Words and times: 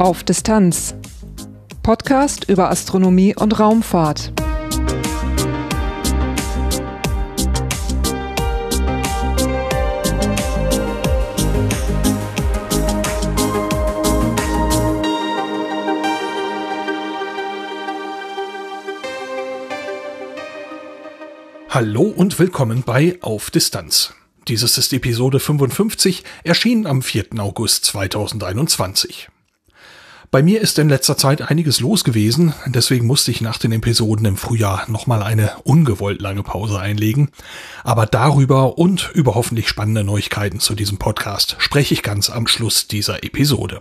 Auf 0.00 0.24
Distanz. 0.24 0.94
Podcast 1.82 2.48
über 2.48 2.70
Astronomie 2.70 3.36
und 3.36 3.60
Raumfahrt. 3.60 4.32
Hallo 21.68 22.04
und 22.04 22.38
willkommen 22.38 22.84
bei 22.86 23.18
Auf 23.20 23.50
Distanz. 23.50 24.14
Dieses 24.48 24.78
ist 24.78 24.94
Episode 24.94 25.40
55, 25.40 26.24
erschienen 26.42 26.86
am 26.86 27.02
4. 27.02 27.38
August 27.38 27.84
2021. 27.84 29.28
Bei 30.32 30.44
mir 30.44 30.60
ist 30.60 30.78
in 30.78 30.88
letzter 30.88 31.16
Zeit 31.16 31.42
einiges 31.42 31.80
los 31.80 32.04
gewesen, 32.04 32.54
deswegen 32.66 33.04
musste 33.04 33.32
ich 33.32 33.40
nach 33.40 33.58
den 33.58 33.72
Episoden 33.72 34.24
im 34.26 34.36
Frühjahr 34.36 34.88
nochmal 34.88 35.24
eine 35.24 35.50
ungewollt 35.64 36.22
lange 36.22 36.44
Pause 36.44 36.78
einlegen. 36.78 37.30
Aber 37.82 38.06
darüber 38.06 38.78
und 38.78 39.10
über 39.12 39.34
hoffentlich 39.34 39.68
spannende 39.68 40.04
Neuigkeiten 40.04 40.60
zu 40.60 40.76
diesem 40.76 40.98
Podcast 40.98 41.56
spreche 41.58 41.94
ich 41.94 42.04
ganz 42.04 42.30
am 42.30 42.46
Schluss 42.46 42.86
dieser 42.86 43.24
Episode. 43.24 43.80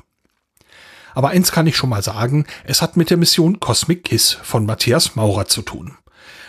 Aber 1.13 1.29
eins 1.29 1.51
kann 1.51 1.67
ich 1.67 1.77
schon 1.77 1.91
mal 1.91 2.01
sagen, 2.01 2.47
es 2.63 2.81
hat 2.81 2.97
mit 2.97 3.11
der 3.11 3.17
Mission 3.17 3.59
Cosmic 3.59 4.05
Kiss 4.05 4.35
von 4.41 4.65
Matthias 4.65 5.15
Maurer 5.15 5.45
zu 5.45 5.61
tun. 5.61 5.97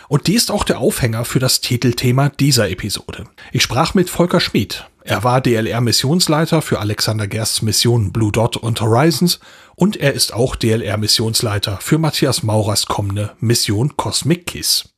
Und 0.07 0.25
die 0.25 0.33
ist 0.33 0.49
auch 0.49 0.63
der 0.63 0.79
Aufhänger 0.79 1.25
für 1.25 1.39
das 1.39 1.61
Titelthema 1.61 2.29
dieser 2.29 2.71
Episode. 2.71 3.25
Ich 3.51 3.61
sprach 3.61 3.93
mit 3.93 4.09
Volker 4.09 4.39
Schmid. 4.39 4.87
Er 5.03 5.23
war 5.23 5.41
DLR-Missionsleiter 5.41 6.61
für 6.61 6.79
Alexander 6.79 7.27
Gersts 7.27 7.61
Missionen 7.61 8.11
Blue 8.13 8.31
Dot 8.31 8.57
und 8.57 8.79
Horizons 8.81 9.39
und 9.75 9.97
er 9.97 10.13
ist 10.13 10.33
auch 10.33 10.55
DLR-Missionsleiter 10.55 11.77
für 11.81 11.97
Matthias 11.97 12.43
Maurers 12.43 12.85
kommende 12.85 13.31
Mission 13.39 13.97
Cosmic 13.97 14.45
Kiss. 14.47 14.89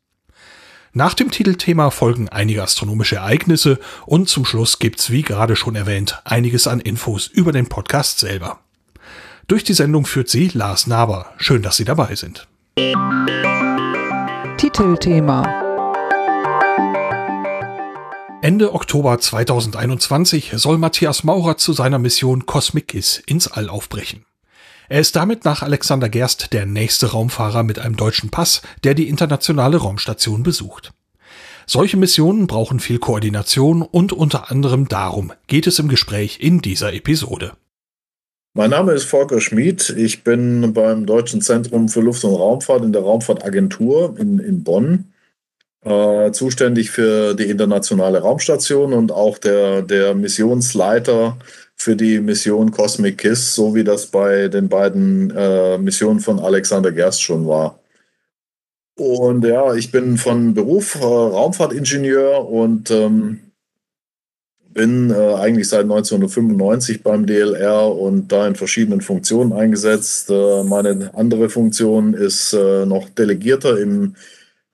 Nach 0.92 1.14
dem 1.14 1.32
Titelthema 1.32 1.90
folgen 1.90 2.30
einige 2.30 2.62
astronomische 2.62 3.16
Ereignisse 3.16 3.80
und 4.06 4.30
zum 4.30 4.46
Schluss 4.46 4.78
gibt's, 4.78 5.10
wie 5.10 5.24
gerade 5.24 5.56
schon 5.56 5.76
erwähnt, 5.76 6.22
einiges 6.24 6.68
an 6.68 6.80
Infos 6.80 7.28
über 7.28 7.52
den 7.52 7.68
Podcast 7.68 8.20
selber. 8.20 8.60
Durch 9.48 9.64
die 9.64 9.74
Sendung 9.74 10.06
führt 10.06 10.30
sie 10.30 10.52
Lars 10.54 10.86
Naber. 10.86 11.34
Schön, 11.38 11.64
dass 11.64 11.78
Sie 11.78 11.86
dabei 11.86 12.16
sind. 12.16 12.48
Titelthema. 14.58 15.63
Ende 18.44 18.74
Oktober 18.74 19.18
2021 19.20 20.52
soll 20.56 20.78
Matthias 20.78 21.24
Maurer 21.24 21.56
zu 21.56 21.72
seiner 21.72 21.98
Mission 21.98 22.46
Cosmicis 22.46 23.24
ins 23.26 23.48
All 23.48 23.70
aufbrechen. 23.70 24.26
Er 24.90 25.00
ist 25.00 25.16
damit 25.16 25.46
nach 25.46 25.62
Alexander 25.62 26.10
Gerst 26.10 26.52
der 26.52 26.66
nächste 26.66 27.14
Raumfahrer 27.14 27.64
mit 27.64 27.80
einem 27.80 27.96
deutschen 27.96 28.32
Pass, 28.32 28.62
der 28.84 28.96
die 28.96 29.08
internationale 29.08 29.78
Raumstation 29.78 30.44
besucht. 30.44 30.92
Solche 31.68 31.96
Missionen 31.96 32.46
brauchen 32.46 32.82
viel 32.82 33.00
Koordination 33.00 33.82
und 33.82 34.12
unter 34.12 34.52
anderem 34.52 34.90
darum 34.90 35.32
geht 35.48 35.66
es 35.66 35.80
im 35.80 35.88
Gespräch 35.88 36.40
in 36.42 36.60
dieser 36.60 36.92
Episode. 36.92 37.54
Mein 38.56 38.72
Name 38.72 38.92
ist 38.92 39.06
Volker 39.06 39.40
Schmid. 39.40 39.90
Ich 39.92 40.26
bin 40.26 40.74
beim 40.74 41.06
Deutschen 41.06 41.40
Zentrum 41.40 41.88
für 41.88 42.02
Luft- 42.02 42.26
und 42.26 42.36
Raumfahrt 42.36 42.84
in 42.84 42.92
der 42.92 43.04
Raumfahrtagentur 43.04 44.20
in, 44.20 44.40
in 44.40 44.66
Bonn 44.66 45.13
äh, 45.86 46.32
zuständig 46.32 46.92
für 46.92 47.34
die 47.34 47.50
internationale 47.50 48.20
Raumstation 48.20 48.94
und 48.94 49.12
auch 49.12 49.38
der, 49.38 49.82
der 49.82 50.16
Missionsleiter 50.16 51.38
für 51.76 51.96
die 51.96 52.20
Mission 52.20 52.72
Cosmic 52.72 53.18
Kiss, 53.18 53.56
so 53.56 53.76
wie 53.76 53.84
das 53.84 54.08
bei 54.08 54.48
den 54.48 54.70
beiden 54.70 55.32
äh, 55.36 55.78
Missionen 55.78 56.20
von 56.20 56.40
Alexander 56.40 56.92
Gerst 56.92 57.22
schon 57.22 57.48
war. 57.48 57.80
Und 58.96 59.44
ja, 59.44 59.74
ich 59.74 59.92
bin 59.92 60.18
von 60.18 60.54
Beruf 60.54 60.96
äh, 60.96 61.04
Raumfahrtingenieur 61.04 62.48
und 62.48 62.92
ähm, 62.92 63.40
bin 64.74 65.12
äh, 65.12 65.36
eigentlich 65.36 65.70
seit 65.70 65.84
1995 65.84 67.04
beim 67.04 67.26
DLR 67.26 67.92
und 67.96 68.32
da 68.32 68.48
in 68.48 68.56
verschiedenen 68.56 69.02
Funktionen 69.02 69.54
eingesetzt. 69.54 70.30
Äh, 70.30 70.64
meine 70.64 71.12
andere 71.14 71.50
Funktion 71.50 72.14
ist 72.14 72.54
äh, 72.54 72.86
noch 72.86 73.10
Delegierter 73.10 73.80
im 73.80 74.16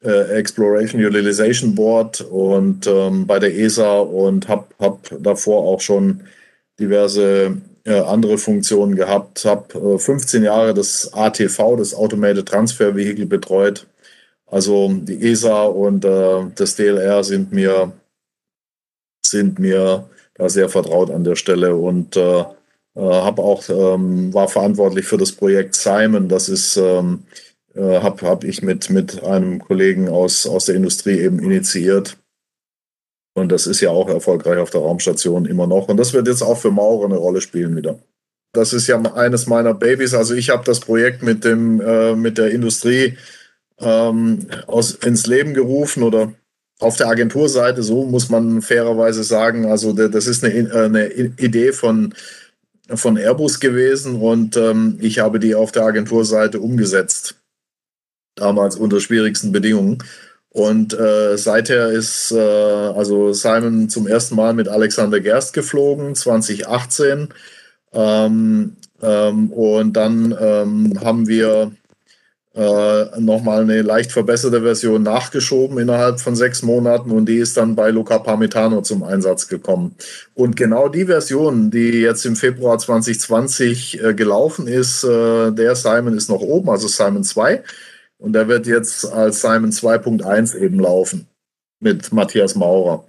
äh, 0.04 0.38
Exploration 0.38 1.04
Utilization 1.04 1.76
Board 1.76 2.22
und 2.22 2.88
ähm, 2.88 3.28
bei 3.28 3.40
der 3.40 3.56
ESA 3.56 4.00
und 4.00 4.48
habe 4.48 4.66
hab 4.80 5.10
davor 5.20 5.64
auch 5.64 5.82
schon 5.82 6.22
diverse 6.80 7.58
äh, 7.86 8.00
andere 8.00 8.38
Funktionen 8.38 8.96
gehabt. 8.96 9.46
Habe 9.46 10.00
15 10.00 10.44
Jahre 10.44 10.74
das 10.74 11.12
ATV, 11.14 11.76
das 11.78 11.94
Automated 11.94 12.48
Transfer 12.48 12.96
Vehicle, 12.96 13.26
betreut. 13.26 13.88
Also 14.46 14.90
die 14.94 15.32
ESA 15.32 15.64
und 15.64 16.06
äh, 16.06 16.46
das 16.56 16.76
DLR 16.76 17.24
sind 17.24 17.52
mir 17.52 17.92
sind 19.26 19.60
mir 19.60 20.10
da 20.36 20.50
sehr 20.50 20.70
vertraut 20.70 21.12
an 21.12 21.24
der 21.24 21.36
Stelle 21.36 21.76
und 21.76 22.16
äh, 22.16 22.40
äh 22.40 22.46
habe 22.96 23.42
auch 23.42 23.64
ähm, 23.70 24.34
war 24.34 24.48
verantwortlich 24.48 25.06
für 25.06 25.18
das 25.18 25.32
Projekt 25.32 25.76
Simon. 25.76 26.30
Das 26.30 26.50
ist 26.50 26.78
ähm, 26.78 27.24
äh, 27.76 28.00
habe 28.02 28.26
hab 28.28 28.44
ich 28.44 28.62
mit 28.62 28.90
mit 28.90 29.24
einem 29.24 29.60
Kollegen 29.60 30.10
aus 30.10 30.48
aus 30.48 30.66
der 30.66 30.76
Industrie 30.76 31.20
eben 31.20 31.40
initiiert. 31.40 32.18
Und 33.36 33.52
das 33.52 33.68
ist 33.68 33.82
ja 33.82 33.90
auch 33.90 34.10
erfolgreich 34.10 34.58
auf 34.58 34.70
der 34.70 34.82
Raumstation 34.82 35.46
immer 35.46 35.68
noch. 35.68 35.88
Und 35.88 35.98
das 35.98 36.14
wird 36.14 36.28
jetzt 36.28 36.42
auch 36.42 36.58
für 36.58 36.72
Maurer 36.72 37.06
eine 37.06 37.18
Rolle 37.18 37.42
spielen 37.42 37.76
wieder. 37.76 38.00
Das 38.54 38.74
ist 38.74 38.88
ja 38.88 39.00
eines 39.14 39.48
meiner 39.48 39.74
Babys. 39.74 40.14
Also 40.14 40.34
ich 40.34 40.50
habe 40.50 40.64
das 40.66 40.80
Projekt 40.80 41.22
mit 41.22 41.46
dem 41.46 41.80
äh, 41.80 42.16
mit 42.16 42.38
der 42.38 42.52
Industrie 42.52 43.18
ähm, 43.80 44.48
aus, 44.68 44.96
ins 44.96 45.28
Leben 45.28 45.54
gerufen 45.54 46.04
oder 46.04 46.34
auf 46.80 46.96
der 46.96 47.08
Agenturseite, 47.08 47.84
so 47.84 48.06
muss 48.06 48.30
man 48.30 48.62
fairerweise 48.62 49.24
sagen, 49.24 49.66
also 49.66 49.92
das 49.92 50.28
ist 50.28 50.44
eine, 50.44 50.74
eine 50.74 51.12
Idee 51.12 51.74
von, 51.74 52.14
von 52.94 53.18
Airbus 53.18 53.60
gewesen 53.60 54.16
und 54.16 54.56
ähm, 54.56 54.98
ich 55.02 55.20
habe 55.20 55.40
die 55.40 55.56
auf 55.56 55.74
der 55.74 55.84
Agenturseite 55.84 56.60
umgesetzt. 56.60 57.36
Damals 58.40 58.76
unter 58.76 59.00
schwierigsten 59.00 59.52
Bedingungen. 59.52 60.00
Und 60.52 60.94
äh, 60.94 61.38
seither 61.38 61.90
ist 61.90 62.32
äh, 62.32 62.40
also 62.40 63.34
Simon 63.34 63.90
zum 63.90 64.08
ersten 64.08 64.36
Mal 64.36 64.54
mit 64.54 64.68
Alexander 64.68 65.20
Gerst 65.20 65.54
geflogen, 65.54 66.16
2018. 66.16 67.30
Ähm, 67.94 68.76
ähm, 69.02 69.52
und 69.52 69.94
dann 69.94 70.36
ähm, 70.40 71.00
haben 71.04 71.28
wir 71.28 71.72
äh, 72.56 73.20
nochmal 73.20 73.62
eine 73.62 73.84
leicht 73.84 74.12
verbesserte 74.12 74.62
Version 74.62 75.04
nachgeschoben 75.04 75.78
innerhalb 75.78 76.20
von 76.20 76.36
sechs 76.36 76.64
Monaten 76.64 77.12
und 77.12 77.28
die 77.30 77.38
ist 77.38 77.56
dann 77.58 77.76
bei 77.76 77.92
Luca 77.92 78.18
Parmitano 78.20 78.82
zum 78.82 79.04
Einsatz 79.04 79.48
gekommen. 79.48 79.96
Und 80.34 80.56
genau 80.56 80.90
die 80.90 81.06
Version, 81.06 81.70
die 81.70 82.02
jetzt 82.02 82.26
im 82.26 82.36
Februar 82.36 82.78
2020 82.78 84.04
äh, 84.04 84.14
gelaufen 84.16 84.68
ist, 84.68 85.04
äh, 85.04 85.52
der 85.52 85.76
Simon 85.76 86.18
ist 86.18 86.30
noch 86.30 86.42
oben, 86.42 86.70
also 86.70 86.88
Simon 86.88 87.24
2. 87.24 87.64
Und 88.20 88.34
der 88.34 88.48
wird 88.48 88.68
jetzt 88.68 89.06
als 89.06 89.42
Simon 89.42 89.72
2.1 89.72 90.56
eben 90.56 90.80
laufen 90.80 91.28
mit 91.80 92.12
Matthias 92.12 92.56
Maurer. 92.56 93.06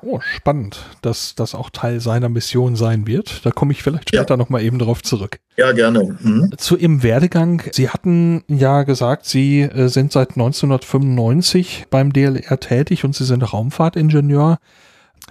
Oh, 0.00 0.20
spannend, 0.20 0.78
dass 1.02 1.34
das 1.34 1.56
auch 1.56 1.70
Teil 1.70 1.98
seiner 2.00 2.28
Mission 2.28 2.76
sein 2.76 3.08
wird. 3.08 3.44
Da 3.44 3.50
komme 3.50 3.72
ich 3.72 3.82
vielleicht 3.82 4.10
später 4.10 4.34
ja. 4.34 4.36
nochmal 4.36 4.62
eben 4.62 4.78
drauf 4.78 5.02
zurück. 5.02 5.40
Ja, 5.56 5.72
gerne. 5.72 6.16
Mhm. 6.20 6.52
Zu 6.56 6.76
Ihrem 6.76 7.02
Werdegang. 7.02 7.62
Sie 7.72 7.88
hatten 7.88 8.44
ja 8.46 8.84
gesagt, 8.84 9.24
Sie 9.26 9.62
äh, 9.62 9.88
sind 9.88 10.12
seit 10.12 10.30
1995 10.30 11.86
beim 11.90 12.12
DLR 12.12 12.60
tätig 12.60 13.04
und 13.04 13.16
Sie 13.16 13.24
sind 13.24 13.52
Raumfahrtingenieur. 13.52 14.58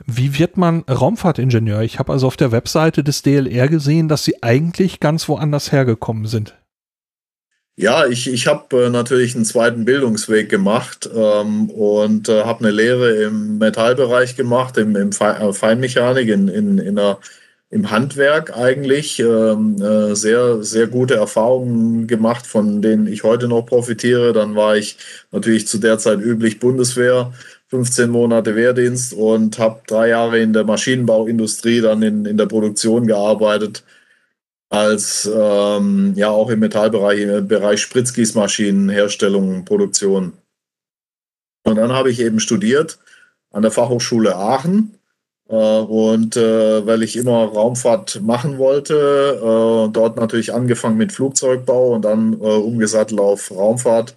Wie 0.05 0.37
wird 0.37 0.57
man 0.57 0.81
Raumfahrtingenieur? 0.81 1.81
Ich 1.81 1.97
habe 1.97 2.11
also 2.11 2.27
auf 2.27 2.35
der 2.35 2.51
Webseite 2.51 3.05
des 3.05 3.21
DLR 3.21 3.69
gesehen, 3.69 4.09
dass 4.09 4.25
Sie 4.25 4.43
eigentlich 4.43 4.99
ganz 4.99 5.29
woanders 5.29 5.71
hergekommen 5.71 6.25
sind. 6.25 6.57
Ja, 7.79 8.07
ich, 8.07 8.27
ich 8.27 8.47
habe 8.47 8.85
äh, 8.85 8.89
natürlich 8.89 9.35
einen 9.35 9.45
zweiten 9.45 9.85
Bildungsweg 9.85 10.49
gemacht 10.49 11.07
ähm, 11.13 11.69
und 11.69 12.27
äh, 12.27 12.43
habe 12.43 12.61
eine 12.61 12.71
Lehre 12.71 13.11
im 13.23 13.59
Metallbereich 13.59 14.35
gemacht, 14.35 14.77
im, 14.79 14.95
im 14.95 15.11
äh, 15.11 15.53
Feinmechanik, 15.53 16.27
in, 16.27 16.47
in, 16.47 16.79
in 16.79 16.97
einer, 16.97 17.19
im 17.69 17.91
Handwerk 17.91 18.57
eigentlich. 18.57 19.19
Ähm, 19.19 19.79
äh, 19.79 20.15
sehr, 20.15 20.63
sehr 20.63 20.87
gute 20.87 21.15
Erfahrungen 21.17 22.07
gemacht, 22.07 22.47
von 22.47 22.81
denen 22.81 23.05
ich 23.05 23.23
heute 23.23 23.47
noch 23.47 23.61
profitiere. 23.67 24.33
Dann 24.33 24.55
war 24.55 24.75
ich 24.75 24.97
natürlich 25.31 25.67
zu 25.67 25.77
der 25.77 25.99
Zeit 25.99 26.19
üblich 26.19 26.59
Bundeswehr, 26.59 27.31
15 27.67 28.09
Monate 28.09 28.55
Wehrdienst 28.55 29.13
und 29.13 29.59
habe 29.59 29.81
drei 29.85 30.09
Jahre 30.09 30.39
in 30.39 30.51
der 30.53 30.63
Maschinenbauindustrie, 30.63 31.81
dann 31.81 32.01
in, 32.01 32.25
in 32.25 32.37
der 32.37 32.47
Produktion 32.47 33.05
gearbeitet 33.05 33.83
als 34.69 35.29
ähm, 35.33 36.13
ja 36.15 36.29
auch 36.29 36.49
im 36.49 36.59
Metallbereich, 36.59 37.21
im 37.21 37.47
Bereich 37.47 37.81
Spritzgießmaschinen, 37.81 38.89
Herstellung, 38.89 39.65
Produktion. 39.65 40.33
Und 41.65 41.75
dann 41.75 41.91
habe 41.93 42.11
ich 42.11 42.19
eben 42.19 42.39
studiert 42.39 42.99
an 43.51 43.61
der 43.61 43.71
Fachhochschule 43.71 44.35
Aachen 44.35 44.93
Äh, 45.49 45.55
und 45.55 46.35
äh, 46.35 46.85
weil 46.85 47.03
ich 47.03 47.15
immer 47.15 47.45
Raumfahrt 47.45 48.21
machen 48.21 48.57
wollte, 48.57 48.93
äh, 48.95 49.91
dort 49.93 50.17
natürlich 50.17 50.53
angefangen 50.53 50.97
mit 50.97 51.13
Flugzeugbau 51.13 51.93
und 51.95 52.03
dann 52.03 52.33
umgesattelt 52.35 53.19
auf 53.19 53.51
Raumfahrt. 53.51 54.15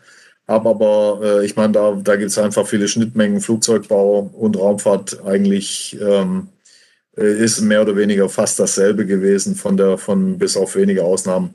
Habe 0.49 0.69
aber, 0.71 1.43
ich 1.45 1.55
meine, 1.55 1.73
da, 1.73 1.93
da 2.03 2.17
gibt 2.17 2.31
es 2.33 2.39
einfach 2.39 2.67
viele 2.67 2.89
Schnittmengen, 2.89 3.41
Flugzeugbau 3.41 4.31
und 4.33 4.59
Raumfahrt 4.59 5.25
eigentlich 5.25 5.97
ähm, 6.01 6.49
ist 7.21 7.61
mehr 7.61 7.83
oder 7.83 7.97
weniger 7.97 8.29
fast 8.29 8.59
dasselbe 8.59 9.07
gewesen, 9.07 9.55
von 9.55 9.77
der, 9.77 9.99
von 9.99 10.39
bis 10.39 10.57
auf 10.57 10.77
wenige 10.77 11.05
Ausnahmen. 11.05 11.55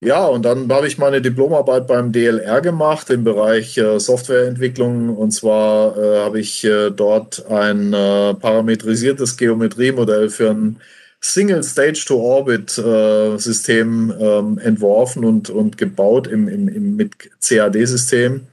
Ja, 0.00 0.26
und 0.26 0.44
dann 0.44 0.70
habe 0.72 0.86
ich 0.86 0.96
meine 0.98 1.20
Diplomarbeit 1.20 1.88
beim 1.88 2.12
DLR 2.12 2.60
gemacht 2.60 3.10
im 3.10 3.24
Bereich 3.24 3.76
äh, 3.78 3.98
Softwareentwicklung. 3.98 5.16
Und 5.16 5.32
zwar 5.32 5.98
äh, 5.98 6.18
habe 6.18 6.38
ich 6.38 6.64
äh, 6.64 6.90
dort 6.90 7.44
ein 7.50 7.92
äh, 7.92 8.34
parametrisiertes 8.34 9.36
Geometriemodell 9.36 10.28
für 10.30 10.50
ein 10.50 10.76
Single 11.20 11.64
Stage 11.64 12.04
to 12.06 12.16
Orbit 12.20 12.78
äh, 12.78 13.38
System 13.38 14.14
ähm, 14.20 14.58
entworfen 14.58 15.24
und, 15.24 15.50
und 15.50 15.76
gebaut 15.76 16.28
im, 16.28 16.46
im, 16.46 16.68
im 16.68 16.94
mit 16.94 17.12
CAD-System. 17.40 18.46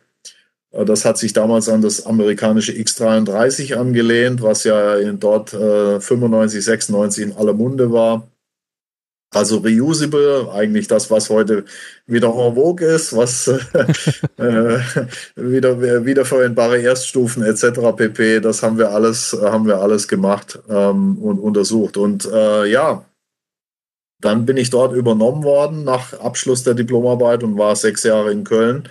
Äh, 0.76 0.86
das 0.86 1.06
hat 1.06 1.18
sich 1.18 1.34
damals 1.34 1.70
an 1.70 1.82
das 1.82 2.06
amerikanische 2.06 2.74
X33 2.74 3.76
angelehnt, 3.76 4.42
was 4.42 4.64
ja 4.64 4.96
in 4.96 5.20
dort 5.20 5.52
95, 5.52 6.64
96 6.64 7.24
in 7.24 7.34
aller 7.34 7.54
Munde 7.54 7.92
war. 7.92 8.28
Also 9.32 9.58
reusable, 9.58 10.50
eigentlich 10.54 10.88
das, 10.88 11.12
was 11.12 11.30
heute 11.30 11.66
wieder 12.06 12.30
en 12.30 12.56
vogue 12.56 12.88
ist, 12.88 13.14
was 13.18 13.48
äh, 14.38 14.80
wieder 15.36 16.06
wiederverwendbare 16.06 16.78
Erststufen 16.78 17.44
etc. 17.44 17.82
pp. 17.98 18.40
Das 18.40 18.64
haben 18.64 18.78
wir 18.78 18.92
alles, 18.92 19.38
haben 19.42 19.68
wir 19.68 19.80
alles 19.82 20.08
gemacht 20.08 20.60
ähm, 20.70 21.18
und 21.18 21.40
untersucht. 21.40 21.98
Und 21.98 22.24
äh, 22.32 22.66
ja, 22.68 23.04
dann 24.22 24.46
bin 24.46 24.56
ich 24.56 24.70
dort 24.70 24.96
übernommen 24.96 25.44
worden 25.44 25.84
nach 25.84 26.18
Abschluss 26.20 26.64
der 26.64 26.74
Diplomarbeit 26.74 27.44
und 27.44 27.58
war 27.58 27.76
sechs 27.76 28.04
Jahre 28.04 28.32
in 28.32 28.46
Köln 28.46 28.88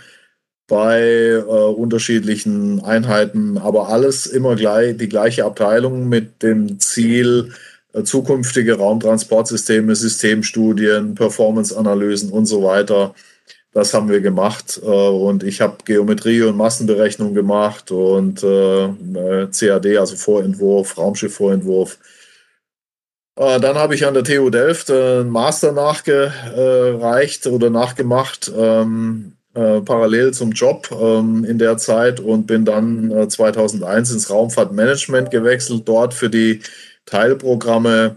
bei 0.66 1.00
äh, 1.00 1.42
unterschiedlichen 1.42 2.82
Einheiten, 2.82 3.58
aber 3.58 3.88
alles 3.88 4.26
immer 4.26 4.56
gleich 4.56 4.96
die 4.96 5.08
gleiche 5.08 5.44
Abteilung 5.44 6.08
mit 6.08 6.42
dem 6.42 6.80
Ziel, 6.80 7.52
äh, 7.92 8.02
zukünftige 8.02 8.78
Raumtransportsysteme, 8.78 9.94
Systemstudien, 9.94 11.14
Performance-Analysen 11.14 12.30
und 12.30 12.46
so 12.46 12.62
weiter. 12.64 13.14
Das 13.72 13.92
haben 13.92 14.08
wir 14.08 14.20
gemacht 14.20 14.80
äh, 14.82 14.86
und 14.86 15.42
ich 15.42 15.60
habe 15.60 15.78
Geometrie 15.84 16.42
und 16.42 16.56
Massenberechnung 16.56 17.34
gemacht 17.34 17.90
und 17.90 18.42
äh, 18.42 19.48
CAD, 19.48 19.98
also 19.98 20.16
Vorentwurf, 20.16 20.96
Raumschiffvorentwurf. 20.96 21.98
Dann 23.36 23.74
habe 23.74 23.96
ich 23.96 24.06
an 24.06 24.14
der 24.14 24.22
TU 24.22 24.48
Delft 24.48 24.92
einen 24.92 25.28
Master 25.28 25.72
nachgereicht 25.72 27.48
oder 27.48 27.68
nachgemacht, 27.68 28.52
ähm, 28.56 29.33
parallel 29.54 30.32
zum 30.34 30.52
Job 30.52 30.88
ähm, 30.92 31.44
in 31.44 31.58
der 31.58 31.76
Zeit 31.78 32.20
und 32.20 32.46
bin 32.46 32.64
dann 32.64 33.30
2001 33.30 34.10
ins 34.10 34.30
Raumfahrtmanagement 34.30 35.30
gewechselt, 35.30 35.82
dort 35.86 36.12
für 36.12 36.28
die 36.28 36.60
Teilprogramme 37.06 38.16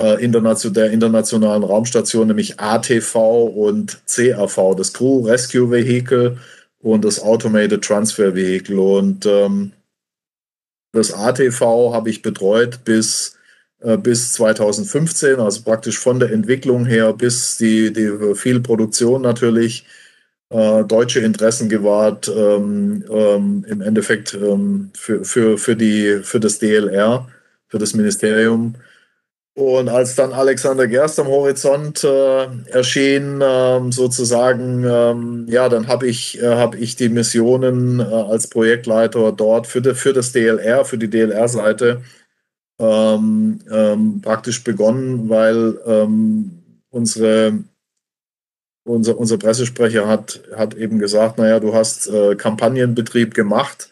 äh, 0.00 0.24
internation 0.24 0.72
der 0.72 0.90
internationalen 0.90 1.62
Raumstation, 1.62 2.26
nämlich 2.28 2.58
ATV 2.58 3.14
und 3.44 4.00
CAV, 4.06 4.74
das 4.76 4.92
Crew 4.92 5.26
Rescue 5.26 5.70
Vehicle 5.70 6.38
und 6.80 7.04
das 7.04 7.20
Automated 7.20 7.84
Transfer 7.84 8.34
Vehicle. 8.34 8.78
Und 8.78 9.26
ähm, 9.26 9.72
das 10.92 11.12
ATV 11.12 11.92
habe 11.92 12.10
ich 12.10 12.22
betreut 12.22 12.84
bis, 12.84 13.36
äh, 13.80 13.96
bis 13.96 14.32
2015, 14.32 15.38
also 15.38 15.62
praktisch 15.62 15.98
von 15.98 16.18
der 16.18 16.32
Entwicklung 16.32 16.86
her 16.86 17.12
bis 17.12 17.58
die, 17.58 17.92
die 17.92 18.34
viel 18.34 18.60
Produktion 18.60 19.22
natürlich. 19.22 19.84
Äh, 20.50 20.84
deutsche 20.84 21.20
Interessen 21.20 21.68
gewahrt, 21.68 22.28
ähm, 22.28 23.04
ähm, 23.08 23.64
im 23.68 23.80
Endeffekt 23.80 24.34
ähm, 24.34 24.90
für, 24.94 25.24
für, 25.24 25.58
für, 25.58 25.76
die, 25.76 26.20
für 26.22 26.40
das 26.40 26.58
DLR 26.58 27.28
für 27.70 27.78
das 27.78 27.94
Ministerium. 27.94 28.74
Und 29.54 29.88
als 29.88 30.14
dann 30.14 30.32
Alexander 30.32 30.86
Gerst 30.86 31.18
am 31.18 31.26
Horizont 31.26 32.04
äh, 32.04 32.46
erschien, 32.70 33.40
ähm, 33.42 33.92
sozusagen, 33.92 34.84
ähm, 34.84 35.46
ja, 35.48 35.68
dann 35.68 35.88
habe 35.88 36.06
ich, 36.06 36.40
äh, 36.40 36.56
hab 36.56 36.74
ich 36.74 36.96
die 36.96 37.08
Missionen 37.08 38.00
äh, 38.00 38.04
als 38.04 38.48
Projektleiter 38.48 39.32
dort 39.32 39.66
für, 39.66 39.82
de, 39.82 39.94
für 39.94 40.12
das 40.12 40.32
DLR, 40.32 40.84
für 40.84 40.98
die 40.98 41.10
DLR-Seite 41.10 42.02
ähm, 42.78 43.60
ähm, 43.70 44.20
praktisch 44.22 44.64
begonnen, 44.64 45.28
weil 45.28 45.78
ähm, 45.86 46.62
unsere, 46.90 47.58
unser, 48.90 49.18
unser 49.18 49.38
Pressesprecher 49.38 50.06
hat, 50.06 50.40
hat 50.56 50.74
eben 50.74 50.98
gesagt, 50.98 51.38
naja, 51.38 51.60
du 51.60 51.74
hast 51.74 52.08
äh, 52.08 52.34
Kampagnenbetrieb 52.36 53.34
gemacht 53.34 53.90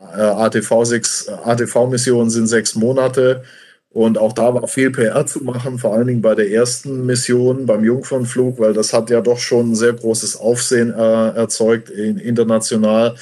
ATV-6, 0.00 1.30
ATV-Missionen 1.30 2.30
sind 2.30 2.46
sechs 2.46 2.74
Monate. 2.74 3.44
Und 3.92 4.18
auch 4.18 4.32
da 4.32 4.54
war 4.54 4.68
viel 4.68 4.92
PR 4.92 5.26
zu 5.26 5.42
machen, 5.42 5.78
vor 5.78 5.94
allen 5.94 6.06
Dingen 6.06 6.22
bei 6.22 6.36
der 6.36 6.50
ersten 6.50 7.06
Mission, 7.06 7.66
beim 7.66 7.84
Jungfernflug, 7.84 8.60
weil 8.60 8.72
das 8.72 8.92
hat 8.92 9.10
ja 9.10 9.20
doch 9.20 9.38
schon 9.38 9.72
ein 9.72 9.74
sehr 9.74 9.92
großes 9.92 10.36
Aufsehen 10.36 10.94
äh, 10.94 11.30
erzeugt 11.30 11.90
international, 11.90 13.16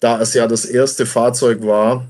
da 0.00 0.20
es 0.20 0.34
ja 0.34 0.46
das 0.46 0.66
erste 0.66 1.06
Fahrzeug 1.06 1.64
war, 1.64 2.06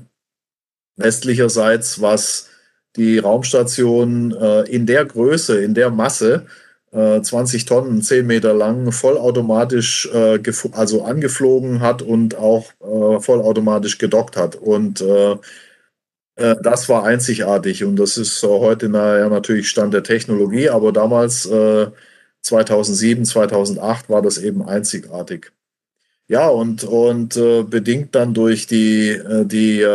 westlicherseits, 0.97 2.01
was 2.01 2.49
die 2.97 3.19
Raumstation 3.19 4.35
äh, 4.35 4.61
in 4.63 4.85
der 4.85 5.05
Größe, 5.05 5.63
in 5.63 5.73
der 5.73 5.89
Masse 5.89 6.45
20 6.93 7.63
äh, 7.63 7.65
Tonnen, 7.65 8.01
10 8.03 8.27
Meter 8.27 8.53
lang, 8.53 8.91
vollautomatisch 8.91 10.07
äh, 10.13 10.39
also 10.73 11.03
angeflogen 11.03 11.79
hat 11.79 12.03
und 12.03 12.35
auch 12.35 12.71
äh, 12.81 13.19
vollautomatisch 13.19 13.97
gedockt 13.97 14.37
hat. 14.37 14.55
Und 14.55 15.01
äh, 15.01 15.31
äh 16.35 16.55
das 16.61 16.89
war 16.89 17.03
einzigartig 17.03 17.83
und 17.83 17.95
das 17.95 18.17
ist 18.17 18.43
heute 18.43 18.89
naja, 18.89 19.27
natürlich 19.29 19.69
Stand 19.69 19.93
der 19.93 20.03
Technologie, 20.03 20.69
aber 20.69 20.91
damals 20.91 21.49
2007, 22.41 23.23
äh, 23.23 23.25
2008 23.25 24.09
war 24.09 24.21
das 24.21 24.37
eben 24.37 24.63
einzigartig. 24.63 25.51
Ja, 26.27 26.47
und, 26.47 26.83
und 26.83 27.33
bedingt 27.69 28.15
dann 28.15 28.33
durch 28.33 28.65
die, 28.65 29.19
die 29.45 29.85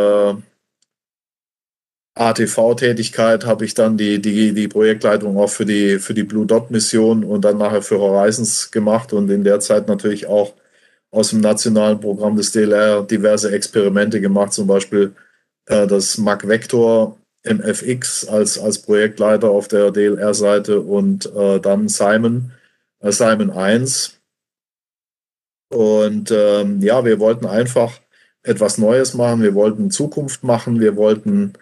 ATV-Tätigkeit 2.19 3.45
habe 3.45 3.63
ich 3.63 3.73
dann 3.73 3.95
die, 3.95 4.21
die, 4.21 4.53
die 4.53 4.67
Projektleitung 4.67 5.37
auch 5.37 5.49
für 5.49 5.65
die, 5.65 5.99
für 5.99 6.13
die 6.13 6.23
Blue 6.23 6.45
Dot-Mission 6.45 7.23
und 7.23 7.45
dann 7.45 7.57
nachher 7.57 7.81
für 7.81 7.99
Horizons 7.99 8.71
gemacht 8.71 9.13
und 9.13 9.29
in 9.29 9.45
der 9.45 9.61
Zeit 9.61 9.87
natürlich 9.87 10.27
auch 10.27 10.53
aus 11.11 11.29
dem 11.29 11.39
nationalen 11.39 11.99
Programm 11.99 12.35
des 12.35 12.51
DLR 12.51 13.03
diverse 13.03 13.51
Experimente 13.51 14.19
gemacht, 14.19 14.51
zum 14.51 14.67
Beispiel 14.67 15.15
äh, 15.67 15.87
das 15.87 16.17
Mac 16.17 16.45
Vector 16.45 17.17
MFX 17.43 18.27
als, 18.27 18.59
als 18.59 18.79
Projektleiter 18.81 19.49
auf 19.49 19.69
der 19.69 19.91
DLR-Seite 19.91 20.81
und 20.81 21.33
äh, 21.33 21.61
dann 21.61 21.87
Simon, 21.87 22.51
äh, 22.99 23.13
Simon 23.13 23.49
1. 23.49 24.19
Und 25.71 26.31
ähm, 26.31 26.81
ja, 26.81 27.05
wir 27.05 27.19
wollten 27.19 27.45
einfach 27.45 27.99
etwas 28.43 28.77
Neues 28.77 29.13
machen, 29.13 29.41
wir 29.41 29.53
wollten 29.53 29.89
Zukunft 29.89 30.43
machen, 30.43 30.81
wir 30.81 30.97
wollten 30.97 31.53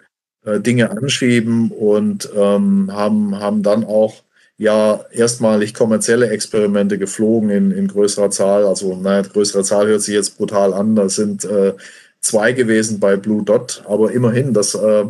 äh, 0.44 0.60
Dinge 0.60 0.90
anschieben 0.90 1.70
und 1.70 2.28
ähm, 2.34 2.90
haben, 2.92 3.38
haben 3.38 3.62
dann 3.62 3.84
auch 3.84 4.22
ja 4.56 5.04
erstmalig 5.12 5.74
kommerzielle 5.74 6.30
Experimente 6.30 6.98
geflogen 6.98 7.50
in, 7.50 7.70
in 7.70 7.88
größerer 7.88 8.30
Zahl. 8.30 8.66
Also, 8.66 8.96
naja, 8.96 9.22
größere 9.22 9.62
Zahl 9.62 9.86
hört 9.86 10.02
sich 10.02 10.14
jetzt 10.14 10.36
brutal 10.36 10.74
an. 10.74 10.96
Das 10.96 11.14
sind 11.14 11.44
äh, 11.44 11.74
zwei 12.20 12.52
gewesen 12.52 13.00
bei 13.00 13.16
Blue 13.16 13.44
Dot, 13.44 13.82
aber 13.86 14.12
immerhin, 14.12 14.52
das 14.52 14.74
äh, 14.74 15.04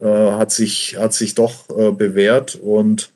äh, 0.00 0.32
hat, 0.32 0.50
sich, 0.50 0.96
hat 0.98 1.12
sich 1.12 1.34
doch 1.34 1.68
äh, 1.70 1.92
bewährt 1.92 2.56
und 2.56 3.12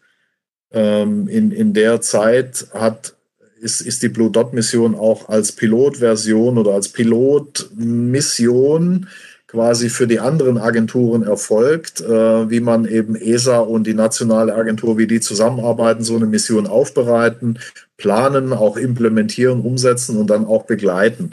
ähm, 0.71 1.27
in, 1.29 1.51
in 1.51 1.73
der 1.73 2.03
Zeit 2.03 2.67
hat, 2.75 3.15
ist, 3.61 3.81
ist 3.81 4.03
die 4.03 4.11
Blue 4.11 4.31
Dot 4.31 4.53
Mission 4.53 4.95
auch 4.95 5.31
als 5.31 5.53
Pilotversion 5.53 6.59
oder 6.59 6.73
als 6.73 6.91
Pilotmission 6.91 9.09
quasi 9.55 9.89
für 9.89 10.09
die 10.09 10.19
anderen 10.19 10.59
Agenturen 10.59 11.23
erfolgt, 11.23 12.01
äh, 12.01 12.51
wie 12.51 12.59
man 12.59 12.87
eben 12.87 13.15
ESA 13.15 13.61
und 13.61 13.87
die 13.87 13.95
nationale 13.95 14.53
Agentur, 14.53 14.99
wie 14.99 15.07
die 15.07 15.21
zusammenarbeiten, 15.21 16.03
so 16.03 16.17
eine 16.17 16.27
Mission 16.27 16.67
aufbereiten, 16.67 17.61
planen, 17.97 18.53
auch 18.53 18.77
implementieren, 18.77 19.61
umsetzen 19.61 20.17
und 20.17 20.29
dann 20.29 20.45
auch 20.45 20.65
begleiten. 20.65 21.31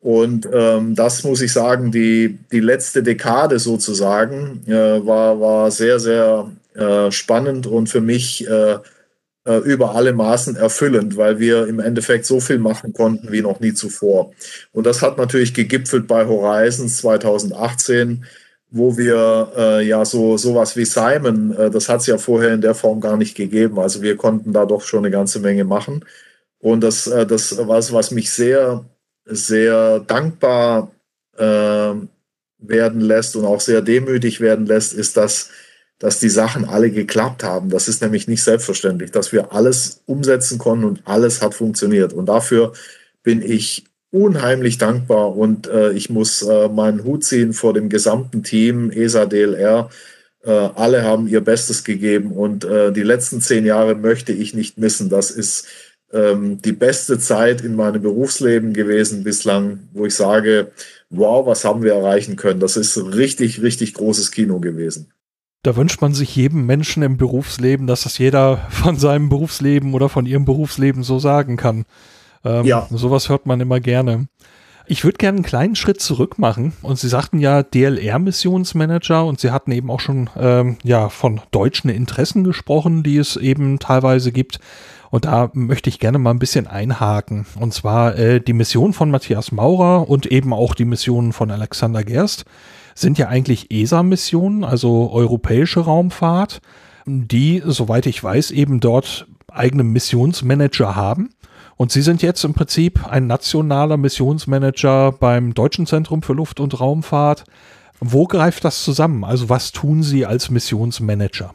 Und 0.00 0.46
ähm, 0.52 0.94
das 0.94 1.24
muss 1.24 1.40
ich 1.40 1.54
sagen, 1.54 1.90
die, 1.90 2.38
die 2.52 2.60
letzte 2.60 3.02
Dekade 3.02 3.58
sozusagen 3.58 4.62
äh, 4.66 5.06
war, 5.06 5.40
war 5.40 5.70
sehr, 5.70 5.98
sehr 5.98 6.50
äh, 6.74 7.10
spannend 7.10 7.66
und 7.66 7.88
für 7.88 8.02
mich 8.02 8.46
äh, 9.44 9.58
über 9.58 9.94
alle 9.94 10.12
Maßen 10.12 10.56
erfüllend, 10.56 11.16
weil 11.16 11.38
wir 11.38 11.66
im 11.66 11.80
Endeffekt 11.80 12.26
so 12.26 12.40
viel 12.40 12.58
machen 12.58 12.92
konnten 12.92 13.30
wie 13.30 13.42
noch 13.42 13.60
nie 13.60 13.74
zuvor. 13.74 14.32
Und 14.72 14.86
das 14.86 15.02
hat 15.02 15.18
natürlich 15.18 15.54
gegipfelt 15.54 16.06
bei 16.06 16.26
Horizons 16.26 16.98
2018, 16.98 18.24
wo 18.70 18.96
wir 18.96 19.52
äh, 19.56 19.86
ja 19.86 20.04
so 20.04 20.36
sowas 20.36 20.76
wie 20.76 20.84
Simon, 20.84 21.54
äh, 21.56 21.70
das 21.70 21.88
hat 21.88 22.00
es 22.00 22.06
ja 22.06 22.18
vorher 22.18 22.54
in 22.54 22.60
der 22.60 22.74
Form 22.74 23.00
gar 23.00 23.16
nicht 23.16 23.36
gegeben. 23.36 23.78
Also 23.78 24.02
wir 24.02 24.16
konnten 24.16 24.52
da 24.52 24.66
doch 24.66 24.82
schon 24.82 25.00
eine 25.00 25.10
ganze 25.10 25.40
Menge 25.40 25.64
machen. 25.64 26.04
Und 26.58 26.80
das, 26.80 27.06
äh, 27.06 27.26
das 27.26 27.56
was, 27.68 27.92
was 27.92 28.10
mich 28.10 28.32
sehr, 28.32 28.84
sehr 29.26 30.00
dankbar 30.00 30.90
äh, 31.36 31.92
werden 32.58 33.00
lässt 33.00 33.36
und 33.36 33.44
auch 33.44 33.60
sehr 33.60 33.82
demütig 33.82 34.40
werden 34.40 34.66
lässt, 34.66 34.94
ist, 34.94 35.16
dass, 35.16 35.50
dass 36.04 36.18
die 36.18 36.28
Sachen 36.28 36.66
alle 36.66 36.90
geklappt 36.90 37.42
haben. 37.42 37.70
Das 37.70 37.88
ist 37.88 38.02
nämlich 38.02 38.28
nicht 38.28 38.42
selbstverständlich, 38.42 39.10
dass 39.10 39.32
wir 39.32 39.54
alles 39.54 40.02
umsetzen 40.04 40.58
konnten 40.58 40.84
und 40.84 41.00
alles 41.06 41.40
hat 41.40 41.54
funktioniert. 41.54 42.12
Und 42.12 42.26
dafür 42.26 42.74
bin 43.22 43.40
ich 43.40 43.84
unheimlich 44.10 44.76
dankbar 44.76 45.34
und 45.34 45.66
äh, 45.66 45.92
ich 45.92 46.10
muss 46.10 46.42
äh, 46.42 46.68
meinen 46.68 47.04
Hut 47.04 47.24
ziehen 47.24 47.54
vor 47.54 47.72
dem 47.72 47.88
gesamten 47.88 48.42
Team 48.42 48.90
ESA 48.90 49.24
DLR. 49.24 49.88
Äh, 50.42 50.50
alle 50.50 51.04
haben 51.04 51.26
ihr 51.26 51.40
Bestes 51.40 51.84
gegeben 51.84 52.32
und 52.32 52.66
äh, 52.66 52.92
die 52.92 53.02
letzten 53.02 53.40
zehn 53.40 53.64
Jahre 53.64 53.94
möchte 53.94 54.32
ich 54.32 54.52
nicht 54.52 54.76
missen. 54.76 55.08
Das 55.08 55.30
ist 55.30 55.66
ähm, 56.12 56.60
die 56.60 56.72
beste 56.72 57.18
Zeit 57.18 57.62
in 57.62 57.76
meinem 57.76 58.02
Berufsleben 58.02 58.74
gewesen 58.74 59.24
bislang, 59.24 59.88
wo 59.94 60.04
ich 60.04 60.14
sage, 60.14 60.70
wow, 61.08 61.46
was 61.46 61.64
haben 61.64 61.82
wir 61.82 61.94
erreichen 61.94 62.36
können. 62.36 62.60
Das 62.60 62.76
ist 62.76 62.94
richtig, 62.98 63.62
richtig 63.62 63.94
großes 63.94 64.32
Kino 64.32 64.60
gewesen. 64.60 65.13
Da 65.64 65.76
wünscht 65.76 66.02
man 66.02 66.12
sich 66.12 66.36
jedem 66.36 66.66
Menschen 66.66 67.02
im 67.02 67.16
Berufsleben, 67.16 67.86
dass 67.86 68.02
das 68.02 68.18
jeder 68.18 68.58
von 68.68 68.96
seinem 68.96 69.30
Berufsleben 69.30 69.94
oder 69.94 70.08
von 70.08 70.26
ihrem 70.26 70.44
Berufsleben 70.44 71.02
so 71.02 71.18
sagen 71.18 71.56
kann. 71.56 71.86
Ähm, 72.44 72.66
ja. 72.66 72.86
Sowas 72.90 73.30
hört 73.30 73.46
man 73.46 73.60
immer 73.60 73.80
gerne. 73.80 74.28
Ich 74.86 75.04
würde 75.04 75.16
gerne 75.16 75.36
einen 75.36 75.44
kleinen 75.44 75.74
Schritt 75.74 76.02
zurück 76.02 76.38
machen. 76.38 76.74
Und 76.82 76.98
Sie 76.98 77.08
sagten 77.08 77.38
ja 77.38 77.62
DLR-Missionsmanager 77.62 79.24
und 79.24 79.40
Sie 79.40 79.50
hatten 79.50 79.72
eben 79.72 79.90
auch 79.90 80.00
schon 80.00 80.28
ähm, 80.36 80.76
ja 80.84 81.08
von 81.08 81.40
deutschen 81.50 81.88
Interessen 81.88 82.44
gesprochen, 82.44 83.02
die 83.02 83.16
es 83.16 83.36
eben 83.36 83.78
teilweise 83.78 84.32
gibt. 84.32 84.60
Und 85.10 85.24
da 85.24 85.50
möchte 85.54 85.88
ich 85.88 85.98
gerne 85.98 86.18
mal 86.18 86.32
ein 86.32 86.38
bisschen 86.38 86.66
einhaken. 86.66 87.46
Und 87.58 87.72
zwar 87.72 88.18
äh, 88.18 88.42
die 88.42 88.52
Mission 88.52 88.92
von 88.92 89.10
Matthias 89.10 89.50
Maurer 89.50 90.10
und 90.10 90.26
eben 90.26 90.52
auch 90.52 90.74
die 90.74 90.84
Missionen 90.84 91.32
von 91.32 91.50
Alexander 91.50 92.04
Gerst 92.04 92.44
sind 92.94 93.18
ja 93.18 93.28
eigentlich 93.28 93.70
ESA-Missionen, 93.70 94.64
also 94.64 95.10
europäische 95.12 95.80
Raumfahrt, 95.80 96.60
die, 97.06 97.62
soweit 97.64 98.06
ich 98.06 98.22
weiß, 98.22 98.50
eben 98.52 98.80
dort 98.80 99.26
eigene 99.50 99.84
Missionsmanager 99.84 100.96
haben. 100.96 101.30
Und 101.76 101.90
Sie 101.90 102.02
sind 102.02 102.22
jetzt 102.22 102.44
im 102.44 102.54
Prinzip 102.54 103.06
ein 103.06 103.26
nationaler 103.26 103.96
Missionsmanager 103.96 105.12
beim 105.12 105.54
Deutschen 105.54 105.86
Zentrum 105.86 106.22
für 106.22 106.32
Luft- 106.32 106.60
und 106.60 106.78
Raumfahrt. 106.80 107.44
Wo 108.00 108.26
greift 108.26 108.64
das 108.64 108.84
zusammen? 108.84 109.24
Also 109.24 109.48
was 109.48 109.72
tun 109.72 110.02
Sie 110.02 110.24
als 110.24 110.50
Missionsmanager? 110.50 111.52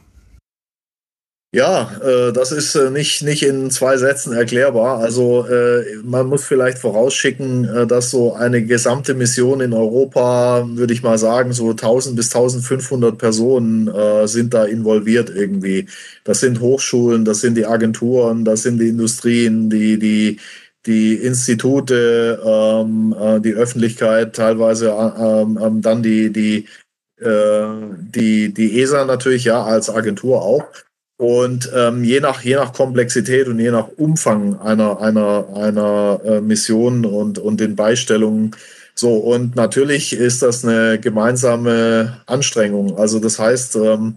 Ja, 1.52 1.90
äh, 2.00 2.32
das 2.32 2.52
ist 2.52 2.76
äh, 2.76 2.90
nicht, 2.90 3.22
nicht 3.22 3.42
in 3.42 3.70
zwei 3.72 3.96
Sätzen 3.96 4.32
erklärbar. 4.32 4.98
Also 5.00 5.44
äh, 5.48 5.96
man 6.04 6.28
muss 6.28 6.44
vielleicht 6.44 6.78
vorausschicken, 6.78 7.64
äh, 7.64 7.86
dass 7.88 8.10
so 8.10 8.34
eine 8.34 8.62
gesamte 8.62 9.14
Mission 9.14 9.60
in 9.60 9.72
Europa, 9.72 10.64
würde 10.68 10.92
ich 10.92 11.02
mal 11.02 11.18
sagen, 11.18 11.52
so 11.52 11.70
1000 11.70 12.14
bis 12.14 12.26
1500 12.32 13.18
Personen 13.18 13.88
äh, 13.88 14.28
sind 14.28 14.54
da 14.54 14.64
involviert 14.64 15.28
irgendwie. 15.28 15.86
Das 16.22 16.38
sind 16.38 16.60
Hochschulen, 16.60 17.24
das 17.24 17.40
sind 17.40 17.56
die 17.56 17.66
Agenturen, 17.66 18.44
das 18.44 18.62
sind 18.62 18.78
die 18.78 18.88
Industrien, 18.88 19.68
die, 19.70 19.98
die, 19.98 20.38
die 20.86 21.14
Institute, 21.14 22.40
ähm, 22.44 23.12
äh, 23.20 23.40
die 23.40 23.54
Öffentlichkeit, 23.54 24.36
teilweise 24.36 24.90
ähm, 24.90 25.58
ähm, 25.60 25.82
dann 25.82 26.02
die, 26.02 26.30
die, 26.32 26.66
die, 27.22 28.54
die 28.54 28.80
ESA 28.80 29.04
natürlich 29.04 29.44
ja 29.44 29.62
als 29.62 29.90
Agentur 29.90 30.40
auch. 30.40 30.64
Und 31.20 31.70
ähm, 31.76 32.02
je, 32.02 32.18
nach, 32.20 32.40
je 32.40 32.54
nach 32.54 32.72
Komplexität 32.72 33.46
und 33.46 33.58
je 33.58 33.70
nach 33.70 33.88
Umfang 33.98 34.58
einer, 34.58 35.02
einer, 35.02 35.48
einer 35.54 36.18
äh, 36.24 36.40
Mission 36.40 37.04
und, 37.04 37.38
und 37.38 37.60
den 37.60 37.76
Beistellungen 37.76 38.56
so, 38.94 39.16
und 39.16 39.54
natürlich 39.54 40.14
ist 40.14 40.40
das 40.40 40.64
eine 40.64 40.98
gemeinsame 40.98 42.22
Anstrengung. 42.24 42.96
Also 42.96 43.18
das 43.18 43.38
heißt, 43.38 43.76
ähm, 43.76 44.16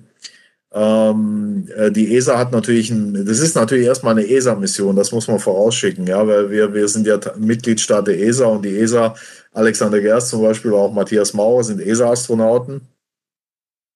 ähm, 0.74 1.68
äh, 1.76 1.92
die 1.92 2.16
ESA 2.16 2.38
hat 2.38 2.54
natürlich, 2.54 2.90
ein, 2.90 3.26
das 3.26 3.40
ist 3.40 3.56
natürlich 3.56 3.86
erstmal 3.86 4.18
eine 4.18 4.26
ESA-Mission, 4.26 4.96
das 4.96 5.12
muss 5.12 5.28
man 5.28 5.40
vorausschicken, 5.40 6.08
ja, 6.08 6.26
weil 6.26 6.50
wir, 6.52 6.74
wir 6.74 6.88
sind 6.88 7.06
ja 7.06 7.20
Mitgliedstaat 7.38 8.08
der 8.08 8.20
ESA 8.20 8.46
und 8.46 8.64
die 8.64 8.78
ESA, 8.78 9.14
Alexander 9.52 10.00
Gerst 10.00 10.30
zum 10.30 10.42
Beispiel, 10.42 10.74
auch 10.74 10.94
Matthias 10.94 11.34
Mauer 11.34 11.66
sind 11.66 11.82
ESA-Astronauten. 11.82 12.82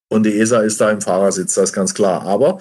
Und 0.10 0.26
die 0.26 0.40
ESA 0.40 0.62
ist 0.62 0.80
da 0.80 0.92
im 0.92 1.02
Fahrersitz, 1.02 1.54
das 1.54 1.70
ist 1.70 1.76
ganz 1.76 1.94
klar. 1.94 2.22
Aber 2.22 2.60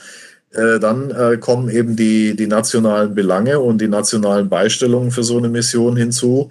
äh, 0.56 0.80
dann 0.80 1.10
äh, 1.10 1.36
kommen 1.36 1.68
eben 1.68 1.96
die, 1.96 2.34
die 2.34 2.46
nationalen 2.46 3.14
Belange 3.14 3.60
und 3.60 3.80
die 3.80 3.88
nationalen 3.88 4.48
Beistellungen 4.48 5.10
für 5.10 5.22
so 5.22 5.38
eine 5.38 5.48
Mission 5.48 5.96
hinzu. 5.96 6.48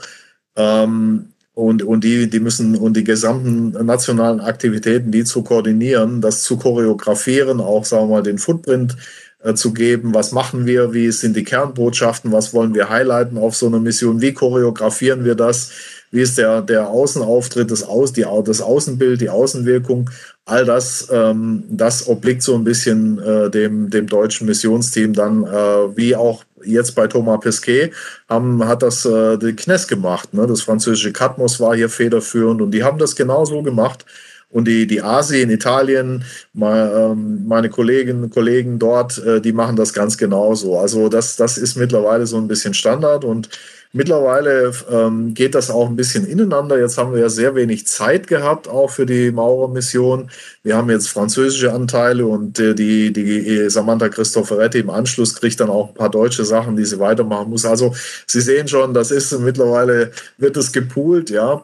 Ähm, 0.56 1.30
und, 1.56 1.84
und 1.84 2.04
die, 2.04 2.30
die 2.30 2.42
müssen 2.42 2.76
und 2.76 2.98
die 2.98 3.04
gesamten 3.04 3.72
nationalen 3.86 4.42
Aktivitäten, 4.42 5.12
die 5.12 5.24
zu 5.24 5.42
koordinieren, 5.42 6.22
das 6.22 6.44
zu 6.44 6.58
choreografieren, 6.58 7.62
auch 7.62 7.86
sagen 7.86 8.10
wir 8.10 8.18
mal 8.18 8.24
den 8.24 8.38
Footprint 8.38 8.98
äh, 9.42 9.54
zu 9.54 9.74
geben, 9.74 10.14
was 10.14 10.34
machen 10.34 10.66
wir, 10.66 10.94
wie 10.94 11.10
sind 11.12 11.36
die 11.36 11.46
Kernbotschaften, 11.46 12.32
was 12.32 12.54
wollen 12.54 12.76
wir 12.76 12.90
highlighten 12.90 13.38
auf 13.38 13.56
so 13.56 13.68
einer 13.68 13.80
Mission, 13.80 14.22
wie 14.22 14.34
choreografieren 14.34 15.24
wir 15.24 15.36
das, 15.36 15.72
wie 16.12 16.22
ist 16.22 16.38
der, 16.38 16.62
der 16.62 16.90
Außenauftritt, 16.90 17.72
das, 17.72 17.84
Aus, 17.84 18.12
die, 18.14 18.26
das 18.44 18.62
Außenbild, 18.62 19.22
die 19.22 19.30
Außenwirkung 19.30 20.10
all 20.46 20.64
das, 20.64 21.08
ähm, 21.12 21.64
das 21.70 22.08
obliegt 22.08 22.44
so 22.44 22.56
ein 22.56 22.64
bisschen 22.64 23.20
äh, 23.20 23.50
dem, 23.50 23.90
dem 23.90 24.08
deutschen 24.08 24.46
Missionsteam 24.46 25.14
dann, 25.14 25.44
äh, 25.44 25.98
wie 25.98 26.16
auch 26.16 26.44
jetzt 26.64 26.94
bei 26.94 27.08
Thomas 27.08 27.40
Pesquet, 27.40 27.92
haben, 28.30 28.66
hat 28.68 28.84
das 28.84 29.06
äh, 29.06 29.38
die 29.38 29.56
Knes 29.56 29.88
gemacht. 29.88 30.34
Ne? 30.34 30.46
Das 30.46 30.62
französische 30.62 31.12
Katmos 31.12 31.60
war 31.60 31.76
hier 31.76 31.90
federführend 31.90 32.62
und 32.62 32.72
die 32.72 32.84
haben 32.84 33.00
das 33.00 33.16
genauso 33.16 33.64
gemacht. 33.64 34.06
Und 34.52 34.68
die, 34.68 34.88
die 34.88 35.02
ASI 35.02 35.42
in 35.42 35.50
Italien, 35.50 36.24
ähm, 36.56 37.46
meine 37.48 37.70
Kolleginnen 37.70 38.24
und 38.24 38.30
Kollegen 38.34 38.78
dort, 38.80 39.18
äh, 39.18 39.42
die 39.42 39.52
machen 39.52 39.76
das 39.76 39.94
ganz 39.94 40.18
genauso. 40.18 40.78
Also 40.78 41.10
das, 41.10 41.36
das 41.36 41.58
ist 41.58 41.76
mittlerweile 41.76 42.28
so 42.28 42.38
ein 42.38 42.48
bisschen 42.48 42.74
Standard 42.74 43.26
und 43.26 43.50
Mittlerweile 43.98 44.74
ähm, 44.92 45.34
geht 45.34 45.56
das 45.56 45.72
auch 45.72 45.88
ein 45.88 45.96
bisschen 45.96 46.28
ineinander. 46.28 46.78
Jetzt 46.78 46.98
haben 46.98 47.14
wir 47.14 47.22
ja 47.22 47.30
sehr 47.30 47.56
wenig 47.56 47.88
Zeit 47.88 48.28
gehabt, 48.28 48.68
auch 48.68 48.90
für 48.90 49.06
die 49.06 49.32
Maurer-Mission. 49.32 50.30
Wir 50.64 50.76
haben 50.76 50.90
jetzt 50.90 51.08
französische 51.08 51.72
Anteile 51.72 52.26
und 52.26 52.60
äh, 52.60 52.76
die, 52.76 53.14
die 53.14 53.70
Samantha 53.70 54.10
Cristoforetti 54.10 54.80
im 54.80 54.90
Anschluss 54.90 55.34
kriegt 55.34 55.62
dann 55.62 55.70
auch 55.70 55.88
ein 55.88 55.94
paar 55.94 56.10
deutsche 56.10 56.44
Sachen, 56.44 56.76
die 56.76 56.84
sie 56.84 57.00
weitermachen 57.00 57.50
muss. 57.50 57.64
Also 57.64 57.96
Sie 58.28 58.42
sehen 58.42 58.68
schon, 58.68 58.94
das 58.94 59.12
ist 59.12 59.32
mittlerweile, 59.40 60.12
wird 60.38 60.58
es 60.58 60.74
gepoolt, 60.74 61.30
ja. 61.30 61.64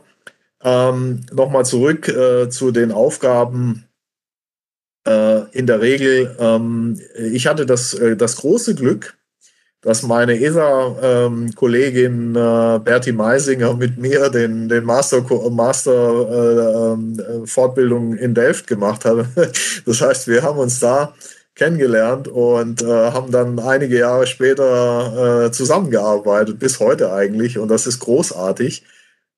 Ähm, 0.63 1.25
Nochmal 1.33 1.65
zurück 1.65 2.07
äh, 2.07 2.49
zu 2.49 2.71
den 2.71 2.93
Aufgaben 2.93 3.83
äh, 5.05 5.49
in 5.51 5.67
der 5.67 5.81
Regel. 5.81 6.33
Ähm, 6.39 6.97
ich 7.17 7.47
hatte 7.47 7.65
das, 7.65 7.93
äh, 7.93 8.15
das 8.15 8.37
große 8.37 8.73
Glück, 8.73 9.17
dass 9.81 10.03
meine 10.03 10.39
ESA-Kollegin 10.39 12.35
äh, 12.35 12.79
Berti 12.83 13.11
Meisinger 13.11 13.73
mit 13.73 13.97
mir 13.97 14.29
den, 14.29 14.69
den 14.69 14.83
Master, 14.83 15.25
Master 15.49 16.29
äh, 16.29 16.93
äh, 16.93 17.47
Fortbildung 17.47 18.15
in 18.15 18.35
Delft 18.35 18.67
gemacht 18.67 19.05
hat. 19.05 19.25
Das 19.85 20.01
heißt, 20.01 20.27
wir 20.27 20.43
haben 20.43 20.59
uns 20.59 20.79
da 20.79 21.13
kennengelernt 21.55 22.27
und 22.27 22.81
äh, 22.81 23.11
haben 23.11 23.31
dann 23.31 23.59
einige 23.59 23.97
Jahre 23.97 24.27
später 24.27 25.45
äh, 25.45 25.51
zusammengearbeitet, 25.51 26.59
bis 26.59 26.79
heute 26.79 27.11
eigentlich. 27.11 27.57
Und 27.57 27.69
das 27.69 27.87
ist 27.87 27.99
großartig, 27.99 28.83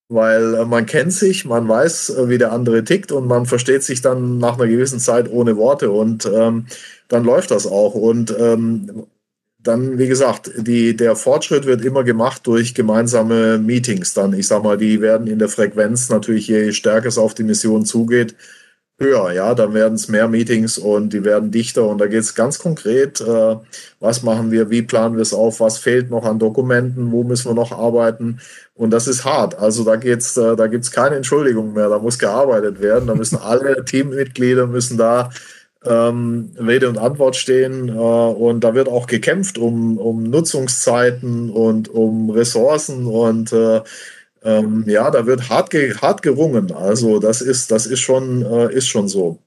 weil 0.09 0.55
äh, 0.55 0.65
man 0.65 0.85
kennt 0.85 1.13
sich, 1.13 1.45
man 1.45 1.67
weiß, 1.67 2.09
äh, 2.11 2.29
wie 2.29 2.37
der 2.37 2.51
andere 2.51 2.83
tickt 2.83 3.11
und 3.11 3.27
man 3.27 3.45
versteht 3.45 3.83
sich 3.83 4.01
dann 4.01 4.37
nach 4.37 4.55
einer 4.55 4.67
gewissen 4.67 4.99
Zeit 4.99 5.31
ohne 5.31 5.55
Worte 5.57 5.91
und 5.91 6.25
ähm, 6.25 6.67
dann 7.07 7.23
läuft 7.23 7.51
das 7.51 7.65
auch. 7.65 7.95
Und 7.95 8.35
ähm, 8.37 9.05
dann, 9.63 9.97
wie 9.97 10.07
gesagt, 10.07 10.51
die, 10.57 10.95
der 10.95 11.15
Fortschritt 11.15 11.65
wird 11.65 11.83
immer 11.83 12.03
gemacht 12.03 12.45
durch 12.45 12.75
gemeinsame 12.75 13.57
Meetings. 13.57 14.13
Dann, 14.13 14.33
ich 14.33 14.47
sag 14.47 14.63
mal, 14.63 14.77
die 14.77 15.01
werden 15.01 15.27
in 15.27 15.39
der 15.39 15.49
Frequenz 15.49 16.09
natürlich, 16.09 16.47
je 16.47 16.71
stärker 16.73 17.07
es 17.07 17.17
auf 17.17 17.33
die 17.33 17.43
Mission 17.43 17.85
zugeht, 17.85 18.35
höher. 18.99 19.31
Ja, 19.31 19.55
dann 19.55 19.73
werden 19.73 19.95
es 19.95 20.07
mehr 20.07 20.27
Meetings 20.27 20.77
und 20.77 21.13
die 21.13 21.23
werden 21.23 21.51
dichter. 21.51 21.87
Und 21.87 21.99
da 21.99 22.07
geht 22.07 22.21
es 22.21 22.35
ganz 22.35 22.59
konkret, 22.59 23.21
äh, 23.21 23.55
was 23.99 24.23
machen 24.23 24.51
wir, 24.51 24.69
wie 24.69 24.81
planen 24.81 25.15
wir 25.15 25.21
es 25.21 25.33
auf, 25.33 25.59
was 25.59 25.77
fehlt 25.77 26.09
noch 26.09 26.25
an 26.25 26.39
Dokumenten, 26.39 27.11
wo 27.11 27.23
müssen 27.23 27.49
wir 27.49 27.55
noch 27.55 27.71
arbeiten. 27.71 28.39
Und 28.75 28.91
das 28.91 29.07
ist 29.07 29.25
hart. 29.25 29.57
Also 29.57 29.83
da 29.83 29.95
geht's, 29.95 30.37
äh, 30.37 30.55
da 30.55 30.67
gibt's 30.67 30.91
keine 30.91 31.15
Entschuldigung 31.15 31.73
mehr. 31.73 31.89
Da 31.89 31.99
muss 31.99 32.19
gearbeitet 32.19 32.81
werden. 32.81 33.07
Da 33.07 33.15
müssen 33.15 33.37
alle 33.37 33.85
Teammitglieder 33.85 34.67
müssen 34.67 34.97
da 34.97 35.29
ähm, 35.85 36.51
Rede 36.59 36.89
und 36.89 36.97
Antwort 36.97 37.35
stehen. 37.35 37.89
Äh, 37.89 37.91
und 37.91 38.63
da 38.63 38.73
wird 38.73 38.87
auch 38.87 39.07
gekämpft 39.07 39.57
um, 39.57 39.97
um 39.97 40.23
Nutzungszeiten 40.23 41.49
und 41.49 41.89
um 41.89 42.29
Ressourcen. 42.29 43.05
Und 43.07 43.53
äh, 43.53 43.81
ähm, 44.43 44.83
ja, 44.87 45.09
da 45.11 45.25
wird 45.25 45.49
hart, 45.49 45.69
ge 45.69 45.93
hart 45.95 46.21
gerungen. 46.21 46.71
Also 46.71 47.19
das 47.19 47.41
ist, 47.41 47.71
das 47.71 47.85
ist 47.85 47.99
schon, 47.99 48.45
äh, 48.45 48.73
ist 48.73 48.87
schon 48.87 49.07
so. 49.07 49.39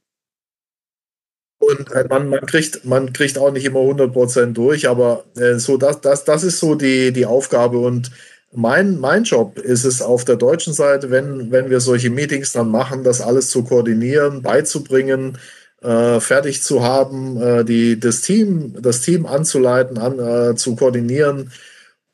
Und 1.59 1.90
äh, 1.93 2.07
man, 2.09 2.28
man, 2.28 2.47
kriegt, 2.47 2.85
man 2.85 3.12
kriegt 3.12 3.38
auch 3.38 3.50
nicht 3.50 3.64
immer 3.64 3.81
100% 3.81 4.52
durch, 4.52 4.88
aber 4.88 5.25
äh, 5.37 5.59
so 5.59 5.76
das, 5.76 6.00
das, 6.00 6.25
das 6.25 6.45
ist 6.45 6.59
so 6.61 6.75
die, 6.75 7.12
die 7.12 7.26
Aufgabe. 7.26 7.78
Und 7.78 8.11
mein, 8.52 8.99
mein 9.00 9.25
Job 9.25 9.59
ist 9.59 9.85
es 9.85 10.00
auf 10.02 10.25
der 10.25 10.37
deutschen 10.37 10.73
Seite, 10.73 11.11
wenn, 11.11 11.50
wenn 11.50 11.71
wir 11.71 11.81
solche 11.81 12.11
Meetings 12.11 12.52
dann 12.52 12.71
machen, 12.71 13.05
das 13.05 13.21
alles 13.21 13.50
zu 13.50 13.64
koordinieren, 13.64 14.43
beizubringen, 14.43 15.38
äh, 15.87 16.21
fertig 16.21 16.62
zu 16.62 16.83
haben, 16.83 17.40
äh, 17.40 17.64
die, 17.64 18.00
das, 18.00 18.23
Team, 18.23 18.75
das 18.81 19.00
Team 19.00 19.26
anzuleiten, 19.26 19.99
an, 19.99 20.19
äh, 20.19 20.57
zu 20.57 20.76
koordinieren 20.76 21.50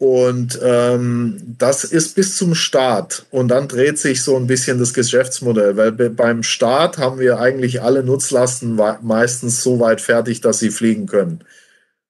und 0.02 0.59
ähm, 0.61 1.37
das 1.59 1.85
ist 1.85 2.17
bis 2.17 2.37
zum 2.37 2.57
Start. 2.57 3.25
Und 3.31 3.47
dann 3.52 3.69
dreht 3.69 4.00
sich 4.00 4.21
so 4.23 4.37
ein 4.37 4.49
bisschen 4.49 4.81
das 4.81 4.95
Geschäftsmodell, 4.95 5.76
weil 5.76 5.93
beim 5.93 6.43
Start 6.43 6.99
haben 6.99 7.21
wir 7.21 7.38
eigentlich 7.38 7.83
alle 7.83 8.02
Nutzlasten 8.02 8.81
meistens 9.02 9.62
so 9.62 9.79
weit 9.79 10.00
fertig, 10.00 10.41
dass 10.41 10.59
sie 10.59 10.71
fliegen 10.71 11.07
können. 11.07 11.45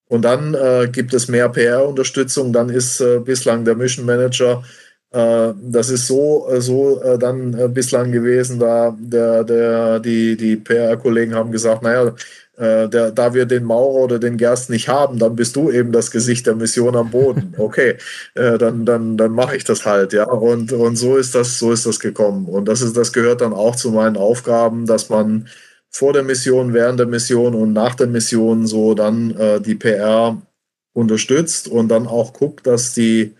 Und 0.09 0.23
dann 0.23 0.55
äh, 0.55 0.89
gibt 0.91 1.13
es 1.13 1.29
mehr 1.29 1.51
PR-Unterstützung. 1.51 2.55
Dann 2.55 2.71
ist 2.71 3.03
äh, 3.03 3.19
bislang 3.19 3.67
der 3.67 3.75
Mission 3.75 4.07
Manager, 4.07 4.65
das 5.13 5.91
ist 5.91 6.07
so, 6.07 6.49
äh, 6.51 6.61
so 6.61 7.03
äh, 7.03 7.19
dann 7.19 7.75
bislang 7.75 8.13
gewesen, 8.13 8.59
da 8.59 8.97
der, 8.99 9.45
der, 9.45 10.01
die, 10.01 10.37
die 10.37 10.57
PR-Kollegen 10.57 11.35
haben 11.35 11.53
gesagt, 11.53 11.83
naja, 11.83 12.15
äh, 12.57 12.89
der, 12.89 13.11
da 13.13 13.35
wir 13.35 13.47
den 13.47 13.65
Maurer 13.65 14.05
oder 14.05 14.19
den 14.19 14.37
Gerst 14.37 14.71
nicht 14.71 14.89
haben, 14.89 15.19
dann 15.19 15.37
bist 15.37 15.57
du 15.57 15.71
eben 15.71 15.93
das 15.93 16.11
Gesicht 16.11 16.47
der 16.47 16.55
Mission 16.55 16.97
am 16.97 17.11
Boden. 17.11 17.55
Okay, 17.63 17.97
äh, 18.35 18.59
dann, 18.59 18.85
dann, 18.85 19.17
dann 19.17 19.33
mache 19.33 19.57
ich 19.57 19.65
das 19.65 19.87
halt, 19.87 20.13
ja. 20.13 20.25
Und, 20.25 20.73
und 20.73 20.97
so 20.97 21.17
ist 21.17 21.35
das, 21.35 21.59
so 21.59 21.73
ist 21.73 21.87
das 21.87 22.01
gekommen. 22.01 22.47
Und 22.47 22.67
das 22.67 22.83
ist, 22.83 22.97
das 22.97 23.13
gehört 23.13 23.41
dann 23.41 23.53
auch 23.53 23.77
zu 23.77 23.91
meinen 23.91 24.17
Aufgaben, 24.17 24.87
dass 24.87 25.09
man 25.11 25.49
vor 25.91 26.13
der 26.13 26.23
Mission, 26.23 26.73
während 26.75 26.99
der 26.99 27.07
Mission 27.07 27.55
und 27.55 27.73
nach 27.73 27.95
der 27.95 28.07
Mission 28.07 28.67
so 28.67 28.95
dann 28.95 29.37
äh, 29.37 29.61
die 29.61 29.75
PR 29.75 30.41
unterstützt 30.95 31.69
und 31.69 31.89
dann 31.89 32.07
auch 32.07 32.33
guckt, 32.33 32.67
dass 32.67 32.95
die 32.95 33.35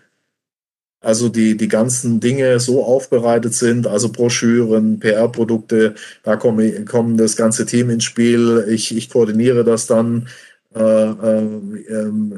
also 1.03 1.27
die, 1.29 1.57
die 1.57 1.67
ganzen 1.67 2.19
Dinge 2.21 2.59
so 2.59 2.83
aufbereitet 2.83 3.53
sind, 3.53 3.87
also 3.87 4.09
Broschüren, 4.09 4.99
PR-Produkte, 4.99 5.95
da 6.23 6.37
kommen, 6.37 6.85
kommen 6.85 7.17
das 7.17 7.35
ganze 7.35 7.65
Team 7.65 7.89
ins 7.89 8.05
Spiel. 8.05 8.65
Ich, 8.69 8.95
ich 8.95 9.09
koordiniere 9.09 9.65
das 9.65 9.85
dann 9.85 10.29
äh, 10.73 10.79
äh, 10.79 11.41
ähm, 11.89 12.37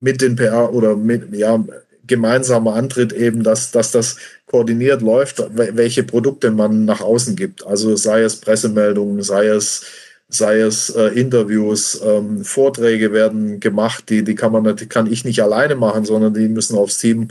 mit 0.00 0.20
den 0.20 0.36
PR 0.36 0.74
oder 0.74 0.96
mit 0.96 1.34
ja, 1.34 1.64
gemeinsamer 2.06 2.74
Antritt 2.74 3.12
eben, 3.14 3.42
dass, 3.42 3.70
dass 3.70 3.90
das 3.90 4.16
koordiniert 4.46 5.00
läuft, 5.00 5.42
welche 5.56 6.02
Produkte 6.02 6.50
man 6.50 6.84
nach 6.84 7.00
außen 7.00 7.36
gibt. 7.36 7.66
Also 7.66 7.96
sei 7.96 8.22
es 8.22 8.36
Pressemeldungen, 8.36 9.22
sei 9.22 9.46
es 9.46 9.86
sei 10.28 10.60
es 10.60 10.88
äh, 10.90 11.08
Interviews, 11.08 12.00
ähm, 12.02 12.42
Vorträge 12.42 13.12
werden 13.12 13.60
gemacht, 13.60 14.08
die, 14.08 14.24
die 14.24 14.34
kann 14.34 14.52
man 14.52 14.76
die 14.76 14.86
kann 14.86 15.10
ich 15.10 15.26
nicht 15.26 15.42
alleine 15.42 15.74
machen, 15.74 16.06
sondern 16.06 16.32
die 16.32 16.48
müssen 16.48 16.78
aufs 16.78 16.98
Team 16.98 17.28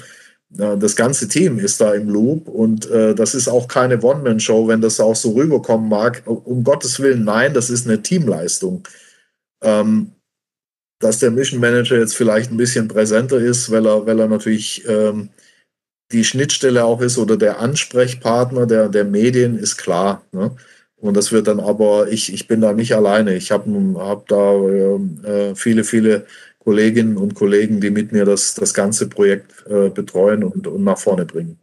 das 0.54 0.96
ganze 0.98 1.28
Team 1.30 1.60
ist 1.60 1.80
da 1.80 1.94
im 1.94 2.10
Loop 2.10 2.48
und 2.48 2.90
äh, 2.90 3.16
das 3.16 3.36
ist 3.36 3.48
auch 3.48 3.68
keine 3.68 4.02
One-Man-Show, 4.02 4.68
wenn 4.68 4.82
das 4.82 5.00
auch 5.00 5.16
so 5.16 5.32
rüberkommen 5.32 5.88
mag. 5.88 6.24
Um 6.26 6.64
Gottes 6.64 7.00
Willen, 7.00 7.24
nein, 7.24 7.54
das 7.54 7.70
ist 7.70 7.88
eine 7.88 8.02
Teamleistung. 8.02 8.86
Ähm, 9.64 10.12
dass 11.00 11.20
der 11.20 11.32
Mission 11.32 11.60
Manager 11.60 11.98
jetzt 11.98 12.16
vielleicht 12.16 12.52
ein 12.52 12.58
bisschen 12.58 12.88
präsenter 12.88 13.38
ist, 13.38 13.72
weil 13.72 13.88
er, 13.88 14.06
weil 14.06 14.20
er 14.20 14.28
natürlich 14.28 14.84
ähm, 14.88 15.30
die 16.12 16.24
Schnittstelle 16.24 16.84
auch 16.84 17.02
ist 17.02 17.18
oder 17.18 17.38
der 17.38 17.60
Ansprechpartner 17.60 18.68
der, 18.68 18.90
der 18.90 19.06
Medien 19.06 19.58
ist 19.58 19.78
klar. 19.78 20.24
Ne? 20.32 20.56
Und 20.98 21.18
das 21.18 21.32
wird 21.32 21.48
dann 21.48 21.60
aber, 21.60 22.10
ich, 22.10 22.32
ich 22.32 22.48
bin 22.48 22.62
da 22.62 22.74
nicht 22.74 22.94
alleine. 22.94 23.36
Ich 23.36 23.52
habe 23.52 23.72
hab 23.98 24.28
da 24.28 24.54
äh, 24.54 25.56
viele, 25.56 25.84
viele 25.84 26.26
Kolleginnen 26.64 27.18
und 27.18 27.34
Kollegen, 27.34 27.82
die 27.82 27.90
mit 27.90 28.12
mir 28.12 28.26
das, 28.26 28.54
das 28.54 28.74
ganze 28.74 29.10
Projekt 29.10 29.66
äh, 29.68 29.90
betreuen 29.90 30.44
und, 30.44 30.68
und 30.68 30.84
nach 30.84 30.98
vorne 30.98 31.26
bringen. 31.26 31.60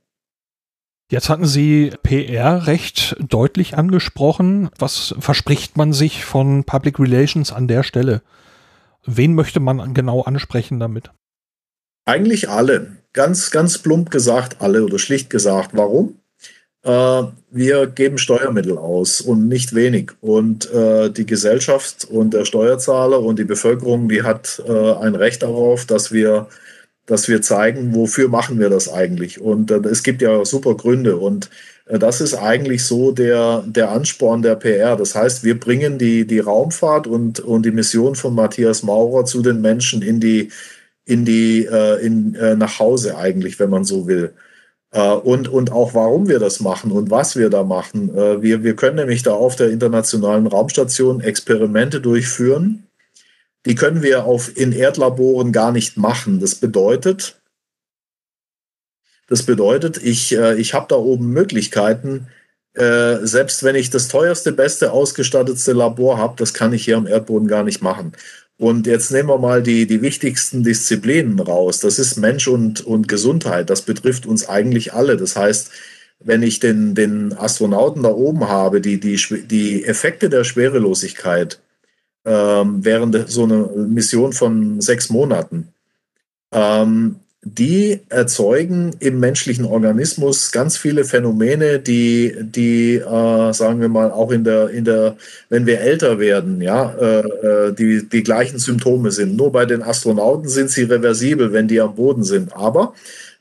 Jetzt 1.11 1.31
hatten 1.31 1.47
Sie 1.47 1.93
PR 2.03 2.67
recht 2.67 3.17
deutlich 3.21 3.79
angesprochen. 3.79 4.69
Was 4.79 5.15
verspricht 5.19 5.77
man 5.77 5.93
sich 5.93 6.25
von 6.25 6.65
Public 6.65 6.99
Relations 6.99 7.53
an 7.53 7.69
der 7.69 7.83
Stelle? 7.83 8.23
Wen 9.07 9.35
möchte 9.35 9.61
man 9.61 9.95
genau 9.95 10.23
ansprechen 10.23 10.81
damit? 10.81 11.11
Eigentlich 12.05 12.51
alle. 12.51 12.99
Ganz, 13.13 13.51
ganz 13.51 13.79
plump 13.79 14.11
gesagt 14.11 14.61
alle 14.61 14.85
oder 14.85 14.99
schlicht 14.99 15.31
gesagt. 15.31 15.71
Warum? 15.73 16.21
Äh, 16.85 17.23
wir 17.51 17.87
geben 17.89 18.19
Steuermittel 18.19 18.79
aus 18.79 19.21
und 19.21 19.49
nicht 19.49 19.75
wenig. 19.75 20.13
Und 20.21 20.71
äh, 20.73 21.11
die 21.11 21.27
Gesellschaft 21.27 22.05
und 22.05 22.35
der 22.35 22.45
Steuerzahler 22.45 23.21
und 23.21 23.39
die 23.39 23.45
Bevölkerung, 23.45 24.09
die 24.09 24.23
hat 24.23 24.63
äh, 24.67 24.93
ein 24.95 25.15
Recht 25.15 25.43
darauf, 25.43 25.87
dass 25.87 26.13
wir, 26.13 26.49
dass 27.07 27.29
wir 27.29 27.43
zeigen, 27.43 27.95
wofür 27.95 28.29
machen 28.29 28.59
wir 28.61 28.71
das 28.71 28.93
eigentlich. 28.93 29.41
Und 29.41 29.71
äh, 29.71 29.79
es 29.89 30.03
gibt 30.03 30.23
ja 30.23 30.45
super 30.45 30.75
Gründe. 30.77 31.17
Und 31.17 31.51
äh, 31.87 31.99
das 31.99 32.21
ist 32.21 32.35
eigentlich 32.35 32.85
so 32.85 33.13
der, 33.13 33.65
der 33.67 33.91
Ansporn 33.91 34.43
der 34.43 34.57
PR. 34.57 34.97
Das 34.97 35.15
heißt, 35.15 35.45
wir 35.45 35.59
bringen 35.59 35.99
die, 35.99 36.27
die 36.27 36.41
Raumfahrt 36.41 37.07
und, 37.07 37.41
und 37.41 37.67
die 37.67 37.73
Mission 37.73 38.15
von 38.15 38.35
Matthias 38.35 38.83
Maurer 38.83 39.25
zu 39.25 39.43
den 39.43 39.61
Menschen 39.61 40.03
in 40.03 40.21
die, 40.21 40.51
in 41.07 41.25
die, 41.25 41.65
äh, 41.67 42.05
in, 42.05 42.33
nach 42.59 42.79
Hause 42.79 43.17
eigentlich, 43.17 43.59
wenn 43.59 43.71
man 43.71 43.85
so 43.85 44.07
will. 44.07 44.35
Äh, 44.91 45.11
und, 45.11 45.49
und 45.49 45.71
auch 45.71 45.95
warum 45.95 46.29
wir 46.29 46.39
das 46.39 46.61
machen 46.61 46.93
und 46.93 47.11
was 47.11 47.37
wir 47.37 47.51
da 47.51 47.63
machen. 47.63 48.17
Äh, 48.17 48.43
wir, 48.43 48.63
wir 48.63 48.75
können 48.75 48.97
nämlich 48.97 49.23
da 49.23 49.35
auf 49.35 49.57
der 49.57 49.71
Internationalen 49.71 50.47
Raumstation 50.47 51.21
Experimente 51.21 52.01
durchführen. 52.01 52.87
Die 53.67 53.75
können 53.75 54.03
wir 54.03 54.25
auf, 54.25 54.57
in 54.57 54.73
Erdlaboren 54.73 55.53
gar 55.53 55.73
nicht 55.73 55.97
machen. 55.99 56.41
Das 56.41 56.55
bedeutet, 56.55 57.41
das 59.29 59.43
bedeutet, 59.43 60.03
ich, 60.03 60.35
äh, 60.35 60.55
ich 60.55 60.73
habe 60.73 60.87
da 60.89 60.97
oben 60.97 61.33
Möglichkeiten, 61.33 62.29
selbst 62.75 63.65
wenn 63.65 63.75
ich 63.75 63.91
das 63.91 64.07
teuerste, 64.07 64.53
beste 64.53 64.93
ausgestattetste 64.93 65.73
Labor 65.73 66.17
habe, 66.17 66.35
das 66.37 66.55
kann 66.55 66.73
ich 66.73 66.85
hier 66.85 66.97
am 66.97 67.09
Erdboden 67.09 67.49
gar 67.49 67.65
nicht 67.65 67.83
machen. 67.83 68.13
Und 68.59 68.89
jetzt 68.89 69.13
nehmen 69.13 69.29
wir 69.29 69.39
mal 69.39 69.63
die, 69.63 69.87
die 69.87 70.03
wichtigsten 70.03 70.65
Disziplinen 70.65 71.39
raus. 71.39 71.79
Das 71.79 72.01
ist 72.01 72.17
Mensch 72.17 72.49
und, 72.49 72.81
und 72.85 73.07
Gesundheit. 73.07 73.71
Das 73.71 73.83
betrifft 73.83 74.27
uns 74.27 74.49
eigentlich 74.49 74.93
alle. 74.93 75.17
Das 75.17 75.37
heißt, 75.37 75.71
wenn 76.19 76.43
ich 76.43 76.59
den, 76.59 76.97
den 76.97 77.33
Astronauten 77.33 78.03
da 78.03 78.11
oben 78.11 78.49
habe, 78.49 78.81
die, 78.81 78.99
die, 78.99 79.17
die 79.47 79.85
Effekte 79.85 80.29
der 80.29 80.43
Schwerelosigkeit 80.43 81.61
ähm, 82.25 82.85
während 82.85 83.31
so 83.31 83.45
einer 83.45 83.69
Mission 83.69 84.33
von 84.33 84.81
sechs 84.81 85.09
Monaten, 85.09 85.69
ähm, 86.51 87.21
die 87.43 88.01
erzeugen 88.09 88.97
im 88.99 89.21
menschlichen 89.21 89.65
Organismus 89.65 90.51
ganz 90.51 90.77
viele 90.77 91.05
Phänomene, 91.05 91.79
die, 91.79 92.35
die 92.41 92.97
äh, 92.97 93.53
sagen 93.53 93.81
wir 93.81 93.89
mal, 93.89 94.11
auch 94.11 94.33
in 94.33 94.43
der, 94.43 94.71
in 94.71 94.85
der, 94.85 95.17
wenn 95.49 95.65
wir 95.65 95.81
älter 95.81 96.19
werden, 96.19 96.61
ja, 96.61 96.95
äh, 96.95 97.21
äh, 97.21 97.73
die, 97.73 98.09
die 98.09 98.23
gleichen 98.25 98.59
Symptome 98.59 99.13
sind. 99.13 99.37
Nur 99.37 99.53
bei 99.53 99.67
den 99.67 99.83
Astronauten 99.83 100.49
sind 100.49 100.71
sie 100.71 100.83
reversibel, 100.83 101.53
wenn 101.53 101.69
die 101.69 101.81
am 101.81 101.95
Boden 101.95 102.25
sind. 102.25 102.55
Aber 102.57 102.95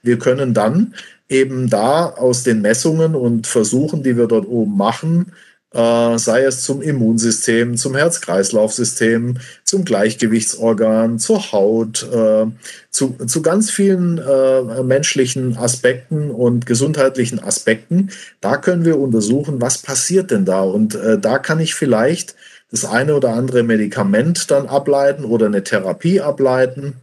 wir 0.04 0.20
können 0.20 0.54
dann 0.54 0.94
eben 1.28 1.70
da 1.70 2.06
aus 2.06 2.44
den 2.44 2.62
Messungen 2.62 3.16
und 3.16 3.48
Versuchen, 3.48 4.04
die 4.04 4.16
wir 4.16 4.28
dort 4.28 4.48
oben 4.48 4.78
machen, 4.78 5.34
äh, 5.74 6.18
sei 6.18 6.44
es 6.44 6.64
zum 6.64 6.82
Immunsystem, 6.82 7.78
zum 7.78 7.96
Herz-Kreislauf-System, 7.96 9.38
zum 9.64 9.86
Gleichgewichtsorgan, 9.86 11.20
zur 11.20 11.52
Haut, 11.52 12.08
äh, 12.12 12.46
zu, 12.90 13.16
zu 13.26 13.42
ganz 13.42 13.70
vielen 13.70 14.18
äh, 14.18 14.84
menschlichen 14.84 15.58
Aspekten 15.58 16.32
und 16.32 16.66
gesundheitlichen 16.66 17.40
Aspekten. 17.40 18.12
Da 18.42 18.58
können 18.58 18.86
wir 18.86 19.00
untersuchen, 19.00 19.62
was 19.62 19.80
passiert 19.80 20.32
denn 20.32 20.46
da? 20.46 20.62
Und 20.62 20.96
äh, 20.96 21.20
da 21.20 21.38
kann 21.40 21.60
ich 21.60 21.76
vielleicht 21.76 22.36
das 22.72 22.86
eine 22.86 23.16
oder 23.16 23.34
andere 23.34 23.64
Medikament 23.64 24.52
dann 24.52 24.68
ableiten 24.68 25.26
oder 25.26 25.46
eine 25.46 25.64
Therapie 25.64 26.22
ableiten 26.22 26.96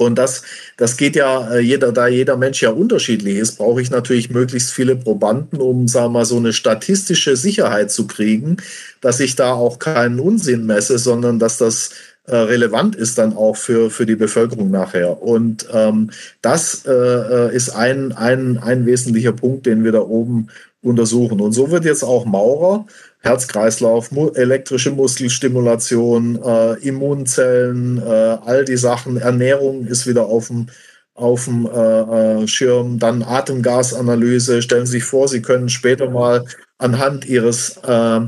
und 0.00 0.16
das, 0.16 0.42
das 0.78 0.96
geht 0.96 1.14
ja, 1.14 1.52
äh, 1.52 1.60
jeder, 1.60 1.92
da 1.92 2.08
jeder 2.08 2.38
Mensch 2.38 2.62
ja 2.62 2.70
unterschiedlich 2.70 3.36
ist, 3.36 3.58
brauche 3.58 3.82
ich 3.82 3.90
natürlich 3.90 4.30
möglichst 4.30 4.72
viele 4.72 4.96
Probanden, 4.96 5.60
um, 5.60 5.88
sagen 5.88 6.06
wir 6.06 6.20
mal, 6.20 6.24
so 6.24 6.38
eine 6.38 6.54
statistische 6.54 7.36
Sicherheit 7.36 7.90
zu 7.90 8.06
kriegen, 8.06 8.56
dass 9.02 9.20
ich 9.20 9.36
da 9.36 9.52
auch 9.52 9.78
keinen 9.78 10.18
Unsinn 10.18 10.64
messe, 10.64 10.98
sondern 10.98 11.38
dass 11.38 11.58
das 11.58 11.90
äh, 12.24 12.34
relevant 12.34 12.96
ist 12.96 13.18
dann 13.18 13.36
auch 13.36 13.58
für, 13.58 13.90
für 13.90 14.06
die 14.06 14.16
Bevölkerung 14.16 14.70
nachher. 14.70 15.22
Und 15.22 15.66
ähm, 15.70 16.10
das 16.40 16.86
äh, 16.86 16.90
äh 16.92 17.54
ist 17.54 17.68
ein, 17.70 18.12
ein, 18.12 18.56
ein 18.56 18.86
wesentlicher 18.86 19.32
Punkt, 19.32 19.66
den 19.66 19.84
wir 19.84 19.92
da 19.92 20.00
oben 20.00 20.48
untersuchen. 20.80 21.42
Und 21.42 21.52
so 21.52 21.70
wird 21.70 21.84
jetzt 21.84 22.04
auch 22.04 22.24
Maurer 22.24 22.86
Herz-Kreislauf, 23.20 24.10
elektrische 24.34 24.90
Muskelstimulation, 24.90 26.40
äh, 26.42 26.74
Immunzellen, 26.80 27.98
äh, 27.98 28.38
all 28.44 28.64
die 28.64 28.76
Sachen. 28.78 29.18
Ernährung 29.18 29.86
ist 29.86 30.06
wieder 30.06 30.26
auf 30.26 30.48
dem, 30.48 30.66
auf 31.14 31.44
dem 31.44 31.66
äh, 31.66 32.42
äh, 32.42 32.48
Schirm, 32.48 32.98
dann 32.98 33.22
Atemgasanalyse. 33.22 34.62
Stellen 34.62 34.86
Sie 34.86 34.92
sich 34.92 35.04
vor, 35.04 35.28
Sie 35.28 35.42
können 35.42 35.68
später 35.68 36.08
mal 36.08 36.44
anhand 36.78 37.26
Ihres 37.26 37.76
äh, 37.78 38.20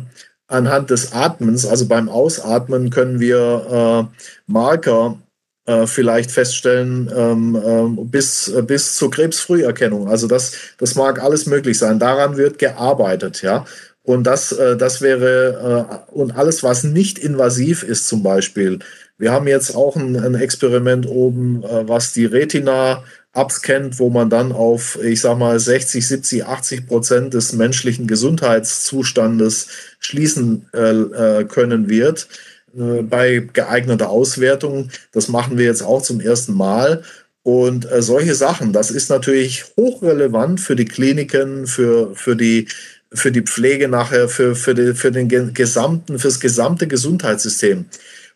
anhand 0.52 0.90
des 0.90 1.12
Atmens, 1.12 1.66
also 1.66 1.86
beim 1.86 2.08
Ausatmen, 2.08 2.90
können 2.90 3.20
wir 3.20 4.10
äh, 4.12 4.22
Marker 4.46 5.18
äh, 5.64 5.86
vielleicht 5.86 6.30
feststellen 6.30 7.10
ähm, 7.16 7.60
ähm, 7.64 8.10
bis, 8.10 8.52
bis 8.66 8.96
zur 8.96 9.10
Krebsfrüherkennung. 9.10 10.08
Also 10.08 10.26
das, 10.26 10.52
das 10.78 10.94
mag 10.94 11.22
alles 11.22 11.46
möglich 11.46 11.78
sein. 11.78 11.98
Daran 11.98 12.36
wird 12.36 12.58
gearbeitet, 12.58 13.42
ja. 13.42 13.64
Und 14.04 14.24
das, 14.24 14.52
äh, 14.52 14.76
das 14.76 15.00
wäre, 15.00 16.06
äh, 16.10 16.12
und 16.12 16.32
alles, 16.36 16.62
was 16.62 16.84
nicht 16.84 17.18
invasiv 17.18 17.82
ist 17.82 18.08
zum 18.08 18.22
Beispiel. 18.22 18.80
Wir 19.18 19.30
haben 19.30 19.46
jetzt 19.46 19.76
auch 19.76 19.94
ein, 19.96 20.16
ein 20.16 20.34
Experiment 20.34 21.06
oben, 21.06 21.62
äh, 21.62 21.88
was 21.88 22.12
die 22.12 22.24
Retina 22.24 23.04
abscannt, 23.32 23.98
wo 23.98 24.10
man 24.10 24.28
dann 24.28 24.52
auf, 24.52 24.98
ich 25.02 25.20
sag 25.20 25.38
mal, 25.38 25.58
60, 25.58 26.06
70, 26.06 26.44
80 26.44 26.86
Prozent 26.86 27.34
des 27.34 27.52
menschlichen 27.52 28.06
Gesundheitszustandes 28.06 29.68
schließen 30.00 30.68
äh, 30.74 30.90
äh, 30.90 31.44
können 31.44 31.88
wird 31.88 32.28
äh, 32.76 33.02
bei 33.02 33.48
geeigneter 33.52 34.10
Auswertung. 34.10 34.90
Das 35.12 35.28
machen 35.28 35.56
wir 35.56 35.64
jetzt 35.64 35.82
auch 35.82 36.02
zum 36.02 36.20
ersten 36.20 36.54
Mal. 36.54 37.02
Und 37.44 37.90
äh, 37.90 38.02
solche 38.02 38.34
Sachen, 38.34 38.72
das 38.72 38.90
ist 38.90 39.08
natürlich 39.10 39.64
hochrelevant 39.76 40.60
für 40.60 40.76
die 40.76 40.84
Kliniken, 40.84 41.66
für, 41.66 42.14
für 42.14 42.36
die 42.36 42.68
für 43.14 43.32
die 43.32 43.42
Pflege 43.42 43.88
nachher, 43.88 44.28
für, 44.28 44.54
für, 44.54 44.74
die, 44.74 44.94
für 44.94 45.10
den 45.10 45.28
gesamten, 45.54 46.18
fürs 46.18 46.40
gesamte 46.40 46.86
Gesundheitssystem. 46.86 47.86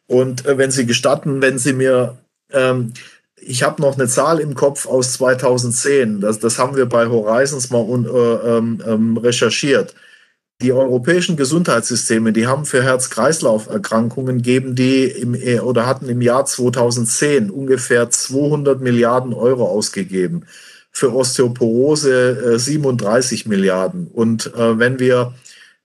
Und 0.07 0.47
äh, 0.47 0.59
wenn 0.59 0.71
Sie 0.71 0.87
gestatten, 0.87 1.43
wenn 1.43 1.59
Sie 1.59 1.73
mir, 1.73 2.19
ähm, 2.53 2.93
ich 3.37 3.63
habe 3.63 3.83
noch 3.83 3.99
eine 3.99 4.09
Zahl 4.09 4.39
im 4.41 4.55
Kopf 4.55 4.87
aus 4.87 5.15
2010, 5.15 6.21
das, 6.21 6.39
das 6.39 6.59
haben 6.59 6.77
wir 6.77 6.87
bei 6.87 7.07
Horizons 7.07 7.71
mal 7.71 7.83
un, 7.83 8.07
äh, 8.07 8.09
ähm, 8.09 8.83
ähm, 8.87 9.17
recherchiert. 9.17 9.95
Die 10.63 10.73
europäischen 10.73 11.37
Gesundheitssysteme, 11.37 12.33
die 12.33 12.47
haben 12.47 12.65
für 12.65 12.83
Herz-Kreislauf-Erkrankungen 12.83 14.41
geben 14.41 14.75
die 14.75 15.05
im, 15.05 15.35
äh, 15.35 15.61
oder 15.61 15.87
hatten 15.87 16.09
im 16.09 16.23
Jahr 16.23 16.47
2010 16.47 17.51
ungefähr 17.51 18.09
200 18.09 18.81
Milliarden 18.81 19.35
Euro 19.35 19.67
ausgegeben 19.69 20.47
für 20.97 21.15
Osteoporose 21.15 22.55
äh, 22.55 22.59
37 22.59 23.45
Milliarden. 23.45 24.07
Und 24.07 24.47
äh, 24.55 24.79
wenn 24.79 24.99
wir 24.99 25.35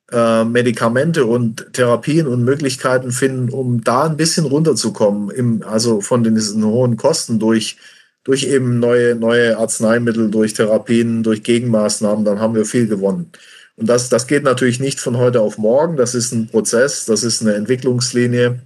äh, 0.09 0.45
Medikamente 0.45 1.25
und 1.25 1.73
Therapien 1.73 2.27
und 2.27 2.45
Möglichkeiten 2.45 3.11
finden, 3.11 3.49
um 3.49 3.83
da 3.83 4.05
ein 4.05 4.15
bisschen 4.15 4.45
runterzukommen, 4.45 5.29
im, 5.29 5.63
also 5.63 5.99
von 5.99 6.23
diesen 6.23 6.63
hohen 6.63 6.95
Kosten 6.95 7.39
durch, 7.39 7.75
durch 8.23 8.45
eben 8.45 8.79
neue, 8.79 9.15
neue 9.15 9.57
Arzneimittel, 9.57 10.31
durch 10.31 10.53
Therapien, 10.53 11.23
durch 11.23 11.43
Gegenmaßnahmen, 11.43 12.23
dann 12.23 12.39
haben 12.39 12.55
wir 12.55 12.63
viel 12.63 12.87
gewonnen. 12.87 13.33
Und 13.75 13.89
das, 13.89 14.07
das 14.07 14.27
geht 14.27 14.43
natürlich 14.43 14.79
nicht 14.79 15.01
von 15.01 15.17
heute 15.17 15.41
auf 15.41 15.57
morgen. 15.57 15.97
Das 15.97 16.15
ist 16.15 16.31
ein 16.31 16.47
Prozess, 16.47 17.03
das 17.03 17.23
ist 17.23 17.41
eine 17.41 17.55
Entwicklungslinie. 17.55 18.61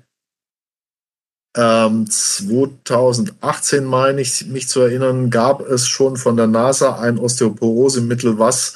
Ähm, 1.56 2.10
2018 2.10 3.86
meine 3.86 4.22
ich, 4.22 4.46
mich 4.48 4.68
zu 4.68 4.82
erinnern, 4.82 5.30
gab 5.30 5.62
es 5.62 5.88
schon 5.88 6.18
von 6.18 6.36
der 6.36 6.48
NASA 6.48 7.00
ein 7.00 7.18
Osteoporosemittel, 7.18 8.38
was 8.38 8.76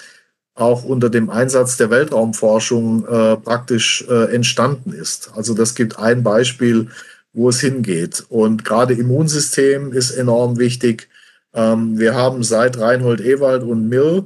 auch 0.56 0.84
unter 0.84 1.10
dem 1.10 1.30
Einsatz 1.30 1.78
der 1.78 1.90
Weltraumforschung 1.90 3.06
äh, 3.06 3.38
praktisch 3.38 4.06
äh, 4.10 4.34
entstanden 4.34 4.94
ist. 4.94 5.32
Also 5.36 5.54
das 5.54 5.76
gibt 5.76 6.00
ein 6.00 6.24
Beispiel, 6.24 6.88
wo 7.34 7.50
es 7.50 7.60
hingeht. 7.60 8.26
Und 8.30 8.66
gerade 8.66 8.94
Immunsystem 8.94 9.94
ist 9.94 10.12
enorm 10.12 10.58
wichtig. 10.58 11.10
Ähm, 11.54 11.98
wir 11.98 12.16
haben 12.16 12.44
seit 12.44 12.78
Reinhold 12.78 13.22
Ewald 13.22 13.64
und 13.64 13.90
Mill 13.90 14.26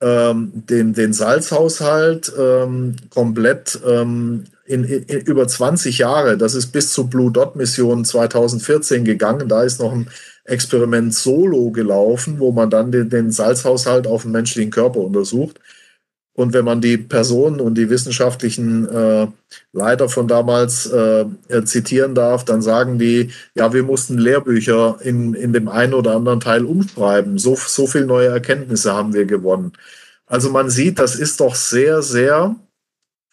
ähm, 0.00 0.52
den, 0.54 0.92
den 0.92 1.12
Salzhaushalt 1.12 2.32
ähm, 2.38 2.96
komplett 3.10 3.80
ähm, 3.86 4.44
in, 4.66 4.84
in, 4.84 5.02
in, 5.04 5.20
über 5.20 5.46
20 5.46 5.98
Jahre. 5.98 6.36
Das 6.36 6.54
ist 6.54 6.68
bis 6.68 6.92
zur 6.92 7.08
Blue 7.08 7.30
Dot 7.30 7.56
Mission 7.56 8.04
2014 8.04 9.04
gegangen. 9.04 9.48
Da 9.48 9.62
ist 9.62 9.80
noch 9.80 9.92
ein 9.92 10.08
Experiment 10.44 11.14
solo 11.14 11.70
gelaufen, 11.70 12.38
wo 12.38 12.52
man 12.52 12.70
dann 12.70 12.92
den, 12.92 13.10
den 13.10 13.32
Salzhaushalt 13.32 14.06
auf 14.06 14.22
den 14.22 14.32
menschlichen 14.32 14.70
Körper 14.70 15.00
untersucht. 15.00 15.60
Und 16.36 16.52
wenn 16.52 16.66
man 16.66 16.82
die 16.82 16.98
Personen 16.98 17.60
und 17.60 17.76
die 17.76 17.88
wissenschaftlichen 17.88 18.86
äh, 18.88 19.26
Leiter 19.72 20.10
von 20.10 20.28
damals 20.28 20.84
äh, 20.84 21.24
zitieren 21.64 22.14
darf, 22.14 22.44
dann 22.44 22.60
sagen 22.60 22.98
die, 22.98 23.30
ja, 23.54 23.72
wir 23.72 23.82
mussten 23.82 24.18
Lehrbücher 24.18 24.98
in, 25.02 25.32
in 25.32 25.54
dem 25.54 25.68
einen 25.68 25.94
oder 25.94 26.14
anderen 26.14 26.40
Teil 26.40 26.66
umschreiben. 26.66 27.38
So, 27.38 27.56
so 27.56 27.86
viel 27.86 28.04
neue 28.04 28.28
Erkenntnisse 28.28 28.92
haben 28.92 29.14
wir 29.14 29.24
gewonnen. 29.24 29.72
Also 30.26 30.50
man 30.50 30.68
sieht, 30.68 30.98
das 30.98 31.14
ist 31.16 31.40
doch 31.40 31.54
sehr, 31.54 32.02
sehr 32.02 32.54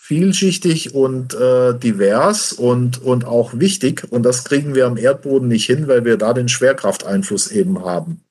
vielschichtig 0.06 0.94
und 0.94 1.34
äh, 1.34 1.80
divers 1.80 2.52
und, 2.52 3.02
und 3.02 3.24
auch 3.24 3.58
wichtig. 3.58 4.06
Und 4.10 4.24
das 4.24 4.44
kriegen 4.44 4.76
wir 4.76 4.86
am 4.86 4.98
Erdboden 4.98 5.48
nicht 5.48 5.66
hin, 5.66 5.88
weil 5.88 6.04
wir 6.04 6.18
da 6.18 6.34
den 6.34 6.50
Schwerkrafteinfluss 6.50 7.50
eben 7.52 7.86
haben. 7.86 8.22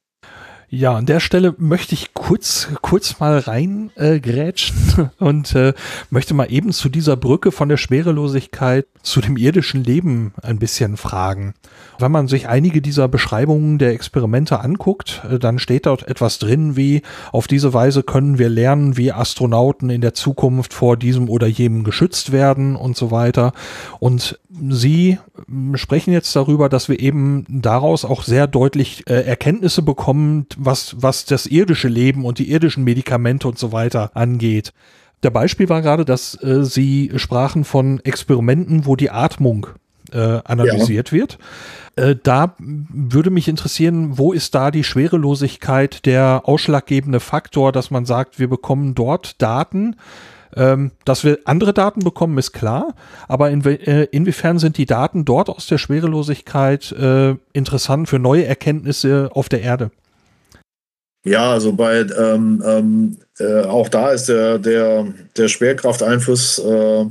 Ja, 0.75 0.95
an 0.95 1.05
der 1.05 1.21
Stelle 1.21 1.55
möchte 1.59 1.93
ich 1.93 2.15
kurz, 2.15 2.69
kurz 2.81 3.21
mal 3.21 3.41
rein 3.41 3.91
äh, 3.95 4.19
und 5.19 5.55
äh, 5.55 5.75
möchte 6.09 6.33
mal 6.33 6.51
eben 6.51 6.73
zu 6.73 6.89
dieser 6.89 7.15
Brücke 7.15 7.53
von 7.53 7.69
der 7.69 7.77
Schwerelosigkeit 7.77 8.87
zu 9.03 9.21
dem 9.21 9.37
irdischen 9.37 9.85
Leben 9.85 10.33
ein 10.41 10.59
bisschen 10.59 10.97
fragen. 10.97 11.53
Wenn 11.99 12.11
man 12.11 12.27
sich 12.27 12.49
einige 12.49 12.81
dieser 12.81 13.07
Beschreibungen 13.07 13.77
der 13.77 13.93
Experimente 13.93 14.61
anguckt, 14.61 15.21
äh, 15.31 15.39
dann 15.39 15.59
steht 15.59 15.85
dort 15.85 16.09
etwas 16.09 16.39
drin 16.39 16.75
wie, 16.75 17.03
auf 17.33 17.49
diese 17.49 17.75
Weise 17.75 18.03
können 18.03 18.39
wir 18.39 18.49
lernen, 18.49 18.97
wie 18.97 19.13
Astronauten 19.13 19.91
in 19.91 20.01
der 20.01 20.15
Zukunft 20.15 20.73
vor 20.73 20.97
diesem 20.97 21.29
oder 21.29 21.49
jenem 21.49 21.85
geschützt 21.85 22.33
werden 22.33 22.77
und 22.77 22.97
so 22.97 23.11
weiter. 23.11 23.53
Und 24.01 24.39
Sie 24.71 25.19
sprechen 25.75 26.13
jetzt 26.13 26.35
darüber, 26.37 26.69
dass 26.69 26.89
wir 26.89 27.01
eben 27.01 27.47
daraus 27.49 28.05
auch 28.05 28.23
sehr 28.23 28.47
deutlich 28.47 29.05
äh, 29.09 29.23
Erkenntnisse 29.23 29.83
bekommen, 29.83 30.47
was, 30.57 30.97
was 30.99 31.25
das 31.25 31.47
irdische 31.47 31.89
Leben 31.89 32.25
und 32.25 32.39
die 32.39 32.51
irdischen 32.51 32.85
Medikamente 32.85 33.49
und 33.49 33.59
so 33.59 33.73
weiter 33.73 34.11
angeht. 34.15 34.73
Der 35.23 35.31
Beispiel 35.31 35.69
war 35.69 35.81
gerade, 35.81 36.05
dass 36.05 36.35
äh, 36.43 36.65
Sie 36.65 37.13
sprachen 37.17 37.65
von 37.65 38.01
Experimenten, 38.01 38.85
wo 38.85 38.97
die 38.97 39.11
Atmung 39.11 39.69
äh, 40.13 40.41
analysiert 40.45 41.13
ja. 41.13 41.19
wird. 41.19 41.39
Äh, 41.97 42.17
da 42.23 42.55
würde 42.59 43.31
mich 43.31 43.49
interessieren, 43.49 44.19
wo 44.19 44.33
ist 44.33 44.55
da 44.55 44.71
die 44.71 44.85
Schwerelosigkeit 44.85 46.05
der 46.07 46.43
ausschlaggebende 46.45 47.21
Faktor, 47.21 47.73
dass 47.73 47.91
man 47.91 48.05
sagt, 48.05 48.39
wir 48.39 48.49
bekommen 48.49 48.95
dort 48.95 49.41
Daten, 49.41 49.97
ähm, 50.57 50.93
dass 51.05 51.25
wir 51.25 51.39
andere 51.45 51.73
Daten 51.73 52.01
bekommen, 52.01 52.39
ist 52.39 52.53
klar, 52.53 52.95
aber 53.29 53.51
in, 53.51 53.65
äh, 53.65 54.05
inwiefern 54.05 54.59
sind 54.59 54.79
die 54.79 54.87
Daten 54.87 55.25
dort 55.25 55.49
aus 55.49 55.67
der 55.67 55.79
Schwerelosigkeit 55.79 56.93
äh, 56.93 57.35
interessant 57.53 58.09
für 58.09 58.19
neue 58.19 58.45
Erkenntnisse 58.45 59.31
auf 59.33 59.49
der 59.49 59.63
Erde? 59.63 59.91
Ja, 61.25 61.53
also 61.53 61.73
bei 61.73 62.01
ähm, 62.01 62.63
ähm, 62.67 63.19
äh, 63.39 63.63
auch 63.63 63.89
da 63.89 64.11
ist 64.11 64.29
der, 64.29 64.59
der, 64.59 65.07
der 65.37 65.49
Schwerkrafteinfluss 65.49 66.59
äh, 66.59 67.07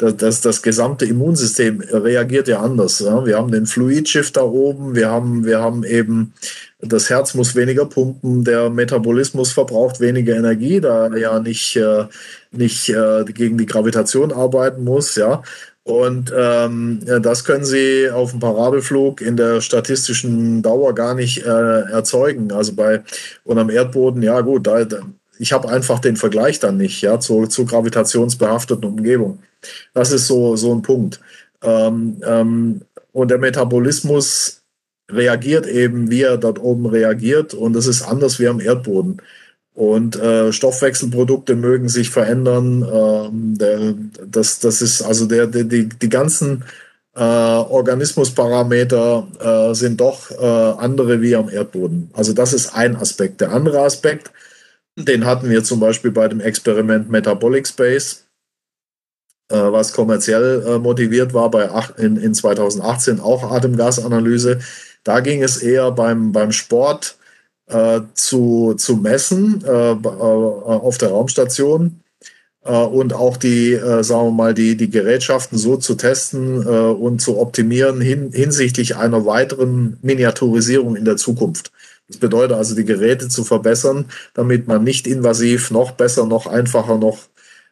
das, 0.00 0.16
das, 0.16 0.40
das 0.40 0.62
gesamte 0.62 1.04
Immunsystem 1.04 1.80
reagiert 1.80 2.48
ja 2.48 2.60
anders. 2.60 3.00
Ja? 3.00 3.26
Wir 3.26 3.36
haben 3.36 3.52
den 3.52 3.66
Fluidshift 3.66 4.36
da 4.36 4.42
oben, 4.42 4.94
wir 4.94 5.10
haben, 5.10 5.44
wir 5.44 5.60
haben 5.60 5.84
eben, 5.84 6.32
das 6.80 7.10
Herz 7.10 7.34
muss 7.34 7.54
weniger 7.54 7.84
pumpen, 7.84 8.42
der 8.44 8.70
Metabolismus 8.70 9.52
verbraucht 9.52 10.00
weniger 10.00 10.34
Energie, 10.34 10.80
da 10.80 11.08
er 11.08 11.18
ja 11.18 11.38
nicht, 11.38 11.76
äh, 11.76 12.04
nicht 12.50 12.88
äh, 12.88 13.24
gegen 13.26 13.58
die 13.58 13.66
Gravitation 13.66 14.32
arbeiten 14.32 14.84
muss, 14.84 15.16
ja. 15.16 15.42
Und 15.82 16.32
ähm, 16.36 17.00
das 17.22 17.44
können 17.44 17.64
Sie 17.64 18.08
auf 18.10 18.30
dem 18.30 18.40
Parabelflug 18.40 19.20
in 19.20 19.36
der 19.36 19.60
statistischen 19.60 20.62
Dauer 20.62 20.94
gar 20.94 21.14
nicht 21.14 21.44
äh, 21.44 21.80
erzeugen. 21.90 22.52
Also 22.52 22.74
bei 22.74 23.02
und 23.44 23.58
am 23.58 23.70
Erdboden, 23.70 24.22
ja 24.22 24.40
gut, 24.42 24.66
da, 24.66 24.86
ich 25.38 25.52
habe 25.52 25.68
einfach 25.68 25.98
den 25.98 26.16
Vergleich 26.16 26.60
dann 26.60 26.76
nicht, 26.76 27.00
ja, 27.02 27.18
zur, 27.18 27.48
zur 27.48 27.66
gravitationsbehafteten 27.66 28.84
Umgebung. 28.84 29.40
Das 29.94 30.12
ist 30.12 30.26
so, 30.26 30.56
so 30.56 30.74
ein 30.74 30.82
Punkt. 30.82 31.20
Ähm, 31.62 32.20
ähm, 32.24 32.82
und 33.12 33.30
der 33.30 33.38
Metabolismus 33.38 34.62
reagiert 35.10 35.66
eben, 35.66 36.10
wie 36.10 36.22
er 36.22 36.38
dort 36.38 36.60
oben 36.60 36.86
reagiert. 36.86 37.54
Und 37.54 37.74
das 37.74 37.86
ist 37.86 38.02
anders 38.02 38.38
wie 38.38 38.48
am 38.48 38.60
Erdboden. 38.60 39.20
Und 39.74 40.16
äh, 40.16 40.52
Stoffwechselprodukte 40.52 41.56
mögen 41.56 41.88
sich 41.88 42.10
verändern. 42.10 42.86
Ähm, 42.92 43.58
der, 43.58 43.94
das, 44.26 44.60
das 44.60 44.82
ist 44.82 45.02
also 45.02 45.26
der, 45.26 45.46
der, 45.46 45.64
die, 45.64 45.88
die 45.88 46.08
ganzen 46.08 46.64
äh, 47.14 47.22
Organismusparameter 47.22 49.26
äh, 49.40 49.74
sind 49.74 50.00
doch 50.00 50.30
äh, 50.30 50.44
andere 50.44 51.20
wie 51.20 51.36
am 51.36 51.48
Erdboden. 51.48 52.10
Also 52.12 52.32
das 52.32 52.52
ist 52.52 52.74
ein 52.74 52.96
Aspekt. 52.96 53.40
Der 53.40 53.52
andere 53.52 53.80
Aspekt, 53.80 54.30
den 54.96 55.24
hatten 55.24 55.48
wir 55.48 55.64
zum 55.64 55.80
Beispiel 55.80 56.10
bei 56.10 56.28
dem 56.28 56.40
Experiment 56.40 57.10
Metabolic 57.10 57.66
Space. 57.66 58.26
Äh, 59.50 59.72
was 59.72 59.92
kommerziell 59.92 60.64
äh, 60.66 60.78
motiviert 60.78 61.34
war, 61.34 61.50
bei 61.50 61.68
in, 61.98 62.16
in 62.16 62.34
2018 62.34 63.20
auch 63.20 63.50
Atemgasanalyse. 63.50 64.60
Da 65.04 65.20
ging 65.20 65.42
es 65.42 65.58
eher 65.58 65.90
beim, 65.92 66.32
beim 66.32 66.52
Sport 66.52 67.16
äh, 67.70 68.00
zu, 68.14 68.74
zu 68.76 68.96
messen 68.96 69.62
äh, 69.64 69.92
äh, 69.92 69.96
auf 70.04 70.98
der 70.98 71.10
Raumstation 71.10 72.00
äh, 72.64 72.72
und 72.72 73.12
auch 73.14 73.36
die, 73.36 73.78
sagen 74.00 74.26
wir 74.26 74.32
mal, 74.32 74.54
die, 74.54 74.76
die 74.76 74.90
Gerätschaften 74.90 75.56
so 75.58 75.76
zu 75.76 75.94
testen 75.94 76.66
und 76.66 77.20
zu 77.20 77.38
optimieren 77.38 78.00
hin, 78.00 78.32
hinsichtlich 78.32 78.96
einer 78.96 79.24
weiteren 79.24 79.98
Miniaturisierung 80.02 80.96
in 80.96 81.04
der 81.04 81.16
Zukunft. 81.16 81.72
Das 82.08 82.18
bedeutet 82.18 82.56
also, 82.56 82.74
die 82.74 82.84
Geräte 82.84 83.28
zu 83.28 83.44
verbessern, 83.44 84.06
damit 84.34 84.66
man 84.66 84.82
nicht 84.82 85.06
invasiv 85.06 85.70
noch 85.70 85.92
besser, 85.92 86.26
noch 86.26 86.48
einfacher, 86.48 86.98
noch, 86.98 87.18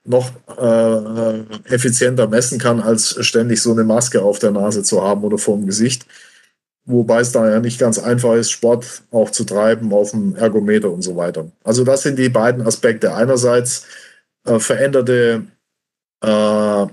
noch 0.09 0.31
äh, 0.57 1.73
effizienter 1.73 2.29
messen 2.29 2.59
kann, 2.59 2.81
als 2.81 3.25
ständig 3.25 3.63
so 3.63 3.73
eine 3.73 3.85
Maske 3.85 4.23
auf 4.23 4.39
der 4.39 4.51
Nase 4.51 4.83
zu 4.83 5.03
haben 5.03 5.23
oder 5.23 5.39
vor 5.39 5.57
dem 5.57 5.67
Gesicht. 5.67 6.07
Wobei 6.85 7.21
es 7.21 7.33
da 7.33 7.49
ja 7.49 7.61
nicht 7.61 7.79
ganz 7.79 7.99
einfach 7.99 8.35
ist, 8.35 8.51
Sport 8.51 9.03
auch 9.11 9.31
zu 9.31 9.45
treiben 9.45 9.93
auf 9.93 10.13
dem 10.13 10.35
Ergometer 10.37 10.91
und 10.91 11.03
so 11.03 11.17
weiter. 11.17 11.51
Also 11.63 11.85
das 11.85 12.03
sind 12.03 12.19
die 12.19 12.31
beiden 12.31 12.67
Aspekte. 12.67 13.15
Einerseits 13.15 13.85
äh, 14.47 14.59
veränderte 14.59 15.43
äh, 16.25 16.83
äh, 16.83 16.87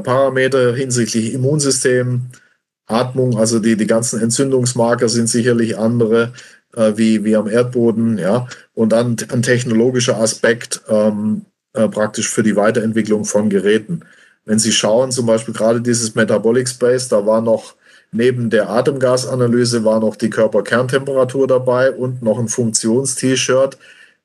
Parameter 0.00 0.74
hinsichtlich 0.74 1.32
Immunsystem, 1.32 2.26
Atmung, 2.86 3.36
also 3.36 3.58
die, 3.58 3.76
die 3.76 3.88
ganzen 3.88 4.20
Entzündungsmarker 4.20 5.08
sind 5.08 5.28
sicherlich 5.28 5.76
andere 5.76 6.32
äh, 6.76 6.92
wie, 6.96 7.24
wie 7.24 7.34
am 7.34 7.48
Erdboden, 7.48 8.18
ja. 8.18 8.46
Und 8.74 8.90
dann 8.90 9.16
ein 9.32 9.42
technologischer 9.42 10.18
Aspekt 10.18 10.82
ähm, 10.88 11.46
äh, 11.76 11.88
praktisch 11.88 12.28
für 12.28 12.42
die 12.42 12.56
Weiterentwicklung 12.56 13.24
von 13.24 13.48
Geräten. 13.48 14.00
Wenn 14.44 14.58
Sie 14.58 14.72
schauen, 14.72 15.12
zum 15.12 15.26
Beispiel 15.26 15.54
gerade 15.54 15.80
dieses 15.80 16.14
Metabolic 16.14 16.68
Space, 16.68 17.08
da 17.08 17.26
war 17.26 17.40
noch 17.40 17.74
neben 18.12 18.50
der 18.50 18.70
Atemgasanalyse 18.70 19.84
war 19.84 20.00
noch 20.00 20.16
die 20.16 20.30
Körperkerntemperatur 20.30 21.46
dabei 21.46 21.92
und 21.92 22.22
noch 22.22 22.38
ein 22.38 22.48
Funktions-T-Shirt, 22.48 23.76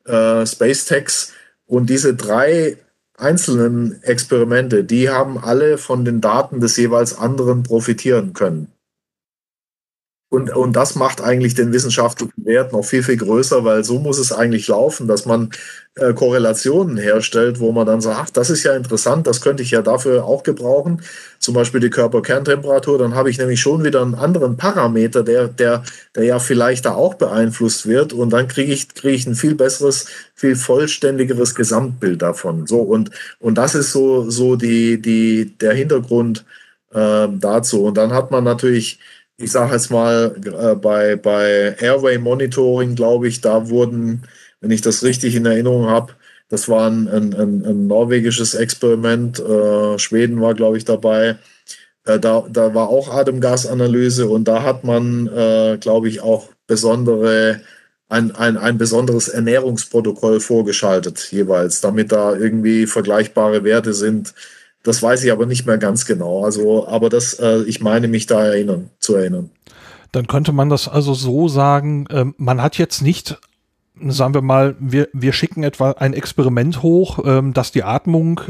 äh, 0.05 0.45
SpaceTex. 0.45 1.33
Und 1.65 1.89
diese 1.89 2.15
drei 2.15 2.77
einzelnen 3.17 4.01
Experimente, 4.03 4.83
die 4.83 5.09
haben 5.09 5.37
alle 5.37 5.77
von 5.77 6.05
den 6.05 6.21
Daten 6.21 6.59
des 6.59 6.77
jeweils 6.77 7.17
anderen 7.17 7.63
profitieren 7.63 8.33
können. 8.33 8.67
Und, 10.31 10.55
und 10.55 10.77
das 10.77 10.95
macht 10.95 11.19
eigentlich 11.19 11.55
den 11.55 11.73
wissenschaftlichen 11.73 12.45
Wert 12.45 12.71
noch 12.71 12.85
viel, 12.85 13.03
viel 13.03 13.17
größer, 13.17 13.65
weil 13.65 13.83
so 13.83 13.99
muss 13.99 14.17
es 14.17 14.31
eigentlich 14.31 14.65
laufen, 14.69 15.05
dass 15.05 15.25
man 15.25 15.49
äh, 15.95 16.13
Korrelationen 16.13 16.95
herstellt, 16.95 17.59
wo 17.59 17.73
man 17.73 17.85
dann 17.85 17.99
sagt, 17.99 18.17
ach, 18.17 18.29
das 18.29 18.49
ist 18.49 18.63
ja 18.63 18.73
interessant, 18.73 19.27
das 19.27 19.41
könnte 19.41 19.61
ich 19.61 19.71
ja 19.71 19.81
dafür 19.81 20.23
auch 20.23 20.43
gebrauchen. 20.43 21.01
Zum 21.39 21.53
Beispiel 21.53 21.81
die 21.81 21.89
Körperkerntemperatur, 21.89 22.97
dann 22.97 23.13
habe 23.13 23.29
ich 23.29 23.39
nämlich 23.39 23.59
schon 23.59 23.83
wieder 23.83 24.01
einen 24.01 24.15
anderen 24.15 24.55
Parameter, 24.55 25.21
der, 25.23 25.49
der, 25.49 25.83
der 26.15 26.23
ja 26.23 26.39
vielleicht 26.39 26.85
da 26.85 26.93
auch 26.93 27.15
beeinflusst 27.15 27.85
wird. 27.85 28.13
Und 28.13 28.29
dann 28.29 28.47
kriege 28.47 28.71
ich, 28.71 28.87
kriege 28.93 29.15
ich 29.15 29.27
ein 29.27 29.35
viel 29.35 29.55
besseres, 29.55 30.05
viel 30.33 30.55
vollständigeres 30.55 31.55
Gesamtbild 31.55 32.21
davon. 32.21 32.67
So, 32.67 32.79
und, 32.79 33.11
und 33.39 33.57
das 33.57 33.75
ist 33.75 33.91
so, 33.91 34.29
so 34.29 34.55
die, 34.55 35.01
die, 35.01 35.57
der 35.57 35.73
Hintergrund 35.73 36.45
äh, 36.93 37.27
dazu. 37.29 37.83
Und 37.83 37.97
dann 37.97 38.13
hat 38.13 38.31
man 38.31 38.45
natürlich 38.45 38.99
ich 39.41 39.51
sage 39.51 39.73
jetzt 39.73 39.91
mal, 39.91 40.35
äh, 40.45 40.75
bei, 40.75 41.15
bei 41.15 41.75
Airway 41.79 42.17
Monitoring, 42.17 42.95
glaube 42.95 43.27
ich, 43.27 43.41
da 43.41 43.69
wurden, 43.69 44.23
wenn 44.61 44.71
ich 44.71 44.81
das 44.81 45.03
richtig 45.03 45.35
in 45.35 45.45
Erinnerung 45.45 45.87
habe, 45.87 46.13
das 46.49 46.67
war 46.67 46.89
ein, 46.89 47.07
ein, 47.07 47.33
ein 47.33 47.87
norwegisches 47.87 48.53
Experiment, 48.55 49.39
äh, 49.39 49.97
Schweden 49.97 50.41
war, 50.41 50.53
glaube 50.53 50.77
ich, 50.77 50.85
dabei. 50.85 51.37
Äh, 52.05 52.19
da, 52.19 52.45
da 52.49 52.73
war 52.73 52.89
auch 52.89 53.09
Atemgasanalyse 53.13 54.27
und 54.27 54.47
da 54.47 54.63
hat 54.63 54.83
man, 54.83 55.27
äh, 55.27 55.77
glaube 55.79 56.09
ich, 56.09 56.21
auch 56.21 56.49
besondere, 56.67 57.61
ein, 58.09 58.35
ein, 58.35 58.57
ein 58.57 58.77
besonderes 58.77 59.29
Ernährungsprotokoll 59.29 60.41
vorgeschaltet, 60.41 61.31
jeweils, 61.31 61.79
damit 61.79 62.11
da 62.11 62.35
irgendwie 62.35 62.85
vergleichbare 62.85 63.63
Werte 63.63 63.93
sind 63.93 64.33
das 64.83 65.01
weiß 65.01 65.23
ich 65.23 65.31
aber 65.31 65.45
nicht 65.45 65.65
mehr 65.65 65.77
ganz 65.77 66.05
genau. 66.05 66.43
Also, 66.43 66.87
aber 66.87 67.09
das, 67.09 67.33
äh, 67.35 67.63
ich 67.63 67.81
meine 67.81 68.07
mich 68.07 68.25
da 68.25 68.43
erinnern, 68.45 68.89
zu 68.99 69.15
erinnern. 69.15 69.49
Dann 70.11 70.27
könnte 70.27 70.51
man 70.51 70.69
das 70.69 70.87
also 70.87 71.13
so 71.13 71.47
sagen, 71.47 72.07
äh, 72.07 72.25
man 72.37 72.61
hat 72.61 72.77
jetzt 72.77 73.01
nicht, 73.01 73.39
sagen 74.07 74.33
wir 74.33 74.41
mal, 74.41 74.75
wir, 74.79 75.07
wir 75.13 75.33
schicken 75.33 75.63
etwa 75.63 75.91
ein 75.91 76.13
Experiment 76.13 76.81
hoch, 76.81 77.23
äh, 77.25 77.41
das 77.53 77.71
die 77.71 77.83
Atmung 77.83 78.41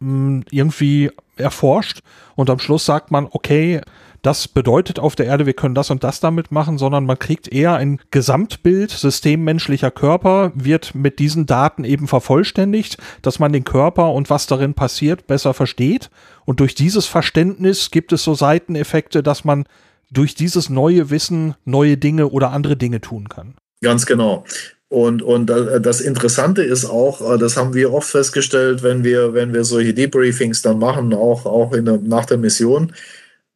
mh, 0.00 0.44
irgendwie 0.50 1.10
erforscht 1.36 2.00
und 2.34 2.50
am 2.50 2.58
Schluss 2.58 2.84
sagt 2.84 3.10
man, 3.10 3.28
okay, 3.30 3.80
das 4.22 4.48
bedeutet 4.48 4.98
auf 4.98 5.14
der 5.14 5.26
Erde, 5.26 5.46
wir 5.46 5.52
können 5.52 5.74
das 5.74 5.90
und 5.90 6.02
das 6.04 6.20
damit 6.20 6.50
machen, 6.50 6.78
sondern 6.78 7.06
man 7.06 7.18
kriegt 7.18 7.48
eher 7.48 7.74
ein 7.74 8.00
Gesamtbild, 8.10 8.90
System 8.90 9.44
menschlicher 9.44 9.90
Körper 9.90 10.52
wird 10.54 10.94
mit 10.94 11.18
diesen 11.18 11.46
Daten 11.46 11.84
eben 11.84 12.08
vervollständigt, 12.08 12.98
dass 13.22 13.38
man 13.38 13.52
den 13.52 13.64
Körper 13.64 14.12
und 14.12 14.30
was 14.30 14.46
darin 14.46 14.74
passiert 14.74 15.26
besser 15.26 15.54
versteht. 15.54 16.10
Und 16.44 16.60
durch 16.60 16.74
dieses 16.74 17.06
Verständnis 17.06 17.90
gibt 17.90 18.12
es 18.12 18.24
so 18.24 18.34
Seiteneffekte, 18.34 19.22
dass 19.22 19.44
man 19.44 19.64
durch 20.10 20.34
dieses 20.34 20.68
neue 20.70 21.10
Wissen 21.10 21.54
neue 21.64 21.96
Dinge 21.96 22.28
oder 22.28 22.50
andere 22.50 22.76
Dinge 22.76 23.00
tun 23.00 23.28
kann. 23.28 23.54
Ganz 23.82 24.06
genau. 24.06 24.44
Und, 24.90 25.20
und 25.22 25.46
das 25.48 26.00
Interessante 26.00 26.62
ist 26.62 26.86
auch, 26.86 27.34
äh, 27.34 27.38
das 27.38 27.58
haben 27.58 27.74
wir 27.74 27.92
oft 27.92 28.08
festgestellt, 28.08 28.82
wenn 28.82 29.04
wir, 29.04 29.34
wenn 29.34 29.52
wir 29.52 29.64
solche 29.64 29.92
Debriefings 29.92 30.62
dann 30.62 30.78
machen, 30.78 31.12
auch, 31.12 31.44
auch 31.44 31.74
in 31.74 31.84
der, 31.84 31.98
nach 31.98 32.24
der 32.24 32.38
Mission, 32.38 32.92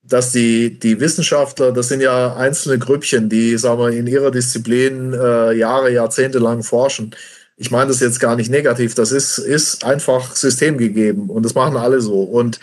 dass 0.02 0.32
die, 0.32 0.78
die 0.78 1.00
Wissenschaftler, 1.00 1.72
das 1.72 1.88
sind 1.88 2.00
ja 2.00 2.34
einzelne 2.36 2.78
Grüppchen, 2.78 3.28
die, 3.28 3.56
sagen 3.56 3.80
wir, 3.80 3.90
in 3.90 4.06
ihrer 4.06 4.30
Disziplin 4.30 5.12
äh, 5.12 5.52
Jahre, 5.52 5.92
Jahrzehnte 5.92 6.38
lang 6.38 6.62
forschen. 6.62 7.14
Ich 7.56 7.70
meine 7.70 7.88
das 7.88 8.00
jetzt 8.00 8.18
gar 8.18 8.34
nicht 8.34 8.50
negativ, 8.50 8.94
das 8.94 9.12
ist, 9.12 9.38
ist 9.38 9.84
einfach 9.84 10.34
systemgegeben 10.34 11.30
und 11.30 11.44
das 11.44 11.54
machen 11.54 11.76
alle 11.76 12.00
so. 12.00 12.22
Und 12.22 12.58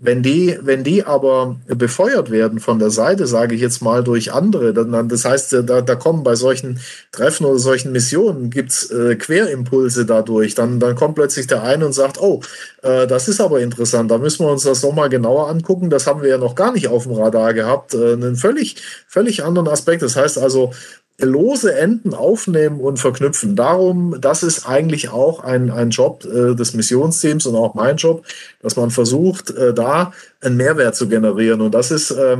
wenn 0.00 0.22
die, 0.22 0.56
wenn 0.62 0.84
die 0.84 1.04
aber 1.04 1.56
befeuert 1.66 2.30
werden 2.30 2.60
von 2.60 2.78
der 2.78 2.90
Seite, 2.90 3.26
sage 3.26 3.56
ich 3.56 3.60
jetzt 3.60 3.82
mal, 3.82 4.04
durch 4.04 4.32
andere, 4.32 4.72
dann, 4.72 5.08
das 5.08 5.24
heißt, 5.24 5.52
da, 5.64 5.80
da 5.80 5.94
kommen 5.96 6.22
bei 6.22 6.36
solchen 6.36 6.78
Treffen 7.10 7.44
oder 7.44 7.58
solchen 7.58 7.90
Missionen 7.90 8.48
gibt's 8.50 8.90
äh, 8.92 9.16
Querimpulse 9.16 10.06
dadurch. 10.06 10.54
Dann, 10.54 10.78
dann 10.78 10.94
kommt 10.94 11.16
plötzlich 11.16 11.48
der 11.48 11.64
eine 11.64 11.84
und 11.84 11.94
sagt, 11.94 12.20
oh, 12.20 12.40
äh, 12.82 13.08
das 13.08 13.26
ist 13.26 13.40
aber 13.40 13.60
interessant, 13.60 14.08
da 14.12 14.18
müssen 14.18 14.46
wir 14.46 14.52
uns 14.52 14.62
das 14.62 14.84
nochmal 14.84 15.08
genauer 15.08 15.48
angucken. 15.48 15.90
Das 15.90 16.06
haben 16.06 16.22
wir 16.22 16.28
ja 16.28 16.38
noch 16.38 16.54
gar 16.54 16.72
nicht 16.72 16.86
auf 16.86 17.02
dem 17.02 17.14
Radar 17.14 17.52
gehabt. 17.52 17.94
Äh, 17.94 18.12
einen 18.12 18.36
völlig, 18.36 18.76
völlig 19.08 19.42
anderen 19.42 19.66
Aspekt. 19.66 20.02
Das 20.02 20.14
heißt 20.14 20.38
also, 20.38 20.72
lose 21.20 21.74
Enden 21.74 22.14
aufnehmen 22.14 22.80
und 22.80 22.98
verknüpfen. 22.98 23.56
Darum, 23.56 24.16
das 24.20 24.42
ist 24.42 24.68
eigentlich 24.68 25.10
auch 25.10 25.42
ein, 25.42 25.70
ein 25.70 25.90
Job 25.90 26.24
äh, 26.24 26.54
des 26.54 26.74
Missionsteams 26.74 27.46
und 27.46 27.56
auch 27.56 27.74
mein 27.74 27.96
Job, 27.96 28.24
dass 28.62 28.76
man 28.76 28.90
versucht, 28.90 29.50
äh, 29.50 29.74
da 29.74 30.12
einen 30.40 30.56
Mehrwert 30.56 30.94
zu 30.94 31.08
generieren. 31.08 31.60
Und 31.60 31.74
das 31.74 31.90
ist, 31.90 32.12
äh, 32.12 32.38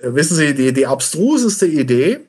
wissen 0.00 0.36
Sie, 0.36 0.54
die, 0.54 0.72
die 0.72 0.86
abstruseste 0.86 1.66
Idee. 1.66 2.20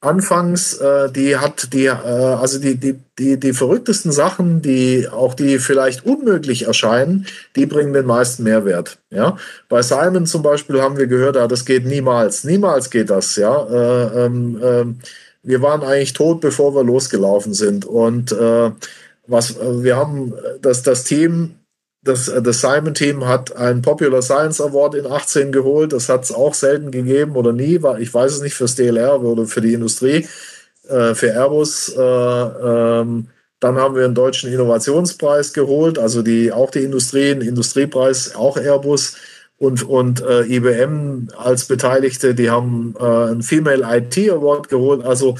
Anfangs, 0.00 0.74
äh, 0.74 1.10
die 1.10 1.36
hat 1.36 1.72
die, 1.72 1.86
äh, 1.86 1.90
also 1.90 2.58
die, 2.58 2.76
die, 2.76 2.98
die, 3.18 3.40
die 3.40 3.52
verrücktesten 3.52 4.12
Sachen, 4.12 4.62
die 4.62 5.08
auch 5.08 5.34
die 5.34 5.58
vielleicht 5.58 6.04
unmöglich 6.04 6.66
erscheinen, 6.66 7.26
die 7.56 7.66
bringen 7.66 7.92
den 7.92 8.04
meisten 8.04 8.42
Mehrwert. 8.42 8.98
Ja, 9.10 9.36
bei 9.68 9.80
Simon 9.82 10.26
zum 10.26 10.42
Beispiel 10.42 10.82
haben 10.82 10.98
wir 10.98 11.06
gehört, 11.06 11.36
ja, 11.36 11.48
das 11.48 11.64
geht 11.64 11.86
niemals, 11.86 12.44
niemals 12.44 12.90
geht 12.90 13.10
das. 13.10 13.36
Ja, 13.36 13.66
äh, 13.66 14.26
ähm, 14.26 14.60
ähm, 14.62 14.98
wir 15.46 15.62
waren 15.62 15.82
eigentlich 15.82 16.12
tot, 16.12 16.40
bevor 16.40 16.74
wir 16.74 16.82
losgelaufen 16.82 17.54
sind. 17.54 17.84
Und 17.84 18.32
äh, 18.32 18.72
was 19.28 19.56
äh, 19.56 19.82
wir 19.84 19.96
haben, 19.96 20.34
das, 20.60 20.82
das 20.82 21.04
Team, 21.04 21.54
das, 22.02 22.26
äh, 22.26 22.42
das 22.42 22.60
Simon-Team 22.60 23.26
hat 23.26 23.56
einen 23.56 23.80
Popular 23.80 24.22
Science 24.22 24.60
Award 24.60 24.96
in 24.96 25.06
18 25.06 25.52
geholt. 25.52 25.92
Das 25.92 26.08
hat 26.08 26.24
es 26.24 26.32
auch 26.32 26.52
selten 26.52 26.90
gegeben 26.90 27.36
oder 27.36 27.52
nie. 27.52 27.78
Ich 28.00 28.12
weiß 28.12 28.32
es 28.32 28.42
nicht 28.42 28.54
fürs 28.54 28.74
DLR 28.74 29.22
oder 29.22 29.46
für 29.46 29.60
die 29.60 29.72
Industrie, 29.72 30.26
äh, 30.88 31.14
für 31.14 31.32
Airbus. 31.32 31.94
Äh, 31.96 32.00
ähm, 32.00 33.28
dann 33.60 33.76
haben 33.76 33.94
wir 33.94 34.04
einen 34.04 34.16
deutschen 34.16 34.52
Innovationspreis 34.52 35.52
geholt, 35.52 35.98
also 35.98 36.22
die, 36.22 36.52
auch 36.52 36.70
die 36.70 36.82
Industrie, 36.82 37.30
einen 37.30 37.40
Industriepreis, 37.40 38.34
auch 38.34 38.58
Airbus 38.58 39.14
und, 39.58 39.82
und 39.82 40.20
äh, 40.22 40.42
IBM 40.42 41.28
als 41.36 41.64
Beteiligte, 41.66 42.34
die 42.34 42.50
haben 42.50 42.94
äh, 42.98 43.02
einen 43.02 43.42
Female 43.42 43.84
IT 43.96 44.18
Award 44.30 44.68
geholt. 44.68 45.04
Also 45.04 45.36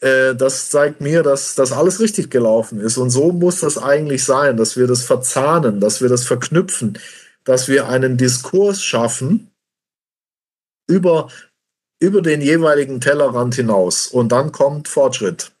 äh, 0.00 0.34
das 0.34 0.70
zeigt 0.70 1.00
mir, 1.00 1.22
dass 1.22 1.54
das 1.54 1.72
alles 1.72 2.00
richtig 2.00 2.30
gelaufen 2.30 2.80
ist. 2.80 2.98
Und 2.98 3.10
so 3.10 3.32
muss 3.32 3.60
das 3.60 3.78
eigentlich 3.78 4.24
sein, 4.24 4.56
dass 4.56 4.76
wir 4.76 4.86
das 4.86 5.02
verzahnen, 5.02 5.80
dass 5.80 6.00
wir 6.00 6.08
das 6.08 6.24
verknüpfen, 6.24 6.98
dass 7.44 7.68
wir 7.68 7.88
einen 7.88 8.16
Diskurs 8.16 8.82
schaffen 8.82 9.50
über, 10.88 11.28
über 12.00 12.22
den 12.22 12.40
jeweiligen 12.40 13.00
Tellerrand 13.00 13.54
hinaus. 13.54 14.06
Und 14.06 14.30
dann 14.30 14.52
kommt 14.52 14.88
Fortschritt. 14.88 15.52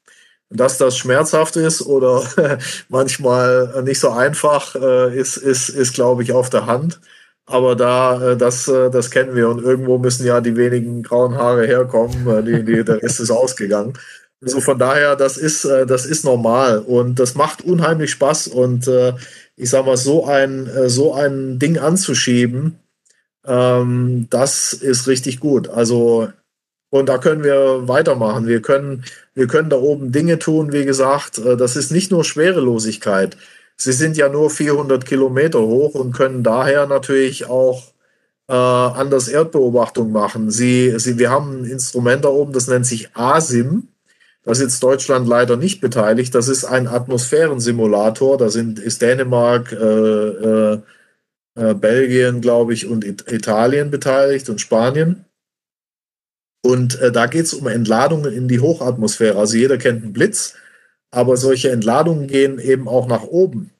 Dass 0.54 0.76
das 0.76 0.98
schmerzhaft 0.98 1.56
ist 1.56 1.80
oder 1.80 2.22
manchmal 2.90 3.82
nicht 3.84 3.98
so 3.98 4.10
einfach, 4.10 4.74
äh, 4.74 5.18
ist, 5.18 5.36
ist, 5.38 5.70
ist 5.70 5.94
glaube 5.94 6.22
ich, 6.22 6.32
auf 6.32 6.50
der 6.50 6.66
Hand. 6.66 7.00
Aber 7.46 7.76
da, 7.76 8.32
äh, 8.32 8.36
das, 8.36 8.68
äh, 8.68 8.90
das 8.90 9.10
kennen 9.10 9.34
wir 9.34 9.48
und 9.48 9.62
irgendwo 9.62 9.98
müssen 9.98 10.26
ja 10.26 10.40
die 10.40 10.56
wenigen 10.56 11.02
grauen 11.02 11.34
Haare 11.34 11.66
herkommen. 11.66 12.44
Die, 12.46 12.64
die, 12.64 12.84
der 12.84 13.02
Rest 13.02 13.20
ist 13.20 13.30
ausgegangen. 13.30 13.94
Also 14.42 14.60
von 14.60 14.78
daher, 14.78 15.14
das 15.14 15.36
ist, 15.36 15.64
das 15.64 16.04
ist 16.04 16.24
normal 16.24 16.80
und 16.80 17.20
das 17.20 17.36
macht 17.36 17.62
unheimlich 17.62 18.10
Spaß 18.10 18.48
und 18.48 18.90
ich 19.54 19.70
sag 19.70 19.86
mal, 19.86 19.96
so 19.96 20.26
ein, 20.26 20.68
so 20.88 21.14
ein 21.14 21.60
Ding 21.60 21.78
anzuschieben, 21.78 22.76
ähm, 23.46 24.26
das 24.30 24.72
ist 24.72 25.06
richtig 25.06 25.38
gut. 25.38 25.68
Also 25.68 26.28
und 26.92 27.08
da 27.08 27.16
können 27.16 27.42
wir 27.42 27.88
weitermachen. 27.88 28.46
Wir 28.46 28.60
können, 28.60 29.04
wir 29.32 29.46
können 29.46 29.70
da 29.70 29.76
oben 29.76 30.12
Dinge 30.12 30.38
tun, 30.38 30.72
wie 30.72 30.84
gesagt. 30.84 31.38
Äh, 31.38 31.56
das 31.56 31.74
ist 31.74 31.90
nicht 31.90 32.10
nur 32.10 32.22
Schwerelosigkeit. 32.22 33.38
Sie 33.76 33.92
sind 33.92 34.16
ja 34.16 34.28
nur 34.28 34.50
400 34.50 35.04
Kilometer 35.04 35.60
hoch 35.60 35.94
und 35.94 36.12
können 36.12 36.42
daher 36.42 36.86
natürlich 36.86 37.46
auch 37.46 37.92
äh, 38.48 38.54
anders 38.54 39.28
Erdbeobachtung 39.28 40.12
machen. 40.12 40.50
Sie, 40.50 40.98
sie, 40.98 41.18
wir 41.18 41.30
haben 41.30 41.62
ein 41.62 41.64
Instrument 41.64 42.24
da 42.24 42.28
oben, 42.28 42.52
das 42.52 42.68
nennt 42.68 42.86
sich 42.86 43.14
ASIM. 43.14 43.88
Da 44.44 44.52
ist 44.52 44.60
jetzt 44.60 44.82
Deutschland 44.82 45.28
leider 45.28 45.56
nicht 45.56 45.80
beteiligt. 45.80 46.34
Das 46.34 46.48
ist 46.48 46.64
ein 46.64 46.88
Atmosphärensimulator. 46.88 48.38
Da 48.38 48.50
sind, 48.50 48.78
ist 48.78 49.00
Dänemark, 49.00 49.72
äh, 49.72 49.76
äh, 49.76 50.78
äh 51.54 51.74
Belgien, 51.74 52.40
glaube 52.40 52.74
ich, 52.74 52.86
und 52.88 53.04
Italien 53.04 53.90
beteiligt 53.90 54.48
und 54.48 54.60
Spanien. 54.60 55.24
Und 56.64 57.00
äh, 57.00 57.12
da 57.12 57.26
geht 57.26 57.46
es 57.46 57.54
um 57.54 57.66
Entladungen 57.66 58.32
in 58.32 58.48
die 58.48 58.60
Hochatmosphäre. 58.60 59.38
Also 59.38 59.56
jeder 59.56 59.78
kennt 59.78 60.02
einen 60.02 60.12
Blitz, 60.12 60.54
aber 61.12 61.36
solche 61.36 61.70
Entladungen 61.70 62.26
gehen 62.26 62.58
eben 62.58 62.88
auch 62.88 63.06
nach 63.06 63.22
oben 63.22 63.70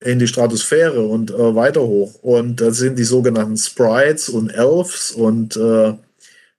in 0.00 0.18
die 0.18 0.28
Stratosphäre 0.28 1.02
und 1.02 1.30
äh, 1.32 1.54
weiter 1.54 1.82
hoch. 1.82 2.14
Und 2.22 2.60
das 2.60 2.76
sind 2.76 2.98
die 2.98 3.04
sogenannten 3.04 3.56
Sprites 3.56 4.28
und 4.28 4.50
Elves 4.50 5.10
und 5.10 5.56
äh, 5.56 5.94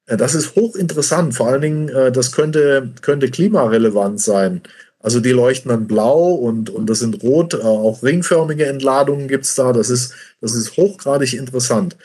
das 0.07 0.35
ist 0.35 0.55
hochinteressant. 0.55 1.35
Vor 1.35 1.47
allen 1.47 1.61
Dingen, 1.61 1.89
äh, 1.89 2.11
das 2.11 2.31
könnte, 2.31 2.91
könnte 3.01 3.29
klimarelevant 3.29 4.19
sein. 4.19 4.61
Also 4.99 5.19
die 5.19 5.31
leuchten 5.31 5.69
dann 5.69 5.87
blau 5.87 6.33
und, 6.33 6.69
und 6.71 6.89
das 6.89 6.99
sind 6.99 7.21
rot, 7.21 7.53
äh, 7.53 7.57
auch 7.57 8.01
ringförmige 8.01 8.65
Entladungen 8.65 9.27
gibt's 9.27 9.53
da. 9.55 9.71
Das 9.71 9.89
ist, 9.89 10.13
das 10.41 10.55
ist 10.55 10.75
hochgradig 10.75 11.33
interessant. 11.33 11.95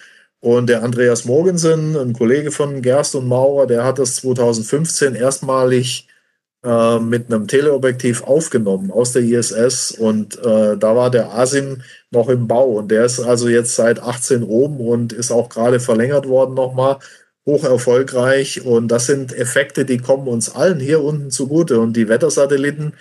Und 0.41 0.69
der 0.69 0.83
Andreas 0.83 1.25
Morgensen, 1.25 1.97
ein 1.97 2.13
Kollege 2.13 2.51
von 2.51 2.83
Gerst 2.83 3.15
und 3.15 3.27
Maurer, 3.27 3.67
der 3.67 3.85
hat 3.85 3.99
das 3.99 4.17
2015 4.17 5.15
erstmalig 5.15 6.09
äh, 6.65 6.99
mit 6.99 7.27
einem 7.27 7.49
Teleobjektiv 7.49 8.23
aufgenommen 8.23 8.91
aus 8.91 9.13
der 9.13 9.23
ISS. 9.23 9.93
Und 9.93 10.39
äh, 10.39 10.77
da 10.77 10.97
war 10.97 11.11
der 11.11 11.35
ASIM 11.35 11.83
noch 12.11 12.29
im 12.29 12.47
Bau. 12.47 12.79
Und 12.79 12.91
der 12.91 13.05
ist 13.05 13.21
also 13.21 13.49
jetzt 13.49 13.75
seit 13.75 14.01
18 14.01 14.43
oben 14.43 14.81
und 14.81 15.13
ist 15.13 15.31
auch 15.31 15.49
gerade 15.49 15.81
verlängert 15.81 16.29
worden 16.29 16.55
nochmal. 16.55 16.99
Hoch 17.47 17.65
erfolgreich. 17.65 18.65
Und 18.65 18.89
das 18.89 19.07
sind 19.07 19.37
Effekte, 19.37 19.85
die 19.85 19.99
kommen 19.99 20.29
uns 20.29 20.55
allen 20.55 20.79
hier 20.79 21.03
unten 21.03 21.31
zugute. 21.31 21.81
Und 21.81 21.97
die 21.97 22.09
Wettersatelliten, 22.09 22.95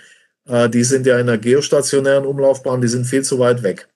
äh, 0.48 0.68
die 0.68 0.84
sind 0.84 1.06
ja 1.06 1.18
in 1.18 1.28
der 1.28 1.38
geostationären 1.38 2.26
Umlaufbahn, 2.26 2.80
die 2.80 2.88
sind 2.88 3.06
viel 3.06 3.22
zu 3.22 3.38
weit 3.38 3.62
weg. 3.62 3.88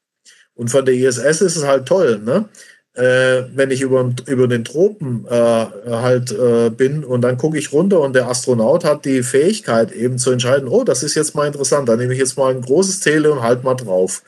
Und 0.55 0.71
von 0.71 0.85
der 0.85 0.95
ISS 0.95 1.41
ist 1.43 1.57
es 1.57 1.67
halt 1.67 1.87
toll, 1.87 2.19
ne? 2.25 2.49
Äh, 2.97 3.45
wenn 3.55 3.71
ich 3.71 3.83
über, 3.83 4.11
über 4.27 4.49
den 4.49 4.65
Tropen 4.65 5.27
äh, 5.29 5.67
halt 5.91 6.33
äh, 6.33 6.71
bin 6.71 7.05
und 7.05 7.21
dann 7.21 7.37
gucke 7.37 7.59
ich 7.59 7.73
runter 7.73 8.01
und 8.01 8.15
der 8.15 8.29
Astronaut 8.29 8.85
hat 8.85 9.05
die 9.05 9.23
Fähigkeit 9.23 9.93
eben 9.93 10.19
zu 10.19 10.31
entscheiden, 10.31 10.69
oh, 10.69 10.83
das 10.83 11.03
ist 11.03 11.15
jetzt 11.15 11.35
mal 11.35 11.47
interessant, 11.47 11.89
da 11.89 11.97
nehme 11.97 12.15
ich 12.15 12.19
jetzt 12.19 12.39
mal 12.39 12.55
ein 12.55 12.63
großes 12.63 13.01
Tele 13.01 13.31
und 13.33 13.43
halt 13.43 13.65
mal 13.65 13.75
drauf. 13.75 14.23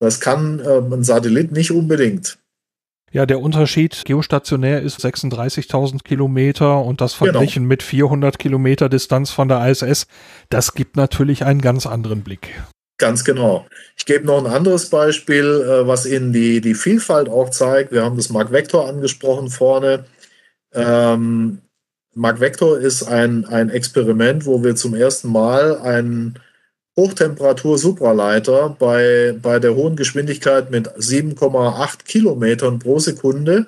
Das 0.00 0.20
kann 0.20 0.60
äh, 0.60 0.78
ein 0.78 1.04
Satellit 1.04 1.52
nicht 1.52 1.70
unbedingt. 1.70 2.38
Ja, 3.10 3.26
der 3.26 3.40
Unterschied 3.40 4.04
geostationär 4.04 4.82
ist 4.82 5.04
36.000 5.04 6.02
Kilometer 6.02 6.82
und 6.82 7.00
das 7.00 7.18
genau. 7.18 7.32
verglichen 7.32 7.64
genau. 7.64 7.68
mit 7.68 7.82
400 7.82 8.38
Kilometer 8.38 8.88
Distanz 8.88 9.30
von 9.30 9.48
der 9.48 9.66
ISS, 9.66 10.06
das 10.50 10.74
gibt 10.74 10.96
natürlich 10.96 11.44
einen 11.44 11.60
ganz 11.60 11.86
anderen 11.86 12.22
Blick. 12.22 12.54
Ganz 12.98 13.24
genau. 13.24 13.66
Ich 13.96 14.04
gebe 14.06 14.26
noch 14.26 14.44
ein 14.44 14.52
anderes 14.52 14.90
Beispiel, 14.90 15.44
äh, 15.44 15.86
was 15.86 16.04
Ihnen 16.04 16.32
die, 16.32 16.60
die 16.60 16.74
Vielfalt 16.74 17.28
auch 17.28 17.50
zeigt. 17.50 17.92
Wir 17.92 18.02
haben 18.04 18.16
das 18.16 18.30
Mark 18.30 18.50
Vector 18.50 18.88
angesprochen 18.88 19.50
vorne. 19.50 20.04
Ähm, 20.74 21.58
Mark 22.14 22.40
Vector 22.40 22.78
ist 22.78 23.04
ein, 23.04 23.44
ein 23.44 23.70
Experiment, 23.70 24.46
wo 24.46 24.64
wir 24.64 24.74
zum 24.74 24.96
ersten 24.96 25.30
Mal 25.30 25.78
einen 25.78 26.40
Hochtemperatur-Supraleiter 26.96 28.74
bei, 28.76 29.36
bei 29.40 29.60
der 29.60 29.76
hohen 29.76 29.94
Geschwindigkeit 29.94 30.72
mit 30.72 30.88
7,8 30.88 32.04
Kilometern 32.04 32.80
pro 32.80 32.98
Sekunde 32.98 33.66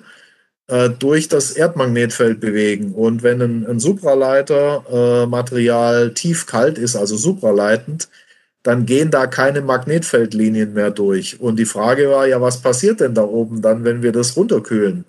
äh, 0.66 0.90
durch 0.90 1.28
das 1.28 1.52
Erdmagnetfeld 1.52 2.40
bewegen. 2.40 2.92
Und 2.92 3.22
wenn 3.22 3.40
ein, 3.40 3.64
ein 3.64 3.78
Supraleiter-Material 3.78 6.08
äh, 6.08 6.14
tief 6.14 6.46
kalt 6.46 6.78
ist, 6.78 6.96
also 6.96 7.16
supraleitend, 7.16 8.08
dann 8.62 8.86
gehen 8.86 9.10
da 9.10 9.26
keine 9.26 9.62
Magnetfeldlinien 9.62 10.74
mehr 10.74 10.90
durch. 10.90 11.40
Und 11.40 11.58
die 11.58 11.64
Frage 11.64 12.10
war 12.10 12.26
ja, 12.26 12.40
was 12.40 12.60
passiert 12.60 13.00
denn 13.00 13.14
da 13.14 13.22
oben 13.22 13.62
dann, 13.62 13.84
wenn 13.84 14.02
wir 14.02 14.12
das 14.12 14.36
runterkühlen? 14.36 15.04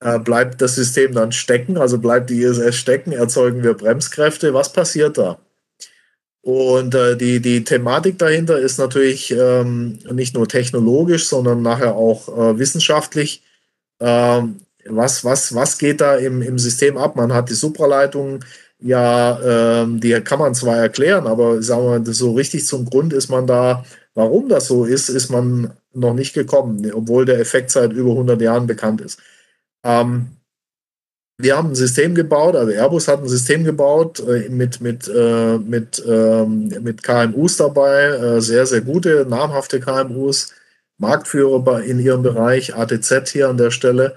Äh, 0.00 0.18
bleibt 0.18 0.60
das 0.60 0.74
System 0.76 1.12
dann 1.12 1.32
stecken, 1.32 1.76
also 1.76 1.98
bleibt 1.98 2.30
die 2.30 2.42
ISS 2.42 2.76
stecken, 2.76 3.12
erzeugen 3.12 3.62
wir 3.62 3.74
Bremskräfte, 3.74 4.54
was 4.54 4.72
passiert 4.72 5.18
da? 5.18 5.38
Und 6.42 6.94
äh, 6.94 7.16
die, 7.16 7.40
die 7.40 7.64
Thematik 7.64 8.18
dahinter 8.18 8.58
ist 8.58 8.78
natürlich 8.78 9.32
ähm, 9.32 9.98
nicht 10.10 10.34
nur 10.34 10.48
technologisch, 10.48 11.28
sondern 11.28 11.62
nachher 11.62 11.94
auch 11.94 12.28
äh, 12.28 12.58
wissenschaftlich. 12.58 13.42
Ähm, 14.00 14.60
was, 14.86 15.24
was, 15.24 15.54
was 15.54 15.78
geht 15.78 16.00
da 16.00 16.16
im, 16.16 16.40
im 16.42 16.58
System 16.58 16.96
ab? 16.96 17.16
Man 17.16 17.32
hat 17.34 17.50
die 17.50 17.54
Supraleitung 17.54 18.44
ja, 18.80 19.82
ähm, 19.82 20.00
die 20.00 20.12
kann 20.20 20.38
man 20.38 20.54
zwar 20.54 20.76
erklären, 20.76 21.26
aber 21.26 21.62
sagen 21.62 21.82
wir, 21.84 21.98
mal, 21.98 22.06
so 22.06 22.32
richtig 22.32 22.66
zum 22.66 22.84
Grund 22.84 23.12
ist 23.12 23.28
man 23.28 23.46
da, 23.46 23.84
warum 24.14 24.48
das 24.48 24.68
so 24.68 24.84
ist, 24.84 25.08
ist 25.08 25.30
man 25.30 25.72
noch 25.92 26.14
nicht 26.14 26.34
gekommen, 26.34 26.90
obwohl 26.92 27.24
der 27.24 27.40
Effekt 27.40 27.70
seit 27.70 27.92
über 27.92 28.10
100 28.10 28.40
Jahren 28.40 28.66
bekannt 28.66 29.00
ist. 29.00 29.20
Ähm, 29.84 30.28
wir 31.40 31.56
haben 31.56 31.70
ein 31.70 31.74
System 31.76 32.14
gebaut, 32.16 32.56
also 32.56 32.72
Airbus 32.72 33.06
hat 33.06 33.20
ein 33.22 33.28
System 33.28 33.62
gebaut 33.64 34.20
äh, 34.20 34.48
mit, 34.48 34.80
mit, 34.80 35.08
äh, 35.08 35.58
mit, 35.58 36.02
ähm, 36.06 36.68
mit 36.82 37.02
KMUs 37.04 37.56
dabei, 37.56 38.06
äh, 38.06 38.40
sehr, 38.40 38.66
sehr 38.66 38.80
gute, 38.80 39.24
namhafte 39.28 39.78
KMUs, 39.78 40.52
Marktführer 40.98 41.82
in 41.82 42.00
ihrem 42.00 42.22
Bereich, 42.22 42.74
ATZ 42.74 43.28
hier 43.28 43.48
an 43.48 43.56
der 43.56 43.70
Stelle. 43.70 44.16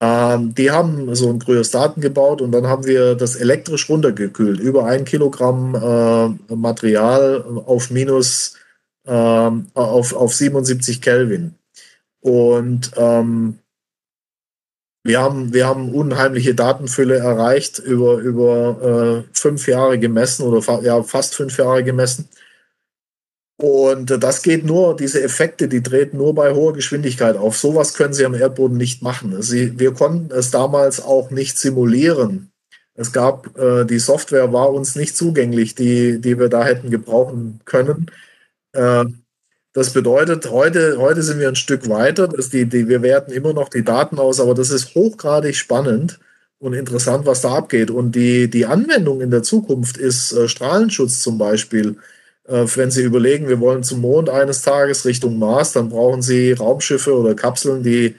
Ähm, 0.00 0.54
die 0.54 0.70
haben 0.70 1.14
so 1.14 1.28
ein 1.28 1.38
Kryosstaten 1.38 2.00
gebaut 2.00 2.40
und 2.40 2.52
dann 2.52 2.66
haben 2.66 2.86
wir 2.86 3.14
das 3.14 3.36
elektrisch 3.36 3.88
runtergekühlt. 3.88 4.58
Über 4.58 4.86
ein 4.86 5.04
Kilogramm 5.04 5.74
äh, 5.74 6.54
Material 6.54 7.44
auf 7.66 7.90
minus 7.90 8.54
äh, 9.06 9.12
auf, 9.12 10.14
auf 10.14 10.34
77 10.34 11.02
Kelvin. 11.02 11.54
Und 12.20 12.92
ähm, 12.96 13.58
wir 15.02 15.20
haben, 15.20 15.54
wir 15.54 15.66
haben 15.66 15.94
unheimliche 15.94 16.54
Datenfülle 16.54 17.16
erreicht, 17.18 17.78
über, 17.78 18.18
über 18.18 19.24
äh, 19.24 19.28
fünf 19.32 19.66
Jahre 19.66 19.98
gemessen 19.98 20.42
oder 20.44 20.60
fa 20.60 20.80
ja, 20.82 21.02
fast 21.02 21.34
fünf 21.34 21.56
Jahre 21.58 21.82
gemessen. 21.82 22.28
Und 23.60 24.22
das 24.22 24.40
geht 24.40 24.64
nur, 24.64 24.96
diese 24.96 25.22
Effekte, 25.22 25.68
die 25.68 25.82
treten 25.82 26.16
nur 26.16 26.34
bei 26.34 26.54
hoher 26.54 26.72
Geschwindigkeit 26.72 27.36
auf. 27.36 27.58
Sowas 27.58 27.92
können 27.92 28.14
Sie 28.14 28.24
am 28.24 28.32
Erdboden 28.32 28.78
nicht 28.78 29.02
machen. 29.02 29.42
Sie, 29.42 29.78
wir 29.78 29.92
konnten 29.92 30.32
es 30.32 30.50
damals 30.50 31.02
auch 31.04 31.30
nicht 31.30 31.58
simulieren. 31.58 32.52
Es 32.94 33.12
gab, 33.12 33.58
äh, 33.58 33.84
die 33.84 33.98
Software 33.98 34.54
war 34.54 34.72
uns 34.72 34.96
nicht 34.96 35.14
zugänglich, 35.14 35.74
die, 35.74 36.22
die 36.22 36.38
wir 36.38 36.48
da 36.48 36.64
hätten 36.64 36.90
gebrauchen 36.90 37.60
können. 37.66 38.06
Äh, 38.72 39.04
das 39.74 39.92
bedeutet, 39.92 40.50
heute, 40.50 40.96
heute 40.98 41.22
sind 41.22 41.38
wir 41.38 41.48
ein 41.48 41.54
Stück 41.54 41.86
weiter. 41.90 42.28
Die, 42.28 42.64
die, 42.64 42.88
wir 42.88 43.02
werten 43.02 43.30
immer 43.30 43.52
noch 43.52 43.68
die 43.68 43.84
Daten 43.84 44.18
aus, 44.18 44.40
aber 44.40 44.54
das 44.54 44.70
ist 44.70 44.94
hochgradig 44.94 45.54
spannend 45.54 46.18
und 46.58 46.72
interessant, 46.72 47.26
was 47.26 47.42
da 47.42 47.56
abgeht. 47.56 47.90
Und 47.90 48.14
die, 48.14 48.48
die 48.48 48.64
Anwendung 48.64 49.20
in 49.20 49.30
der 49.30 49.42
Zukunft 49.42 49.98
ist 49.98 50.32
äh, 50.32 50.48
Strahlenschutz 50.48 51.20
zum 51.20 51.36
Beispiel. 51.36 51.96
Äh, 52.50 52.66
wenn 52.76 52.90
Sie 52.90 53.04
überlegen, 53.04 53.48
wir 53.48 53.60
wollen 53.60 53.84
zum 53.84 54.00
Mond 54.00 54.28
eines 54.28 54.62
Tages 54.62 55.04
Richtung 55.04 55.38
Mars, 55.38 55.72
dann 55.72 55.88
brauchen 55.88 56.20
Sie 56.20 56.52
Raumschiffe 56.52 57.16
oder 57.16 57.34
Kapseln, 57.34 57.84
die, 57.84 58.16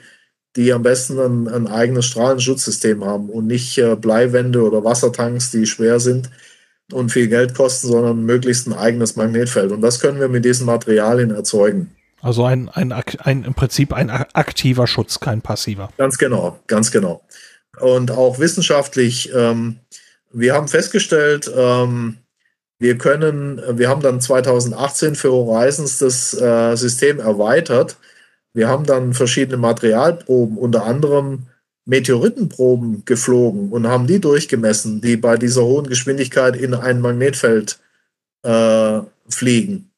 die 0.56 0.72
am 0.72 0.82
besten 0.82 1.18
ein, 1.20 1.48
ein 1.48 1.66
eigenes 1.66 2.06
Strahlenschutzsystem 2.06 3.04
haben 3.04 3.28
und 3.28 3.46
nicht 3.46 3.76
äh, 3.76 3.94
Bleiwände 3.94 4.62
oder 4.62 4.84
Wassertanks, 4.84 5.50
die 5.50 5.66
schwer 5.66 6.00
sind 6.00 6.30
und 6.92 7.12
viel 7.12 7.28
Geld 7.28 7.54
kosten, 7.54 7.88
sondern 7.88 8.24
möglichst 8.24 8.66
ein 8.66 8.72
eigenes 8.72 9.16
Magnetfeld. 9.16 9.70
Und 9.70 9.82
das 9.82 10.00
können 10.00 10.18
wir 10.18 10.28
mit 10.28 10.44
diesen 10.44 10.66
Materialien 10.66 11.30
erzeugen. 11.30 11.94
Also 12.22 12.44
ein, 12.44 12.68
ein, 12.68 12.92
ein 12.92 13.44
im 13.44 13.54
Prinzip 13.54 13.92
ein 13.92 14.08
aktiver 14.08 14.86
Schutz, 14.86 15.20
kein 15.20 15.42
passiver. 15.42 15.90
Ganz 15.98 16.16
genau, 16.16 16.58
ganz 16.68 16.90
genau. 16.90 17.22
Und 17.80 18.10
auch 18.12 18.38
wissenschaftlich, 18.38 19.30
ähm, 19.34 19.80
wir 20.32 20.54
haben 20.54 20.68
festgestellt, 20.68 21.50
ähm, 21.54 22.18
Wir 22.82 22.98
können, 22.98 23.62
wir 23.78 23.88
haben 23.88 24.02
dann 24.02 24.20
2018 24.20 25.14
für 25.14 25.30
Horizons 25.30 25.98
das 25.98 26.34
äh, 26.34 26.74
System 26.74 27.20
erweitert. 27.20 27.96
Wir 28.54 28.66
haben 28.66 28.84
dann 28.86 29.14
verschiedene 29.14 29.56
Materialproben, 29.56 30.58
unter 30.58 30.84
anderem 30.84 31.46
Meteoritenproben 31.84 33.04
geflogen 33.04 33.70
und 33.70 33.86
haben 33.86 34.08
die 34.08 34.20
durchgemessen, 34.20 35.00
die 35.00 35.16
bei 35.16 35.36
dieser 35.36 35.62
hohen 35.62 35.86
Geschwindigkeit 35.86 36.56
in 36.56 36.74
ein 36.74 37.00
Magnetfeld 37.00 37.78
äh, 38.42 39.00
fliegen. 39.28 39.92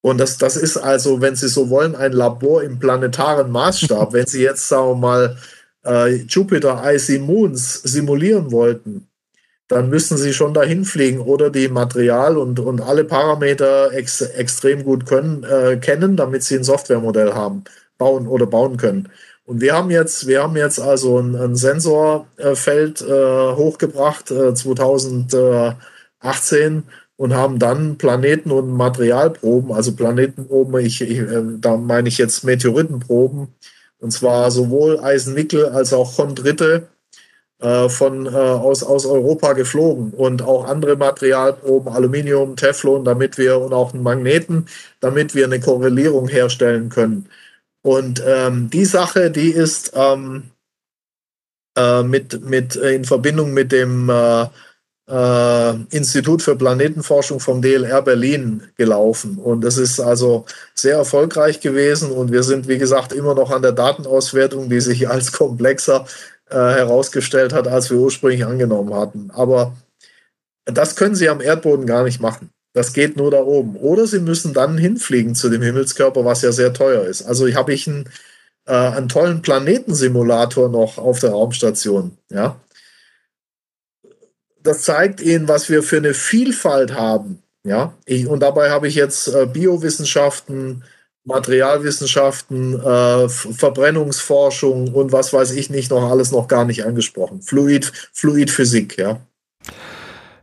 Und 0.00 0.16
das, 0.16 0.38
das 0.38 0.56
ist 0.56 0.78
also, 0.78 1.20
wenn 1.20 1.36
Sie 1.36 1.48
so 1.48 1.68
wollen, 1.68 1.94
ein 1.94 2.12
Labor 2.12 2.62
im 2.62 2.78
planetaren 2.78 3.50
Maßstab. 3.50 4.12
wenn 4.14 4.26
Sie 4.26 4.40
jetzt, 4.40 4.66
sagen 4.66 4.92
wir 4.92 4.96
mal, 4.96 5.36
äh, 5.84 6.14
Jupiter 6.22 6.82
Icy 6.86 7.18
Moons 7.18 7.82
simulieren 7.82 8.50
wollten, 8.50 9.08
dann 9.68 9.88
müssen 9.90 10.16
Sie 10.16 10.32
schon 10.32 10.54
dahin 10.54 10.84
fliegen 10.84 11.20
oder 11.20 11.50
die 11.50 11.68
Material 11.68 12.36
und, 12.38 12.58
und 12.58 12.80
alle 12.80 13.04
Parameter 13.04 13.92
ex, 13.92 14.22
extrem 14.22 14.82
gut 14.82 15.06
können, 15.06 15.44
äh, 15.44 15.76
kennen, 15.76 16.16
damit 16.16 16.42
Sie 16.42 16.56
ein 16.56 16.64
Softwaremodell 16.64 17.34
haben, 17.34 17.62
bauen 17.98 18.26
oder 18.26 18.46
bauen 18.46 18.78
können. 18.78 19.10
Und 19.44 19.60
wir 19.60 19.74
haben 19.74 19.90
jetzt, 19.90 20.26
wir 20.26 20.42
haben 20.42 20.56
jetzt 20.56 20.80
also 20.80 21.18
ein, 21.18 21.36
ein 21.36 21.54
Sensorfeld 21.56 23.02
äh, 23.02 23.52
hochgebracht 23.54 24.30
äh, 24.30 24.54
2018 24.54 26.84
und 27.16 27.34
haben 27.34 27.58
dann 27.58 27.98
Planeten 27.98 28.50
und 28.50 28.72
Materialproben, 28.72 29.72
also 29.72 29.94
Planetenproben, 29.94 30.80
ich, 30.84 31.00
ich, 31.02 31.18
äh, 31.18 31.42
da 31.58 31.76
meine 31.76 32.08
ich 32.08 32.16
jetzt 32.18 32.44
Meteoritenproben, 32.44 33.48
und 34.00 34.12
zwar 34.12 34.50
sowohl 34.50 35.00
Eisen-Nickel 35.00 35.66
als 35.66 35.92
auch 35.92 36.16
Chondrite 36.16 36.88
äh, 37.60 37.88
von, 37.88 38.26
äh, 38.26 38.30
aus, 38.30 38.82
aus 38.82 39.04
Europa 39.04 39.52
geflogen 39.54 40.12
und 40.12 40.42
auch 40.42 40.64
andere 40.64 40.96
Materialproben, 40.96 41.92
Aluminium, 41.92 42.56
Teflon, 42.56 43.04
damit 43.04 43.36
wir 43.38 43.58
und 43.58 43.72
auch 43.72 43.92
einen 43.92 44.02
Magneten, 44.02 44.66
damit 45.00 45.34
wir 45.34 45.44
eine 45.44 45.60
Korrelierung 45.60 46.28
herstellen 46.28 46.88
können. 46.88 47.28
Und 47.82 48.22
ähm, 48.26 48.70
die 48.70 48.84
Sache, 48.84 49.30
die 49.30 49.50
ist 49.50 49.92
ähm, 49.94 50.44
äh, 51.76 52.02
mit, 52.02 52.44
mit, 52.44 52.76
äh, 52.76 52.94
in 52.94 53.04
Verbindung 53.04 53.52
mit 53.52 53.72
dem 53.72 54.08
äh, 54.08 54.46
äh, 55.08 55.74
Institut 55.90 56.42
für 56.42 56.56
Planetenforschung 56.56 57.40
vom 57.40 57.62
DLR 57.62 58.02
Berlin 58.02 58.62
gelaufen. 58.76 59.38
Und 59.38 59.62
das 59.62 59.78
ist 59.78 60.00
also 60.00 60.44
sehr 60.74 60.96
erfolgreich 60.96 61.60
gewesen. 61.60 62.10
Und 62.10 62.30
wir 62.30 62.42
sind, 62.42 62.68
wie 62.68 62.78
gesagt, 62.78 63.12
immer 63.12 63.34
noch 63.34 63.50
an 63.50 63.62
der 63.62 63.72
Datenauswertung, 63.72 64.68
die 64.68 64.80
sich 64.80 65.08
als 65.08 65.32
komplexer 65.32 66.06
äh, 66.50 66.54
herausgestellt 66.54 67.52
hat, 67.52 67.68
als 67.68 67.90
wir 67.90 67.98
ursprünglich 67.98 68.44
angenommen 68.44 68.94
hatten. 68.94 69.30
Aber 69.32 69.76
das 70.64 70.96
können 70.96 71.14
Sie 71.14 71.28
am 71.28 71.40
Erdboden 71.40 71.86
gar 71.86 72.04
nicht 72.04 72.20
machen. 72.20 72.50
Das 72.74 72.92
geht 72.92 73.16
nur 73.16 73.30
da 73.30 73.38
oben. 73.38 73.76
Oder 73.76 74.06
Sie 74.06 74.20
müssen 74.20 74.52
dann 74.52 74.78
hinfliegen 74.78 75.34
zu 75.34 75.48
dem 75.48 75.62
Himmelskörper, 75.62 76.24
was 76.24 76.42
ja 76.42 76.52
sehr 76.52 76.72
teuer 76.72 77.04
ist. 77.04 77.22
Also 77.22 77.48
habe 77.54 77.72
ich 77.72 77.88
einen, 77.88 78.08
äh, 78.66 78.72
einen 78.72 79.08
tollen 79.08 79.42
Planetensimulator 79.42 80.68
noch 80.68 80.98
auf 80.98 81.20
der 81.20 81.30
Raumstation. 81.30 82.18
Ja, 82.30 82.60
das 84.62 84.82
zeigt 84.82 85.20
Ihnen, 85.20 85.48
was 85.48 85.68
wir 85.70 85.82
für 85.82 85.96
eine 85.96 86.14
Vielfalt 86.14 86.94
haben. 86.94 87.42
Ja, 87.64 87.94
ich, 88.04 88.26
und 88.26 88.40
dabei 88.40 88.70
habe 88.70 88.88
ich 88.88 88.94
jetzt 88.94 89.28
äh, 89.28 89.46
Biowissenschaften, 89.46 90.84
Materialwissenschaften, 91.28 92.80
äh, 92.80 93.28
Verbrennungsforschung 93.28 94.92
und 94.94 95.12
was 95.12 95.32
weiß 95.32 95.52
ich 95.52 95.70
nicht 95.70 95.90
noch 95.90 96.10
alles 96.10 96.32
noch 96.32 96.48
gar 96.48 96.64
nicht 96.64 96.84
angesprochen. 96.84 97.42
Fluid, 97.42 97.92
Fluidphysik, 98.12 98.98
ja. 98.98 99.20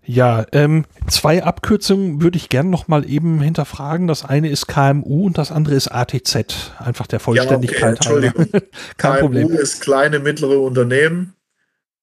Ja, 0.08 0.46
ähm, 0.52 0.86
zwei 1.08 1.44
Abkürzungen 1.44 2.22
würde 2.22 2.38
ich 2.38 2.50
gerne 2.50 2.70
noch 2.70 2.88
mal 2.88 3.10
eben 3.10 3.42
hinterfragen. 3.42 4.08
Das 4.08 4.24
eine 4.24 4.50
ist 4.50 4.68
KMU 4.68 5.26
und 5.26 5.38
das 5.40 5.52
andere 5.52 5.74
ist 5.74 5.88
ATZ. 5.88 6.74
Einfach 6.78 7.08
der 7.08 7.20
Vollständigkeit. 7.20 8.06
Ja, 8.06 8.12
okay, 8.12 8.28
Entschuldigung. 8.28 8.62
Kein 8.98 9.14
KMU 9.14 9.22
Problem. 9.22 9.52
ist 9.52 9.82
kleine, 9.82 10.20
mittlere 10.20 10.60
Unternehmen. 10.60 11.34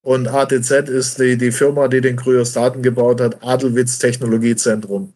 Und 0.02 0.26
ATZ 0.26 0.88
ist 0.88 1.20
die, 1.20 1.38
die 1.38 1.52
Firma, 1.52 1.86
die 1.86 2.00
den 2.00 2.16
Kryostaten 2.16 2.82
gebaut 2.82 3.20
hat, 3.20 3.44
Adelwitz 3.44 4.00
Technologiezentrum. 4.00 5.14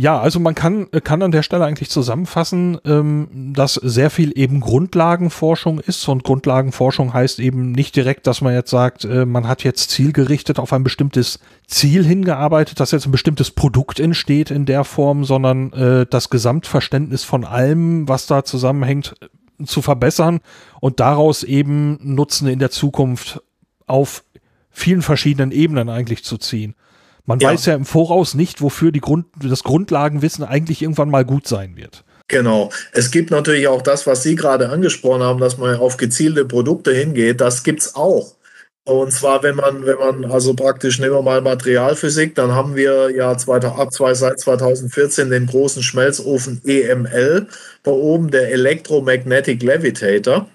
Ja, 0.00 0.20
also 0.20 0.38
man 0.38 0.54
kann, 0.54 0.88
kann 1.02 1.22
an 1.22 1.32
der 1.32 1.42
Stelle 1.42 1.64
eigentlich 1.64 1.90
zusammenfassen, 1.90 2.78
ähm, 2.84 3.52
dass 3.52 3.74
sehr 3.74 4.10
viel 4.10 4.30
eben 4.38 4.60
Grundlagenforschung 4.60 5.80
ist 5.80 6.06
und 6.06 6.22
Grundlagenforschung 6.22 7.12
heißt 7.12 7.40
eben 7.40 7.72
nicht 7.72 7.96
direkt, 7.96 8.28
dass 8.28 8.40
man 8.40 8.54
jetzt 8.54 8.70
sagt, 8.70 9.04
äh, 9.04 9.26
man 9.26 9.48
hat 9.48 9.64
jetzt 9.64 9.90
zielgerichtet 9.90 10.60
auf 10.60 10.72
ein 10.72 10.84
bestimmtes 10.84 11.40
Ziel 11.66 12.04
hingearbeitet, 12.04 12.78
dass 12.78 12.92
jetzt 12.92 13.06
ein 13.06 13.10
bestimmtes 13.10 13.50
Produkt 13.50 13.98
entsteht 13.98 14.52
in 14.52 14.66
der 14.66 14.84
Form, 14.84 15.24
sondern 15.24 15.72
äh, 15.72 16.06
das 16.08 16.30
Gesamtverständnis 16.30 17.24
von 17.24 17.44
allem, 17.44 18.06
was 18.06 18.26
da 18.26 18.44
zusammenhängt, 18.44 19.16
zu 19.66 19.82
verbessern 19.82 20.38
und 20.80 21.00
daraus 21.00 21.42
eben 21.42 21.98
Nutzen 22.02 22.46
in 22.46 22.60
der 22.60 22.70
Zukunft 22.70 23.42
auf 23.88 24.22
vielen 24.70 25.02
verschiedenen 25.02 25.50
Ebenen 25.50 25.88
eigentlich 25.88 26.22
zu 26.22 26.38
ziehen. 26.38 26.76
Man 27.28 27.40
ja. 27.40 27.50
weiß 27.50 27.66
ja 27.66 27.74
im 27.74 27.84
Voraus 27.84 28.32
nicht, 28.32 28.62
wofür 28.62 28.90
die 28.90 29.02
Grund, 29.02 29.26
das 29.42 29.62
Grundlagenwissen 29.62 30.44
eigentlich 30.44 30.80
irgendwann 30.80 31.10
mal 31.10 31.26
gut 31.26 31.46
sein 31.46 31.76
wird. 31.76 32.02
Genau. 32.26 32.70
Es 32.92 33.10
gibt 33.10 33.30
natürlich 33.30 33.68
auch 33.68 33.82
das, 33.82 34.06
was 34.06 34.22
Sie 34.22 34.34
gerade 34.34 34.70
angesprochen 34.70 35.22
haben, 35.22 35.38
dass 35.38 35.58
man 35.58 35.76
auf 35.76 35.98
gezielte 35.98 36.46
Produkte 36.46 36.90
hingeht. 36.94 37.42
Das 37.42 37.64
gibt's 37.64 37.94
auch. 37.94 38.34
Und 38.84 39.12
zwar, 39.12 39.42
wenn 39.42 39.56
man, 39.56 39.84
wenn 39.84 39.98
man, 39.98 40.24
also 40.30 40.54
praktisch 40.54 40.98
nehmen 40.98 41.12
wir 41.12 41.20
mal 41.20 41.42
Materialphysik, 41.42 42.34
dann 42.34 42.52
haben 42.52 42.76
wir 42.76 43.10
ja 43.14 43.30
ab 43.30 43.92
seit 43.92 44.40
2014 44.40 45.28
den 45.28 45.46
großen 45.46 45.82
Schmelzofen 45.82 46.62
EML, 46.64 47.46
da 47.82 47.90
oben 47.90 48.30
der 48.30 48.50
Electromagnetic 48.52 49.62
Levitator. 49.62 50.48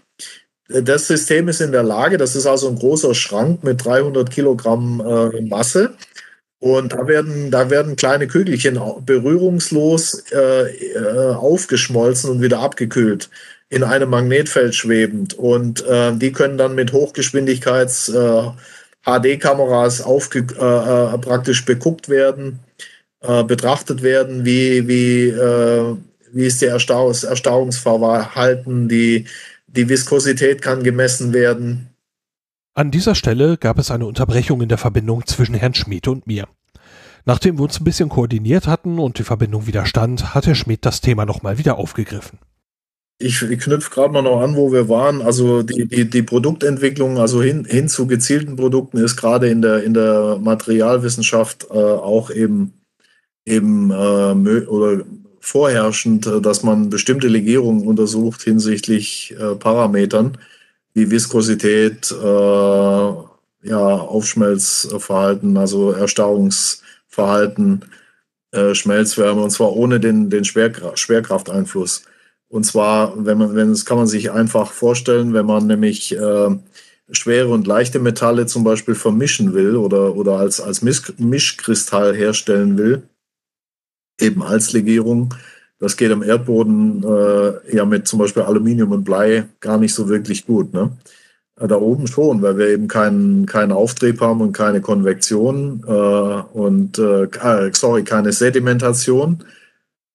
Das 0.69 1.05
System 1.05 1.49
ist 1.49 1.61
in 1.61 1.71
der 1.71 1.84
Lage, 1.84 2.17
das 2.17 2.36
ist 2.36 2.47
also 2.47 2.67
ein 2.69 2.80
großer 2.80 3.13
Schrank 3.13 3.63
mit 3.63 3.86
300 3.86 4.32
Kilogramm 4.32 5.03
äh, 5.05 5.41
Masse. 5.41 5.93
Und 6.64 6.93
da 6.93 7.07
werden, 7.09 7.51
da 7.51 7.70
werden 7.70 7.97
kleine 7.97 8.26
Kügelchen 8.26 8.80
berührungslos 9.05 10.24
äh, 10.32 10.70
äh, 10.72 11.34
aufgeschmolzen 11.36 12.30
und 12.30 12.41
wieder 12.41 12.59
abgekühlt 12.59 13.30
in 13.68 13.84
einem 13.84 14.09
Magnetfeld 14.09 14.74
schwebend. 14.74 15.34
Und 15.34 15.86
äh, 15.86 16.14
die 16.16 16.32
können 16.32 16.57
dann 16.57 16.74
mit 16.74 16.93
Hochgeschwindigkeits 16.93 18.07
äh, 18.07 18.43
HD-Kameras 19.05 20.03
aufge 20.03 20.47
äh, 20.57 21.16
äh, 21.16 21.18
praktisch 21.18 21.66
beguckt 21.66 22.07
werden, 22.07 22.59
äh, 23.20 23.43
betrachtet 23.43 24.01
werden, 24.01 24.45
wie, 24.45 24.88
wie, 24.88 25.28
äh, 25.32 25.97
wie 26.32 26.45
ist 26.45 26.61
der 26.61 26.70
Erstar 26.70 27.09
das 27.09 27.26
Erstarrungsverhalten, 27.26 28.88
die, 28.88 29.26
die 29.68 29.89
Viskosität 29.89 30.61
kann 30.61 30.82
gemessen 30.82 31.34
werden. 31.34 31.92
An 32.74 32.91
dieser 32.91 33.15
Stelle 33.15 33.57
gab 33.57 33.78
es 33.78 33.91
eine 33.91 34.05
Unterbrechung 34.05 34.61
in 34.61 34.69
der 34.69 34.78
Verbindung 34.78 35.26
zwischen 35.26 35.55
Herrn 35.55 35.74
Schmid 35.74 36.07
und 36.07 36.28
mir. 36.28 36.47
Nachdem 37.26 37.57
wir 37.57 37.63
uns 37.63 37.80
ein 37.80 37.84
bisschen 37.84 38.09
koordiniert 38.09 38.67
hatten 38.67 38.99
und 38.99 39.19
die 39.19 39.24
Verbindung 39.24 39.67
wieder 39.67 39.86
stand, 39.86 40.34
hat 40.34 40.47
Herr 40.47 40.55
Schmid 40.55 40.86
das 40.86 40.99
Thema 40.99 41.26
nochmal 41.26 41.57
wieder 41.57 41.78
aufgegriffen 41.78 42.39
ich, 43.24 43.41
ich 43.41 43.59
knüpfe 43.59 43.89
gerade 43.89 44.13
mal 44.13 44.21
noch 44.21 44.41
an, 44.41 44.55
wo 44.55 44.71
wir 44.71 44.89
waren. 44.89 45.21
Also 45.21 45.63
die, 45.63 45.88
die, 45.88 46.09
die 46.09 46.24
Produktentwicklung, 46.24 47.17
also 47.17 47.41
hin, 47.41 47.65
hin 47.65 47.88
zu 47.88 48.07
gezielten 48.07 48.55
Produkten, 48.55 48.97
ist 48.97 49.15
gerade 49.17 49.49
in 49.49 49.61
der, 49.61 49.84
in 49.84 49.93
der 49.93 50.39
Materialwissenschaft 50.41 51.67
äh, 51.69 51.74
auch 51.74 52.30
eben, 52.30 52.74
eben 53.45 53.91
äh, 53.91 54.65
oder 54.65 55.03
vorherrschend, 55.39 56.28
äh, 56.28 56.41
dass 56.41 56.63
man 56.63 56.89
bestimmte 56.89 57.28
Legierungen 57.28 57.88
untersucht 57.88 58.41
hinsichtlich 58.41 59.36
äh, 59.39 59.55
Parametern 59.55 60.38
wie 60.93 61.09
Viskosität, 61.09 62.11
äh, 62.11 63.13
ja, 63.65 63.87
Aufschmelzverhalten, 63.87 65.57
also 65.57 65.91
Erstarrungsverhalten, 65.91 67.85
äh, 68.51 68.75
Schmelzwärme, 68.75 69.41
und 69.41 69.49
zwar 69.49 69.73
ohne 69.73 69.99
den, 69.99 70.29
den 70.29 70.45
Schwerkraft, 70.45 70.99
Schwerkrafteinfluss. 70.99 72.03
Und 72.49 72.65
zwar, 72.65 73.25
wenn 73.25 73.39
man, 73.39 73.55
wenn 73.55 73.71
es 73.71 73.85
kann 73.85 73.97
man 73.97 74.07
sich 74.07 74.31
einfach 74.31 74.71
vorstellen, 74.71 75.33
wenn 75.33 75.47
man 75.47 75.65
nämlich 75.65 76.15
äh, 76.15 76.49
schwere 77.11 77.49
und 77.49 77.65
leichte 77.65 77.99
Metalle 77.99 78.45
zum 78.45 78.63
Beispiel 78.63 78.95
vermischen 78.95 79.53
will 79.53 79.75
oder, 79.75 80.15
oder 80.15 80.37
als, 80.37 80.61
als 80.61 80.81
Mischkristall 80.83 82.15
herstellen 82.15 82.77
will, 82.77 83.03
eben 84.19 84.43
als 84.43 84.73
Legierung. 84.73 85.33
Das 85.84 85.97
geht 85.97 86.13
am 86.13 86.23
Erdboden 86.23 87.03
äh, 87.03 87.75
ja 87.75 87.84
mit 87.84 88.07
zum 88.07 88.19
Beispiel 88.19 88.43
Aluminium 88.43 88.93
und 88.93 89.03
Blei 89.03 89.43
gar 89.59 89.77
nicht 89.77 89.93
so 89.93 90.07
wirklich 90.07 90.45
gut. 90.45 90.73
Ne? 90.73 90.91
Äh, 91.59 91.67
da 91.67 91.75
oben 91.75 92.07
schon, 92.07 92.41
weil 92.41 92.57
wir 92.57 92.69
eben 92.69 92.88
keinen, 92.88 93.45
keinen 93.45 93.73
Auftrieb 93.73 94.21
haben 94.21 94.39
und 94.39 94.53
keine 94.53 94.79
Konvektion 94.79 95.84
äh, 95.86 95.91
und 95.91 96.97
äh, 96.99 97.23
äh 97.23 97.71
sorry, 97.73 98.05
keine 98.05 98.31
Sedimentation. 98.31 99.43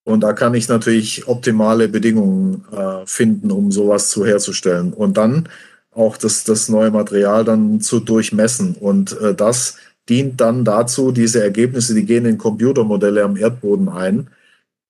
Und 0.05 0.21
da 0.21 0.33
kann 0.33 0.55
ich 0.55 0.67
natürlich 0.69 1.27
optimale 1.27 1.87
Bedingungen 1.87 2.65
äh, 2.71 3.05
finden, 3.05 3.51
um 3.51 3.71
sowas 3.71 4.09
zu 4.09 4.25
herzustellen. 4.25 4.91
Und 4.91 5.17
dann 5.17 5.49
auch 5.91 6.17
das, 6.17 6.45
das 6.45 6.67
neue 6.69 6.89
Material 6.89 7.45
dann 7.45 7.79
zu 7.79 7.99
durchmessen 7.99 8.73
und 8.73 9.21
äh, 9.21 9.35
das 9.35 9.75
dient 10.09 10.41
dann 10.41 10.65
dazu, 10.65 11.11
diese 11.11 11.43
Ergebnisse, 11.43 11.93
die 11.93 12.05
gehen 12.05 12.25
in 12.25 12.39
Computermodelle 12.39 13.23
am 13.23 13.37
Erdboden 13.37 13.87
ein, 13.87 14.29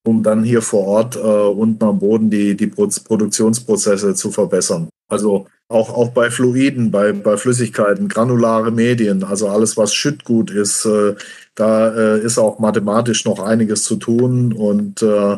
um 0.05 0.23
dann 0.23 0.43
hier 0.43 0.61
vor 0.61 0.85
Ort 0.85 1.15
äh, 1.15 1.19
unten 1.19 1.83
am 1.83 1.99
Boden 1.99 2.29
die, 2.29 2.55
die 2.55 2.67
Produktionsprozesse 2.67 4.15
zu 4.15 4.31
verbessern. 4.31 4.89
Also 5.07 5.47
auch, 5.67 5.89
auch 5.95 6.09
bei 6.09 6.31
Fluiden, 6.31 6.91
bei, 6.91 7.11
bei 7.13 7.37
Flüssigkeiten, 7.37 8.07
granulare 8.07 8.71
Medien, 8.71 9.23
also 9.23 9.49
alles, 9.49 9.77
was 9.77 9.93
Schüttgut 9.93 10.51
ist, 10.51 10.85
äh, 10.85 11.15
da 11.55 11.89
äh, 12.15 12.19
ist 12.21 12.37
auch 12.37 12.59
mathematisch 12.59 13.25
noch 13.25 13.39
einiges 13.39 13.83
zu 13.83 13.97
tun 13.97 14.53
und 14.53 15.01
äh, 15.01 15.37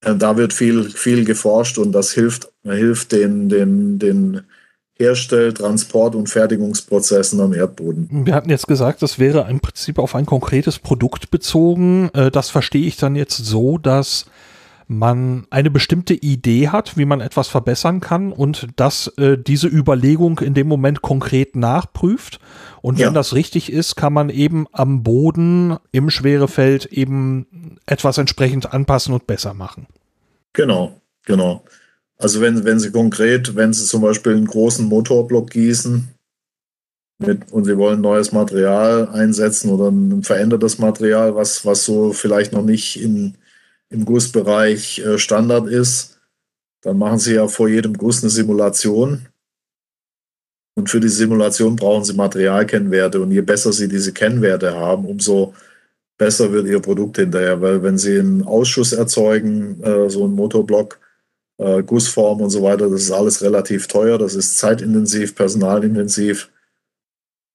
da 0.00 0.36
wird 0.36 0.52
viel, 0.52 0.84
viel 0.84 1.24
geforscht 1.24 1.78
und 1.78 1.92
das 1.92 2.12
hilft, 2.12 2.52
hilft 2.62 3.12
den, 3.12 3.48
den, 3.48 3.98
den 3.98 4.42
Herstell-, 4.96 5.52
Transport- 5.52 6.14
und 6.14 6.28
Fertigungsprozessen 6.28 7.40
am 7.40 7.52
Erdboden. 7.52 8.08
Wir 8.26 8.34
hatten 8.34 8.50
jetzt 8.50 8.68
gesagt, 8.68 9.02
das 9.02 9.18
wäre 9.18 9.46
im 9.50 9.60
Prinzip 9.60 9.98
auf 9.98 10.14
ein 10.14 10.26
konkretes 10.26 10.78
Produkt 10.78 11.30
bezogen. 11.30 12.10
Äh, 12.14 12.30
das 12.30 12.50
verstehe 12.50 12.86
ich 12.86 12.96
dann 12.96 13.16
jetzt 13.16 13.36
so, 13.36 13.78
dass 13.78 14.26
man 14.86 15.46
eine 15.50 15.70
bestimmte 15.70 16.14
Idee 16.14 16.68
hat, 16.68 16.96
wie 16.96 17.06
man 17.06 17.20
etwas 17.20 17.48
verbessern 17.48 18.00
kann 18.00 18.32
und 18.32 18.68
dass 18.76 19.08
äh, 19.18 19.38
diese 19.38 19.66
Überlegung 19.66 20.38
in 20.40 20.54
dem 20.54 20.68
Moment 20.68 21.02
konkret 21.02 21.56
nachprüft. 21.56 22.38
Und 22.82 22.98
wenn 22.98 23.06
ja. 23.06 23.10
das 23.10 23.34
richtig 23.34 23.72
ist, 23.72 23.96
kann 23.96 24.12
man 24.12 24.28
eben 24.28 24.66
am 24.72 25.02
Boden 25.02 25.76
im 25.90 26.10
Schwerefeld 26.10 26.86
eben 26.86 27.78
etwas 27.86 28.18
entsprechend 28.18 28.72
anpassen 28.72 29.14
und 29.14 29.26
besser 29.26 29.54
machen. 29.54 29.86
Genau, 30.52 31.00
genau. 31.24 31.64
Also 32.24 32.40
wenn, 32.40 32.64
wenn 32.64 32.80
Sie 32.80 32.90
konkret, 32.90 33.54
wenn 33.54 33.74
Sie 33.74 33.84
zum 33.84 34.00
Beispiel 34.00 34.32
einen 34.32 34.46
großen 34.46 34.86
Motorblock 34.86 35.50
gießen 35.50 36.08
mit, 37.18 37.52
und 37.52 37.66
Sie 37.66 37.76
wollen 37.76 38.00
neues 38.00 38.32
Material 38.32 39.10
einsetzen 39.10 39.68
oder 39.68 39.90
ein 39.90 40.22
verändertes 40.22 40.78
Material, 40.78 41.34
was, 41.36 41.66
was 41.66 41.84
so 41.84 42.14
vielleicht 42.14 42.54
noch 42.54 42.64
nicht 42.64 42.98
in, 42.98 43.34
im 43.90 44.06
Gussbereich 44.06 45.00
äh, 45.00 45.18
Standard 45.18 45.68
ist, 45.68 46.18
dann 46.80 46.96
machen 46.96 47.18
Sie 47.18 47.34
ja 47.34 47.46
vor 47.46 47.68
jedem 47.68 47.92
Guss 47.92 48.22
eine 48.22 48.30
Simulation. 48.30 49.26
Und 50.76 50.88
für 50.88 51.00
die 51.00 51.10
Simulation 51.10 51.76
brauchen 51.76 52.04
Sie 52.04 52.14
Materialkennwerte. 52.14 53.20
Und 53.20 53.32
je 53.32 53.42
besser 53.42 53.70
Sie 53.74 53.86
diese 53.86 54.14
Kennwerte 54.14 54.74
haben, 54.74 55.04
umso 55.04 55.52
besser 56.16 56.50
wird 56.52 56.68
Ihr 56.68 56.80
Produkt 56.80 57.18
hinterher. 57.18 57.60
Weil 57.60 57.82
wenn 57.82 57.98
Sie 57.98 58.18
einen 58.18 58.44
Ausschuss 58.44 58.94
erzeugen, 58.94 59.82
äh, 59.82 60.08
so 60.08 60.24
einen 60.24 60.36
Motorblock, 60.36 61.03
äh, 61.58 61.82
Gussform 61.82 62.40
und 62.40 62.50
so 62.50 62.62
weiter, 62.62 62.88
das 62.88 63.02
ist 63.02 63.12
alles 63.12 63.42
relativ 63.42 63.86
teuer, 63.86 64.18
das 64.18 64.34
ist 64.34 64.58
zeitintensiv, 64.58 65.34
personalintensiv. 65.34 66.50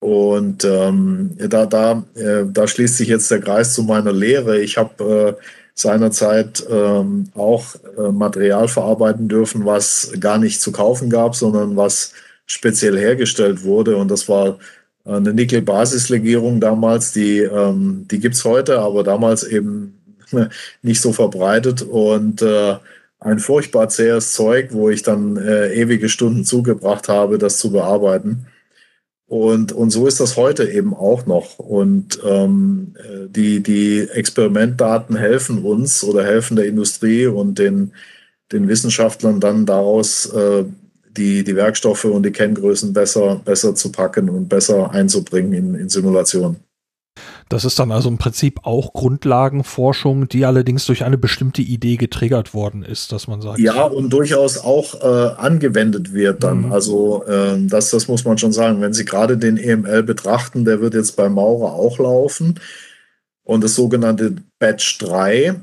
Und 0.00 0.64
ähm, 0.64 1.36
da, 1.36 1.66
da, 1.66 2.04
äh, 2.14 2.44
da 2.50 2.66
schließt 2.66 2.96
sich 2.96 3.08
jetzt 3.08 3.30
der 3.30 3.40
Kreis 3.40 3.74
zu 3.74 3.82
meiner 3.82 4.12
Lehre. 4.12 4.58
Ich 4.60 4.78
habe 4.78 5.36
äh, 5.38 5.44
seinerzeit 5.74 6.64
ähm, 6.70 7.28
auch 7.34 7.74
äh, 7.98 8.10
Material 8.10 8.68
verarbeiten 8.68 9.28
dürfen, 9.28 9.66
was 9.66 10.12
gar 10.18 10.38
nicht 10.38 10.62
zu 10.62 10.72
kaufen 10.72 11.10
gab, 11.10 11.36
sondern 11.36 11.76
was 11.76 12.14
speziell 12.46 12.98
hergestellt 12.98 13.62
wurde. 13.62 13.96
Und 13.96 14.10
das 14.10 14.28
war 14.28 14.58
eine 15.04 15.34
Nickel-Basislegierung 15.34 16.60
damals, 16.60 17.12
die, 17.12 17.38
ähm, 17.38 18.06
die 18.10 18.20
gibt 18.20 18.34
es 18.34 18.44
heute, 18.44 18.80
aber 18.80 19.02
damals 19.02 19.44
eben 19.44 19.98
nicht 20.82 21.00
so 21.00 21.12
verbreitet. 21.12 21.82
Und 21.82 22.42
äh, 22.42 22.76
ein 23.20 23.38
furchtbar 23.38 23.88
zähes 23.88 24.32
Zeug, 24.32 24.68
wo 24.72 24.88
ich 24.90 25.02
dann 25.02 25.36
äh, 25.36 25.72
ewige 25.74 26.08
Stunden 26.08 26.44
zugebracht 26.44 27.08
habe, 27.08 27.38
das 27.38 27.58
zu 27.58 27.70
bearbeiten. 27.70 28.46
Und, 29.26 29.70
und 29.72 29.90
so 29.90 30.08
ist 30.08 30.18
das 30.18 30.36
heute 30.36 30.68
eben 30.68 30.92
auch 30.92 31.26
noch. 31.26 31.58
Und 31.58 32.18
ähm, 32.24 32.96
äh, 32.98 33.28
die, 33.28 33.62
die 33.62 34.00
Experimentdaten 34.00 35.14
helfen 35.16 35.62
uns 35.62 36.02
oder 36.02 36.24
helfen 36.24 36.56
der 36.56 36.66
Industrie 36.66 37.26
und 37.26 37.58
den, 37.58 37.92
den 38.50 38.66
Wissenschaftlern 38.66 39.38
dann 39.38 39.66
daraus 39.66 40.26
äh, 40.32 40.64
die, 41.16 41.44
die 41.44 41.56
Werkstoffe 41.56 42.06
und 42.06 42.24
die 42.24 42.32
Kenngrößen 42.32 42.92
besser, 42.92 43.40
besser 43.44 43.74
zu 43.74 43.92
packen 43.92 44.28
und 44.30 44.48
besser 44.48 44.90
einzubringen 44.90 45.52
in, 45.52 45.74
in 45.74 45.88
Simulationen. 45.88 46.56
Das 47.50 47.64
ist 47.64 47.80
dann 47.80 47.90
also 47.90 48.08
im 48.08 48.16
Prinzip 48.16 48.60
auch 48.62 48.92
Grundlagenforschung, 48.92 50.28
die 50.28 50.46
allerdings 50.46 50.86
durch 50.86 51.02
eine 51.04 51.18
bestimmte 51.18 51.62
Idee 51.62 51.96
getriggert 51.96 52.54
worden 52.54 52.84
ist, 52.84 53.10
dass 53.10 53.26
man 53.26 53.42
sagt. 53.42 53.58
Ja, 53.58 53.82
und 53.82 54.10
durchaus 54.10 54.56
auch 54.56 55.02
äh, 55.02 55.34
angewendet 55.34 56.14
wird 56.14 56.44
dann. 56.44 56.66
Mhm. 56.66 56.72
Also 56.72 57.24
äh, 57.26 57.58
das, 57.66 57.90
das 57.90 58.06
muss 58.06 58.24
man 58.24 58.38
schon 58.38 58.52
sagen. 58.52 58.80
Wenn 58.80 58.92
Sie 58.92 59.04
gerade 59.04 59.36
den 59.36 59.56
EML 59.56 60.04
betrachten, 60.04 60.64
der 60.64 60.80
wird 60.80 60.94
jetzt 60.94 61.16
bei 61.16 61.28
Maurer 61.28 61.72
auch 61.72 61.98
laufen. 61.98 62.60
Und 63.42 63.64
das 63.64 63.74
sogenannte 63.74 64.36
Batch 64.60 64.98
3, 64.98 65.56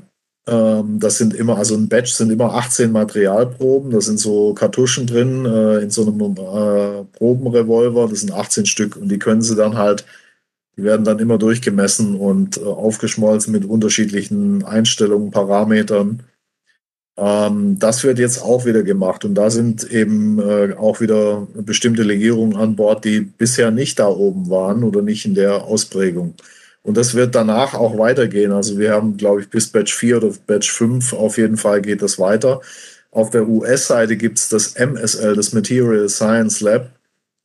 ähm, 0.46 1.00
das 1.00 1.16
sind 1.16 1.32
immer, 1.32 1.56
also 1.56 1.74
ein 1.74 1.88
Batch 1.88 2.12
sind 2.12 2.30
immer 2.30 2.52
18 2.52 2.92
Materialproben, 2.92 3.92
da 3.92 4.02
sind 4.02 4.20
so 4.20 4.52
Kartuschen 4.52 5.06
drin 5.06 5.46
äh, 5.46 5.78
in 5.78 5.88
so 5.88 6.02
einem 6.02 6.20
äh, 6.20 7.04
Probenrevolver, 7.16 8.08
das 8.08 8.20
sind 8.20 8.34
18 8.34 8.66
Stück 8.66 8.94
und 8.96 9.08
die 9.08 9.18
können 9.18 9.40
Sie 9.40 9.56
dann 9.56 9.78
halt 9.78 10.04
die 10.78 10.84
werden 10.84 11.04
dann 11.04 11.18
immer 11.18 11.38
durchgemessen 11.38 12.14
und 12.14 12.56
äh, 12.56 12.60
aufgeschmolzen 12.60 13.52
mit 13.52 13.64
unterschiedlichen 13.64 14.64
Einstellungen, 14.64 15.32
Parametern. 15.32 16.22
Ähm, 17.16 17.80
das 17.80 18.04
wird 18.04 18.20
jetzt 18.20 18.40
auch 18.40 18.64
wieder 18.64 18.84
gemacht 18.84 19.24
und 19.24 19.34
da 19.34 19.50
sind 19.50 19.90
eben 19.90 20.38
äh, 20.38 20.74
auch 20.74 21.00
wieder 21.00 21.48
bestimmte 21.52 22.04
Legierungen 22.04 22.56
an 22.56 22.76
Bord, 22.76 23.04
die 23.04 23.22
bisher 23.22 23.72
nicht 23.72 23.98
da 23.98 24.06
oben 24.06 24.48
waren 24.50 24.84
oder 24.84 25.02
nicht 25.02 25.26
in 25.26 25.34
der 25.34 25.64
Ausprägung. 25.64 26.34
Und 26.82 26.96
das 26.96 27.14
wird 27.14 27.34
danach 27.34 27.74
auch 27.74 27.98
weitergehen. 27.98 28.52
Also 28.52 28.78
wir 28.78 28.92
haben, 28.92 29.16
glaube 29.16 29.40
ich, 29.40 29.50
bis 29.50 29.66
Batch 29.66 29.92
4 29.92 30.18
oder 30.18 30.32
Batch 30.46 30.70
5 30.70 31.12
auf 31.12 31.38
jeden 31.38 31.56
Fall 31.56 31.82
geht 31.82 32.02
das 32.02 32.20
weiter. 32.20 32.60
Auf 33.10 33.30
der 33.30 33.48
US-Seite 33.48 34.16
gibt 34.16 34.38
es 34.38 34.48
das 34.48 34.74
MSL, 34.76 35.34
das 35.34 35.52
Material 35.52 36.08
Science 36.08 36.60
Lab. 36.60 36.97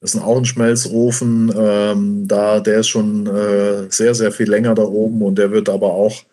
Das 0.03 0.15
ist 0.15 0.21
auch 0.21 0.35
ein 0.35 0.43
Schmelzofen, 0.43 1.49
ähm, 1.57 2.27
da, 2.27 2.59
der 2.59 2.79
ist 2.79 2.89
schon 2.89 3.25
äh, 3.25 3.89
sehr, 3.89 4.13
sehr 4.13 4.33
viel 4.33 4.49
länger 4.49 4.75
da 4.75 4.83
oben 4.83 5.21
und 5.21 5.37
der 5.37 5.51
wird 5.51 5.69
aber 5.69 5.93
auch 5.93 6.23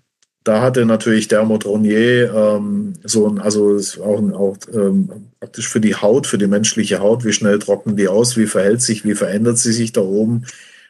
da 0.48 0.62
hatte 0.62 0.86
natürlich 0.86 1.28
Dermotronier 1.28 2.34
ähm, 2.34 2.94
so 3.04 3.28
ein, 3.28 3.40
also 3.40 3.76
ist 3.76 4.00
auch, 4.00 4.22
auch 4.32 4.58
ähm, 4.74 5.32
praktisch 5.42 5.68
für 5.68 5.82
die 5.82 5.96
Haut, 5.96 6.26
für 6.26 6.38
die 6.38 6.48
menschliche 6.48 7.00
Haut, 7.00 7.26
wie 7.26 7.34
schnell 7.34 7.60
trocknen 7.60 7.98
die 7.98 8.08
aus, 8.08 8.38
wie 8.38 8.48
verhält 8.48 8.82
sich, 8.82 9.04
wie 9.04 9.14
verändert 9.14 9.58
sie 9.58 9.74
sich 9.74 9.92
da 9.92 10.02
oben. 10.02 10.46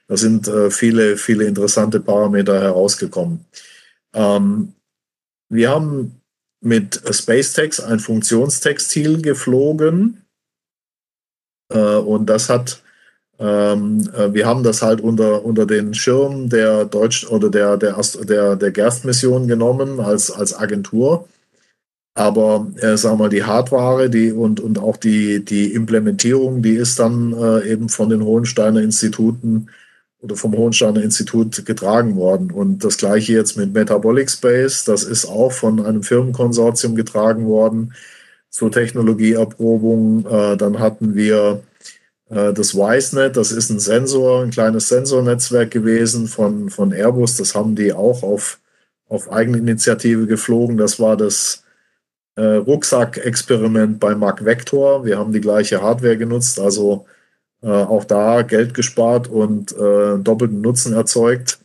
Da 0.07 0.15
sind 0.15 0.47
äh, 0.47 0.69
viele, 0.69 1.17
viele 1.17 1.45
interessante 1.45 1.99
Parameter 1.99 2.61
herausgekommen. 2.61 3.45
Ähm, 4.13 4.73
wir 5.49 5.71
haben 5.71 6.21
mit 6.61 7.01
SpaceTex 7.09 7.79
ein 7.79 7.99
Funktionstextil 7.99 9.23
geflogen 9.23 10.21
äh, 11.73 11.95
und 11.95 12.27
das 12.27 12.49
hat 12.49 12.83
ähm, 13.39 14.09
äh, 14.15 14.33
wir 14.33 14.45
haben 14.47 14.63
das 14.63 14.81
halt 14.81 15.01
unter, 15.01 15.45
unter 15.45 15.65
den 15.65 15.93
Schirm 15.93 16.49
der 16.49 16.85
Deutsch 16.85 17.27
oder 17.27 17.49
der, 17.49 17.77
der, 17.77 17.95
der, 18.27 18.55
der 18.55 18.71
Gerst-Mission 18.71 19.47
genommen 19.47 19.99
als, 19.99 20.31
als 20.31 20.57
Agentur. 20.57 21.27
Aber 22.15 22.65
äh, 22.77 22.97
sagen 22.97 23.19
wir 23.19 23.25
mal, 23.25 23.29
die 23.29 23.43
Hardware 23.43 24.09
die, 24.09 24.31
und, 24.31 24.59
und 24.59 24.79
auch 24.79 24.97
die, 24.97 25.45
die 25.45 25.71
Implementierung, 25.73 26.63
die 26.63 26.73
ist 26.73 26.97
dann 26.97 27.31
äh, 27.33 27.71
eben 27.71 27.89
von 27.89 28.09
den 28.09 28.23
Hohensteiner 28.23 28.81
Instituten 28.81 29.67
oder 30.19 30.35
vom 30.35 30.57
Hohensteiner 30.57 31.03
Institut 31.03 31.63
getragen 31.65 32.15
worden. 32.15 32.49
Und 32.49 32.83
das 32.83 32.97
gleiche 32.97 33.33
jetzt 33.33 33.55
mit 33.55 33.71
Metabolic 33.71 34.31
Space, 34.31 34.83
das 34.83 35.03
ist 35.03 35.25
auch 35.27 35.51
von 35.51 35.85
einem 35.85 36.01
Firmenkonsortium 36.01 36.95
getragen 36.95 37.45
worden 37.45 37.93
zur 38.49 38.71
Technologieerprobung. 38.71 40.25
Äh, 40.25 40.57
dann 40.57 40.79
hatten 40.79 41.13
wir 41.13 41.61
das 42.29 42.75
WiseNet, 42.75 43.37
das 43.37 43.53
ist 43.53 43.69
ein 43.69 43.79
Sensor, 43.79 44.43
ein 44.43 44.49
kleines 44.49 44.89
Sensornetzwerk 44.89 45.71
gewesen 45.71 46.27
von, 46.27 46.69
von 46.69 46.91
Airbus. 46.91 47.37
Das 47.37 47.55
haben 47.55 47.75
die 47.75 47.93
auch 47.93 48.21
auf, 48.21 48.59
auf 49.07 49.31
eigene 49.31 49.59
Initiative 49.59 50.27
geflogen. 50.27 50.77
Das 50.77 50.99
war 50.99 51.15
das 51.15 51.63
äh, 52.37 52.41
Rucksack-Experiment 52.41 53.99
bei 53.99 54.15
Mac 54.15 54.45
Vector. 54.45 55.03
Wir 55.03 55.17
haben 55.17 55.33
die 55.33 55.41
gleiche 55.41 55.81
Hardware 55.81 56.17
genutzt, 56.17 56.59
also 56.59 57.05
äh, 57.61 57.67
auch 57.67 58.05
da 58.05 58.43
Geld 58.43 58.73
gespart 58.73 59.27
und 59.27 59.71
äh, 59.71 60.17
doppelten 60.19 60.61
Nutzen 60.61 60.93
erzeugt. 60.93 61.59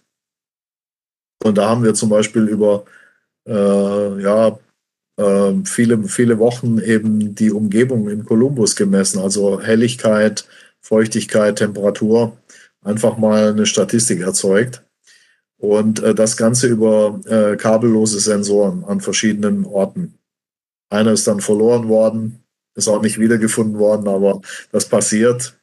Und 1.45 1.59
da 1.59 1.69
haben 1.69 1.85
wir 1.85 1.95
zum 1.95 2.09
Beispiel 2.09 2.49
über 2.49 2.85
äh, 3.47 4.23
ja, 4.23 4.59
viele, 5.65 6.03
viele 6.05 6.39
Wochen 6.39 6.79
eben 6.79 7.35
die 7.35 7.51
Umgebung 7.51 8.09
in 8.09 8.25
Kolumbus 8.25 8.77
gemessen, 8.77 9.19
also 9.19 9.61
Helligkeit, 9.61 10.47
Feuchtigkeit, 10.81 11.57
Temperatur, 11.57 12.37
einfach 12.83 13.17
mal 13.19 13.51
eine 13.51 13.67
Statistik 13.67 14.21
erzeugt. 14.21 14.83
Und 15.59 16.03
äh, 16.03 16.15
das 16.15 16.37
Ganze 16.37 16.67
über 16.67 17.21
äh, 17.27 17.57
kabellose 17.57 18.19
Sensoren 18.19 18.85
an 18.85 19.01
verschiedenen 19.01 19.65
Orten. 19.65 20.19
Einer 20.91 21.13
ist 21.13 21.27
dann 21.29 21.41
verloren 21.41 21.89
worden, 21.89 22.43
ist 22.75 22.89
auch 22.89 23.01
nicht 23.01 23.21
wiedergefunden 23.21 23.79
worden, 23.79 24.09
aber 24.09 24.41
das 24.73 24.89
passiert. 24.89 25.57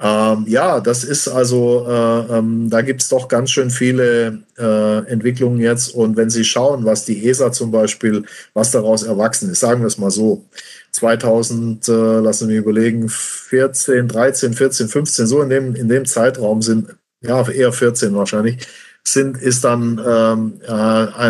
Ähm, 0.00 0.44
ja, 0.46 0.78
das 0.80 1.02
ist 1.02 1.26
also, 1.26 1.84
äh, 1.88 2.38
ähm, 2.38 2.70
da 2.70 2.82
gibt 2.82 3.02
es 3.02 3.08
doch 3.08 3.26
ganz 3.26 3.50
schön 3.50 3.70
viele 3.70 4.42
äh, 4.56 4.98
Entwicklungen 5.10 5.58
jetzt. 5.60 5.92
Und 5.92 6.16
wenn 6.16 6.30
Sie 6.30 6.44
schauen, 6.44 6.84
was 6.84 7.04
die 7.04 7.28
ESA 7.28 7.50
zum 7.50 7.72
Beispiel, 7.72 8.24
was 8.54 8.70
daraus 8.70 9.02
erwachsen 9.02 9.50
ist, 9.50 9.60
sagen 9.60 9.80
wir 9.80 9.88
es 9.88 9.98
mal 9.98 10.10
so, 10.10 10.44
2000, 10.92 11.88
äh, 11.88 11.92
lassen 12.20 12.46
Sie 12.46 12.54
mich 12.54 12.62
überlegen, 12.62 13.08
14, 13.08 14.06
13, 14.06 14.54
14, 14.54 14.88
15, 14.88 15.26
so 15.26 15.42
in 15.42 15.50
dem, 15.50 15.74
in 15.74 15.88
dem 15.88 16.04
Zeitraum 16.06 16.62
sind, 16.62 16.94
ja, 17.20 17.48
eher 17.48 17.72
14 17.72 18.14
wahrscheinlich, 18.14 18.58
sind, 19.02 19.36
ist 19.42 19.64
dann 19.64 20.00
ähm, 20.06 20.60
äh, 20.64 20.72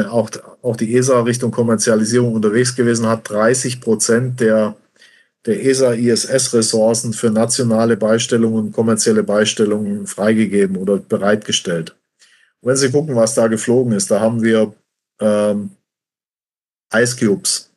auch, 0.08 0.30
auch 0.62 0.76
die 0.76 0.94
ESA 0.94 1.20
Richtung 1.22 1.50
Kommerzialisierung 1.50 2.34
unterwegs 2.34 2.76
gewesen, 2.76 3.06
hat 3.06 3.30
30 3.30 3.80
Prozent 3.80 4.40
der 4.40 4.76
der 5.48 5.64
ESA-ISS-Ressourcen 5.64 7.14
für 7.14 7.30
nationale 7.30 7.96
Beistellungen 7.96 8.66
und 8.66 8.72
kommerzielle 8.72 9.22
Beistellungen 9.22 10.06
freigegeben 10.06 10.76
oder 10.76 10.98
bereitgestellt. 10.98 11.96
Und 12.60 12.68
wenn 12.68 12.76
Sie 12.76 12.90
gucken, 12.90 13.16
was 13.16 13.34
da 13.34 13.46
geflogen 13.46 13.94
ist, 13.94 14.10
da 14.10 14.20
haben 14.20 14.42
wir 14.42 14.74
ähm, 15.20 15.70
Ice 16.94 17.16
Cubes. 17.16 17.70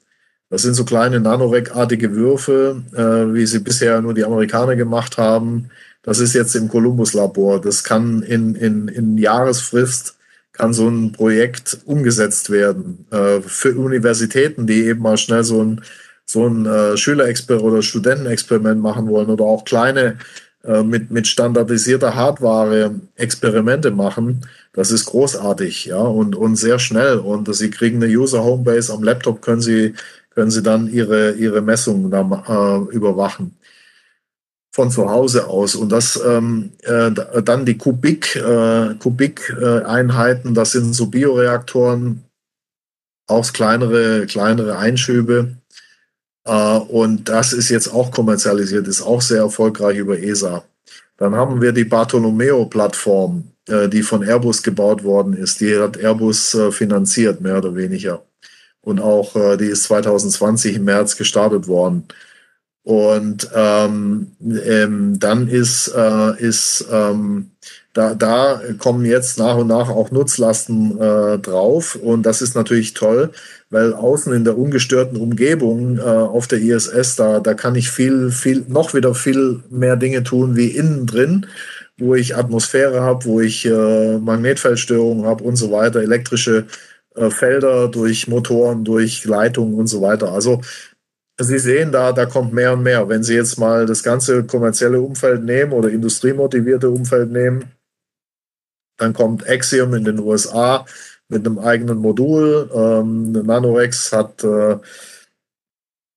Das 0.49 0.63
sind 0.63 0.73
so 0.73 0.83
kleine 0.83 1.21
Nanorek-artige 1.21 2.13
Würfel, 2.13 2.83
äh, 2.93 3.33
wie 3.33 3.45
sie 3.45 3.59
bisher 3.59 4.01
nur 4.01 4.13
die 4.13 4.25
Amerikaner 4.25 4.75
gemacht 4.75 5.17
haben. 5.17 5.69
Das 6.03 6.19
ist 6.19 6.33
jetzt 6.33 6.55
im 6.57 6.67
Columbus-Labor. 6.67 7.61
Das 7.61 7.85
kann 7.85 8.21
in, 8.21 8.55
in, 8.55 8.89
in 8.89 9.17
Jahresfrist 9.17 10.17
kann 10.51 10.73
so 10.73 10.89
ein 10.89 11.13
Projekt 11.13 11.79
umgesetzt 11.85 12.49
werden. 12.49 13.05
Äh, 13.11 13.39
für 13.39 13.73
Universitäten, 13.77 14.67
die 14.67 14.83
eben 14.87 15.01
mal 15.01 15.17
schnell 15.17 15.45
so 15.45 15.63
ein 15.63 15.81
so 16.31 16.47
ein 16.47 16.65
äh, 16.65 16.97
Schülerexperiment 16.97 17.71
oder 17.71 17.81
Studentenexperiment 17.81 18.81
machen 18.81 19.07
wollen 19.07 19.29
oder 19.29 19.43
auch 19.43 19.65
kleine 19.65 20.17
äh, 20.63 20.83
mit, 20.83 21.11
mit 21.11 21.27
standardisierter 21.27 22.15
Hardware 22.15 22.95
Experimente 23.15 23.91
machen, 23.91 24.45
das 24.73 24.91
ist 24.91 25.05
großartig, 25.05 25.85
ja, 25.85 25.97
und, 25.97 26.35
und 26.35 26.55
sehr 26.55 26.79
schnell. 26.79 27.17
Und 27.17 27.53
sie 27.53 27.69
kriegen 27.71 28.01
eine 28.01 28.13
User 28.13 28.43
Homebase 28.43 28.93
am 28.93 29.03
Laptop, 29.03 29.41
können 29.41 29.61
sie, 29.61 29.95
können 30.29 30.51
sie 30.51 30.61
dann 30.61 30.87
ihre, 30.87 31.31
ihre 31.31 31.61
Messungen 31.61 32.11
da, 32.11 32.21
äh, 32.47 32.95
überwachen 32.95 33.57
von 34.73 34.89
zu 34.89 35.09
Hause 35.09 35.47
aus. 35.47 35.75
Und 35.75 35.91
das 35.91 36.21
ähm, 36.25 36.71
äh, 36.83 37.11
dann 37.43 37.65
die 37.65 37.77
Kubik, 37.77 38.35
äh, 38.37 38.95
Kubik-Einheiten, 38.99 40.53
das 40.53 40.71
sind 40.71 40.93
so 40.93 41.07
Bioreaktoren, 41.07 42.23
auch 43.27 43.51
kleinere, 43.51 44.25
kleinere 44.27 44.77
Einschübe. 44.77 45.57
Äh, 46.45 46.77
und 46.77 47.29
das 47.29 47.53
ist 47.53 47.69
jetzt 47.69 47.93
auch 47.93 48.11
kommerzialisiert, 48.11 48.87
ist 48.87 49.01
auch 49.01 49.21
sehr 49.21 49.41
erfolgreich 49.41 49.97
über 49.97 50.19
ESA. 50.19 50.63
Dann 51.17 51.35
haben 51.35 51.61
wir 51.61 51.71
die 51.71 51.85
Bartolomeo-Plattform, 51.85 53.43
äh, 53.67 53.87
die 53.89 54.03
von 54.03 54.23
Airbus 54.23 54.63
gebaut 54.63 55.03
worden 55.03 55.33
ist. 55.33 55.61
Die 55.61 55.77
hat 55.77 55.97
Airbus 55.97 56.53
äh, 56.55 56.71
finanziert, 56.71 57.41
mehr 57.41 57.57
oder 57.57 57.75
weniger. 57.75 58.23
Und 58.83 58.99
auch 58.99 59.57
die 59.57 59.65
ist 59.65 59.83
2020 59.83 60.77
im 60.77 60.85
März 60.85 61.15
gestartet 61.15 61.67
worden. 61.67 62.07
Und 62.83 63.47
ähm, 63.53 64.31
ähm, 64.41 65.19
dann 65.19 65.47
ist, 65.47 65.89
äh, 65.95 66.41
ist 66.41 66.85
ähm, 66.91 67.50
da, 67.93 68.13
da 68.15 68.61
kommen 68.77 69.05
jetzt 69.05 69.37
nach 69.37 69.57
und 69.57 69.67
nach 69.67 69.89
auch 69.89 70.11
Nutzlasten 70.11 70.99
äh, 70.99 71.39
drauf. 71.39 71.95
Und 71.95 72.25
das 72.25 72.41
ist 72.41 72.55
natürlich 72.55 72.93
toll, 72.93 73.31
weil 73.69 73.93
außen 73.93 74.33
in 74.33 74.45
der 74.45 74.57
ungestörten 74.57 75.17
Umgebung 75.17 75.97
äh, 75.97 76.01
auf 76.01 76.47
der 76.47 76.59
ISS, 76.59 77.17
da, 77.17 77.39
da 77.39 77.53
kann 77.53 77.75
ich 77.75 77.91
viel, 77.91 78.31
viel, 78.31 78.65
noch 78.67 78.93
wieder 78.93 79.13
viel 79.13 79.61
mehr 79.69 79.97
Dinge 79.97 80.23
tun 80.23 80.55
wie 80.55 80.67
innen 80.67 81.05
drin, 81.05 81.47
wo 81.97 82.15
ich 82.15 82.37
Atmosphäre 82.37 83.01
habe, 83.01 83.25
wo 83.25 83.41
ich 83.41 83.65
äh, 83.65 84.17
Magnetfeldstörungen 84.19 85.25
habe 85.25 85.43
und 85.43 85.57
so 85.57 85.71
weiter, 85.71 86.01
elektrische 86.01 86.67
äh, 87.15 87.29
Felder 87.29 87.89
durch 87.89 88.27
Motoren, 88.27 88.85
durch 88.85 89.25
Leitungen 89.25 89.75
und 89.75 89.87
so 89.87 90.01
weiter. 90.01 90.31
Also 90.31 90.61
Sie 91.39 91.59
sehen 91.59 91.91
da, 91.91 92.11
da 92.11 92.25
kommt 92.25 92.53
mehr 92.53 92.73
und 92.73 92.83
mehr. 92.83 93.09
Wenn 93.09 93.23
Sie 93.23 93.35
jetzt 93.35 93.57
mal 93.57 93.85
das 93.85 94.03
ganze 94.03 94.43
kommerzielle 94.43 95.01
Umfeld 95.01 95.43
nehmen 95.43 95.71
oder 95.71 95.89
industriemotivierte 95.89 96.89
Umfeld 96.89 97.31
nehmen, 97.31 97.65
dann 99.01 99.13
kommt 99.13 99.47
Axiom 99.49 99.93
in 99.95 100.03
den 100.03 100.19
USA 100.19 100.85
mit 101.27 101.45
einem 101.45 101.59
eigenen 101.59 101.97
Modul. 101.97 102.69
Ähm, 102.73 103.31
Nanorex 103.31 104.11
hat, 104.11 104.43
äh, 104.43 104.77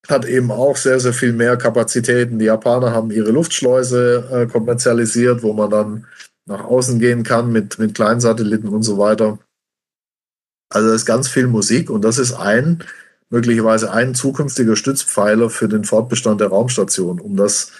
hat 0.09 0.27
eben 0.27 0.51
auch 0.51 0.77
sehr, 0.77 1.01
sehr 1.01 1.15
viel 1.15 1.33
mehr 1.33 1.57
Kapazitäten. 1.57 2.39
Die 2.39 2.45
Japaner 2.47 2.93
haben 2.93 3.11
ihre 3.11 3.31
Luftschleuse 3.31 4.29
äh, 4.31 4.47
kommerzialisiert, 4.47 5.43
wo 5.43 5.53
man 5.53 5.71
dann 5.71 6.07
nach 6.47 6.65
außen 6.65 6.99
gehen 6.99 7.23
kann 7.23 7.51
mit, 7.51 7.79
mit 7.79 7.95
Kleinsatelliten 7.95 8.69
und 8.69 8.83
so 8.83 8.99
weiter. 8.99 9.39
Also 10.69 10.89
das 10.89 11.03
ist 11.03 11.07
ganz 11.07 11.29
viel 11.29 11.47
Musik 11.47 11.89
und 11.89 12.03
das 12.05 12.19
ist 12.19 12.35
ein 12.35 12.85
möglicherweise 13.31 13.93
ein 13.93 14.15
zukünftiger 14.15 14.77
Stützpfeiler 14.77 15.49
für 15.49 15.69
den 15.69 15.85
Fortbestand 15.85 16.41
der 16.41 16.49
Raumstation, 16.49 17.21
um 17.21 17.37
das, 17.37 17.73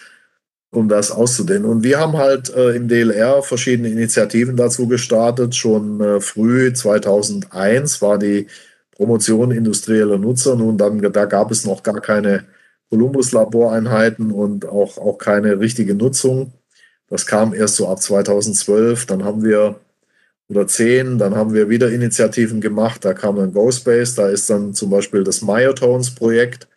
um 0.75 0.89
das 0.89 1.11
auszudehnen. 1.11 1.65
Und 1.65 1.83
wir 1.85 1.99
haben 1.99 2.17
halt 2.17 2.55
äh, 2.55 2.75
im 2.77 2.89
DLR 2.89 3.43
verschiedene 3.43 3.89
Initiativen 3.89 4.57
dazu 4.57 4.89
gestartet. 4.89 5.55
Schon 5.55 6.01
äh, 6.01 6.21
früh 6.21 6.73
2001 6.73 8.03
war 8.03 8.19
die 8.19 8.49
Promotion 8.93 9.51
industrieller 9.51 10.19
Nutzer. 10.19 10.57
Nun, 10.57 10.77
dann, 10.79 11.01
da 11.13 11.25
gab 11.27 11.51
es 11.51 11.65
noch 11.65 11.83
gar 11.83 12.01
keine 12.01 12.45
Columbus-Laboreinheiten 12.91 14.31
und 14.31 14.67
auch, 14.67 14.99
auch 14.99 15.19
keine 15.19 15.59
richtige 15.61 15.95
Nutzung. 15.95 16.53
Das 17.09 17.27
kam 17.27 17.55
erst 17.55 17.77
so 17.77 17.89
ab 17.89 18.01
2012. 18.01 19.07
Dann 19.07 19.25
haben 19.25 19.45
wir 19.45 19.81
oder 20.49 20.67
zehn. 20.67 21.19
Dann 21.19 21.35
haben 21.35 21.55
wir 21.55 21.69
wieder 21.69 21.91
Initiativen 21.91 22.61
gemacht. 22.61 23.05
Da 23.05 23.15
kam 23.15 23.37
dann 23.37 23.53
GoSpace. 23.53 24.15
Da 24.15 24.29
ist 24.29 24.51
dann 24.51 24.75
zum 24.75 24.91
Beispiel 24.91 25.25
das 25.25 25.43
Myotones-Projekt 25.43 26.69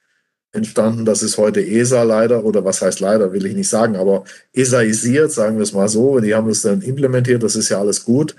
entstanden. 0.57 1.05
Das 1.05 1.23
ist 1.23 1.37
heute 1.37 1.65
ESA 1.65 2.03
leider, 2.03 2.43
oder 2.43 2.65
was 2.65 2.81
heißt 2.81 2.99
leider, 2.99 3.31
will 3.33 3.45
ich 3.45 3.55
nicht 3.55 3.69
sagen, 3.69 3.95
aber 3.95 4.25
ESAisiert, 4.53 5.31
sagen 5.31 5.57
wir 5.57 5.63
es 5.63 5.73
mal 5.73 5.87
so. 5.89 6.19
Die 6.19 6.35
haben 6.35 6.47
das 6.49 6.61
dann 6.63 6.81
implementiert. 6.81 7.43
Das 7.43 7.55
ist 7.55 7.69
ja 7.69 7.79
alles 7.79 8.03
gut. 8.05 8.35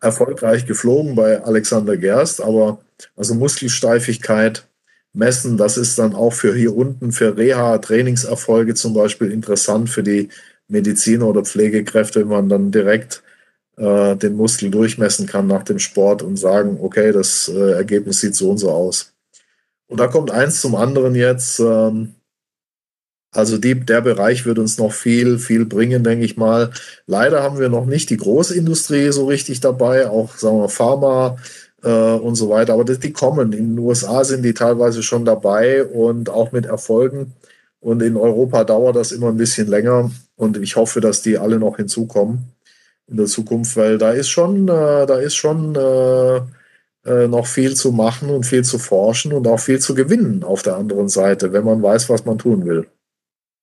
erfolgreich 0.00 0.66
geflogen 0.66 1.14
bei 1.14 1.42
Alexander 1.42 1.96
Gerst, 1.96 2.40
aber 2.42 2.80
also 3.16 3.34
Muskelsteifigkeit 3.34 4.66
messen, 5.12 5.56
das 5.56 5.76
ist 5.76 5.98
dann 5.98 6.14
auch 6.14 6.32
für 6.32 6.54
hier 6.54 6.74
unten, 6.76 7.12
für 7.12 7.36
Reha-Trainingserfolge 7.36 8.74
zum 8.74 8.94
Beispiel 8.94 9.30
interessant 9.30 9.90
für 9.90 10.02
die 10.02 10.28
Mediziner 10.68 11.26
oder 11.28 11.44
Pflegekräfte, 11.44 12.20
wenn 12.20 12.28
man 12.28 12.48
dann 12.48 12.70
direkt 12.72 13.22
äh, 13.76 14.16
den 14.16 14.34
Muskel 14.36 14.70
durchmessen 14.70 15.26
kann 15.26 15.46
nach 15.46 15.62
dem 15.64 15.78
Sport 15.78 16.22
und 16.22 16.36
sagen, 16.36 16.78
okay, 16.80 17.12
das 17.12 17.48
äh, 17.48 17.72
Ergebnis 17.72 18.20
sieht 18.20 18.34
so 18.34 18.50
und 18.50 18.58
so 18.58 18.70
aus. 18.70 19.11
Und 19.92 20.00
da 20.00 20.06
kommt 20.06 20.30
eins 20.30 20.62
zum 20.62 20.74
anderen 20.74 21.14
jetzt. 21.14 21.60
Ähm, 21.60 22.14
also 23.30 23.58
die, 23.58 23.78
der 23.78 24.00
Bereich 24.00 24.46
wird 24.46 24.58
uns 24.58 24.78
noch 24.78 24.92
viel, 24.94 25.38
viel 25.38 25.66
bringen, 25.66 26.02
denke 26.02 26.24
ich 26.24 26.38
mal. 26.38 26.70
Leider 27.06 27.42
haben 27.42 27.58
wir 27.58 27.68
noch 27.68 27.84
nicht 27.84 28.08
die 28.08 28.16
Großindustrie 28.16 29.12
so 29.12 29.26
richtig 29.26 29.60
dabei, 29.60 30.08
auch 30.08 30.34
sagen 30.38 30.60
wir 30.60 30.70
Pharma 30.70 31.36
äh, 31.82 32.14
und 32.14 32.36
so 32.36 32.48
weiter. 32.48 32.72
Aber 32.72 32.86
das, 32.86 33.00
die 33.00 33.12
kommen. 33.12 33.52
In 33.52 33.76
den 33.76 33.78
USA 33.78 34.24
sind 34.24 34.44
die 34.44 34.54
teilweise 34.54 35.02
schon 35.02 35.26
dabei 35.26 35.84
und 35.84 36.30
auch 36.30 36.52
mit 36.52 36.64
Erfolgen. 36.64 37.34
Und 37.80 38.00
in 38.00 38.16
Europa 38.16 38.64
dauert 38.64 38.96
das 38.96 39.12
immer 39.12 39.28
ein 39.28 39.36
bisschen 39.36 39.68
länger. 39.68 40.10
Und 40.36 40.56
ich 40.56 40.76
hoffe, 40.76 41.02
dass 41.02 41.20
die 41.20 41.36
alle 41.36 41.58
noch 41.58 41.76
hinzukommen 41.76 42.50
in 43.08 43.18
der 43.18 43.26
Zukunft, 43.26 43.76
weil 43.76 43.98
da 43.98 44.12
ist 44.12 44.30
schon, 44.30 44.68
äh, 44.68 45.04
da 45.06 45.18
ist 45.18 45.34
schon 45.34 45.74
äh, 45.76 46.40
äh, 47.04 47.26
noch 47.26 47.46
viel 47.46 47.74
zu 47.74 47.92
machen 47.92 48.30
und 48.30 48.46
viel 48.46 48.64
zu 48.64 48.78
forschen 48.78 49.32
und 49.32 49.46
auch 49.46 49.60
viel 49.60 49.80
zu 49.80 49.94
gewinnen 49.94 50.44
auf 50.44 50.62
der 50.62 50.76
anderen 50.76 51.08
Seite, 51.08 51.52
wenn 51.52 51.64
man 51.64 51.82
weiß, 51.82 52.08
was 52.08 52.24
man 52.24 52.38
tun 52.38 52.64
will. 52.64 52.86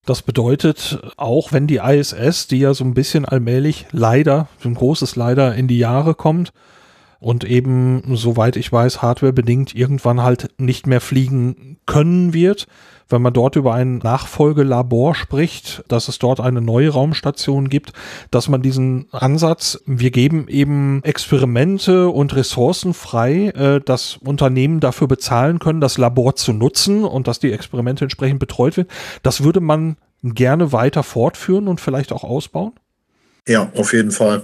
Das 0.05 0.21
bedeutet, 0.21 0.99
auch 1.17 1.51
wenn 1.51 1.67
die 1.67 1.77
ISS, 1.77 2.47
die 2.47 2.59
ja 2.59 2.73
so 2.73 2.83
ein 2.83 2.93
bisschen 2.93 3.25
allmählich 3.25 3.87
leider, 3.91 4.47
ein 4.63 4.73
großes 4.73 5.15
Leider 5.15 5.55
in 5.55 5.67
die 5.67 5.77
Jahre 5.77 6.15
kommt 6.15 6.51
und 7.19 7.43
eben, 7.43 8.03
soweit 8.15 8.55
ich 8.55 8.71
weiß, 8.71 9.01
hardwarebedingt 9.01 9.75
irgendwann 9.75 10.23
halt 10.23 10.49
nicht 10.57 10.87
mehr 10.87 11.01
fliegen 11.01 11.77
können 11.85 12.33
wird, 12.33 12.67
wenn 13.09 13.21
man 13.21 13.33
dort 13.33 13.55
über 13.55 13.73
ein 13.73 13.97
Nachfolgelabor 13.97 15.15
spricht, 15.15 15.83
dass 15.87 16.07
es 16.07 16.19
dort 16.19 16.39
eine 16.39 16.61
neue 16.61 16.91
Raumstation 16.91 17.69
gibt, 17.69 17.93
dass 18.31 18.47
man 18.47 18.61
diesen 18.61 19.07
Ansatz, 19.11 19.81
wir 19.85 20.11
geben 20.11 20.47
eben 20.47 21.03
Experimente 21.03 22.09
und 22.09 22.35
Ressourcen 22.35 22.93
frei, 22.93 23.47
äh, 23.49 23.81
dass 23.81 24.17
Unternehmen 24.17 24.79
dafür 24.79 25.07
bezahlen 25.07 25.59
können, 25.59 25.81
das 25.81 25.97
Labor 25.97 26.35
zu 26.35 26.53
nutzen 26.53 27.03
und 27.03 27.27
dass 27.27 27.39
die 27.39 27.51
Experimente 27.51 28.05
entsprechend 28.05 28.39
betreut 28.39 28.77
werden, 28.77 28.89
das 29.23 29.43
würde 29.43 29.59
man 29.59 29.97
gerne 30.23 30.71
weiter 30.71 31.03
fortführen 31.03 31.67
und 31.67 31.81
vielleicht 31.81 32.11
auch 32.11 32.23
ausbauen? 32.23 32.73
Ja, 33.47 33.71
auf 33.75 33.93
jeden 33.93 34.11
Fall. 34.11 34.43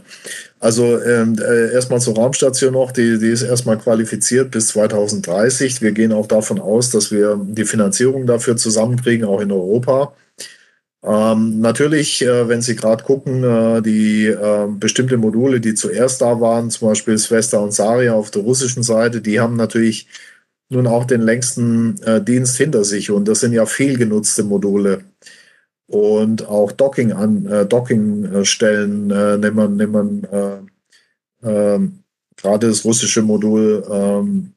Also 0.59 0.99
ähm, 1.01 1.37
äh, 1.39 1.71
erstmal 1.73 2.01
zur 2.01 2.15
Raumstation 2.15 2.73
noch, 2.73 2.91
die, 2.91 3.19
die 3.19 3.29
ist 3.29 3.43
erstmal 3.43 3.77
qualifiziert 3.77 4.51
bis 4.51 4.69
2030. 4.69 5.81
Wir 5.81 5.91
gehen 5.91 6.11
auch 6.11 6.27
davon 6.27 6.59
aus, 6.59 6.89
dass 6.89 7.11
wir 7.11 7.39
die 7.43 7.65
Finanzierung 7.65 8.25
dafür 8.25 8.57
zusammenkriegen, 8.57 9.27
auch 9.27 9.41
in 9.41 9.51
Europa. 9.51 10.13
Ähm, 11.03 11.59
natürlich, 11.61 12.23
äh, 12.23 12.47
wenn 12.47 12.63
Sie 12.63 12.75
gerade 12.75 13.03
gucken, 13.03 13.43
äh, 13.43 13.81
die 13.83 14.25
äh, 14.25 14.67
bestimmte 14.69 15.17
Module, 15.17 15.59
die 15.61 15.75
zuerst 15.75 16.21
da 16.21 16.41
waren, 16.41 16.71
zum 16.71 16.87
Beispiel 16.89 17.17
Svesta 17.19 17.59
und 17.59 17.73
Saria 17.73 18.13
auf 18.13 18.31
der 18.31 18.41
russischen 18.41 18.81
Seite, 18.81 19.21
die 19.21 19.39
haben 19.39 19.55
natürlich 19.55 20.07
nun 20.69 20.87
auch 20.87 21.05
den 21.05 21.21
längsten 21.21 22.01
äh, 22.03 22.23
Dienst 22.23 22.57
hinter 22.57 22.83
sich 22.83 23.11
und 23.11 23.27
das 23.27 23.41
sind 23.41 23.53
ja 23.53 23.67
viel 23.67 23.97
genutzte 23.99 24.43
Module 24.43 25.03
und 25.87 26.47
auch 26.47 26.71
Docking 26.71 27.11
an 27.11 27.45
äh, 27.45 27.65
Dockingstellen 27.65 29.11
äh, 29.11 29.37
nimmt 29.37 29.55
man, 29.55 29.75
nimmt 29.75 30.27
äh, 30.31 30.57
äh, 31.43 31.79
gerade 32.35 32.67
das 32.67 32.85
russische 32.85 33.21
Modul 33.21 33.83
ähm, 33.89 34.55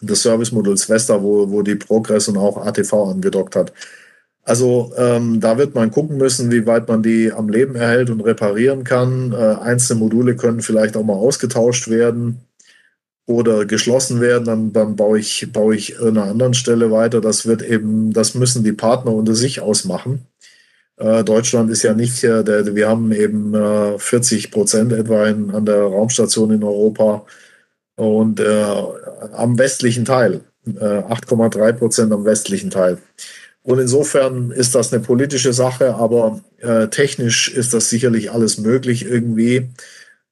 das 0.00 0.22
Service-Modul 0.22 0.76
Svesta, 0.76 1.22
wo, 1.22 1.50
wo 1.50 1.62
die 1.62 1.74
Progress 1.74 2.28
und 2.28 2.36
auch 2.36 2.58
ATV 2.58 3.10
angedockt 3.10 3.56
hat. 3.56 3.72
Also 4.42 4.92
ähm, 4.96 5.40
da 5.40 5.58
wird 5.58 5.74
man 5.74 5.90
gucken 5.90 6.18
müssen, 6.18 6.52
wie 6.52 6.66
weit 6.66 6.86
man 6.86 7.02
die 7.02 7.32
am 7.32 7.48
Leben 7.48 7.74
erhält 7.74 8.10
und 8.10 8.20
reparieren 8.20 8.84
kann. 8.84 9.32
Äh, 9.32 9.36
einzelne 9.36 9.98
Module 9.98 10.36
können 10.36 10.60
vielleicht 10.60 10.96
auch 10.96 11.02
mal 11.02 11.14
ausgetauscht 11.14 11.88
werden 11.88 12.42
oder 13.26 13.66
geschlossen 13.66 14.20
werden, 14.20 14.44
dann, 14.44 14.72
dann 14.72 14.96
baue 14.96 15.18
ich, 15.18 15.52
baue 15.52 15.74
ich 15.74 16.00
an 16.00 16.16
einer 16.16 16.24
anderen 16.24 16.54
Stelle 16.54 16.90
weiter. 16.90 17.20
Das 17.20 17.46
wird 17.46 17.62
eben, 17.62 18.12
das 18.12 18.34
müssen 18.34 18.64
die 18.64 18.72
Partner 18.72 19.12
unter 19.12 19.34
sich 19.34 19.60
ausmachen. 19.60 20.26
Äh, 20.96 21.24
Deutschland 21.24 21.70
ist 21.70 21.82
ja 21.82 21.92
nicht, 21.92 22.22
äh, 22.24 22.44
der, 22.44 22.74
wir 22.74 22.88
haben 22.88 23.12
eben 23.12 23.54
äh, 23.54 23.98
40 23.98 24.50
Prozent 24.50 24.92
etwa 24.92 25.26
in, 25.26 25.50
an 25.50 25.66
der 25.66 25.82
Raumstation 25.82 26.52
in 26.52 26.62
Europa 26.62 27.26
und 27.96 28.40
äh, 28.40 28.64
am 29.32 29.58
westlichen 29.58 30.04
Teil, 30.04 30.42
8,3 30.66 31.68
äh, 31.68 31.72
Prozent 31.72 32.12
am 32.12 32.24
westlichen 32.24 32.70
Teil. 32.70 32.98
Und 33.62 33.80
insofern 33.80 34.52
ist 34.52 34.76
das 34.76 34.92
eine 34.92 35.02
politische 35.02 35.52
Sache, 35.52 35.96
aber 35.96 36.40
äh, 36.58 36.86
technisch 36.86 37.48
ist 37.48 37.74
das 37.74 37.90
sicherlich 37.90 38.30
alles 38.30 38.58
möglich 38.58 39.04
irgendwie. 39.04 39.68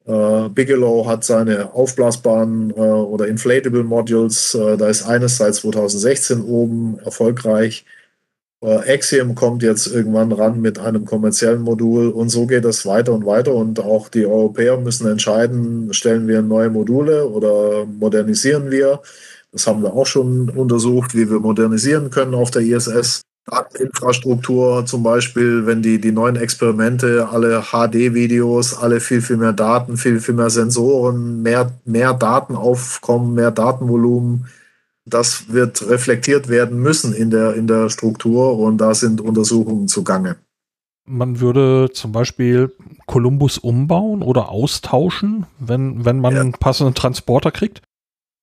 Äh, 0.06 0.50
Bigelow 0.50 1.06
hat 1.06 1.24
seine 1.24 1.72
aufblasbaren 1.72 2.70
äh, 2.70 2.74
oder 2.74 3.26
Inflatable 3.26 3.84
Modules, 3.84 4.54
äh, 4.54 4.76
da 4.76 4.88
ist 4.88 5.04
eines 5.04 5.38
seit 5.38 5.54
2016 5.54 6.42
oben 6.42 6.98
erfolgreich. 7.04 7.84
Axiom 8.66 9.34
kommt 9.34 9.62
jetzt 9.62 9.86
irgendwann 9.88 10.32
ran 10.32 10.58
mit 10.58 10.78
einem 10.78 11.04
kommerziellen 11.04 11.60
Modul 11.60 12.08
und 12.08 12.30
so 12.30 12.46
geht 12.46 12.64
es 12.64 12.86
weiter 12.86 13.12
und 13.12 13.26
weiter 13.26 13.52
und 13.54 13.78
auch 13.78 14.08
die 14.08 14.24
Europäer 14.24 14.78
müssen 14.78 15.06
entscheiden, 15.06 15.92
stellen 15.92 16.26
wir 16.28 16.40
neue 16.40 16.70
Module 16.70 17.28
oder 17.28 17.84
modernisieren 17.84 18.70
wir. 18.70 19.02
Das 19.52 19.66
haben 19.66 19.82
wir 19.82 19.92
auch 19.92 20.06
schon 20.06 20.48
untersucht, 20.48 21.14
wie 21.14 21.28
wir 21.28 21.40
modernisieren 21.40 22.08
können 22.08 22.34
auf 22.34 22.50
der 22.50 22.62
ISS. 22.62 23.20
Infrastruktur 23.78 24.86
zum 24.86 25.02
Beispiel, 25.02 25.66
wenn 25.66 25.82
die, 25.82 26.00
die 26.00 26.12
neuen 26.12 26.36
Experimente, 26.36 27.28
alle 27.30 27.62
HD-Videos, 27.70 28.74
alle 28.74 29.00
viel, 29.00 29.20
viel 29.20 29.36
mehr 29.36 29.52
Daten, 29.52 29.96
viel, 29.96 30.20
viel 30.20 30.34
mehr 30.34 30.50
Sensoren, 30.50 31.42
mehr, 31.42 31.72
mehr 31.84 32.14
Daten 32.14 32.56
aufkommen, 32.56 33.34
mehr 33.34 33.50
Datenvolumen, 33.50 34.46
das 35.04 35.52
wird 35.52 35.86
reflektiert 35.88 36.48
werden 36.48 36.78
müssen 36.80 37.12
in 37.12 37.30
der, 37.30 37.54
in 37.54 37.66
der 37.66 37.90
Struktur 37.90 38.58
und 38.58 38.78
da 38.78 38.94
sind 38.94 39.20
Untersuchungen 39.20 39.88
zugange. 39.88 40.36
Man 41.06 41.40
würde 41.40 41.90
zum 41.92 42.12
Beispiel 42.12 42.72
Columbus 43.04 43.58
umbauen 43.58 44.22
oder 44.22 44.48
austauschen, 44.48 45.44
wenn, 45.58 46.06
wenn 46.06 46.18
man 46.18 46.34
ja. 46.34 46.40
einen 46.40 46.52
passenden 46.52 46.94
Transporter 46.94 47.50
kriegt? 47.50 47.82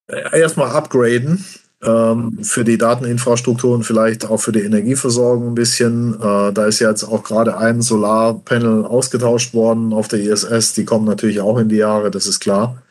Erstmal 0.08 0.70
upgraden 0.70 1.44
für 1.84 2.64
die 2.64 2.78
Dateninfrastruktur 2.78 3.74
und 3.74 3.84
vielleicht 3.84 4.26
auch 4.26 4.38
für 4.38 4.52
die 4.52 4.62
Energieversorgung 4.62 5.52
ein 5.52 5.56
bisschen. 5.56 6.14
Äh, 6.16 6.54
da 6.54 6.66
ist 6.66 6.80
jetzt 6.80 7.04
auch 7.04 7.24
gerade 7.24 7.58
ein 7.58 7.82
Solarpanel 7.82 8.86
ausgetauscht 8.86 9.56
worden 9.56 9.92
auf 9.92 10.08
der 10.08 10.20
ISS. 10.20 10.74
Die 10.74 10.86
kommen 10.86 11.06
natürlich 11.06 11.42
auch 11.42 11.58
in 11.58 11.70
die 11.70 11.78
Jahre, 11.78 12.12
das 12.12 12.28
ist 12.28 12.40
klar. 12.40 12.82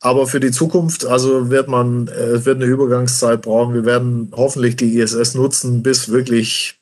Aber 0.00 0.26
für 0.26 0.40
die 0.40 0.50
Zukunft, 0.50 1.06
also 1.06 1.48
wird 1.48 1.68
man, 1.68 2.08
es 2.08 2.42
äh, 2.42 2.44
wird 2.44 2.56
eine 2.56 2.66
Übergangszeit 2.66 3.40
brauchen. 3.40 3.72
Wir 3.72 3.86
werden 3.86 4.32
hoffentlich 4.36 4.76
die 4.76 4.98
ISS 4.98 5.34
nutzen, 5.34 5.82
bis 5.82 6.10
wirklich 6.10 6.80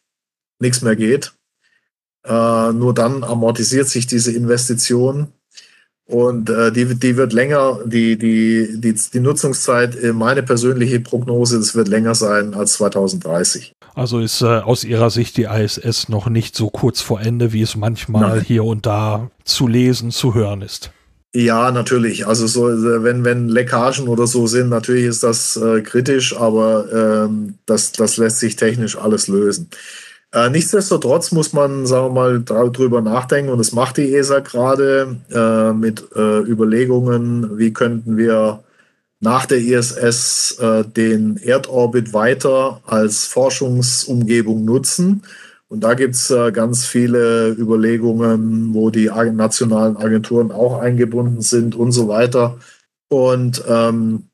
nichts 0.59 0.83
mehr 0.83 0.97
geht. 0.97 1.35
Äh, 2.25 2.73
nur 2.73 2.93
dann 2.93 3.23
amortisiert 3.23 3.89
sich 3.89 4.07
diese 4.07 4.33
Investition. 4.33 5.29
Und 6.11 6.51
äh, 6.51 6.73
die, 6.73 6.93
die 6.97 7.17
wird 7.17 7.33
länger, 7.33 7.79
die, 7.85 8.19
die, 8.19 8.81
die, 8.81 8.95
die 8.95 9.21
Nutzungszeit, 9.21 9.95
äh, 9.95 10.13
meine 10.13 10.43
persönliche 10.43 10.99
Prognose, 10.99 11.59
das 11.59 11.77
wird 11.77 11.87
länger 11.87 12.17
sein 12.17 12.53
als 12.53 12.73
2030. 12.75 13.73
Also 13.95 14.19
ist 14.19 14.43
äh, 14.43 14.47
aus 14.47 14.83
Ihrer 14.83 15.11
Sicht 15.11 15.37
die 15.37 15.45
ISS 15.45 16.09
noch 16.09 16.29
nicht 16.29 16.57
so 16.57 16.69
kurz 16.69 17.01
vor 17.01 17.21
Ende, 17.21 17.53
wie 17.53 17.63
es 17.63 17.77
manchmal 17.77 18.37
Nein. 18.37 18.45
hier 18.45 18.65
und 18.65 18.87
da 18.87 19.31
zu 19.45 19.69
lesen, 19.69 20.11
zu 20.11 20.35
hören 20.35 20.63
ist. 20.63 20.91
Ja, 21.33 21.71
natürlich. 21.71 22.27
Also 22.27 22.49
so, 22.49 22.69
äh, 22.69 23.05
wenn, 23.05 23.25
wenn 23.25 23.49
Leckagen 23.49 24.09
oder 24.09 24.27
so 24.27 24.49
sind, 24.49 24.69
natürlich 24.69 25.05
ist 25.05 25.23
das 25.23 25.57
äh, 25.57 25.81
kritisch, 25.81 26.37
aber 26.37 27.27
ähm, 27.29 27.55
das, 27.67 27.93
das 27.93 28.17
lässt 28.17 28.41
sich 28.41 28.57
technisch 28.57 28.99
alles 28.99 29.29
lösen. 29.29 29.69
Äh, 30.33 30.51
nichtsdestotrotz 30.51 31.33
muss 31.33 31.53
man, 31.53 31.87
sagen 31.87 32.07
wir 32.07 32.21
mal, 32.21 32.41
darüber 32.41 33.01
nachdenken 33.01 33.51
und 33.51 33.59
das 33.59 33.73
macht 33.73 33.97
die 33.97 34.15
ESA 34.15 34.41
gerade 34.41 35.17
äh, 35.31 35.73
mit 35.73 36.05
äh, 36.15 36.39
Überlegungen, 36.41 37.59
wie 37.59 37.73
könnten 37.73 38.17
wir 38.17 38.63
nach 39.21 39.47
der 39.47 39.59
ISS 39.59 40.59
äh, 40.61 40.85
den 40.85 41.37
Erdorbit 41.37 42.13
weiter 42.15 42.81
als 42.87 43.27
Forschungsumgebung 43.27 44.65
nutzen. 44.65 45.23
Und 45.69 45.81
da 45.81 45.95
gibt 45.95 46.15
es 46.15 46.31
äh, 46.31 46.53
ganz 46.53 46.87
viele 46.87 47.49
Überlegungen, 47.51 48.73
wo 48.75 48.91
die 48.91 49.07
nationalen 49.07 49.97
Agenturen 49.97 50.51
auch 50.51 50.79
eingebunden 50.81 51.43
sind 51.43 51.75
und 51.75 51.93
so 51.93 52.09
weiter. 52.09 52.59
Und 53.09 53.63
ähm, 53.69 54.31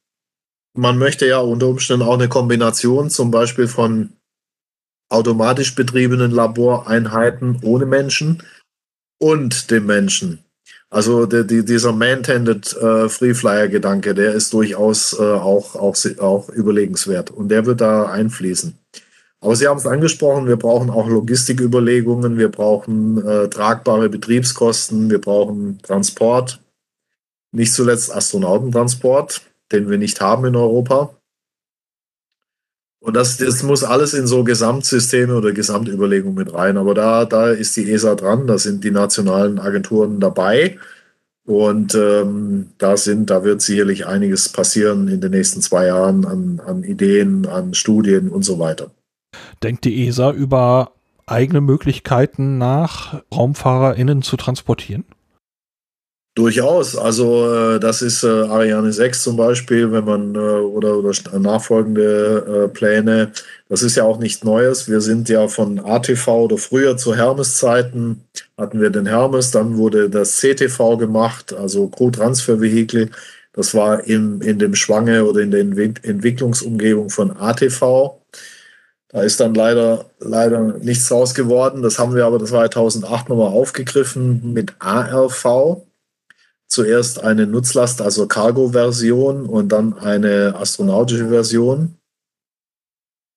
man 0.74 0.98
möchte 0.98 1.26
ja 1.26 1.38
unter 1.38 1.68
Umständen 1.68 2.06
auch 2.06 2.14
eine 2.14 2.28
Kombination 2.28 3.10
zum 3.10 3.30
Beispiel 3.30 3.66
von 3.66 4.15
automatisch 5.08 5.74
betriebenen 5.74 6.30
Laboreinheiten 6.30 7.60
ohne 7.62 7.86
Menschen 7.86 8.42
und 9.18 9.70
dem 9.70 9.86
Menschen. 9.86 10.44
Also 10.88 11.26
der, 11.26 11.44
die, 11.44 11.64
dieser 11.64 11.92
Man-Tended 11.92 12.76
äh, 12.76 13.08
Free 13.08 13.34
Flyer-Gedanke, 13.34 14.14
der 14.14 14.34
ist 14.34 14.52
durchaus 14.52 15.18
äh, 15.18 15.22
auch, 15.22 15.74
auch, 15.74 15.96
auch 16.18 16.48
überlegenswert 16.48 17.30
und 17.30 17.48
der 17.48 17.66
wird 17.66 17.80
da 17.80 18.06
einfließen. 18.06 18.78
Aber 19.40 19.54
Sie 19.54 19.66
haben 19.66 19.78
es 19.78 19.86
angesprochen, 19.86 20.46
wir 20.46 20.56
brauchen 20.56 20.90
auch 20.90 21.08
Logistiküberlegungen, 21.08 22.38
wir 22.38 22.50
brauchen 22.50 23.24
äh, 23.26 23.48
tragbare 23.48 24.08
Betriebskosten, 24.08 25.10
wir 25.10 25.20
brauchen 25.20 25.78
Transport, 25.82 26.60
nicht 27.52 27.72
zuletzt 27.72 28.14
Astronautentransport, 28.14 29.42
den 29.72 29.90
wir 29.90 29.98
nicht 29.98 30.20
haben 30.20 30.46
in 30.46 30.56
Europa. 30.56 31.14
Und 33.00 33.14
das, 33.14 33.36
das 33.36 33.62
muss 33.62 33.84
alles 33.84 34.14
in 34.14 34.26
so 34.26 34.42
Gesamtsysteme 34.42 35.34
oder 35.36 35.52
Gesamtüberlegungen 35.52 36.36
mit 36.36 36.54
rein. 36.54 36.76
Aber 36.76 36.94
da, 36.94 37.24
da 37.24 37.50
ist 37.50 37.76
die 37.76 37.90
ESA 37.90 38.14
dran, 38.14 38.46
da 38.46 38.58
sind 38.58 38.82
die 38.84 38.90
nationalen 38.90 39.58
Agenturen 39.58 40.18
dabei. 40.18 40.78
Und 41.44 41.94
ähm, 41.94 42.70
da 42.78 42.96
sind, 42.96 43.30
da 43.30 43.44
wird 43.44 43.62
sicherlich 43.62 44.06
einiges 44.06 44.48
passieren 44.48 45.06
in 45.06 45.20
den 45.20 45.30
nächsten 45.30 45.60
zwei 45.60 45.86
Jahren 45.86 46.24
an, 46.24 46.60
an 46.66 46.82
Ideen, 46.82 47.46
an 47.46 47.72
Studien 47.74 48.28
und 48.28 48.42
so 48.42 48.58
weiter. 48.58 48.90
Denkt 49.62 49.84
die 49.84 50.08
ESA 50.08 50.32
über 50.32 50.90
eigene 51.26 51.60
Möglichkeiten 51.60 52.58
nach, 52.58 53.22
RaumfahrerInnen 53.32 54.22
zu 54.22 54.36
transportieren? 54.36 55.04
Durchaus. 56.36 56.96
Also 56.98 57.50
äh, 57.50 57.80
das 57.80 58.02
ist 58.02 58.22
äh, 58.22 58.26
Ariane 58.26 58.92
6 58.92 59.22
zum 59.22 59.36
Beispiel, 59.38 59.90
wenn 59.90 60.04
man 60.04 60.34
äh, 60.34 60.38
oder, 60.38 60.98
oder 60.98 61.12
nachfolgende 61.38 62.66
äh, 62.66 62.68
Pläne. 62.68 63.32
Das 63.70 63.82
ist 63.82 63.96
ja 63.96 64.04
auch 64.04 64.18
nicht 64.18 64.44
Neues. 64.44 64.86
Wir 64.86 65.00
sind 65.00 65.30
ja 65.30 65.48
von 65.48 65.78
ATV 65.78 66.28
oder 66.28 66.58
früher 66.58 66.98
zu 66.98 67.16
Hermes-Zeiten 67.16 68.22
hatten 68.58 68.82
wir 68.82 68.90
den 68.90 69.06
Hermes, 69.06 69.50
dann 69.50 69.78
wurde 69.78 70.10
das 70.10 70.36
CTV 70.36 70.98
gemacht, 70.98 71.54
also 71.54 71.88
Crew 71.88 72.10
Transfer 72.10 72.60
Vehicle. 72.60 73.08
Das 73.54 73.74
war 73.74 74.04
in, 74.04 74.42
in 74.42 74.58
dem 74.58 74.74
Schwange 74.74 75.24
oder 75.24 75.40
in 75.40 75.50
der 75.50 75.60
Entwicklungsumgebung 75.60 77.08
von 77.08 77.34
ATV. 77.34 78.20
Da 79.08 79.22
ist 79.22 79.40
dann 79.40 79.54
leider, 79.54 80.04
leider 80.20 80.60
nichts 80.82 81.08
draus 81.08 81.34
geworden. 81.34 81.80
Das 81.80 81.98
haben 81.98 82.14
wir 82.14 82.26
aber 82.26 82.44
2008 82.44 83.30
nochmal 83.30 83.48
aufgegriffen 83.48 84.52
mit 84.52 84.74
ARV 84.80 85.85
zuerst 86.68 87.22
eine 87.22 87.46
Nutzlast, 87.46 88.02
also 88.02 88.26
Cargo-Version 88.26 89.46
und 89.46 89.70
dann 89.70 89.98
eine 89.98 90.54
astronautische 90.56 91.28
Version. 91.28 91.96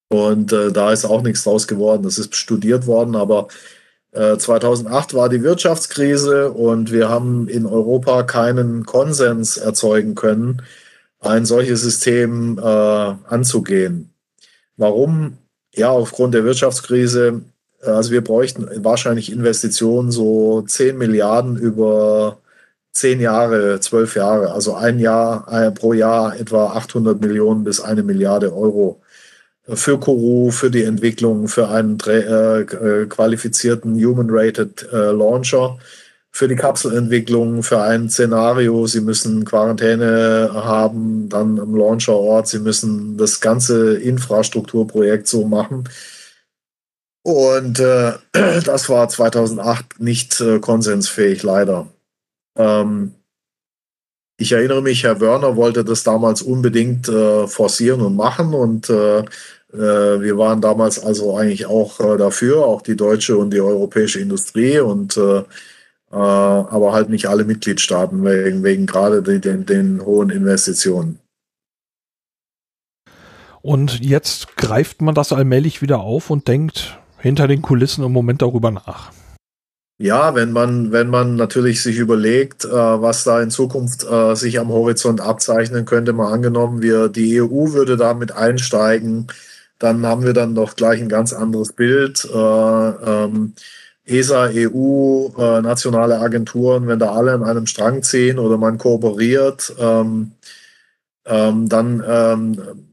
Und 0.09 0.51
äh, 0.51 0.71
da 0.71 0.91
ist 0.91 1.05
auch 1.05 1.21
nichts 1.21 1.43
draus 1.43 1.67
geworden. 1.67 2.03
Das 2.03 2.17
ist 2.17 2.35
studiert 2.35 2.87
worden, 2.87 3.15
aber 3.15 3.47
äh, 4.11 4.37
2008 4.37 5.13
war 5.13 5.29
die 5.29 5.43
Wirtschaftskrise 5.43 6.51
und 6.51 6.91
wir 6.91 7.09
haben 7.09 7.47
in 7.47 7.65
Europa 7.65 8.23
keinen 8.23 8.85
Konsens 8.85 9.57
erzeugen 9.57 10.15
können, 10.15 10.63
ein 11.19 11.45
solches 11.45 11.81
System 11.81 12.57
äh, 12.57 12.61
anzugehen. 12.61 14.13
Warum? 14.77 15.37
Ja, 15.75 15.91
aufgrund 15.91 16.33
der 16.33 16.45
Wirtschaftskrise. 16.45 17.41
Also 17.81 18.11
wir 18.11 18.23
bräuchten 18.23 18.67
wahrscheinlich 18.83 19.31
Investitionen 19.31 20.11
so 20.11 20.63
10 20.63 20.97
Milliarden 20.97 21.55
über 21.57 22.39
zehn 22.91 23.19
Jahre, 23.21 23.79
zwölf 23.79 24.15
Jahre, 24.15 24.51
also 24.51 24.75
ein 24.75 24.99
Jahr 24.99 25.47
äh, 25.51 25.71
pro 25.71 25.93
Jahr 25.93 26.39
etwa 26.39 26.67
800 26.73 27.21
Millionen 27.21 27.63
bis 27.63 27.81
eine 27.81 28.03
Milliarde 28.03 28.55
Euro 28.55 29.01
für 29.73 29.99
Kourou, 29.99 30.51
für 30.51 30.71
die 30.71 30.83
Entwicklung, 30.83 31.47
für 31.47 31.69
einen 31.69 31.97
äh, 32.07 32.61
äh, 32.61 33.05
qualifizierten 33.07 33.95
Human-Rated 34.03 34.87
äh, 34.91 35.11
Launcher, 35.11 35.77
für 36.31 36.47
die 36.47 36.55
Kapselentwicklung, 36.55 37.63
für 37.63 37.81
ein 37.81 38.09
Szenario. 38.09 38.87
Sie 38.87 39.01
müssen 39.01 39.45
Quarantäne 39.45 40.51
haben, 40.53 41.29
dann 41.29 41.59
am 41.59 41.75
Launcherort. 41.75 42.47
Sie 42.47 42.59
müssen 42.59 43.17
das 43.17 43.41
ganze 43.41 43.97
Infrastrukturprojekt 43.97 45.27
so 45.27 45.45
machen. 45.45 45.89
Und 47.23 47.79
äh, 47.79 48.13
das 48.63 48.89
war 48.89 49.09
2008 49.09 49.99
nicht 49.99 50.39
äh, 50.41 50.59
konsensfähig, 50.59 51.43
leider. 51.43 51.87
Ähm, 52.57 53.15
ich 54.37 54.53
erinnere 54.53 54.81
mich, 54.81 55.03
Herr 55.03 55.19
Wörner 55.19 55.55
wollte 55.57 55.83
das 55.83 56.03
damals 56.03 56.41
unbedingt 56.41 57.09
äh, 57.09 57.47
forcieren 57.47 58.01
und 58.01 58.15
machen 58.15 58.53
und 58.53 58.89
äh, 58.89 59.19
äh, 59.19 60.21
wir 60.21 60.37
waren 60.37 60.61
damals 60.61 61.03
also 61.03 61.37
eigentlich 61.37 61.65
auch 61.65 61.99
äh, 61.99 62.17
dafür, 62.17 62.65
auch 62.65 62.81
die 62.81 62.95
deutsche 62.95 63.37
und 63.37 63.51
die 63.51 63.59
europäische 63.59 64.19
Industrie 64.19 64.79
und 64.79 65.17
äh, 65.17 65.43
äh, 66.11 66.15
aber 66.15 66.93
halt 66.93 67.09
nicht 67.09 67.27
alle 67.27 67.43
Mitgliedstaaten 67.43 68.23
wegen, 68.23 68.63
wegen 68.63 68.85
gerade 68.85 69.21
den, 69.21 69.41
den, 69.41 69.65
den 69.65 70.05
hohen 70.05 70.29
Investitionen. 70.29 71.19
Und 73.61 73.99
jetzt 73.99 74.55
greift 74.55 75.01
man 75.01 75.15
das 75.15 75.33
allmählich 75.33 75.81
wieder 75.81 75.99
auf 75.99 76.29
und 76.29 76.47
denkt 76.47 76.97
hinter 77.17 77.47
den 77.47 77.61
Kulissen 77.61 78.05
im 78.05 78.13
Moment 78.13 78.41
darüber 78.41 78.71
nach. 78.71 79.11
Ja, 80.01 80.33
wenn 80.33 80.51
man, 80.53 80.93
wenn 80.93 81.09
man 81.09 81.35
natürlich 81.35 81.83
sich 81.83 81.97
überlegt, 81.97 82.63
äh, 82.63 82.69
was 82.69 83.25
da 83.25 83.41
in 83.41 83.51
Zukunft 83.51 84.05
äh, 84.09 84.33
sich 84.33 84.57
am 84.57 84.69
Horizont 84.69 85.19
abzeichnen 85.19 85.83
könnte, 85.83 86.13
mal 86.13 86.31
angenommen, 86.31 86.81
wir, 86.81 87.09
die 87.09 87.41
EU 87.41 87.73
würde 87.73 87.97
damit 87.97 88.31
einsteigen, 88.31 89.27
dann 89.77 90.05
haben 90.05 90.23
wir 90.23 90.31
dann 90.33 90.55
doch 90.55 90.75
gleich 90.77 91.01
ein 91.01 91.09
ganz 91.09 91.33
anderes 91.33 91.73
Bild. 91.73 92.23
Äh, 92.33 92.37
ähm, 92.37 93.53
ESA, 94.05 94.49
EU, 94.53 95.29
äh, 95.37 95.61
nationale 95.61 96.19
Agenturen, 96.19 96.87
wenn 96.87 96.99
da 96.99 97.11
alle 97.13 97.33
an 97.33 97.43
einem 97.43 97.67
Strang 97.67 98.01
ziehen 98.01 98.39
oder 98.39 98.57
man 98.57 98.77
kooperiert, 98.77 99.73
ähm, 99.79 100.31
ähm, 101.25 101.69
dann 101.69 102.03
ähm, 102.07 102.88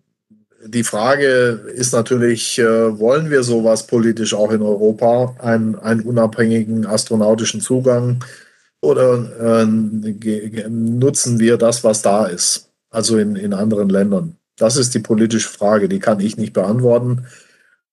die 0.68 0.84
Frage 0.84 1.60
ist 1.74 1.92
natürlich, 1.92 2.58
äh, 2.58 2.98
wollen 2.98 3.30
wir 3.30 3.42
sowas 3.42 3.86
politisch 3.86 4.34
auch 4.34 4.50
in 4.52 4.62
Europa, 4.62 5.36
einen, 5.38 5.76
einen 5.76 6.02
unabhängigen 6.02 6.86
astronautischen 6.86 7.60
Zugang 7.60 8.24
oder 8.80 9.62
äh, 9.62 10.68
nutzen 10.68 11.38
wir 11.38 11.56
das, 11.56 11.84
was 11.84 12.02
da 12.02 12.26
ist, 12.26 12.70
also 12.90 13.18
in, 13.18 13.36
in 13.36 13.52
anderen 13.52 13.88
Ländern? 13.88 14.36
Das 14.56 14.76
ist 14.76 14.94
die 14.94 15.00
politische 15.00 15.48
Frage, 15.48 15.88
die 15.88 15.98
kann 15.98 16.20
ich 16.20 16.36
nicht 16.36 16.52
beantworten. 16.52 17.26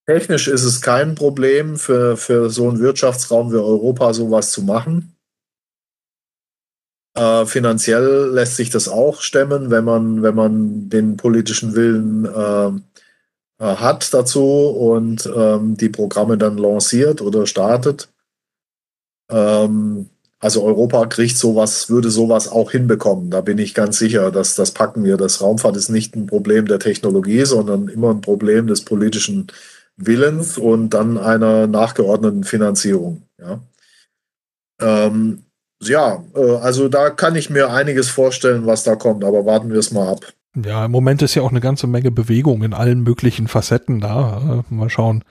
Technisch 0.06 0.48
ist 0.48 0.64
es 0.64 0.82
kein 0.82 1.16
Problem 1.16 1.78
für, 1.78 2.18
für 2.18 2.50
so 2.50 2.70
einen 2.70 2.80
Wirtschaftsraum 2.80 3.52
wie 3.52 3.58
Europa 3.58 4.14
sowas 4.14 4.52
zu 4.52 4.64
machen. 4.64 5.13
Äh, 7.16 7.46
finanziell 7.46 8.32
lässt 8.32 8.56
sich 8.56 8.70
das 8.70 8.88
auch 8.88 9.22
stemmen, 9.22 9.70
wenn 9.70 9.84
man, 9.86 10.24
wenn 10.24 10.36
man 10.36 10.90
den 10.90 11.16
politischen 11.18 11.76
Willen 11.76 12.26
äh, 12.26 13.64
äh, 13.64 13.76
hat 13.76 14.14
dazu 14.14 14.44
und 14.44 15.30
ähm, 15.36 15.78
die 15.78 15.90
Programme 15.90 16.38
dann 16.38 16.58
lanciert 16.58 17.22
oder 17.22 17.46
startet. 17.46 18.10
Ähm, 19.30 20.10
also 20.40 20.64
Europa 20.64 21.06
kriegt 21.06 21.38
sowas, 21.38 21.90
würde 21.90 22.12
sowas 22.12 22.50
auch 22.50 22.72
hinbekommen. 22.72 23.30
Da 23.30 23.42
bin 23.42 23.58
ich 23.60 23.74
ganz 23.74 23.98
sicher, 23.98 24.30
dass 24.30 24.56
das 24.56 24.72
packen 24.72 25.04
wir. 25.06 25.16
Das 25.16 25.42
Raumfahrt 25.42 25.78
ist 25.78 25.90
nicht 25.90 26.16
ein 26.16 26.26
Problem 26.28 26.66
der 26.66 26.80
Technologie, 26.80 27.46
sondern 27.46 27.88
immer 27.88 28.10
ein 28.12 28.20
Problem 28.22 28.68
des 28.68 28.84
politischen 28.84 29.48
Willens 29.96 30.58
und 30.58 30.90
dann 30.90 31.18
einer 31.18 31.68
nachgeordneten 31.68 32.44
Finanzierung. 32.44 33.22
Ja. 33.40 33.62
Ähm, 34.82 35.46
ja, 35.88 36.24
äh, 36.36 36.56
also 36.58 36.90
da 36.90 37.10
kann 37.10 37.36
ich 37.36 37.50
mir 37.50 37.72
einiges 37.72 38.10
vorstellen, 38.10 38.66
was 38.66 38.84
da 38.84 38.96
kommt, 38.96 39.24
aber 39.24 39.46
warten 39.46 39.72
wir 39.72 39.80
es 39.80 39.92
mal 39.92 40.10
ab. 40.10 40.20
Ja, 40.56 40.86
im 40.86 40.92
Moment 40.92 41.22
ist 41.22 41.36
ja 41.36 41.42
auch 41.42 41.50
eine 41.50 41.62
ganze 41.62 41.88
Menge 41.88 42.12
Bewegung 42.12 42.64
in 42.64 42.74
allen 42.74 43.02
möglichen 43.02 43.48
Facetten 43.48 44.00
da. 44.00 44.64
Mal 44.70 44.90
schauen, 44.90 45.24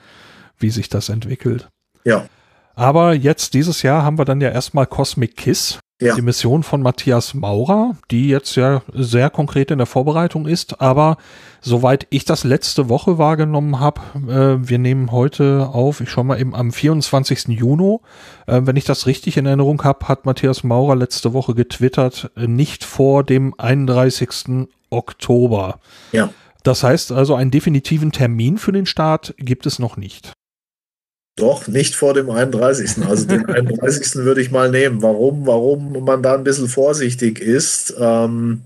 wie 0.59 0.71
sich 0.71 0.89
das 0.89 1.09
entwickelt. 1.09 1.69
Ja. 2.05 2.27
Aber 2.75 3.15
jetzt 3.15 3.55
dieses 3.55 3.83
Jahr 3.83 4.03
haben 4.03 4.19
wir 4.19 4.25
dann 4.25 4.41
ja 4.41 4.51
erstmal 4.51 4.87
Cosmic 4.87 5.37
Kiss. 5.37 5.79
Ja. 6.03 6.17
Die 6.17 6.23
Mission 6.23 6.65
von 6.65 6.83
Matthias 6.83 7.33
Maurer, 7.33 7.97
die 8.11 8.29
jetzt 8.29 8.57
ja 8.57 8.83
sehr 8.93 9.31
konkret 9.31 9.71
in 9.71 9.79
der 9.79 9.87
Vorbereitung 9.87 10.49
ist, 10.49 10.81
aber 10.81 11.17
soweit 11.61 12.09
ich 12.11 12.25
das 12.25 12.43
letzte 12.43 12.89
Woche 12.89 13.19
wahrgenommen 13.19 13.79
habe, 13.79 14.01
äh, 14.17 14.69
wir 14.69 14.79
nehmen 14.79 15.13
heute 15.13 15.69
auf, 15.73 16.01
ich 16.01 16.11
schaue 16.11 16.25
mal 16.25 16.41
eben 16.41 16.57
am 16.57 16.73
24. 16.73 17.57
Juni, 17.57 17.99
äh, 18.49 18.63
wenn 18.65 18.75
ich 18.75 18.85
das 18.85 19.07
richtig 19.07 19.37
in 19.37 19.47
Erinnerung 19.47 19.85
habe, 19.85 20.09
hat 20.09 20.27
Matthias 20.27 20.65
Maurer 20.65 20.97
letzte 20.97 21.35
Woche 21.35 21.55
getwittert, 21.55 22.33
äh, 22.37 22.49
nicht 22.49 22.83
vor 22.83 23.23
dem 23.23 23.55
31. 23.57 24.69
Oktober. 24.91 25.79
Ja. 26.11 26.31
Das 26.65 26.83
heißt 26.83 27.13
also, 27.13 27.37
einen 27.37 27.53
definitiven 27.53 28.11
Termin 28.11 28.59
für 28.59 28.73
den 28.73 28.87
Start 28.87 29.35
gibt 29.39 29.67
es 29.67 29.79
noch 29.79 29.97
nicht. 29.97 30.33
Doch, 31.37 31.67
nicht 31.67 31.95
vor 31.95 32.13
dem 32.15 32.31
31. 32.31 33.07
Also 33.07 33.27
den 33.27 33.47
31. 33.49 34.17
würde 34.17 34.43
ich 34.43 34.51
mal 34.51 34.71
nehmen. 34.71 35.03
Warum? 35.03 35.47
Warum 35.47 36.05
man 36.05 36.23
da 36.23 36.35
ein 36.35 36.45
bisschen 36.45 36.69
vorsichtig 36.69 37.41
ist, 37.41 37.95
ähm, 37.99 38.63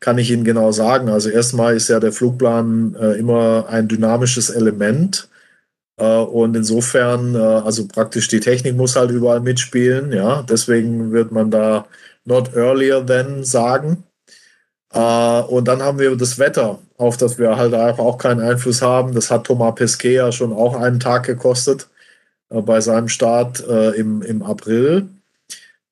kann 0.00 0.18
ich 0.18 0.30
Ihnen 0.30 0.44
genau 0.44 0.72
sagen. 0.72 1.08
Also 1.08 1.30
erstmal 1.30 1.76
ist 1.76 1.88
ja 1.88 2.00
der 2.00 2.12
Flugplan 2.12 2.96
äh, 3.00 3.12
immer 3.12 3.68
ein 3.68 3.86
dynamisches 3.86 4.50
Element. 4.50 5.28
Äh, 5.98 6.04
und 6.16 6.56
insofern, 6.56 7.34
äh, 7.34 7.38
also 7.38 7.86
praktisch 7.86 8.28
die 8.28 8.40
Technik 8.40 8.76
muss 8.76 8.96
halt 8.96 9.10
überall 9.10 9.40
mitspielen. 9.40 10.12
Ja, 10.12 10.42
deswegen 10.42 11.12
wird 11.12 11.30
man 11.32 11.50
da 11.50 11.86
not 12.24 12.54
earlier 12.56 13.06
than 13.06 13.44
sagen. 13.44 14.04
Äh, 14.92 15.42
und 15.42 15.68
dann 15.68 15.82
haben 15.82 15.98
wir 16.00 16.16
das 16.16 16.38
Wetter, 16.40 16.80
auf 16.96 17.16
das 17.16 17.38
wir 17.38 17.56
halt 17.56 17.74
auch 17.74 18.18
keinen 18.18 18.40
Einfluss 18.40 18.82
haben. 18.82 19.14
Das 19.14 19.30
hat 19.30 19.44
Thomas 19.44 19.74
Pesquet 19.76 20.14
ja 20.14 20.32
schon 20.32 20.52
auch 20.52 20.74
einen 20.74 20.98
Tag 21.00 21.24
gekostet 21.26 21.88
bei 22.50 22.80
seinem 22.80 23.08
Start 23.08 23.60
im, 23.60 24.22
im 24.22 24.42
April 24.42 25.08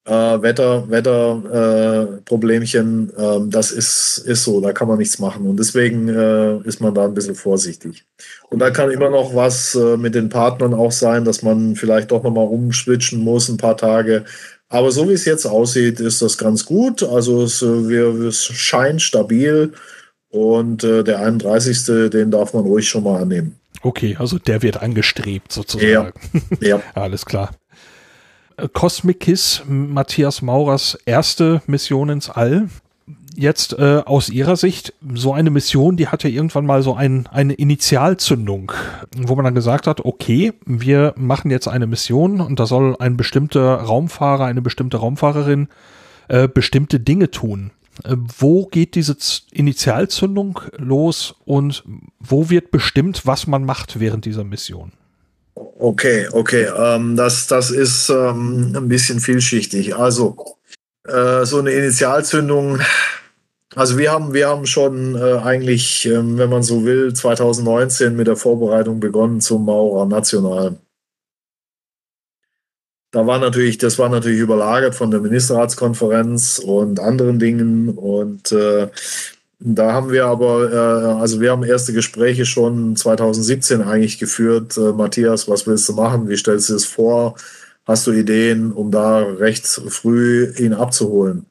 äh, 0.09 0.42
Wetter, 0.42 0.88
Wetterproblemchen, 0.88 3.12
äh, 3.16 3.36
äh, 3.36 3.40
das 3.48 3.70
ist, 3.70 4.18
ist 4.18 4.42
so, 4.44 4.61
da 4.61 4.72
kann 4.72 4.88
man 4.88 4.98
nichts 4.98 5.18
machen. 5.18 5.46
Und 5.46 5.59
deswegen 5.59 6.09
äh, 6.09 6.59
ist 6.61 6.80
man 6.80 6.94
da 6.94 7.04
ein 7.04 7.14
bisschen 7.14 7.34
vorsichtig. 7.34 8.04
Und 8.48 8.61
da 8.61 8.70
kann 8.70 8.90
immer 8.90 9.11
noch 9.11 9.34
was 9.34 9.74
äh, 9.74 9.98
mit 9.98 10.14
den 10.14 10.30
Partnern 10.30 10.74
auch 10.74 10.92
sein, 10.92 11.24
dass 11.24 11.42
man 11.42 11.74
vielleicht 11.76 12.11
doch 12.11 12.22
nochmal 12.22 12.48
umschwitchen 12.48 13.22
muss, 13.22 13.48
ein 13.48 13.59
paar 13.59 13.76
Tage. 13.76 14.24
Aber 14.68 14.90
so 14.90 15.09
wie 15.09 15.14
es 15.14 15.24
jetzt 15.24 15.46
aussieht, 15.46 16.00
ist 16.00 16.20
das 16.22 16.38
ganz 16.38 16.64
gut. 16.64 17.02
Also 17.02 17.42
es, 17.42 17.62
äh, 17.62 17.88
wir, 17.88 18.09
es 18.26 18.44
scheint 18.44 19.02
stabil. 19.02 19.72
Und 20.30 20.84
äh, 20.84 21.04
der 21.04 21.20
31. 21.20 22.11
den 22.11 22.30
darf 22.30 22.52
man 22.52 22.64
ruhig 22.64 22.86
schon 22.88 23.04
mal 23.04 23.22
annehmen. 23.22 23.57
Okay, 23.83 24.16
also 24.18 24.39
der 24.39 24.62
wird 24.62 24.83
angestrebt 24.83 25.53
sozusagen. 25.53 26.12
Ja, 26.61 26.61
ja. 26.76 26.83
alles 26.95 27.26
klar. 27.26 27.51
Cosmic 28.72 29.20
Kiss, 29.20 29.62
Matthias 29.68 30.43
Maurers 30.43 30.99
erste 31.07 31.62
Mission 31.66 32.09
ins 32.09 32.29
All. 32.29 32.68
Jetzt 33.37 33.79
äh, 33.79 34.03
aus 34.05 34.31
Ihrer 34.31 34.57
Sicht, 34.57 34.95
so 35.14 35.33
eine 35.33 35.51
Mission, 35.51 35.97
die 35.97 36.09
hatte 36.09 36.29
irgendwann 36.29 36.66
mal 36.66 36.83
so 36.83 36.95
ein, 36.95 37.29
eine 37.29 37.55
Initialzündung, 37.55 38.72
wo 39.16 39.37
man 39.37 39.45
dann 39.45 39.55
gesagt 39.55 39.87
hat, 39.87 40.05
okay, 40.05 40.55
wir 40.66 41.14
machen 41.16 41.53
jetzt 41.53 41.68
eine 41.68 41.87
Mission 41.87 42.41
und 42.41 42.59
da 42.59 42.66
soll 42.66 42.97
ein 42.99 43.16
bestimmter 43.16 43.74
Raumfahrer, 43.76 44.47
eine 44.47 44.61
bestimmte 44.61 44.97
Raumfahrerin 44.97 45.68
äh, 46.26 46.49
bestimmte 46.49 46.99
Dinge 46.99 47.31
tun. 47.31 47.70
Äh, 48.05 48.16
wo 48.38 48.66
geht 48.66 48.94
diese 48.94 49.16
Initialzündung 49.53 50.61
los 50.76 51.34
und 51.44 51.84
wo 52.20 52.51
wird 52.51 52.70
bestimmt, 52.70 53.26
was 53.26 53.46
man 53.46 53.64
macht 53.64 54.01
während 54.01 54.24
dieser 54.24 54.44
Mission? 54.44 54.92
Okay, 55.55 56.28
okay. 56.32 56.68
Ähm, 56.76 57.16
das, 57.16 57.46
das 57.46 57.70
ist 57.70 58.09
ähm, 58.11 58.72
ein 58.76 58.88
bisschen 58.88 59.20
vielschichtig. 59.20 59.96
Also, 59.96 60.59
äh, 61.07 61.44
so 61.44 61.59
eine 61.59 61.70
Initialzündung. 61.70 62.80
Also 63.74 63.99
wir 63.99 64.11
haben, 64.11 64.34
wir 64.34 64.49
haben 64.49 64.66
schon 64.66 65.14
äh, 65.14 65.38
eigentlich, 65.38 66.07
äh, 66.07 66.38
wenn 66.38 66.51
man 66.51 66.62
so 66.62 66.84
will, 66.84 67.12
2019 67.12 68.16
mit 68.16 68.26
der 68.26 68.36
Vorbereitung 68.36 69.01
begonnen 69.01 69.40
zum 69.40 69.64
Maurer 69.64 70.07
National. 70.07 70.76
Da 73.18 73.26
war 73.26 73.40
natürlich, 73.40 73.78
das 73.78 73.98
war 73.98 74.08
natürlich 74.08 74.38
überlagert 74.38 74.94
von 74.94 75.10
der 75.10 75.18
Ministerratskonferenz 75.18 76.60
und 76.60 77.00
anderen 77.00 77.40
Dingen. 77.40 77.88
Und 77.88 78.52
äh, 78.52 78.86
da 79.58 79.92
haben 79.92 80.12
wir 80.12 80.26
aber, 80.26 80.72
äh, 80.72 81.20
also 81.20 81.40
wir 81.40 81.50
haben 81.50 81.64
erste 81.64 81.92
Gespräche 81.92 82.46
schon 82.46 82.94
2017 82.94 83.82
eigentlich 83.82 84.20
geführt. 84.20 84.76
Äh, 84.76 84.92
Matthias, 84.92 85.48
was 85.48 85.66
willst 85.66 85.88
du 85.88 85.94
machen? 85.94 86.28
Wie 86.28 86.36
stellst 86.36 86.70
du 86.70 86.76
es 86.76 86.84
vor? 86.84 87.34
Hast 87.84 88.06
du 88.06 88.12
Ideen, 88.12 88.70
um 88.70 88.92
da 88.92 89.18
recht 89.18 89.66
früh 89.66 90.52
ihn 90.56 90.72
abzuholen? 90.72 91.46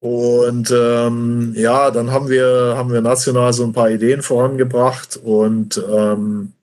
Und 0.00 0.74
ähm, 0.76 1.52
ja, 1.54 1.92
dann 1.92 2.10
haben 2.10 2.28
wir, 2.28 2.74
haben 2.76 2.92
wir 2.92 3.00
national 3.00 3.52
so 3.52 3.62
ein 3.62 3.72
paar 3.72 3.90
Ideen 3.90 4.22
vorangebracht 4.22 5.20
und 5.22 5.80
ähm, 5.88 6.52
äh, 6.52 6.57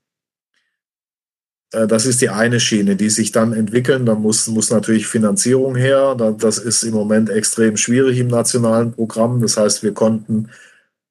das 1.86 2.06
ist 2.06 2.22
die 2.22 2.30
eine 2.30 2.60
Schiene, 2.60 2.96
die 2.96 3.10
sich 3.10 3.32
dann 3.32 3.52
entwickeln. 3.52 4.06
Da 4.06 4.14
muss, 4.14 4.46
muss 4.46 4.70
natürlich 4.70 5.06
Finanzierung 5.06 5.74
her. 5.74 6.14
Das 6.38 6.58
ist 6.58 6.82
im 6.82 6.94
Moment 6.94 7.28
extrem 7.28 7.76
schwierig 7.76 8.18
im 8.18 8.28
nationalen 8.28 8.92
Programm. 8.92 9.40
Das 9.42 9.56
heißt, 9.56 9.82
wir 9.82 9.92
konnten 9.92 10.48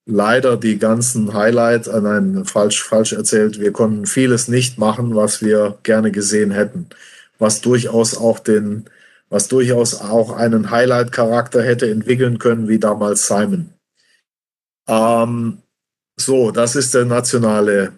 leider 0.06 0.58
die 0.58 0.78
ganzen 0.78 1.34
Highlights, 1.34 1.88
äh, 1.88 2.02
nein, 2.02 2.46
falsch, 2.46 2.84
falsch 2.84 3.14
erzählt, 3.14 3.60
wir 3.60 3.72
konnten 3.72 4.06
vieles 4.06 4.48
nicht 4.48 4.78
machen, 4.78 5.16
was 5.16 5.42
wir 5.42 5.78
gerne 5.84 6.12
gesehen 6.12 6.52
hätten. 6.52 6.88
Was 7.40 7.62
durchaus 7.62 8.16
auch 8.16 8.40
den, 8.40 8.86
was 9.30 9.48
durchaus 9.48 10.00
auch 10.00 10.32
einen 10.32 10.72
Highlight-Charakter 10.72 11.64
hätte 11.64 11.90
entwickeln 11.90 12.40
können, 12.40 12.68
wie 12.68 12.80
damals 12.80 13.28
Simon. 13.28 13.72
Ähm, 14.88 15.58
so, 16.18 16.52
das 16.52 16.76
ist 16.76 16.94
der 16.94 17.06
nationale 17.06 17.94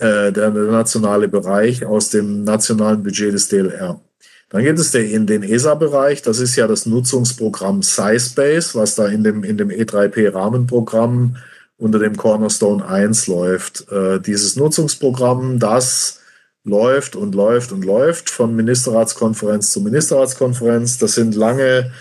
äh, 0.00 0.32
der, 0.32 0.50
nationale 0.50 1.28
Bereich 1.28 1.84
aus 1.84 2.10
dem 2.10 2.44
nationalen 2.44 3.02
Budget 3.02 3.32
des 3.32 3.48
DLR. 3.48 4.00
Dann 4.48 4.64
gibt 4.64 4.78
es 4.78 4.90
den, 4.90 5.26
den 5.26 5.42
ESA-Bereich, 5.42 6.22
das 6.22 6.40
ist 6.40 6.56
ja 6.56 6.66
das 6.66 6.86
Nutzungsprogramm 6.86 7.82
SciSpace, 7.82 8.74
was 8.74 8.96
da 8.96 9.06
in 9.06 9.22
dem, 9.22 9.44
in 9.44 9.56
dem 9.56 9.68
E3P-Rahmenprogramm 9.68 11.36
unter 11.76 11.98
dem 11.98 12.16
Cornerstone 12.16 12.84
1 12.84 13.28
läuft. 13.28 13.90
Äh, 13.92 14.20
dieses 14.20 14.56
Nutzungsprogramm, 14.56 15.58
das 15.58 16.20
läuft 16.64 17.16
und 17.16 17.34
läuft 17.34 17.72
und 17.72 17.84
läuft 17.84 18.28
von 18.28 18.54
Ministerratskonferenz 18.54 19.72
zu 19.72 19.80
Ministerratskonferenz. 19.80 20.98
Das 20.98 21.14
sind 21.14 21.34
lange, 21.34 21.92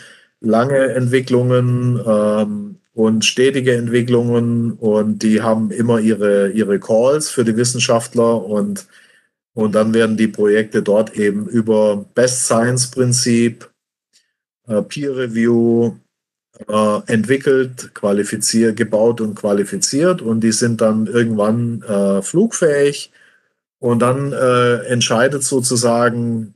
lange 0.41 0.93
Entwicklungen. 0.93 2.01
Ähm, 2.05 2.78
und 2.99 3.23
stetige 3.23 3.77
Entwicklungen 3.77 4.73
und 4.73 5.23
die 5.23 5.41
haben 5.41 5.71
immer 5.71 6.01
ihre, 6.01 6.49
ihre 6.49 6.81
Calls 6.81 7.29
für 7.29 7.45
die 7.45 7.55
Wissenschaftler 7.55 8.43
und, 8.43 8.87
und 9.53 9.73
dann 9.73 9.93
werden 9.93 10.17
die 10.17 10.27
Projekte 10.27 10.83
dort 10.83 11.15
eben 11.15 11.47
über 11.47 12.05
Best 12.13 12.43
Science 12.43 12.91
Prinzip, 12.91 13.69
äh, 14.67 14.81
Peer 14.81 15.15
Review 15.15 15.93
äh, 16.67 16.99
entwickelt, 17.05 17.91
qualifiziert, 17.93 18.75
gebaut 18.75 19.21
und 19.21 19.35
qualifiziert 19.35 20.21
und 20.21 20.41
die 20.41 20.51
sind 20.51 20.81
dann 20.81 21.07
irgendwann 21.07 21.81
äh, 21.83 22.21
flugfähig 22.21 23.13
und 23.79 23.99
dann 23.99 24.33
äh, 24.33 24.83
entscheidet 24.87 25.43
sozusagen 25.43 26.53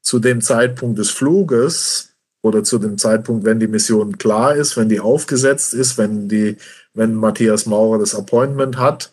zu 0.00 0.20
dem 0.20 0.40
Zeitpunkt 0.40 0.98
des 0.98 1.10
Fluges, 1.10 2.15
oder 2.46 2.64
zu 2.64 2.78
dem 2.78 2.98
Zeitpunkt, 2.98 3.44
wenn 3.44 3.60
die 3.60 3.66
Mission 3.66 4.18
klar 4.18 4.54
ist, 4.54 4.76
wenn 4.76 4.88
die 4.88 5.00
aufgesetzt 5.00 5.74
ist, 5.74 5.98
wenn 5.98 6.28
die, 6.28 6.56
wenn 6.94 7.14
Matthias 7.14 7.66
Maurer 7.66 7.98
das 7.98 8.14
Appointment 8.14 8.78
hat, 8.78 9.12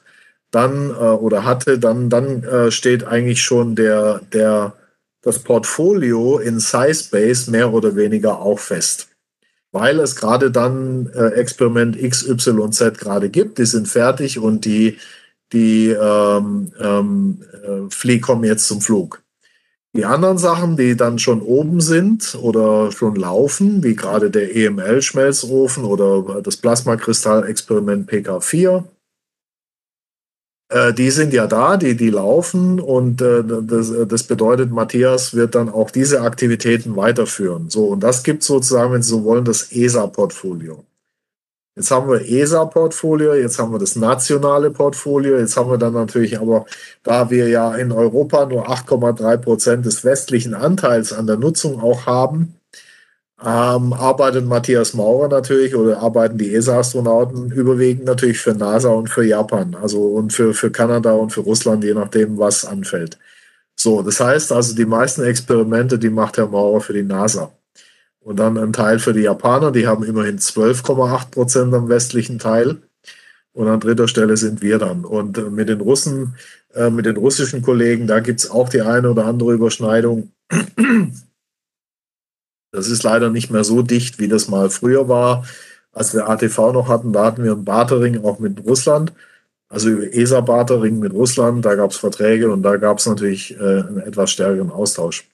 dann 0.52 0.92
äh, 0.92 0.94
oder 0.94 1.46
hatte, 1.46 1.80
dann, 1.80 2.10
dann 2.10 2.44
äh, 2.44 2.72
steht 2.72 3.06
eigentlich 3.06 3.42
schon 3.42 3.76
der, 3.76 4.22
der, 4.32 4.74
das 5.22 5.40
Portfolio 5.40 6.38
in 6.38 6.60
SciSpace 6.60 7.48
mehr 7.48 7.74
oder 7.74 7.96
weniger 7.96 8.40
auch 8.40 8.60
fest. 8.60 9.10
Weil 9.72 10.00
es 10.00 10.16
gerade 10.16 10.52
dann 10.52 11.10
äh, 11.16 11.30
Experiment 11.30 11.98
XYZ 11.98 13.00
gerade 13.00 13.30
gibt, 13.30 13.58
die 13.58 13.66
sind 13.66 13.88
fertig 13.88 14.38
und 14.38 14.66
die, 14.66 14.98
die 15.52 15.90
ähm, 15.90 16.72
ähm, 16.80 17.44
äh, 17.64 17.90
Flie 17.90 18.20
kommen 18.20 18.44
jetzt 18.44 18.68
zum 18.68 18.82
Flug. 18.82 19.24
Die 19.96 20.06
anderen 20.06 20.40
Sachen, 20.40 20.76
die 20.76 20.98
dann 20.98 21.20
schon 21.20 21.42
oben 21.42 21.80
sind 21.80 22.36
oder 22.42 22.92
schon 22.92 23.16
laufen, 23.16 23.84
wie 23.84 23.96
gerade 23.96 24.32
der 24.32 24.56
EML-Schmelzofen 24.56 25.86
oder 25.86 26.42
das 26.42 26.58
Plasmakristall-Experiment 26.58 28.10
PK4, 28.10 28.86
äh, 30.70 30.94
die 30.94 31.12
sind 31.12 31.32
ja 31.32 31.46
da, 31.46 31.78
die, 31.78 31.96
die 31.96 32.10
laufen 32.10 32.80
und 32.80 33.22
äh, 33.22 33.44
das, 33.44 33.94
das 34.08 34.24
bedeutet, 34.24 34.72
Matthias 34.72 35.36
wird 35.36 35.54
dann 35.54 35.70
auch 35.70 35.92
diese 35.92 36.22
Aktivitäten 36.22 36.96
weiterführen. 36.96 37.70
So, 37.70 37.86
und 37.86 38.02
das 38.02 38.24
gibt 38.24 38.42
sozusagen, 38.42 38.94
wenn 38.94 39.04
Sie 39.04 39.10
so 39.10 39.24
wollen, 39.24 39.46
das 39.46 39.72
ESA-Portfolio. 39.72 40.84
Jetzt 41.76 41.90
haben 41.90 42.08
wir 42.08 42.22
ESA-Portfolio, 42.22 43.34
jetzt 43.34 43.58
haben 43.58 43.72
wir 43.72 43.80
das 43.80 43.96
nationale 43.96 44.70
Portfolio, 44.70 45.40
jetzt 45.40 45.58
haben 45.58 45.72
wir 45.72 45.80
dann 45.80 45.94
natürlich 45.94 46.40
aber, 46.40 46.66
da 47.02 47.32
wir 47.32 47.50
ja 47.50 47.76
in 47.76 47.92
Europa 47.92 48.46
nur 48.46 48.70
8,3 48.70 49.38
Prozent 49.38 49.86
des 49.86 50.04
westlichen 50.04 50.54
Anteils 50.54 51.14
an 51.14 51.26
der 51.26 51.38
Nutzung 51.38 51.82
auch 51.82 52.06
haben, 52.06 52.56
ähm, 53.44 53.92
arbeitet 53.94 54.46
Matthias 54.46 54.94
Maurer 54.94 55.28
natürlich 55.30 55.76
oder 55.76 56.00
arbeiten 56.00 56.38
die 56.38 56.54
ESA-Astronauten 56.54 57.52
überwiegend 57.52 58.06
natürlich 58.06 58.40
für 58.40 58.54
NASA 58.54 58.90
und 58.90 59.10
für 59.10 59.24
Japan, 59.24 59.76
also 59.76 60.04
und 60.08 60.32
für, 60.32 60.54
für 60.54 60.72
Kanada 60.72 61.14
und 61.14 61.32
für 61.32 61.42
Russland, 61.42 61.84
je 61.84 61.94
nachdem, 61.96 62.38
was 62.38 62.66
anfällt. 62.66 63.18
So, 63.76 64.02
das 64.04 64.20
heißt 64.20 64.52
also, 64.52 64.76
die 64.76 64.86
meisten 64.86 65.24
Experimente, 65.24 66.00
die 66.00 66.10
macht 66.10 66.38
Herr 66.38 66.48
Maurer 66.48 66.82
für 66.82 66.94
die 66.94 67.04
NASA. 67.04 67.52
Und 68.24 68.38
dann 68.38 68.58
ein 68.58 68.72
Teil 68.72 69.00
für 69.00 69.14
die 69.14 69.22
Japaner, 69.22 69.72
die 69.72 69.86
haben 69.86 70.04
immerhin 70.04 70.40
12,8 70.40 71.32
Prozent 71.32 71.74
am 71.74 71.90
westlichen 71.90 72.40
Teil. 72.40 72.78
Und 73.52 73.68
an 73.68 73.80
dritter 73.80 74.08
Stelle 74.08 74.38
sind 74.38 74.62
wir 74.62 74.80
dann. 74.80 75.06
Und 75.06 75.38
äh, 75.38 75.50
mit 75.50 75.70
den 75.70 75.82
Russen, 75.82 76.36
äh, 76.74 76.90
mit 76.90 77.06
den 77.06 77.18
russischen 77.18 77.62
Kollegen, 77.62 78.08
da 78.08 78.20
gibt's 78.20 78.50
auch 78.50 78.70
die 78.70 78.82
eine 78.82 79.12
oder 79.12 79.26
andere 79.26 79.54
Überschneidung. 79.54 80.32
Das 82.72 82.88
ist 82.88 83.04
leider 83.04 83.30
nicht 83.30 83.52
mehr 83.52 83.64
so 83.64 83.84
dicht, 83.84 84.18
wie 84.18 84.28
das 84.28 84.48
mal 84.48 84.72
früher 84.72 85.08
war. 85.08 85.46
Als 85.92 86.16
wir 86.16 86.28
ATV 86.28 86.74
noch 86.74 86.88
hatten, 86.88 87.14
da 87.14 87.26
hatten 87.26 87.44
wir 87.44 87.52
ein 87.52 87.64
Bartering 87.64 88.24
auch 88.26 88.40
mit 88.40 88.66
Russland. 88.66 89.14
Also 89.70 89.90
ESA-Bartering 89.90 90.98
mit 90.98 91.14
Russland, 91.14 91.64
da 91.66 91.76
gab 91.76 91.92
es 91.92 91.98
Verträge 91.98 92.52
und 92.52 92.64
da 92.64 92.78
gab 92.78 92.98
es 92.98 93.06
natürlich 93.06 93.56
äh, 93.60 93.82
einen 93.82 94.00
etwas 94.00 94.32
stärkeren 94.32 94.72
Austausch. 94.72 95.30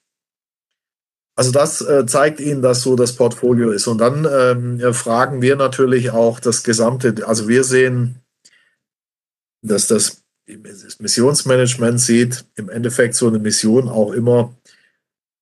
Also 1.39 1.53
das 1.53 1.79
äh, 1.79 2.05
zeigt 2.05 2.41
Ihnen, 2.41 2.61
dass 2.61 2.81
so 2.81 2.97
das 2.97 3.15
Portfolio 3.15 3.71
ist. 3.71 3.87
Und 3.87 3.99
dann 3.99 4.27
ähm, 4.29 4.93
fragen 4.93 5.41
wir 5.41 5.55
natürlich 5.55 6.11
auch 6.11 6.41
das 6.41 6.65
gesamte, 6.65 7.25
also 7.25 7.47
wir 7.47 7.63
sehen, 7.63 8.19
dass 9.61 9.87
das, 9.87 10.21
das 10.45 10.99
Missionsmanagement 10.99 12.01
sieht 12.01 12.43
im 12.55 12.67
Endeffekt 12.67 13.15
so 13.15 13.29
eine 13.29 13.39
Mission 13.39 13.87
auch 13.87 14.11
immer, 14.11 14.53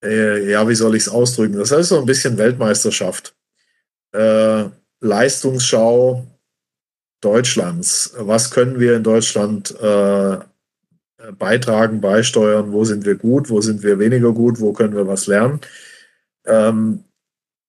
äh, 0.06 0.52
ja, 0.52 0.70
wie 0.70 0.76
soll 0.76 0.96
ich 0.96 1.02
es 1.08 1.10
ausdrücken? 1.10 1.58
Das 1.58 1.72
heißt 1.72 1.90
so 1.90 1.98
ein 1.98 2.06
bisschen 2.06 2.38
Weltmeisterschaft. 2.38 3.36
Äh, 4.12 4.66
Leistungsschau 5.00 6.28
Deutschlands. 7.22 8.14
Was 8.20 8.52
können 8.52 8.80
wir 8.80 8.98
in 8.98 9.04
Deutschland 9.04 9.74
äh, 9.82 10.38
beitragen, 11.40 12.02
beisteuern? 12.02 12.72
Wo 12.72 12.86
sind 12.86 13.04
wir 13.04 13.16
gut? 13.16 13.50
Wo 13.50 13.62
sind 13.62 13.82
wir 13.82 13.98
weniger 13.98 14.32
gut? 14.32 14.60
Wo 14.60 14.74
können 14.74 14.96
wir 14.96 15.08
was 15.08 15.26
lernen? 15.26 15.60
Ähm, 16.48 17.04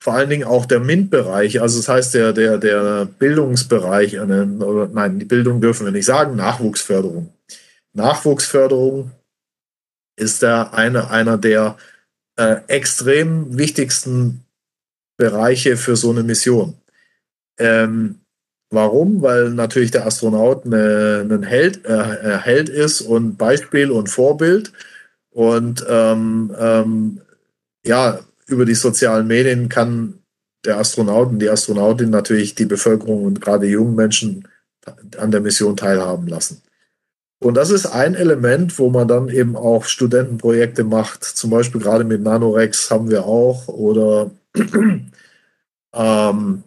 vor 0.01 0.15
allen 0.15 0.31
Dingen 0.31 0.45
auch 0.45 0.65
der 0.65 0.81
MINT-Bereich, 0.81 1.61
also 1.61 1.79
das 1.79 1.89
heißt 1.89 2.15
der, 2.15 2.33
der, 2.33 2.59
der 2.59 3.05
Bildungsbereich, 3.07 4.15
äh, 4.15 4.19
oder, 4.21 4.89
nein, 4.93 5.19
die 5.19 5.25
Bildung 5.25 5.61
dürfen 5.61 5.85
wir 5.85 5.93
nicht 5.93 6.07
sagen, 6.07 6.37
Nachwuchsförderung. 6.37 7.33
Nachwuchsförderung 7.95 9.11
ist 10.17 10.43
da 10.43 10.71
eine, 10.71 11.11
einer 11.11 11.37
der 11.37 11.77
äh, 12.37 12.57
extrem 12.69 13.59
wichtigsten 13.59 14.45
Bereiche 15.17 15.77
für 15.77 15.97
so 15.97 16.11
eine 16.11 16.23
Mission. 16.23 16.75
Ähm, 17.59 18.21
warum? 18.71 19.21
Weil 19.23 19.51
natürlich 19.51 19.91
der 19.91 20.07
Astronaut 20.07 20.65
eine, 20.65 21.27
ein 21.29 21.43
Held, 21.43 21.85
äh, 21.85 22.39
Held 22.39 22.69
ist 22.69 23.01
und 23.01 23.37
Beispiel 23.37 23.91
und 23.91 24.09
Vorbild. 24.09 24.73
Und 25.31 25.85
ähm, 25.89 26.55
ähm, 26.59 27.21
ja, 27.85 28.21
über 28.49 28.65
die 28.65 28.75
sozialen 28.75 29.27
Medien 29.27 29.69
kann 29.69 30.19
der 30.65 30.79
Astronaut 30.79 31.29
und 31.29 31.39
die 31.39 31.49
Astronautin 31.49 32.11
natürlich 32.11 32.55
die 32.55 32.67
Bevölkerung 32.67 33.25
und 33.25 33.41
gerade 33.41 33.67
jungen 33.67 33.95
Menschen 33.95 34.49
an 35.17 35.31
der 35.31 35.41
Mission 35.41 35.77
teilhaben 35.77 36.27
lassen. 36.27 36.63
Und 37.41 37.55
das 37.55 37.71
ist 37.71 37.87
ein 37.87 38.15
Element, 38.15 38.79
wo 38.79 38.91
man 38.91 39.07
dann 39.07 39.29
eben 39.29 39.55
auch 39.55 39.85
Studentenprojekte 39.85 40.83
macht. 40.83 41.23
Zum 41.23 41.51
Beispiel 41.51 41.81
gerade 41.81 42.03
mit 42.05 42.23
Nanorex 42.23 42.91
haben 42.91 43.11
wir 43.11 43.27
auch 43.27 43.69
oder 43.69 44.33
ähm, 45.95 46.65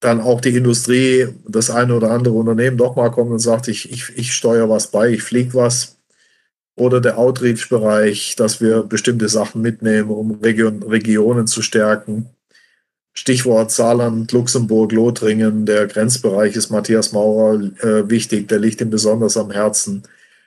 dann 0.00 0.20
auch 0.20 0.40
die 0.40 0.56
Industrie, 0.56 1.28
das 1.46 1.70
eine 1.70 1.94
oder 1.94 2.10
andere 2.10 2.34
Unternehmen 2.34 2.78
doch 2.78 2.96
mal 2.96 3.10
kommt 3.10 3.32
und 3.32 3.38
sagt, 3.38 3.68
ich, 3.68 3.90
ich, 3.90 4.16
ich 4.16 4.34
steuere 4.34 4.68
was 4.68 4.86
bei, 4.88 5.10
ich 5.10 5.22
fliege 5.22 5.54
was. 5.54 5.93
Oder 6.76 7.00
der 7.00 7.18
Outreach-Bereich, 7.18 8.34
dass 8.36 8.60
wir 8.60 8.82
bestimmte 8.82 9.28
Sachen 9.28 9.62
mitnehmen, 9.62 10.10
um 10.10 10.32
Region, 10.42 10.82
Regionen 10.82 11.46
zu 11.46 11.62
stärken. 11.62 12.30
Stichwort 13.12 13.70
Saarland, 13.70 14.32
Luxemburg, 14.32 14.90
Lothringen, 14.90 15.66
der 15.66 15.86
Grenzbereich 15.86 16.56
ist 16.56 16.70
Matthias 16.70 17.12
Maurer 17.12 17.60
äh, 17.80 18.10
wichtig, 18.10 18.48
der 18.48 18.58
liegt 18.58 18.80
ihm 18.80 18.90
besonders 18.90 19.36
am 19.36 19.52
Herzen. 19.52 20.02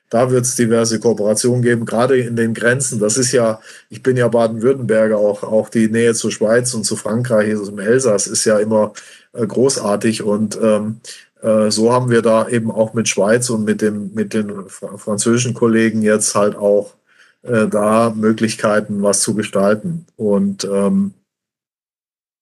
Da 0.09 0.32
wird 0.32 0.45
es 0.45 0.55
diverse 0.55 0.99
Kooperationen 0.99 1.61
geben, 1.61 1.86
gerade 1.86 2.17
in 2.17 2.36
den 2.38 2.53
Grenzen. 2.53 2.99
Das 2.99 3.17
ist 3.17 3.34
ja, 3.34 3.59
ich 3.89 4.03
bin 4.03 4.15
ja 4.15 4.28
Baden-Württemberger, 4.30 5.17
auch, 5.17 5.43
auch 5.43 5.69
die 5.69 5.89
Nähe 5.89 6.13
zur 6.13 6.32
Schweiz 6.32 6.73
und 6.73 6.86
zu 6.86 6.95
Frankreich, 6.95 7.49
also 7.51 7.71
im 7.71 7.80
Elsass, 7.80 8.28
ist 8.28 8.45
ja 8.45 8.57
immer 8.59 8.93
äh, 9.34 9.45
großartig. 9.45 10.23
Und 10.23 10.57
ähm, 10.61 11.01
äh, 11.03 11.26
so 11.69 11.93
haben 11.93 12.09
wir 12.09 12.21
da 12.21 12.47
eben 12.47 12.71
auch 12.71 12.93
mit 12.93 13.07
Schweiz 13.07 13.49
und 13.49 13.63
mit, 13.63 13.81
dem, 13.81 14.13
mit 14.13 14.33
den 14.33 14.69
französischen 14.69 15.53
Kollegen 15.53 16.01
jetzt 16.01 16.35
halt 16.35 16.55
auch 16.55 16.95
äh, 17.43 17.67
da 17.67 18.13
Möglichkeiten, 18.15 19.03
was 19.03 19.21
zu 19.21 19.35
gestalten. 19.35 20.05
Und 20.15 20.65
ähm, 20.65 21.13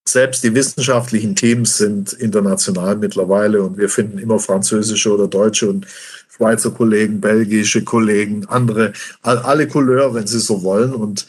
selbst 0.08 0.44
die 0.44 0.54
wissenschaftlichen 0.54 1.36
Teams 1.36 1.78
sind 1.78 2.14
international 2.14 2.96
mittlerweile 2.96 3.64
und 3.64 3.78
wir 3.78 3.90
finden 3.90 4.20
immer 4.20 4.40
französische 4.40 5.14
oder 5.14 5.28
deutsche 5.28 5.70
und 5.70 5.88
Schweizer 6.30 6.72
Kollegen, 6.72 7.22
belgische 7.22 7.84
Kollegen, 7.84 8.46
andere, 8.48 8.94
alle 9.22 9.68
Couleur, 9.68 10.14
wenn 10.14 10.28
sie 10.28 10.40
so 10.40 10.64
wollen. 10.64 10.94
Und 10.94 11.28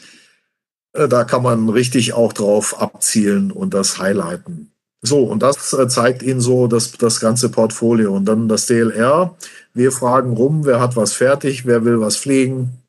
äh, 0.93 1.07
da 1.07 1.23
kann 1.23 1.43
man 1.43 1.69
richtig 1.69 2.13
auch 2.13 2.33
drauf 2.33 2.79
abzielen 2.79 3.51
und 3.51 3.73
das 3.73 3.99
highlighten. 3.99 4.71
So, 5.01 5.23
und 5.23 5.43
das 5.43 5.73
äh, 5.73 5.87
zeigt 5.87 6.23
Ihnen 6.23 6.41
so 6.41 6.67
das, 6.67 6.91
das 6.93 7.19
ganze 7.19 7.49
Portfolio. 7.49 8.15
Und 8.15 8.25
dann 8.25 8.47
das 8.47 8.65
DLR. 8.65 9.35
Wir 9.73 9.91
fragen 9.91 10.33
rum, 10.33 10.65
wer 10.65 10.79
hat 10.79 10.95
was 10.95 11.13
fertig, 11.13 11.65
wer 11.65 11.85
will 11.85 11.99
was 12.01 12.15
fliegen, 12.15 12.81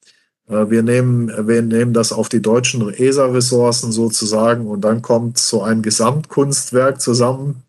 äh, 0.49 0.71
wir 0.71 0.83
nehmen, 0.83 1.29
wir 1.47 1.63
nehmen 1.63 1.93
das 1.93 2.13
auf 2.13 2.29
die 2.29 2.43
deutschen 2.43 2.89
ESA-Ressourcen 2.93 3.93
sozusagen 3.93 4.67
und 4.67 4.81
dann 4.83 5.03
kommt 5.03 5.39
so 5.39 5.63
ein 5.63 5.83
Gesamtkunstwerk 5.83 7.01
zusammen, 7.01 7.63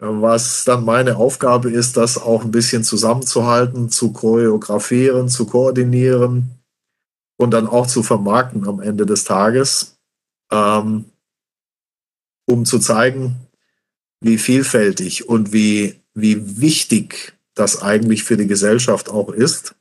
äh, 0.00 0.06
was 0.06 0.64
dann 0.64 0.84
meine 0.84 1.16
Aufgabe 1.16 1.70
ist, 1.70 1.96
das 1.96 2.18
auch 2.20 2.44
ein 2.44 2.50
bisschen 2.50 2.84
zusammenzuhalten, 2.84 3.90
zu 3.90 4.12
choreografieren, 4.12 5.28
zu 5.28 5.46
koordinieren 5.46 6.50
und 7.38 7.52
dann 7.52 7.66
auch 7.66 7.86
zu 7.86 8.02
vermarkten 8.02 8.66
am 8.66 8.80
Ende 8.80 9.06
des 9.06 9.24
Tages, 9.24 9.96
ähm, 10.50 11.06
um 12.46 12.64
zu 12.64 12.78
zeigen, 12.78 13.36
wie 14.20 14.38
vielfältig 14.38 15.28
und 15.28 15.52
wie, 15.52 16.00
wie 16.14 16.60
wichtig 16.60 17.34
das 17.54 17.82
eigentlich 17.82 18.24
für 18.24 18.36
die 18.36 18.46
Gesellschaft 18.46 19.08
auch 19.08 19.30
ist 19.30 19.74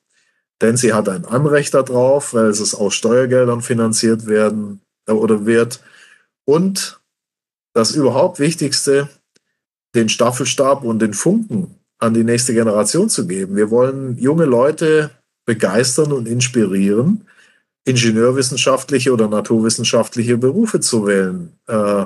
denn 0.61 0.77
sie 0.77 0.93
hat 0.93 1.09
ein 1.09 1.25
Anrecht 1.25 1.73
darauf, 1.73 2.33
weil 2.33 2.47
es 2.47 2.73
aus 2.73 2.93
Steuergeldern 2.93 3.61
finanziert 3.61 4.27
werden 4.27 4.81
äh, 5.07 5.11
oder 5.11 5.45
wird. 5.45 5.81
Und 6.45 7.01
das 7.73 7.91
überhaupt 7.91 8.39
Wichtigste, 8.39 9.09
den 9.95 10.09
Staffelstab 10.09 10.83
und 10.83 10.99
den 10.99 11.13
Funken 11.13 11.75
an 11.99 12.13
die 12.13 12.23
nächste 12.23 12.53
Generation 12.53 13.09
zu 13.09 13.27
geben. 13.27 13.55
Wir 13.55 13.69
wollen 13.71 14.17
junge 14.17 14.45
Leute 14.45 15.11
begeistern 15.45 16.11
und 16.11 16.27
inspirieren, 16.27 17.27
ingenieurwissenschaftliche 17.85 19.13
oder 19.13 19.27
naturwissenschaftliche 19.27 20.37
Berufe 20.37 20.79
zu 20.79 21.05
wählen. 21.05 21.53
Äh, 21.67 22.05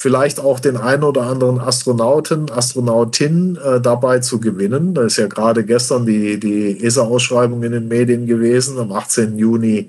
vielleicht 0.00 0.40
auch 0.40 0.60
den 0.60 0.78
einen 0.78 1.04
oder 1.04 1.24
anderen 1.24 1.60
Astronauten, 1.60 2.50
Astronautin 2.50 3.58
äh, 3.62 3.82
dabei 3.82 4.20
zu 4.20 4.40
gewinnen. 4.40 4.94
Da 4.94 5.02
ist 5.02 5.18
ja 5.18 5.26
gerade 5.26 5.62
gestern 5.62 6.06
die, 6.06 6.40
die 6.40 6.82
ESA-Ausschreibung 6.82 7.62
in 7.62 7.72
den 7.72 7.88
Medien 7.88 8.24
gewesen, 8.24 8.78
am 8.78 8.92
18. 8.92 9.36
Juni 9.36 9.88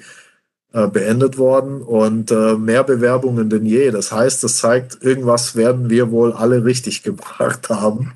äh, 0.74 0.88
beendet 0.88 1.38
worden 1.38 1.82
und 1.82 2.30
äh, 2.30 2.56
mehr 2.56 2.84
Bewerbungen 2.84 3.50
denn 3.50 3.66
je. 3.66 3.90
Das 3.92 4.12
heißt, 4.12 4.44
das 4.44 4.58
zeigt, 4.58 4.98
irgendwas 5.02 5.56
werden 5.56 5.90
wir 5.90 6.12
wohl 6.12 6.34
alle 6.34 6.66
richtig 6.66 7.04
gemacht 7.04 7.70
haben. 7.70 8.12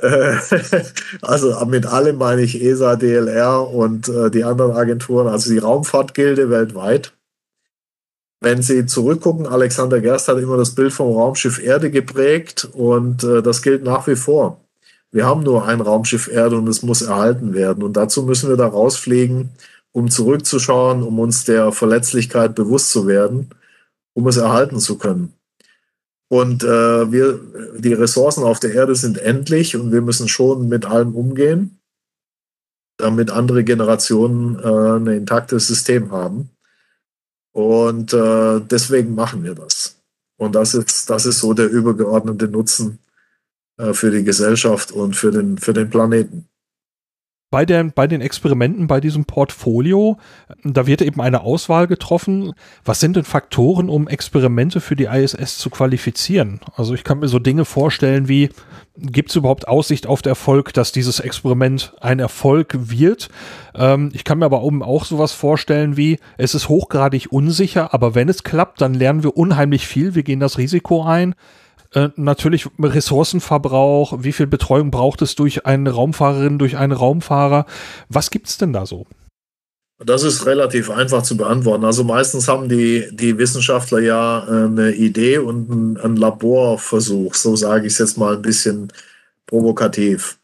Äh, 0.00 0.34
also 1.22 1.64
mit 1.66 1.86
allem 1.86 2.18
meine 2.18 2.42
ich 2.42 2.60
ESA, 2.60 2.96
DLR 2.96 3.70
und 3.70 4.08
äh, 4.08 4.28
die 4.28 4.42
anderen 4.42 4.72
Agenturen, 4.72 5.28
also 5.28 5.52
die 5.52 5.58
Raumfahrtgilde 5.58 6.50
weltweit 6.50 7.12
wenn 8.42 8.60
Sie 8.60 8.86
zurückgucken, 8.86 9.46
Alexander 9.46 10.00
Gerst 10.00 10.28
hat 10.28 10.38
immer 10.38 10.56
das 10.56 10.74
Bild 10.74 10.92
vom 10.92 11.14
Raumschiff 11.14 11.62
Erde 11.62 11.90
geprägt 11.90 12.68
und 12.72 13.22
äh, 13.22 13.40
das 13.42 13.62
gilt 13.62 13.84
nach 13.84 14.06
wie 14.08 14.16
vor. 14.16 14.60
Wir 15.12 15.26
haben 15.26 15.42
nur 15.42 15.66
ein 15.66 15.80
Raumschiff 15.80 16.26
Erde 16.26 16.56
und 16.56 16.66
es 16.68 16.82
muss 16.82 17.02
erhalten 17.02 17.54
werden. 17.54 17.82
Und 17.84 17.96
dazu 17.96 18.22
müssen 18.22 18.48
wir 18.48 18.56
da 18.56 18.66
rausfliegen, 18.66 19.50
um 19.92 20.10
zurückzuschauen, 20.10 21.02
um 21.02 21.18
uns 21.18 21.44
der 21.44 21.70
Verletzlichkeit 21.70 22.54
bewusst 22.54 22.90
zu 22.90 23.06
werden, 23.06 23.50
um 24.14 24.26
es 24.26 24.38
erhalten 24.38 24.80
zu 24.80 24.98
können. 24.98 25.34
Und 26.28 26.64
äh, 26.64 27.12
wir, 27.12 27.38
die 27.78 27.92
Ressourcen 27.92 28.42
auf 28.42 28.58
der 28.58 28.72
Erde 28.72 28.94
sind 28.94 29.18
endlich 29.18 29.76
und 29.76 29.92
wir 29.92 30.00
müssen 30.00 30.28
schon 30.28 30.66
mit 30.66 30.86
allem 30.86 31.14
umgehen, 31.14 31.78
damit 32.96 33.30
andere 33.30 33.64
Generationen 33.64 34.58
äh, 34.58 34.96
ein 34.96 35.06
intaktes 35.08 35.68
System 35.68 36.10
haben. 36.10 36.48
Und 37.52 38.12
äh, 38.12 38.60
deswegen 38.60 39.14
machen 39.14 39.44
wir 39.44 39.54
das. 39.54 39.96
Und 40.36 40.54
das 40.54 40.74
ist, 40.74 41.08
das 41.10 41.26
ist 41.26 41.38
so 41.38 41.52
der 41.52 41.68
übergeordnete 41.68 42.48
Nutzen 42.48 42.98
äh, 43.76 43.92
für 43.92 44.10
die 44.10 44.24
Gesellschaft 44.24 44.90
und 44.90 45.14
für 45.14 45.30
den, 45.30 45.58
für 45.58 45.72
den 45.72 45.90
Planeten 45.90 46.48
bei, 47.52 47.66
der, 47.66 47.84
bei 47.84 48.06
den 48.06 48.22
Experimenten, 48.22 48.86
bei 48.86 48.98
diesem 48.98 49.26
Portfolio, 49.26 50.16
da 50.64 50.86
wird 50.86 51.02
eben 51.02 51.20
eine 51.20 51.42
Auswahl 51.42 51.86
getroffen. 51.86 52.54
Was 52.82 52.98
sind 52.98 53.14
denn 53.14 53.24
Faktoren, 53.24 53.90
um 53.90 54.08
Experimente 54.08 54.80
für 54.80 54.96
die 54.96 55.04
ISS 55.04 55.58
zu 55.58 55.68
qualifizieren? 55.68 56.60
Also 56.76 56.94
ich 56.94 57.04
kann 57.04 57.18
mir 57.18 57.28
so 57.28 57.38
Dinge 57.38 57.66
vorstellen 57.66 58.26
wie, 58.26 58.48
gibt 58.96 59.28
es 59.28 59.36
überhaupt 59.36 59.68
Aussicht 59.68 60.06
auf 60.06 60.24
Erfolg, 60.24 60.72
dass 60.72 60.92
dieses 60.92 61.20
Experiment 61.20 61.92
ein 62.00 62.20
Erfolg 62.20 62.74
wird? 62.74 63.28
Ähm, 63.74 64.10
ich 64.14 64.24
kann 64.24 64.38
mir 64.38 64.46
aber 64.46 64.62
oben 64.62 64.82
auch 64.82 65.04
sowas 65.04 65.32
vorstellen 65.32 65.98
wie, 65.98 66.20
es 66.38 66.54
ist 66.54 66.70
hochgradig 66.70 67.32
unsicher, 67.32 67.92
aber 67.92 68.14
wenn 68.14 68.30
es 68.30 68.44
klappt, 68.44 68.80
dann 68.80 68.94
lernen 68.94 69.22
wir 69.22 69.36
unheimlich 69.36 69.86
viel, 69.86 70.14
wir 70.14 70.22
gehen 70.22 70.40
das 70.40 70.56
Risiko 70.56 71.04
ein 71.04 71.34
Äh, 71.94 72.08
natürlich 72.16 72.68
Ressourcenverbrauch, 72.78 74.22
wie 74.22 74.32
viel 74.32 74.46
Betreuung 74.46 74.90
braucht 74.90 75.22
es 75.22 75.34
durch 75.34 75.66
eine 75.66 75.90
Raumfahrerin, 75.90 76.58
durch 76.58 76.76
einen 76.76 76.92
Raumfahrer? 76.92 77.66
Was 78.08 78.30
gibt's 78.30 78.58
denn 78.58 78.72
da 78.72 78.86
so? 78.86 79.06
Das 80.04 80.24
ist 80.24 80.46
relativ 80.46 80.90
einfach 80.90 81.22
zu 81.22 81.36
beantworten. 81.36 81.84
Also 81.84 82.02
meistens 82.02 82.48
haben 82.48 82.68
die, 82.68 83.08
die 83.12 83.38
Wissenschaftler 83.38 84.00
ja 84.00 84.44
äh, 84.46 84.64
eine 84.64 84.92
Idee 84.92 85.38
und 85.38 85.70
einen, 85.70 85.96
einen 85.98 86.16
Laborversuch, 86.16 87.34
so 87.34 87.56
sage 87.56 87.86
ich 87.86 87.92
es 87.92 87.98
jetzt 87.98 88.18
mal 88.18 88.36
ein 88.36 88.42
bisschen 88.42 88.92
provokativ. 89.46 90.38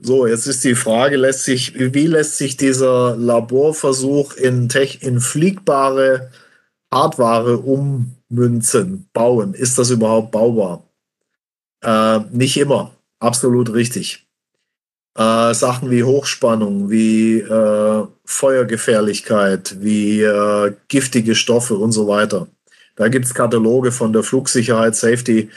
So, 0.00 0.28
jetzt 0.28 0.46
ist 0.46 0.62
die 0.62 0.76
Frage, 0.76 1.16
lässt 1.16 1.42
sich, 1.42 1.74
wie 1.76 2.06
lässt 2.06 2.38
sich 2.38 2.56
dieser 2.56 3.16
Laborversuch 3.16 4.34
in, 4.34 4.68
Tech, 4.68 5.02
in 5.02 5.18
fliegbare 5.18 6.30
Hardware 6.92 7.58
ummünzen, 7.58 9.08
bauen? 9.12 9.54
Ist 9.54 9.78
das 9.78 9.90
überhaupt 9.90 10.30
baubar? 10.30 10.84
Äh, 11.82 12.20
nicht 12.32 12.56
immer. 12.56 12.92
Absolut 13.20 13.72
richtig. 13.72 14.26
Äh, 15.16 15.52
Sachen 15.54 15.90
wie 15.90 16.04
Hochspannung, 16.04 16.90
wie 16.90 17.40
äh, 17.40 18.06
Feuergefährlichkeit, 18.24 19.76
wie 19.80 20.22
äh, 20.22 20.74
giftige 20.88 21.34
Stoffe 21.34 21.74
und 21.74 21.92
so 21.92 22.06
weiter. 22.06 22.46
Da 22.94 23.08
gibt 23.08 23.26
es 23.26 23.34
Kataloge 23.34 23.92
von 23.92 24.12
der 24.12 24.22
Flugsicherheit, 24.22 24.94
Safety, 24.94 25.50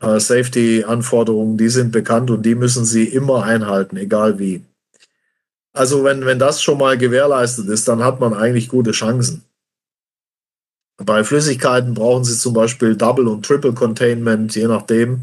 äh, 0.00 0.20
Safety-Anforderungen, 0.20 1.56
die 1.56 1.68
sind 1.68 1.92
bekannt 1.92 2.30
und 2.30 2.42
die 2.44 2.54
müssen 2.54 2.84
Sie 2.84 3.04
immer 3.04 3.44
einhalten, 3.44 3.96
egal 3.96 4.38
wie. 4.38 4.62
Also 5.72 6.04
wenn, 6.04 6.24
wenn 6.24 6.38
das 6.38 6.62
schon 6.62 6.78
mal 6.78 6.96
gewährleistet 6.96 7.68
ist, 7.68 7.88
dann 7.88 8.02
hat 8.02 8.20
man 8.20 8.32
eigentlich 8.34 8.68
gute 8.68 8.92
Chancen. 8.92 9.44
Bei 10.98 11.24
Flüssigkeiten 11.24 11.94
brauchen 11.94 12.24
Sie 12.24 12.36
zum 12.36 12.54
Beispiel 12.54 12.96
Double- 12.96 13.28
und 13.28 13.44
Triple-Containment, 13.44 14.54
je 14.54 14.66
nachdem. 14.66 15.22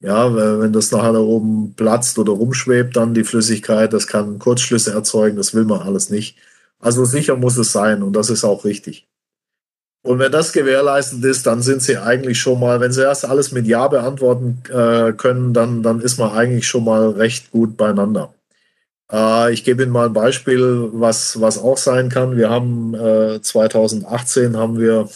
Ja, 0.00 0.60
wenn 0.60 0.74
das 0.74 0.92
nachher 0.92 1.14
da 1.14 1.20
oben 1.20 1.74
platzt 1.74 2.18
oder 2.18 2.32
rumschwebt, 2.32 2.96
dann 2.96 3.14
die 3.14 3.24
Flüssigkeit, 3.24 3.92
das 3.94 4.06
kann 4.06 4.38
Kurzschlüsse 4.38 4.92
erzeugen, 4.92 5.38
das 5.38 5.54
will 5.54 5.64
man 5.64 5.80
alles 5.80 6.10
nicht. 6.10 6.36
Also 6.78 7.04
sicher 7.06 7.36
muss 7.36 7.56
es 7.56 7.72
sein 7.72 8.02
und 8.02 8.12
das 8.12 8.28
ist 8.28 8.44
auch 8.44 8.64
richtig. 8.66 9.08
Und 10.02 10.20
wenn 10.20 10.30
das 10.30 10.52
gewährleistet 10.52 11.24
ist, 11.24 11.46
dann 11.46 11.62
sind 11.62 11.82
sie 11.82 11.96
eigentlich 11.96 12.38
schon 12.38 12.60
mal, 12.60 12.78
wenn 12.80 12.92
sie 12.92 13.02
erst 13.02 13.24
alles 13.24 13.50
mit 13.50 13.66
Ja 13.66 13.88
beantworten 13.88 14.62
äh, 14.68 15.12
können, 15.14 15.52
dann, 15.52 15.82
dann 15.82 16.00
ist 16.00 16.18
man 16.18 16.30
eigentlich 16.30 16.68
schon 16.68 16.84
mal 16.84 17.10
recht 17.10 17.50
gut 17.50 17.76
beieinander. 17.76 18.32
Äh, 19.12 19.52
ich 19.52 19.64
gebe 19.64 19.82
Ihnen 19.82 19.92
mal 19.92 20.06
ein 20.06 20.12
Beispiel, 20.12 20.90
was, 20.92 21.40
was 21.40 21.58
auch 21.58 21.78
sein 21.78 22.08
kann. 22.08 22.36
Wir 22.36 22.50
haben 22.50 22.94
äh, 22.94 23.40
2018 23.40 24.56
haben 24.56 24.78
wir 24.78 25.08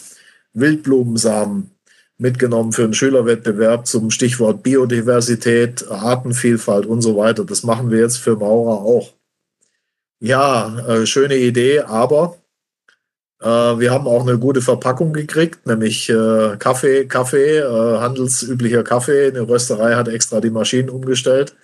Wildblumensamen 0.53 1.71
mitgenommen 2.17 2.71
für 2.71 2.83
einen 2.83 2.93
Schülerwettbewerb 2.93 3.87
zum 3.87 4.11
Stichwort 4.11 4.63
Biodiversität, 4.63 5.89
Artenvielfalt 5.89 6.85
und 6.85 7.01
so 7.01 7.17
weiter. 7.17 7.45
Das 7.45 7.63
machen 7.63 7.89
wir 7.89 7.99
jetzt 7.99 8.17
für 8.17 8.35
Maurer 8.35 8.81
auch. 8.81 9.13
Ja, 10.19 10.77
äh, 10.87 11.05
schöne 11.07 11.35
Idee, 11.35 11.79
aber 11.79 12.37
äh, 13.41 13.47
wir 13.47 13.91
haben 13.91 14.05
auch 14.05 14.21
eine 14.21 14.37
gute 14.37 14.61
Verpackung 14.61 15.13
gekriegt, 15.13 15.65
nämlich 15.65 16.09
äh, 16.09 16.57
Kaffee, 16.59 17.05
Kaffee, 17.05 17.57
äh, 17.57 17.97
handelsüblicher 17.97 18.83
Kaffee. 18.83 19.29
Eine 19.29 19.49
Rösterei 19.49 19.95
hat 19.95 20.07
extra 20.07 20.41
die 20.41 20.51
Maschinen 20.51 20.91
umgestellt. 20.91 21.55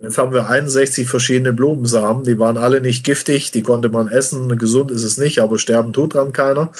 Jetzt 0.00 0.18
haben 0.18 0.32
wir 0.32 0.48
61 0.48 1.08
verschiedene 1.08 1.52
Blumensamen. 1.52 2.24
Die 2.24 2.38
waren 2.38 2.58
alle 2.58 2.80
nicht 2.80 3.04
giftig, 3.04 3.50
die 3.50 3.62
konnte 3.62 3.88
man 3.88 4.08
essen. 4.08 4.58
Gesund 4.58 4.90
ist 4.90 5.04
es 5.04 5.16
nicht, 5.16 5.38
aber 5.38 5.58
sterben 5.58 5.92
tut 5.92 6.14
dran 6.14 6.32
keiner. 6.32 6.70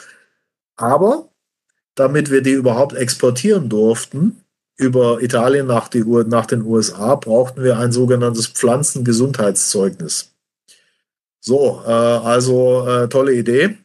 Aber 0.77 1.31
damit 1.95 2.31
wir 2.31 2.43
die 2.43 2.53
überhaupt 2.53 2.95
exportieren 2.95 3.69
durften, 3.69 4.43
über 4.77 5.23
Italien 5.23 5.67
nach, 5.67 5.89
die, 5.89 6.05
nach 6.05 6.45
den 6.45 6.63
USA, 6.63 7.15
brauchten 7.15 7.63
wir 7.65 7.79
ein 7.79 7.93
sogenanntes 7.93 8.49
Pflanzengesundheitszeugnis. 8.49 10.35
So, 11.41 11.83
äh, 11.87 11.91
also 11.91 12.87
äh, 12.87 13.09
tolle 13.09 13.33
Idee 13.33 13.79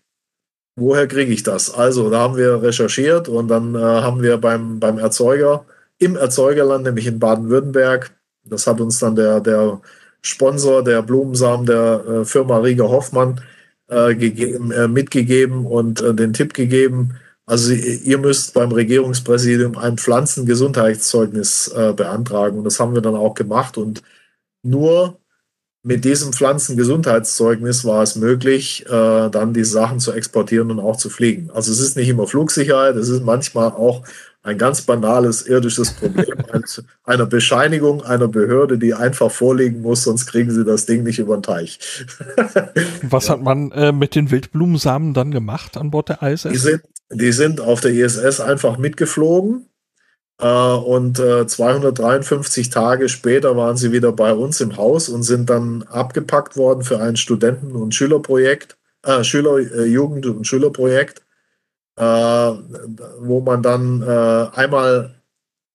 woher 0.76 1.08
kriege 1.08 1.32
ich 1.32 1.44
das? 1.44 1.74
Also, 1.74 2.10
da 2.10 2.20
haben 2.20 2.38
wir 2.38 2.62
recherchiert 2.62 3.30
und 3.30 3.48
dann 3.48 3.76
äh, 3.76 3.80
haben 3.80 4.22
wir 4.22 4.38
beim, 4.38 4.80
beim 4.80 4.98
Erzeuger, 4.98 5.66
im 6.00 6.16
Erzeugerland, 6.16 6.84
nämlich 6.84 7.08
in 7.08 7.20
Baden-Württemberg, 7.20 8.12
das 8.44 8.68
hat 8.68 8.82
uns 8.82 9.00
dann 9.00 9.16
der, 9.16 9.40
der 9.40 9.82
Sponsor 10.22 10.84
der 10.84 11.02
Blumensamen 11.02 11.66
der 11.66 12.06
äh, 12.08 12.26
Firma 12.26 12.58
Rieger 12.60 12.90
Hoffmann 12.90 13.42
äh, 13.88 14.16
gegeben, 14.16 14.72
äh, 14.72 14.88
mitgegeben 14.88 15.66
und 15.66 16.02
äh, 16.02 16.14
den 16.14 16.34
Tipp 16.34 16.54
gegeben, 16.54 17.16
also 17.52 17.74
ihr 17.74 18.18
müsst 18.18 18.54
beim 18.54 18.72
Regierungspräsidium 18.72 19.78
ein 19.78 19.98
Pflanzengesundheitszeugnis 19.98 21.68
äh, 21.70 21.92
beantragen. 21.92 22.60
Und 22.60 22.64
das 22.64 22.80
haben 22.80 22.94
wir 22.94 23.02
dann 23.02 23.16
auch 23.16 23.34
gemacht. 23.34 23.78
Und 23.78 24.04
nur 24.64 25.20
mit 25.84 26.06
diesem 26.06 26.32
Pflanzengesundheitszeugnis 26.32 27.84
war 27.84 28.04
es 28.04 28.16
möglich, 28.16 28.86
äh, 28.86 29.30
dann 29.30 29.54
die 29.54 29.66
Sachen 29.66 30.00
zu 30.00 30.14
exportieren 30.14 30.72
und 30.72 30.80
auch 30.80 30.96
zu 30.96 31.10
fliegen. 31.10 31.50
Also 31.52 31.74
es 31.74 31.80
ist 31.80 31.98
nicht 31.98 32.08
immer 32.08 32.26
Flugsicherheit, 32.26 32.96
es 32.96 33.10
ist 33.10 33.24
manchmal 33.24 33.72
auch 33.72 34.04
ein 34.44 34.58
ganz 34.58 34.82
banales 34.82 35.46
irdisches 35.46 35.92
Problem 35.92 36.38
einer 37.04 37.26
Bescheinigung 37.26 38.04
einer 38.04 38.28
Behörde, 38.28 38.78
die 38.78 38.94
einfach 38.94 39.32
vorliegen 39.32 39.82
muss, 39.82 40.04
sonst 40.04 40.26
kriegen 40.26 40.52
sie 40.52 40.66
das 40.66 40.86
Ding 40.86 41.04
nicht 41.04 41.20
über 41.20 41.38
den 41.38 41.44
Teich. 41.44 41.80
Was 43.04 43.30
hat 43.30 43.42
man 43.42 43.72
äh, 43.72 43.92
mit 43.92 44.16
den 44.16 44.32
Wildblumensamen 44.32 45.14
dann 45.14 45.32
gemacht 45.32 45.78
an 45.78 45.92
Bord 45.92 46.10
der 46.10 46.22
ISS? 46.24 46.50
Die 46.52 46.58
sind, 46.58 46.82
die 47.12 47.32
sind 47.32 47.62
auf 47.62 47.82
der 47.82 47.92
ISS 47.92 48.40
einfach 48.40 48.78
mitgeflogen 48.78 49.68
äh, 50.40 50.48
und 50.48 51.18
253 51.18 52.68
äh, 52.68 52.70
Tage 52.72 53.10
später 53.10 53.56
waren 53.56 53.78
sie 53.78 53.92
wieder 53.92 54.12
bei 54.12 54.34
uns 54.34 54.60
im 54.60 54.76
Haus 54.76 55.08
und 55.08 55.22
sind 55.22 55.50
dann 55.50 55.84
abgepackt 55.84 56.58
worden 56.58 56.84
für 56.84 57.00
ein 57.00 57.16
Studenten- 57.16 57.76
und 57.76 57.94
Schülerprojekt, 57.94 58.78
äh, 59.04 59.24
Schüler, 59.24 59.60
äh, 59.60 59.86
Jugend- 59.86 60.26
und 60.26 60.48
Schülerprojekt, 60.48 61.22
äh, 62.02 62.52
wo 63.20 63.42
man 63.42 63.62
dann 63.62 64.02
äh, 64.02 64.58
einmal 64.60 65.16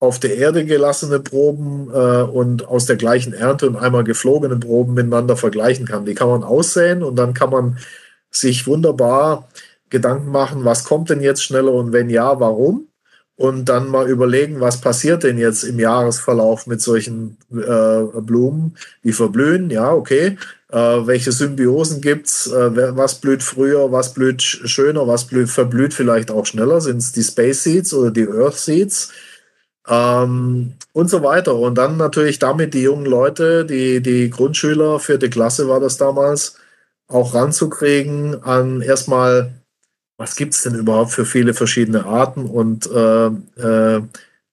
auf 0.01 0.19
der 0.20 0.36
Erde 0.36 0.66
gelassene 0.66 1.20
Proben 1.20 1.89
und 1.89 2.69
aus 2.69 2.85
der 2.85 2.97
gleichen 2.97 3.32
Ernte 3.32 3.66
und 3.66 3.77
einmal 3.77 4.05
geflogene 4.05 4.57
Proben 4.57 4.93
miteinander 4.93 5.39
vergleichen 5.39 5.86
kann. 5.86 6.05
Die 6.05 6.15
kann 6.15 6.28
man 6.28 6.44
aussehen 6.44 7.03
und 7.03 7.16
dann 7.16 7.32
kann 7.32 7.48
man 7.48 7.78
sich 8.31 8.66
wunderbar 8.66 9.48
Gedanken 9.89 10.31
machen, 10.31 10.66
was 10.66 10.85
kommt 10.85 11.09
denn 11.09 11.23
jetzt 11.23 11.43
schneller 11.43 11.73
und 11.73 11.93
wenn 11.93 12.11
ja, 12.11 12.39
warum? 12.40 12.89
Und 13.37 13.67
dann 13.67 13.89
mal 13.89 14.09
überlegen, 14.09 14.61
was 14.61 14.81
passiert 14.81 15.23
denn 15.23 15.39
jetzt 15.39 15.63
im 15.63 15.79
Jahresverlauf 15.79 16.67
mit 16.67 16.81
solchen 16.81 17.37
äh, 17.53 18.21
Blumen, 18.21 18.77
die 19.05 19.13
verblühen, 19.13 19.71
ja, 19.71 19.93
okay. 19.93 20.39
Äh, 20.71 21.07
welche 21.07 21.33
Symbiosen 21.33 22.01
gibt's? 22.01 22.47
Äh, 22.49 22.97
was 22.97 23.17
blüht 23.21 23.43
früher, 23.43 23.93
was 23.93 24.15
blüht 24.15 24.43
schöner, 24.43 25.07
was 25.07 25.27
blüht, 25.27 25.51
verblüht 25.51 25.95
vielleicht 25.95 26.31
auch 26.31 26.47
schneller? 26.47 26.81
Sind 26.81 26.99
es 26.99 27.13
die 27.13 27.23
Space 27.23 27.63
Seeds 27.63 27.95
oder 27.95 28.11
die 28.11 28.27
Earth 28.27 28.57
Seeds? 28.57 29.13
Ähm, 29.87 30.75
und 30.93 31.11
so 31.11 31.23
weiter. 31.23 31.55
Und 31.57 31.77
dann 31.77 31.97
natürlich 31.97 32.39
damit 32.39 32.75
die 32.75 32.83
jungen 32.83 33.07
Leute, 33.07 33.65
die, 33.65 34.01
die 34.03 34.31
Grundschüler, 34.31 34.99
vierte 34.99 35.31
Klasse 35.31 35.69
war 35.69 35.81
das 35.81 35.99
damals, 35.99 36.57
auch 37.09 37.35
ranzukriegen 37.35 38.43
an 38.43 38.83
erstmal 38.83 39.53
was 40.16 40.36
gibt 40.36 40.55
es 40.55 40.62
denn 40.62 40.74
überhaupt 40.74 41.10
für 41.10 41.26
viele 41.26 41.55
verschiedene 41.55 42.06
Arten 42.06 42.47
und 42.47 42.90
äh, 42.90 43.26
äh, 43.26 44.02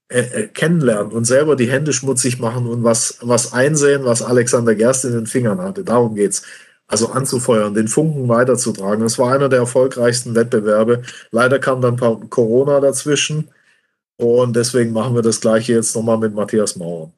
äh, 0.09 0.47
kennenlernen 0.47 1.11
und 1.11 1.25
selber 1.25 1.55
die 1.55 1.71
Hände 1.71 1.93
schmutzig 1.93 2.39
machen 2.39 2.67
und 2.67 2.83
was, 2.83 3.17
was 3.21 3.53
einsehen, 3.53 4.05
was 4.05 4.21
Alexander 4.21 4.75
Gerst 4.75 5.05
in 5.05 5.13
den 5.13 5.27
Fingern 5.27 5.61
hatte. 5.61 5.83
Darum 5.83 6.15
geht's. 6.15 6.43
Also 6.85 7.07
anzufeuern, 7.09 7.73
den 7.73 7.87
Funken 7.87 8.27
weiterzutragen. 8.27 9.01
Das 9.01 9.17
war 9.17 9.33
einer 9.33 9.49
der 9.49 9.59
erfolgreichsten 9.59 10.35
Wettbewerbe. 10.35 11.01
Leider 11.31 11.57
kam 11.57 11.81
dann 11.81 11.97
Corona 12.29 12.81
dazwischen 12.81 13.49
und 14.17 14.55
deswegen 14.55 14.91
machen 14.93 15.15
wir 15.15 15.21
das 15.23 15.41
gleiche 15.41 15.73
jetzt 15.73 15.95
nochmal 15.95 16.17
mit 16.19 16.35
Matthias 16.35 16.75
Mauer. 16.75 17.11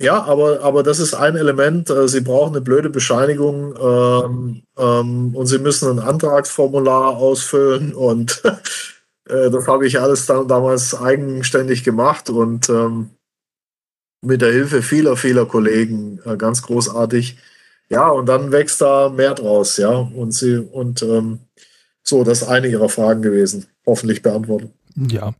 Ja, 0.00 0.22
aber, 0.24 0.60
aber 0.62 0.82
das 0.82 0.98
ist 0.98 1.14
ein 1.14 1.36
Element. 1.36 1.88
Äh, 1.88 2.06
Sie 2.08 2.20
brauchen 2.20 2.54
eine 2.54 2.60
blöde 2.60 2.90
Bescheinigung 2.90 3.74
ähm, 3.80 4.62
ähm, 4.76 5.34
und 5.34 5.46
Sie 5.46 5.58
müssen 5.58 5.90
ein 5.90 6.06
Antragsformular 6.06 7.16
ausfüllen 7.16 7.94
und 7.94 8.42
äh, 9.28 9.50
das 9.50 9.66
habe 9.66 9.86
ich 9.86 9.98
alles 9.98 10.26
dann 10.26 10.48
damals 10.48 10.94
eigenständig 10.94 11.82
gemacht 11.82 12.28
und 12.28 12.68
ähm, 12.68 13.10
mit 14.20 14.42
der 14.42 14.52
Hilfe 14.52 14.82
vieler, 14.82 15.16
vieler 15.16 15.46
Kollegen 15.46 16.20
äh, 16.26 16.36
ganz 16.36 16.62
großartig. 16.62 17.38
Ja, 17.88 18.08
und 18.08 18.26
dann 18.26 18.52
wächst 18.52 18.80
da 18.80 19.08
mehr 19.08 19.34
draus, 19.34 19.76
ja. 19.76 19.90
Und 19.90 20.32
sie, 20.32 20.58
und 20.58 21.02
ähm, 21.02 21.38
so, 22.02 22.24
das 22.24 22.42
ist 22.42 22.48
eine 22.48 22.66
Ihrer 22.66 22.88
Fragen 22.88 23.22
gewesen. 23.22 23.66
Hoffentlich 23.86 24.22
beantwortet. 24.22 24.72
Ja. 24.96 25.34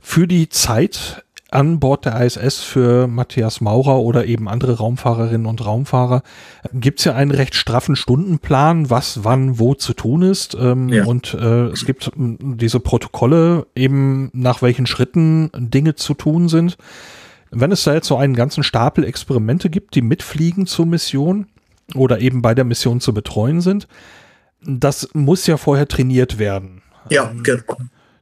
Für 0.00 0.28
die 0.28 0.48
Zeit 0.48 1.24
an 1.50 1.78
Bord 1.78 2.04
der 2.04 2.20
ISS 2.20 2.60
für 2.60 3.06
Matthias 3.06 3.60
Maurer 3.60 4.00
oder 4.00 4.26
eben 4.26 4.48
andere 4.48 4.78
Raumfahrerinnen 4.78 5.46
und 5.46 5.64
Raumfahrer 5.64 6.22
gibt 6.72 6.98
es 6.98 7.04
ja 7.04 7.14
einen 7.14 7.30
recht 7.30 7.54
straffen 7.54 7.94
Stundenplan, 7.94 8.90
was 8.90 9.22
wann 9.22 9.58
wo 9.58 9.74
zu 9.74 9.94
tun 9.94 10.22
ist. 10.22 10.56
Ähm, 10.58 10.88
ja. 10.88 11.04
Und 11.04 11.34
äh, 11.34 11.66
es 11.66 11.84
gibt 11.84 12.10
diese 12.16 12.80
Protokolle 12.80 13.66
eben, 13.76 14.30
nach 14.32 14.60
welchen 14.60 14.86
Schritten 14.86 15.50
Dinge 15.54 15.94
zu 15.94 16.14
tun 16.14 16.48
sind. 16.48 16.76
Wenn 17.50 17.70
es 17.70 17.84
da 17.84 17.94
jetzt 17.94 18.08
so 18.08 18.16
einen 18.16 18.34
ganzen 18.34 18.64
Stapel 18.64 19.04
Experimente 19.04 19.70
gibt, 19.70 19.94
die 19.94 20.02
mitfliegen 20.02 20.66
zur 20.66 20.86
Mission 20.86 21.46
oder 21.94 22.20
eben 22.20 22.42
bei 22.42 22.54
der 22.54 22.64
Mission 22.64 23.00
zu 23.00 23.14
betreuen 23.14 23.60
sind, 23.60 23.86
das 24.62 25.08
muss 25.14 25.46
ja 25.46 25.56
vorher 25.56 25.86
trainiert 25.86 26.38
werden. 26.38 26.82
Ja, 27.08 27.32
genau. 27.42 27.62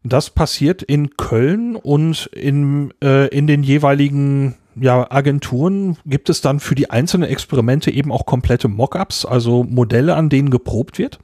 Das 0.04 0.28
passiert 0.28 0.82
in 0.82 1.16
Köln 1.16 1.76
und 1.76 2.26
in, 2.26 2.92
äh, 3.02 3.28
in 3.28 3.46
den 3.46 3.62
jeweiligen 3.62 4.54
ja, 4.76 5.10
Agenturen 5.10 5.96
gibt 6.04 6.28
es 6.28 6.42
dann 6.42 6.60
für 6.60 6.74
die 6.74 6.90
einzelnen 6.90 7.28
Experimente 7.28 7.90
eben 7.90 8.12
auch 8.12 8.26
komplette 8.26 8.68
Mockups, 8.68 9.24
also 9.24 9.64
Modelle, 9.64 10.14
an 10.14 10.28
denen 10.28 10.50
geprobt 10.50 10.98
wird? 10.98 11.18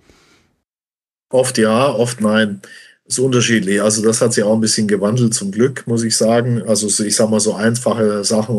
Oft 1.31 1.59
ja, 1.59 1.91
oft 1.91 2.21
nein. 2.21 2.63
Ist 3.05 3.19
unterschiedlich. 3.19 3.83
Also 3.83 4.03
das 4.03 4.21
hat 4.21 4.33
sich 4.33 4.45
auch 4.45 4.55
ein 4.55 4.61
bisschen 4.61 4.87
gewandelt 4.87 5.35
zum 5.35 5.51
Glück, 5.51 5.87
muss 5.87 6.05
ich 6.05 6.17
sagen. 6.17 6.63
Also 6.63 6.87
ich 7.05 7.17
sag 7.17 7.29
mal 7.29 7.41
so 7.41 7.55
einfache 7.55 8.25
Sachen, 8.25 8.57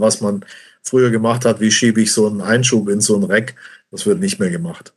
was 0.00 0.20
man 0.20 0.44
früher 0.82 1.10
gemacht 1.10 1.44
hat, 1.44 1.60
wie 1.60 1.70
schiebe 1.70 2.00
ich 2.00 2.12
so 2.12 2.26
einen 2.26 2.40
Einschub 2.40 2.88
in 2.88 3.00
so 3.00 3.16
ein 3.16 3.24
Rack, 3.24 3.54
das 3.90 4.06
wird 4.06 4.20
nicht 4.20 4.38
mehr 4.38 4.50
gemacht. 4.50 4.94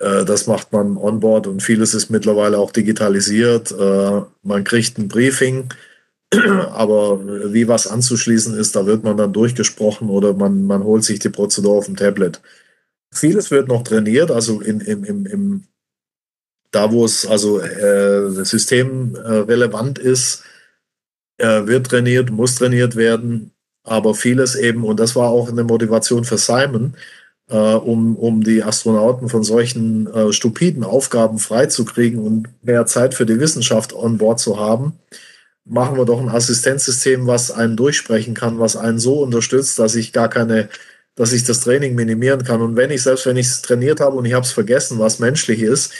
Äh, 0.00 0.24
das 0.24 0.46
macht 0.46 0.72
man 0.72 0.96
onboard 0.96 1.46
und 1.46 1.62
vieles 1.62 1.94
ist 1.94 2.10
mittlerweile 2.10 2.58
auch 2.58 2.72
digitalisiert. 2.72 3.70
Äh, 3.70 4.22
man 4.42 4.64
kriegt 4.64 4.98
ein 4.98 5.08
Briefing, 5.08 5.68
aber 6.32 7.52
wie 7.52 7.68
was 7.68 7.86
anzuschließen 7.86 8.54
ist, 8.54 8.74
da 8.74 8.86
wird 8.86 9.04
man 9.04 9.16
dann 9.16 9.32
durchgesprochen 9.32 10.08
oder 10.10 10.34
man, 10.34 10.64
man 10.64 10.82
holt 10.82 11.04
sich 11.04 11.18
die 11.18 11.28
Prozedur 11.28 11.74
auf 11.76 11.86
dem 11.86 11.96
Tablet. 11.96 12.40
Vieles 13.12 13.50
wird 13.50 13.68
noch 13.68 13.82
trainiert, 13.82 14.30
also 14.30 14.60
in, 14.60 14.80
im, 14.80 15.04
im, 15.04 15.26
im 15.26 15.64
da 16.72 16.92
wo 16.92 17.04
es 17.04 17.26
also 17.26 17.60
äh, 17.60 18.30
systemrelevant 18.30 19.98
ist, 19.98 20.44
äh, 21.38 21.66
wird 21.66 21.88
trainiert, 21.88 22.30
muss 22.30 22.54
trainiert 22.54 22.94
werden, 22.94 23.52
aber 23.82 24.14
vieles 24.14 24.54
eben, 24.54 24.84
und 24.84 25.00
das 25.00 25.16
war 25.16 25.30
auch 25.30 25.48
eine 25.48 25.64
Motivation 25.64 26.24
für 26.24 26.38
Simon, 26.38 26.94
äh, 27.50 27.74
um, 27.74 28.16
um 28.16 28.42
die 28.42 28.62
Astronauten 28.62 29.28
von 29.28 29.42
solchen 29.42 30.06
äh, 30.12 30.32
stupiden 30.32 30.84
Aufgaben 30.84 31.38
freizukriegen 31.38 32.20
und 32.20 32.48
mehr 32.62 32.86
Zeit 32.86 33.14
für 33.14 33.26
die 33.26 33.40
Wissenschaft 33.40 33.92
on 33.92 34.18
board 34.18 34.38
zu 34.38 34.58
haben, 34.58 34.94
machen 35.64 35.96
wir 35.96 36.04
doch 36.04 36.20
ein 36.20 36.28
Assistenzsystem, 36.28 37.26
was 37.26 37.50
einen 37.50 37.76
durchsprechen 37.76 38.34
kann, 38.34 38.58
was 38.58 38.76
einen 38.76 38.98
so 38.98 39.22
unterstützt, 39.22 39.78
dass 39.78 39.94
ich 39.94 40.12
gar 40.12 40.28
keine, 40.28 40.68
dass 41.16 41.32
ich 41.32 41.44
das 41.44 41.60
Training 41.60 41.94
minimieren 41.94 42.44
kann. 42.44 42.62
Und 42.62 42.76
wenn 42.76 42.90
ich, 42.90 43.02
selbst 43.02 43.26
wenn 43.26 43.36
ich 43.36 43.46
es 43.46 43.62
trainiert 43.62 44.00
habe 44.00 44.16
und 44.16 44.24
ich 44.24 44.32
habe 44.34 44.46
es 44.46 44.52
vergessen, 44.52 44.98
was 44.98 45.18
menschlich 45.18 45.60
ist, 45.60 45.92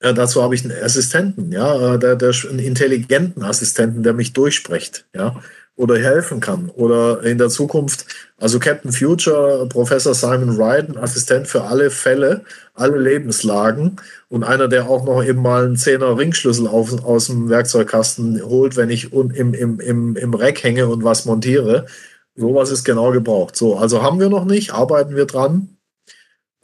äh, 0.00 0.14
dazu 0.14 0.42
habe 0.42 0.54
ich 0.54 0.64
einen 0.64 0.82
Assistenten, 0.82 1.52
ja, 1.52 1.94
äh, 1.94 1.98
der, 1.98 2.16
der, 2.16 2.34
einen 2.48 2.58
intelligenten 2.58 3.42
Assistenten, 3.42 4.02
der 4.02 4.14
mich 4.14 4.32
durchspricht, 4.32 5.06
ja 5.14 5.40
oder 5.76 5.98
helfen 5.98 6.40
kann. 6.40 6.70
Oder 6.70 7.22
in 7.22 7.38
der 7.38 7.48
Zukunft, 7.48 8.06
also 8.38 8.58
Captain 8.58 8.92
Future, 8.92 9.66
Professor 9.68 10.14
Simon 10.14 10.58
Wright, 10.58 10.88
ein 10.88 10.98
Assistent 10.98 11.48
für 11.48 11.62
alle 11.62 11.90
Fälle, 11.90 12.44
alle 12.74 12.98
Lebenslagen 12.98 13.96
und 14.28 14.44
einer, 14.44 14.68
der 14.68 14.88
auch 14.88 15.04
noch 15.04 15.24
eben 15.24 15.42
mal 15.42 15.64
einen 15.64 15.76
Zehner 15.76 16.16
Ringschlüssel 16.18 16.66
auf, 16.66 17.04
aus 17.04 17.26
dem 17.26 17.48
Werkzeugkasten 17.48 18.42
holt, 18.42 18.76
wenn 18.76 18.90
ich 18.90 19.12
im, 19.12 19.30
im, 19.54 19.80
im, 19.80 20.16
im 20.16 20.34
Rack 20.34 20.62
hänge 20.62 20.88
und 20.88 21.04
was 21.04 21.24
montiere. 21.24 21.86
Sowas 22.34 22.70
ist 22.70 22.84
genau 22.84 23.10
gebraucht. 23.10 23.56
So, 23.56 23.76
also 23.76 24.02
haben 24.02 24.20
wir 24.20 24.28
noch 24.28 24.44
nicht, 24.44 24.72
arbeiten 24.72 25.16
wir 25.16 25.26
dran. 25.26 25.76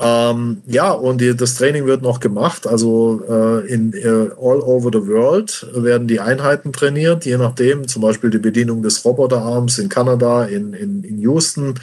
Ähm, 0.00 0.62
ja, 0.66 0.92
und 0.92 1.20
die, 1.20 1.36
das 1.36 1.56
Training 1.56 1.86
wird 1.86 2.02
noch 2.02 2.20
gemacht. 2.20 2.66
Also 2.66 3.22
äh, 3.28 3.66
in 3.66 3.92
äh, 3.94 4.30
all 4.38 4.60
over 4.60 4.90
the 4.92 5.06
world 5.06 5.66
werden 5.74 6.06
die 6.06 6.20
Einheiten 6.20 6.72
trainiert, 6.72 7.24
je 7.24 7.36
nachdem, 7.36 7.88
zum 7.88 8.02
Beispiel 8.02 8.30
die 8.30 8.38
Bedienung 8.38 8.82
des 8.82 9.04
Roboterarms 9.04 9.78
in 9.78 9.88
Kanada, 9.88 10.44
in, 10.44 10.72
in, 10.72 11.02
in 11.02 11.18
Houston, 11.18 11.74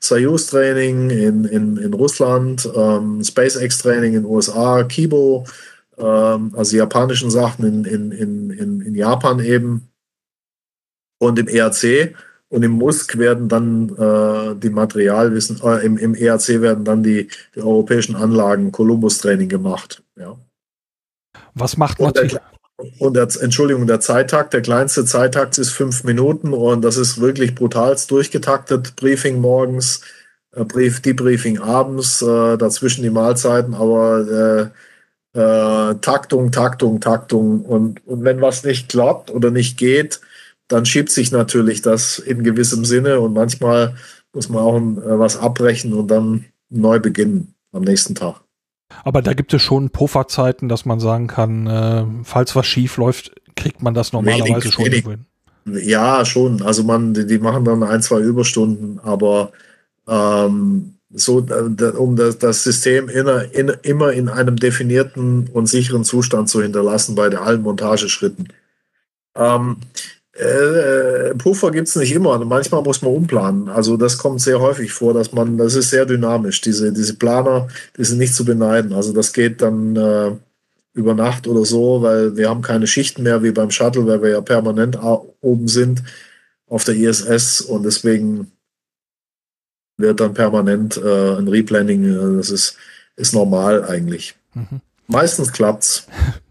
Soyuz-Training 0.00 1.10
in, 1.10 1.44
in, 1.44 1.76
in 1.76 1.92
Russland, 1.92 2.68
ähm, 2.74 3.22
SpaceX-Training 3.22 4.14
in 4.14 4.24
USA, 4.24 4.84
Kibo, 4.84 5.44
ähm, 5.98 6.54
also 6.56 6.76
japanischen 6.76 7.30
Sachen 7.30 7.66
in, 7.66 8.12
in, 8.12 8.50
in, 8.50 8.80
in 8.80 8.94
Japan 8.94 9.40
eben. 9.40 9.90
Und 11.20 11.38
im 11.38 11.48
ERC 11.48 12.14
und 12.50 12.62
im 12.62 12.72
Musk 12.72 13.18
werden 13.18 13.48
dann 13.48 13.90
äh, 13.96 14.54
die 14.56 14.70
Materialwissen, 14.70 15.60
äh, 15.62 15.84
im, 15.84 15.98
im 15.98 16.14
ERC 16.14 16.60
werden 16.62 16.84
dann 16.84 17.02
die, 17.02 17.28
die 17.54 17.60
europäischen 17.60 18.16
Anlagen 18.16 18.72
Columbus-Training 18.72 19.48
gemacht. 19.48 20.02
Ja. 20.16 20.36
Was 21.54 21.76
macht 21.76 22.00
man? 22.00 22.12
Und 22.98 23.16
der, 23.16 23.28
Entschuldigung, 23.40 23.86
der 23.88 24.00
Zeittakt, 24.00 24.54
der 24.54 24.62
kleinste 24.62 25.04
Zeittakt 25.04 25.58
ist 25.58 25.70
fünf 25.70 26.04
Minuten 26.04 26.52
und 26.52 26.82
das 26.82 26.96
ist 26.96 27.20
wirklich 27.20 27.56
brutal 27.56 27.96
durchgetaktet. 28.08 28.94
Briefing 28.94 29.40
morgens, 29.40 30.02
äh, 30.54 30.64
Brief, 30.64 31.00
Debriefing 31.00 31.58
abends, 31.58 32.22
äh, 32.22 32.56
dazwischen 32.56 33.02
die 33.02 33.10
Mahlzeiten, 33.10 33.74
aber 33.74 34.70
äh, 35.34 35.38
äh, 35.38 35.94
Taktung, 36.00 36.52
Taktung, 36.52 37.00
Taktung. 37.00 37.62
Und, 37.62 38.06
und 38.06 38.24
wenn 38.24 38.40
was 38.40 38.64
nicht 38.64 38.88
klappt 38.88 39.30
oder 39.30 39.50
nicht 39.50 39.76
geht, 39.76 40.20
dann 40.68 40.86
schiebt 40.86 41.10
sich 41.10 41.32
natürlich 41.32 41.82
das 41.82 42.18
in 42.18 42.44
gewissem 42.44 42.84
Sinne 42.84 43.20
und 43.20 43.32
manchmal 43.32 43.96
muss 44.32 44.48
man 44.48 44.62
auch 44.62 44.76
äh, 44.76 45.18
was 45.18 45.38
abbrechen 45.38 45.92
und 45.94 46.08
dann 46.08 46.44
neu 46.68 47.00
beginnen 47.00 47.54
am 47.72 47.82
nächsten 47.82 48.14
Tag. 48.14 48.40
Aber 49.04 49.22
da 49.22 49.34
gibt 49.34 49.52
es 49.52 49.62
schon 49.62 49.90
Pufferzeiten, 49.90 50.68
dass 50.68 50.84
man 50.84 51.00
sagen 51.00 51.26
kann, 51.26 51.66
äh, 51.66 52.04
falls 52.24 52.54
was 52.56 52.66
schief 52.66 52.96
läuft, 52.96 53.32
kriegt 53.56 53.82
man 53.82 53.94
das 53.94 54.12
normalerweise 54.12 54.48
wenig, 54.48 54.72
schon 54.72 54.84
wenig. 54.84 55.04
hin. 55.04 55.26
Ja, 55.82 56.24
schon. 56.24 56.62
Also 56.62 56.84
man, 56.84 57.12
die, 57.12 57.26
die, 57.26 57.38
machen 57.38 57.64
dann 57.64 57.82
ein, 57.82 58.00
zwei 58.00 58.20
Überstunden, 58.20 58.98
aber 59.00 59.52
ähm, 60.08 60.94
so, 61.10 61.46
äh, 61.46 61.84
um 61.96 62.16
das, 62.16 62.38
das 62.38 62.64
System 62.64 63.08
in, 63.08 63.26
in, 63.52 63.68
immer 63.82 64.12
in 64.12 64.28
einem 64.28 64.56
definierten 64.56 65.48
und 65.52 65.66
sicheren 65.66 66.04
Zustand 66.04 66.48
zu 66.48 66.62
hinterlassen 66.62 67.14
bei 67.14 67.28
allen 67.36 67.62
Montageschritten. 67.62 68.48
Ähm, 69.34 69.76
äh, 70.38 71.34
Puffer 71.34 71.70
gibt 71.70 71.88
es 71.88 71.96
nicht 71.96 72.12
immer. 72.12 72.38
Manchmal 72.44 72.82
muss 72.82 73.02
man 73.02 73.12
umplanen. 73.12 73.68
Also 73.68 73.96
das 73.96 74.18
kommt 74.18 74.40
sehr 74.40 74.60
häufig 74.60 74.92
vor, 74.92 75.14
dass 75.14 75.32
man, 75.32 75.58
das 75.58 75.74
ist 75.74 75.90
sehr 75.90 76.06
dynamisch. 76.06 76.60
Diese, 76.60 76.92
diese 76.92 77.14
Planer, 77.14 77.68
die 77.96 78.04
sind 78.04 78.18
nicht 78.18 78.34
zu 78.34 78.44
beneiden. 78.44 78.92
Also 78.92 79.12
das 79.12 79.32
geht 79.32 79.62
dann 79.62 79.96
äh, 79.96 80.30
über 80.94 81.14
Nacht 81.14 81.46
oder 81.46 81.64
so, 81.64 82.02
weil 82.02 82.36
wir 82.36 82.48
haben 82.48 82.62
keine 82.62 82.86
Schichten 82.86 83.22
mehr 83.22 83.42
wie 83.42 83.50
beim 83.50 83.70
Shuttle, 83.70 84.06
weil 84.06 84.22
wir 84.22 84.30
ja 84.30 84.40
permanent 84.40 84.98
oben 85.40 85.68
sind 85.68 86.02
auf 86.66 86.84
der 86.84 86.94
ISS 86.94 87.60
und 87.60 87.84
deswegen 87.84 88.52
wird 89.96 90.20
dann 90.20 90.34
permanent 90.34 90.96
äh, 90.96 91.36
ein 91.36 91.48
Replanning. 91.48 92.04
Äh, 92.04 92.36
das 92.36 92.50
ist, 92.50 92.76
ist 93.16 93.34
normal 93.34 93.84
eigentlich. 93.84 94.36
Mhm. 94.54 94.80
Meistens 95.08 95.52
klappt's. 95.52 96.06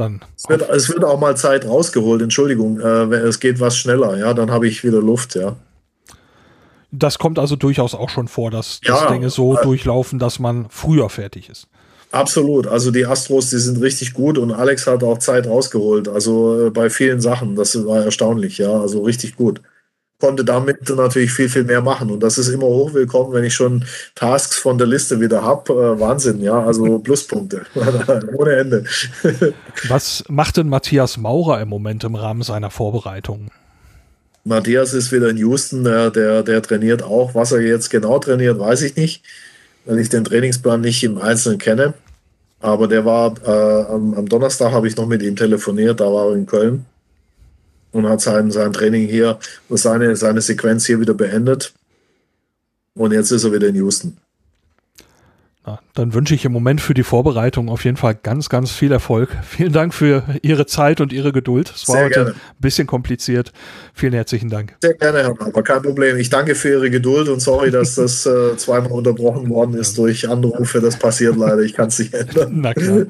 dann. 0.00 0.20
Es 0.36 0.48
wird, 0.48 0.68
es 0.68 0.88
wird, 0.88 1.04
auch 1.04 1.20
mal 1.20 1.36
Zeit 1.36 1.66
rausgeholt, 1.66 2.22
Entschuldigung. 2.22 2.80
Äh, 2.80 3.14
es 3.16 3.38
geht 3.40 3.60
was 3.60 3.76
schneller, 3.76 4.16
ja, 4.16 4.34
dann 4.34 4.50
habe 4.50 4.66
ich 4.66 4.82
wieder 4.82 5.00
Luft, 5.00 5.34
ja. 5.34 5.56
Das 6.92 7.18
kommt 7.18 7.38
also 7.38 7.54
durchaus 7.54 7.94
auch 7.94 8.08
schon 8.08 8.26
vor, 8.26 8.50
dass, 8.50 8.80
dass 8.80 9.02
ja, 9.02 9.10
Dinge 9.12 9.30
so 9.30 9.56
äh, 9.56 9.62
durchlaufen, 9.62 10.18
dass 10.18 10.40
man 10.40 10.66
früher 10.70 11.08
fertig 11.08 11.48
ist. 11.48 11.68
Absolut. 12.10 12.66
Also 12.66 12.90
die 12.90 13.06
Astros, 13.06 13.50
die 13.50 13.58
sind 13.58 13.80
richtig 13.80 14.14
gut 14.14 14.36
und 14.36 14.50
Alex 14.50 14.88
hat 14.88 15.04
auch 15.04 15.18
Zeit 15.18 15.46
rausgeholt. 15.46 16.08
Also 16.08 16.66
äh, 16.66 16.70
bei 16.70 16.90
vielen 16.90 17.20
Sachen. 17.20 17.54
Das 17.54 17.76
war 17.86 18.04
erstaunlich, 18.04 18.58
ja. 18.58 18.72
Also 18.72 19.02
richtig 19.04 19.36
gut 19.36 19.60
konnte 20.20 20.44
damit 20.44 20.88
natürlich 20.88 21.32
viel, 21.32 21.48
viel 21.48 21.64
mehr 21.64 21.80
machen. 21.80 22.10
Und 22.10 22.22
das 22.22 22.38
ist 22.38 22.48
immer 22.48 22.66
hochwillkommen, 22.66 23.32
wenn 23.32 23.44
ich 23.44 23.54
schon 23.54 23.84
Tasks 24.14 24.58
von 24.58 24.78
der 24.78 24.86
Liste 24.86 25.20
wieder 25.20 25.42
habe. 25.42 25.72
Äh, 25.72 26.00
Wahnsinn, 26.00 26.40
ja, 26.40 26.62
also 26.62 26.98
Pluspunkte. 27.02 27.62
Ohne 28.36 28.56
Ende. 28.56 28.84
Was 29.88 30.24
macht 30.28 30.58
denn 30.58 30.68
Matthias 30.68 31.16
Maurer 31.16 31.60
im 31.60 31.68
Moment 31.68 32.04
im 32.04 32.14
Rahmen 32.14 32.42
seiner 32.42 32.70
Vorbereitungen? 32.70 33.50
Matthias 34.44 34.94
ist 34.94 35.12
wieder 35.12 35.28
in 35.28 35.36
Houston, 35.36 35.84
der, 35.84 36.10
der, 36.10 36.42
der 36.42 36.62
trainiert 36.62 37.02
auch. 37.02 37.34
Was 37.34 37.52
er 37.52 37.60
jetzt 37.60 37.90
genau 37.90 38.18
trainiert, 38.18 38.58
weiß 38.58 38.82
ich 38.82 38.96
nicht, 38.96 39.22
weil 39.84 39.98
ich 39.98 40.08
den 40.08 40.24
Trainingsplan 40.24 40.80
nicht 40.80 41.02
im 41.04 41.18
Einzelnen 41.18 41.58
kenne. 41.58 41.94
Aber 42.60 42.88
der 42.88 43.04
war 43.04 43.34
äh, 43.46 43.92
am, 43.92 44.14
am 44.14 44.28
Donnerstag 44.28 44.72
habe 44.72 44.86
ich 44.86 44.96
noch 44.96 45.06
mit 45.06 45.22
ihm 45.22 45.36
telefoniert, 45.36 46.00
da 46.00 46.06
war 46.06 46.28
er 46.28 46.34
in 46.34 46.46
Köln 46.46 46.84
und 47.92 48.08
hat 48.08 48.20
sein, 48.20 48.50
sein 48.50 48.72
Training 48.72 49.08
hier, 49.08 49.38
seine, 49.68 50.16
seine 50.16 50.40
Sequenz 50.40 50.86
hier 50.86 51.00
wieder 51.00 51.14
beendet. 51.14 51.72
Und 52.94 53.12
jetzt 53.12 53.30
ist 53.30 53.44
er 53.44 53.52
wieder 53.52 53.68
in 53.68 53.76
Houston. 53.76 54.16
Na, 55.66 55.78
dann 55.94 56.14
wünsche 56.14 56.34
ich 56.34 56.46
im 56.46 56.52
Moment 56.52 56.80
für 56.80 56.94
die 56.94 57.02
Vorbereitung 57.02 57.68
auf 57.68 57.84
jeden 57.84 57.98
Fall 57.98 58.14
ganz, 58.14 58.48
ganz 58.48 58.70
viel 58.70 58.92
Erfolg. 58.92 59.28
Vielen 59.46 59.72
Dank 59.72 59.92
für 59.92 60.22
Ihre 60.42 60.66
Zeit 60.66 61.00
und 61.00 61.12
Ihre 61.12 61.32
Geduld. 61.32 61.70
Es 61.74 61.86
war 61.86 61.96
Sehr 61.96 62.04
heute 62.04 62.14
gerne. 62.14 62.30
ein 62.30 62.60
bisschen 62.60 62.86
kompliziert. 62.86 63.52
Vielen 63.92 64.14
herzlichen 64.14 64.48
Dank. 64.48 64.76
Sehr 64.82 64.94
gerne, 64.94 65.22
Herr 65.22 65.34
Maurer, 65.34 65.62
kein 65.62 65.82
Problem. 65.82 66.16
Ich 66.16 66.30
danke 66.30 66.54
für 66.54 66.70
Ihre 66.70 66.90
Geduld 66.90 67.28
und 67.28 67.40
sorry, 67.40 67.70
dass 67.70 67.96
das 67.96 68.24
äh, 68.26 68.56
zweimal 68.56 68.92
unterbrochen 68.92 69.50
worden 69.50 69.74
ist 69.74 69.98
durch 69.98 70.28
Anrufe. 70.28 70.80
Das 70.80 70.98
passiert 70.98 71.36
leider. 71.36 71.60
Ich 71.60 71.74
kann 71.74 71.88
es 71.88 71.98
nicht 71.98 72.14
ändern. 72.14 72.52
Na 72.54 72.72
klar. 72.72 73.06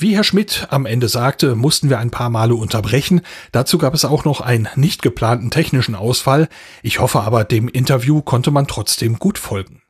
Wie 0.00 0.14
Herr 0.14 0.22
Schmidt 0.22 0.68
am 0.70 0.86
Ende 0.86 1.08
sagte, 1.08 1.56
mussten 1.56 1.90
wir 1.90 1.98
ein 1.98 2.12
paar 2.12 2.30
Male 2.30 2.54
unterbrechen. 2.54 3.20
Dazu 3.50 3.78
gab 3.78 3.94
es 3.94 4.04
auch 4.04 4.24
noch 4.24 4.40
einen 4.40 4.68
nicht 4.76 5.02
geplanten 5.02 5.50
technischen 5.50 5.96
Ausfall. 5.96 6.48
Ich 6.84 7.00
hoffe 7.00 7.22
aber, 7.22 7.42
dem 7.42 7.66
Interview 7.66 8.22
konnte 8.22 8.52
man 8.52 8.68
trotzdem 8.68 9.18
gut 9.18 9.38
folgen. 9.38 9.82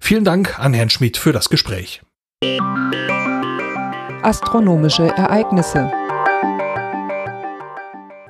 Vielen 0.00 0.24
Dank 0.24 0.58
an 0.58 0.74
Herrn 0.74 0.90
Schmidt 0.90 1.18
für 1.18 1.32
das 1.32 1.50
Gespräch. 1.50 2.02
Astronomische 4.22 5.06
Ereignisse 5.06 5.92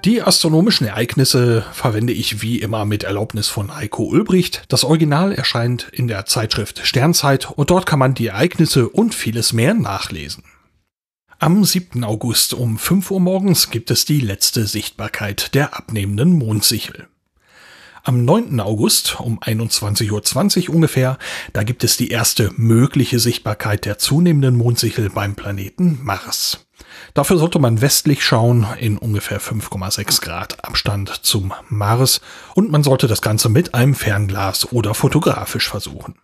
die 0.04 0.20
astronomischen 0.20 0.86
Ereignisse 0.86 1.64
verwende 1.72 2.12
ich 2.12 2.42
wie 2.42 2.58
immer 2.58 2.84
mit 2.84 3.04
Erlaubnis 3.04 3.48
von 3.48 3.74
Heiko 3.74 4.02
Ulbricht. 4.02 4.64
Das 4.68 4.84
Original 4.84 5.32
erscheint 5.32 5.88
in 5.92 6.08
der 6.08 6.26
Zeitschrift 6.26 6.86
Sternzeit 6.86 7.50
und 7.50 7.70
dort 7.70 7.86
kann 7.86 8.00
man 8.00 8.12
die 8.12 8.26
Ereignisse 8.26 8.90
und 8.90 9.14
vieles 9.14 9.54
mehr 9.54 9.72
nachlesen. 9.72 10.44
Am 11.40 11.64
7. 11.64 12.04
August 12.04 12.54
um 12.54 12.78
5 12.78 13.10
Uhr 13.10 13.20
morgens 13.20 13.70
gibt 13.70 13.90
es 13.90 14.04
die 14.04 14.20
letzte 14.20 14.66
Sichtbarkeit 14.66 15.52
der 15.54 15.76
abnehmenden 15.76 16.32
Mondsichel. 16.38 17.08
Am 18.04 18.24
9. 18.24 18.60
August 18.60 19.18
um 19.18 19.40
21.20 19.40 20.68
Uhr 20.68 20.74
ungefähr, 20.76 21.18
da 21.52 21.64
gibt 21.64 21.82
es 21.82 21.96
die 21.96 22.10
erste 22.10 22.52
mögliche 22.56 23.18
Sichtbarkeit 23.18 23.84
der 23.84 23.98
zunehmenden 23.98 24.56
Mondsichel 24.56 25.10
beim 25.10 25.34
Planeten 25.34 25.98
Mars. 26.02 26.66
Dafür 27.14 27.38
sollte 27.38 27.58
man 27.58 27.80
westlich 27.80 28.24
schauen, 28.24 28.66
in 28.78 28.96
ungefähr 28.96 29.40
5,6 29.40 30.20
Grad 30.20 30.64
Abstand 30.64 31.08
zum 31.24 31.52
Mars, 31.68 32.20
und 32.54 32.70
man 32.70 32.84
sollte 32.84 33.08
das 33.08 33.22
Ganze 33.22 33.48
mit 33.48 33.74
einem 33.74 33.96
Fernglas 33.96 34.70
oder 34.72 34.94
fotografisch 34.94 35.68
versuchen. 35.68 36.14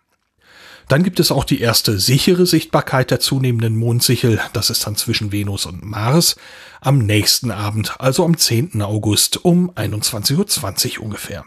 Dann 0.91 1.03
gibt 1.03 1.21
es 1.21 1.31
auch 1.31 1.45
die 1.45 1.61
erste 1.61 1.97
sichere 1.99 2.45
Sichtbarkeit 2.45 3.11
der 3.11 3.21
zunehmenden 3.21 3.77
Mondsichel, 3.77 4.41
das 4.51 4.69
ist 4.69 4.85
dann 4.85 4.97
zwischen 4.97 5.31
Venus 5.31 5.65
und 5.65 5.85
Mars, 5.85 6.35
am 6.81 6.97
nächsten 6.97 7.49
Abend, 7.49 7.95
also 7.99 8.25
am 8.25 8.35
10. 8.35 8.81
August 8.81 9.45
um 9.45 9.71
21.20 9.71 10.97
Uhr 10.97 11.05
ungefähr. 11.05 11.45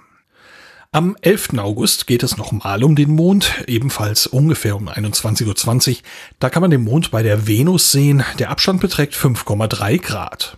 Am 0.92 1.14
11. 1.20 1.58
August 1.58 2.06
geht 2.06 2.22
es 2.22 2.38
nochmal 2.38 2.82
um 2.82 2.96
den 2.96 3.10
Mond, 3.10 3.52
ebenfalls 3.66 4.26
ungefähr 4.26 4.76
um 4.76 4.88
21.20 4.88 5.90
Uhr. 5.90 5.96
Da 6.38 6.48
kann 6.48 6.62
man 6.62 6.70
den 6.70 6.82
Mond 6.82 7.10
bei 7.10 7.22
der 7.22 7.46
Venus 7.46 7.92
sehen. 7.92 8.24
Der 8.38 8.48
Abstand 8.48 8.80
beträgt 8.80 9.12
5,3 9.12 10.00
Grad. 10.00 10.56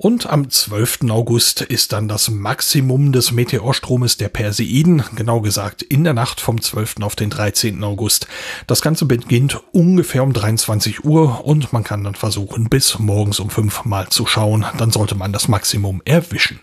Und 0.00 0.30
am 0.30 0.48
12. 0.48 1.10
August 1.10 1.60
ist 1.60 1.92
dann 1.92 2.06
das 2.06 2.30
Maximum 2.30 3.10
des 3.10 3.32
Meteorstromes 3.32 4.16
der 4.16 4.28
Perseiden, 4.28 5.02
genau 5.16 5.40
gesagt 5.40 5.82
in 5.82 6.04
der 6.04 6.14
Nacht 6.14 6.40
vom 6.40 6.62
12. 6.62 6.98
auf 7.00 7.16
den 7.16 7.30
13. 7.30 7.82
August. 7.82 8.28
Das 8.68 8.80
Ganze 8.80 9.06
beginnt 9.06 9.60
ungefähr 9.72 10.22
um 10.22 10.32
23 10.32 11.04
Uhr 11.04 11.44
und 11.44 11.72
man 11.72 11.82
kann 11.82 12.04
dann 12.04 12.14
versuchen, 12.14 12.68
bis 12.68 13.00
morgens 13.00 13.40
um 13.40 13.50
5 13.50 13.86
mal 13.86 14.08
zu 14.08 14.24
schauen. 14.24 14.64
Dann 14.78 14.92
sollte 14.92 15.16
man 15.16 15.32
das 15.32 15.48
Maximum 15.48 16.00
erwischen. 16.04 16.60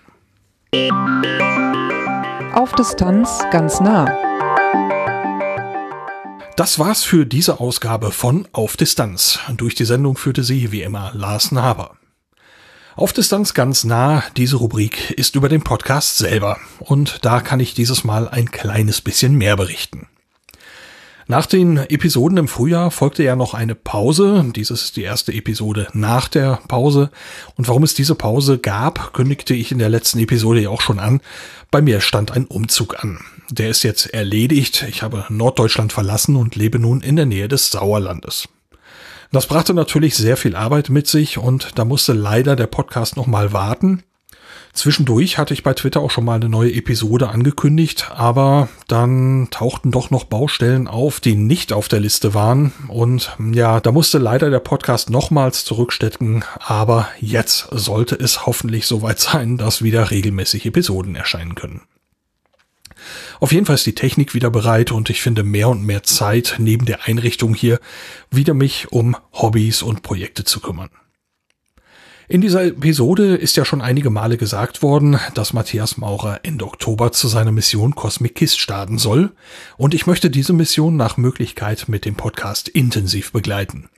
Auf 2.53 2.71
Distanz 2.71 3.43
ganz 3.51 3.81
nah. 3.81 4.05
Das 6.55 6.79
war's 6.79 7.03
für 7.03 7.25
diese 7.25 7.59
Ausgabe 7.59 8.13
von 8.13 8.47
Auf 8.53 8.77
Distanz. 8.77 9.39
Durch 9.57 9.75
die 9.75 9.83
Sendung 9.83 10.15
führte 10.15 10.45
sie 10.45 10.71
wie 10.71 10.83
immer 10.83 11.11
Lars 11.13 11.51
Haber. 11.51 11.97
Auf 12.97 13.11
Distanz 13.11 13.53
ganz 13.53 13.83
nah, 13.83 14.23
diese 14.37 14.55
Rubrik 14.55 15.11
ist 15.11 15.35
über 15.35 15.49
den 15.49 15.61
Podcast 15.61 16.17
selber 16.17 16.57
und 16.79 17.25
da 17.25 17.41
kann 17.41 17.59
ich 17.59 17.73
dieses 17.73 18.05
Mal 18.05 18.29
ein 18.29 18.51
kleines 18.51 19.01
bisschen 19.01 19.35
mehr 19.35 19.57
berichten. 19.57 20.07
Nach 21.27 21.45
den 21.45 21.75
Episoden 21.75 22.37
im 22.37 22.47
Frühjahr 22.47 22.91
folgte 22.91 23.23
ja 23.23 23.35
noch 23.35 23.53
eine 23.53 23.75
Pause. 23.75 24.49
Dieses 24.55 24.83
ist 24.83 24.95
die 24.95 25.01
erste 25.01 25.33
Episode 25.33 25.87
nach 25.91 26.29
der 26.29 26.59
Pause. 26.69 27.09
Und 27.57 27.67
warum 27.67 27.83
es 27.83 27.95
diese 27.95 28.15
Pause 28.15 28.59
gab, 28.59 29.11
kündigte 29.11 29.55
ich 29.55 29.71
in 29.71 29.79
der 29.79 29.89
letzten 29.89 30.19
Episode 30.19 30.61
ja 30.61 30.69
auch 30.69 30.81
schon 30.81 30.99
an. 30.99 31.19
Bei 31.71 31.81
mir 31.81 31.99
stand 31.99 32.31
ein 32.31 32.45
Umzug 32.45 33.03
an. 33.03 33.19
Der 33.49 33.69
ist 33.69 33.83
jetzt 33.83 34.13
erledigt. 34.13 34.85
Ich 34.87 35.01
habe 35.01 35.25
Norddeutschland 35.29 35.91
verlassen 35.91 36.35
und 36.35 36.55
lebe 36.55 36.77
nun 36.77 37.01
in 37.01 37.15
der 37.15 37.25
Nähe 37.25 37.47
des 37.47 37.71
Sauerlandes. 37.71 38.47
Das 39.31 39.47
brachte 39.47 39.73
natürlich 39.73 40.15
sehr 40.15 40.37
viel 40.37 40.55
Arbeit 40.55 40.89
mit 40.89 41.07
sich 41.07 41.37
und 41.37 41.77
da 41.77 41.85
musste 41.85 42.13
leider 42.13 42.55
der 42.55 42.67
Podcast 42.67 43.17
nochmal 43.17 43.53
warten. 43.53 44.03
Zwischendurch 44.75 45.37
hatte 45.37 45.53
ich 45.53 45.63
bei 45.63 45.73
Twitter 45.73 46.01
auch 46.01 46.11
schon 46.11 46.25
mal 46.25 46.35
eine 46.35 46.49
neue 46.49 46.73
Episode 46.73 47.29
angekündigt, 47.29 48.11
aber 48.13 48.67
dann 48.89 49.47
tauchten 49.49 49.89
doch 49.89 50.11
noch 50.11 50.25
Baustellen 50.25 50.89
auf, 50.89 51.21
die 51.21 51.35
nicht 51.35 51.71
auf 51.71 51.87
der 51.87 52.01
Liste 52.01 52.33
waren. 52.33 52.73
Und 52.89 53.37
ja, 53.53 53.79
da 53.79 53.93
musste 53.93 54.17
leider 54.17 54.49
der 54.49 54.59
Podcast 54.59 55.09
nochmals 55.09 55.63
zurückstecken, 55.63 56.43
aber 56.59 57.07
jetzt 57.21 57.69
sollte 57.71 58.15
es 58.15 58.45
hoffentlich 58.45 58.85
soweit 58.85 59.19
sein, 59.19 59.57
dass 59.57 59.81
wieder 59.81 60.11
regelmäßig 60.11 60.65
Episoden 60.65 61.15
erscheinen 61.15 61.55
können. 61.55 61.81
Auf 63.39 63.51
jeden 63.51 63.65
Fall 63.65 63.75
ist 63.75 63.85
die 63.85 63.95
Technik 63.95 64.33
wieder 64.33 64.49
bereit 64.49 64.91
und 64.91 65.09
ich 65.09 65.21
finde 65.21 65.43
mehr 65.43 65.69
und 65.69 65.83
mehr 65.83 66.03
Zeit 66.03 66.55
neben 66.57 66.85
der 66.85 67.05
Einrichtung 67.05 67.53
hier 67.53 67.79
wieder 68.31 68.53
mich 68.53 68.91
um 68.91 69.15
Hobbys 69.33 69.81
und 69.81 70.01
Projekte 70.01 70.43
zu 70.43 70.59
kümmern. 70.59 70.89
In 72.27 72.41
dieser 72.41 72.65
Episode 72.65 73.35
ist 73.35 73.55
ja 73.55 73.65
schon 73.65 73.81
einige 73.81 74.09
Male 74.09 74.37
gesagt 74.37 74.81
worden, 74.81 75.19
dass 75.35 75.53
Matthias 75.53 75.97
Maurer 75.97 76.39
Ende 76.41 76.65
Oktober 76.65 77.11
zu 77.11 77.27
seiner 77.27 77.51
Mission 77.51 77.93
Cosmic 77.93 78.33
Kiss 78.33 78.57
starten 78.57 78.97
soll 78.97 79.33
und 79.77 79.93
ich 79.93 80.07
möchte 80.07 80.31
diese 80.31 80.53
Mission 80.53 80.95
nach 80.95 81.17
Möglichkeit 81.17 81.87
mit 81.87 82.03
dem 82.03 82.15
Podcast 82.15 82.67
intensiv 82.67 83.31
begleiten. 83.31 83.89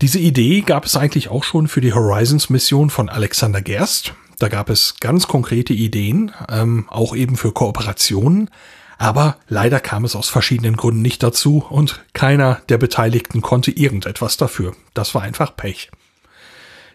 Diese 0.00 0.18
Idee 0.18 0.62
gab 0.62 0.86
es 0.86 0.96
eigentlich 0.96 1.28
auch 1.28 1.44
schon 1.44 1.68
für 1.68 1.82
die 1.82 1.92
Horizons 1.92 2.48
Mission 2.48 2.88
von 2.88 3.10
Alexander 3.10 3.60
Gerst. 3.60 4.14
Da 4.44 4.50
gab 4.50 4.68
es 4.68 4.96
ganz 5.00 5.26
konkrete 5.26 5.72
Ideen, 5.72 6.30
ähm, 6.50 6.84
auch 6.90 7.16
eben 7.16 7.38
für 7.38 7.52
Kooperationen, 7.52 8.50
aber 8.98 9.38
leider 9.48 9.80
kam 9.80 10.04
es 10.04 10.14
aus 10.14 10.28
verschiedenen 10.28 10.76
Gründen 10.76 11.00
nicht 11.00 11.22
dazu 11.22 11.64
und 11.66 12.04
keiner 12.12 12.60
der 12.68 12.76
Beteiligten 12.76 13.40
konnte 13.40 13.70
irgendetwas 13.70 14.36
dafür. 14.36 14.76
Das 14.92 15.14
war 15.14 15.22
einfach 15.22 15.56
Pech. 15.56 15.90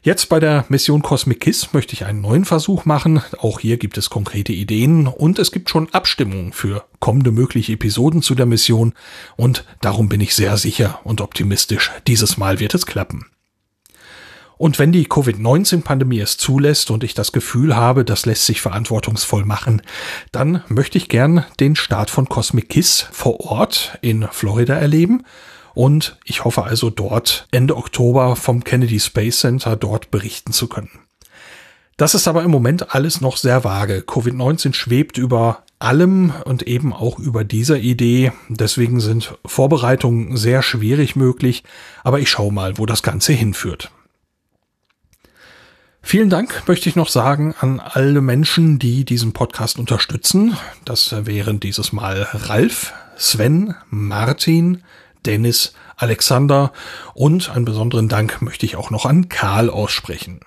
Jetzt 0.04 0.30
bei 0.30 0.40
der 0.40 0.66
Mission 0.70 1.02
Cosmic 1.02 1.40
Kiss 1.40 1.74
möchte 1.74 1.94
ich 1.94 2.06
einen 2.06 2.22
neuen 2.22 2.46
Versuch 2.46 2.86
machen. 2.86 3.24
Auch 3.40 3.60
hier 3.60 3.78
gibt 3.78 3.98
es 3.98 4.12
konkrete 4.12 4.54
Ideen 4.54 5.08
und 5.08 5.40
es 5.40 5.52
gibt 5.52 5.72
schon 5.72 5.92
Abstimmungen 5.92 6.54
für 6.54 6.86
kommende 7.00 7.32
mögliche 7.32 7.74
Episoden 7.74 8.22
zu 8.22 8.36
der 8.36 8.46
Mission 8.46 8.94
und 9.38 9.66
darum 9.82 10.08
bin 10.08 10.22
ich 10.22 10.36
sehr 10.36 10.56
sicher 10.58 11.00
und 11.04 11.20
optimistisch. 11.20 11.90
Dieses 12.06 12.38
Mal 12.38 12.60
wird 12.60 12.76
es 12.76 12.86
klappen. 12.86 13.26
Und 14.60 14.78
wenn 14.78 14.92
die 14.92 15.06
Covid-19-Pandemie 15.06 16.20
es 16.20 16.36
zulässt 16.36 16.92
und 16.92 17.06
ich 17.06 17.14
das 17.14 17.32
Gefühl 17.32 17.78
habe, 17.78 18.04
das 18.04 18.26
lässt 18.26 18.46
sich 18.46 18.60
verantwortungsvoll 18.60 19.46
machen, 19.46 19.82
dann 20.34 20.64
möchte 20.68 20.98
ich 20.98 21.08
gern 21.08 21.46
den 21.62 21.78
Start 21.78 22.10
von 22.10 22.28
Cosmic 22.28 22.68
Kiss 22.68 23.08
vor 23.14 23.40
Ort 23.40 23.98
in 24.02 24.28
Florida 24.30 24.76
erleben 24.76 25.24
und 25.76 26.18
ich 26.26 26.44
hoffe 26.44 26.64
also 26.64 26.90
dort 26.90 27.48
Ende 27.52 27.78
Oktober 27.78 28.36
vom 28.36 28.66
Kennedy 28.66 29.00
Space 29.00 29.40
Center 29.40 29.78
dort 29.78 30.12
berichten 30.12 30.52
zu 30.52 30.68
können. 30.68 30.92
Das 31.96 32.14
ist 32.14 32.28
aber 32.28 32.44
im 32.44 32.52
Moment 32.52 32.94
alles 32.94 33.22
noch 33.22 33.38
sehr 33.38 33.64
vage. 33.64 34.04
Covid-19 34.06 34.74
schwebt 34.74 35.18
über 35.18 35.64
allem 35.80 36.34
und 36.44 36.64
eben 36.64 36.92
auch 36.92 37.18
über 37.18 37.46
dieser 37.46 37.78
Idee. 37.78 38.34
Deswegen 38.50 39.00
sind 39.00 39.38
Vorbereitungen 39.46 40.36
sehr 40.36 40.64
schwierig 40.64 41.16
möglich. 41.16 41.64
Aber 42.04 42.20
ich 42.20 42.30
schaue 42.30 42.52
mal, 42.52 42.78
wo 42.78 42.86
das 42.86 43.04
Ganze 43.04 43.32
hinführt. 43.32 43.90
Vielen 46.02 46.30
Dank 46.30 46.64
möchte 46.68 46.90
ich 46.90 46.96
noch 46.96 47.10
sagen 47.10 47.54
an 47.60 47.80
alle 47.80 48.22
Menschen, 48.22 48.80
die 48.80 49.06
diesen 49.06 49.34
Podcast 49.34 49.78
unterstützen. 49.78 50.58
Das 50.86 51.14
wären 51.26 51.60
dieses 51.60 51.92
Mal 51.92 52.28
Ralf, 52.34 52.94
Sven, 53.16 53.76
Martin, 53.90 54.84
Dennis, 55.26 55.74
Alexander 55.98 56.72
und 57.14 57.50
einen 57.50 57.66
besonderen 57.66 58.08
Dank 58.08 58.42
möchte 58.42 58.66
ich 58.66 58.78
auch 58.78 58.90
noch 58.90 59.06
an 59.06 59.30
Karl 59.30 59.70
aussprechen. 59.70 60.40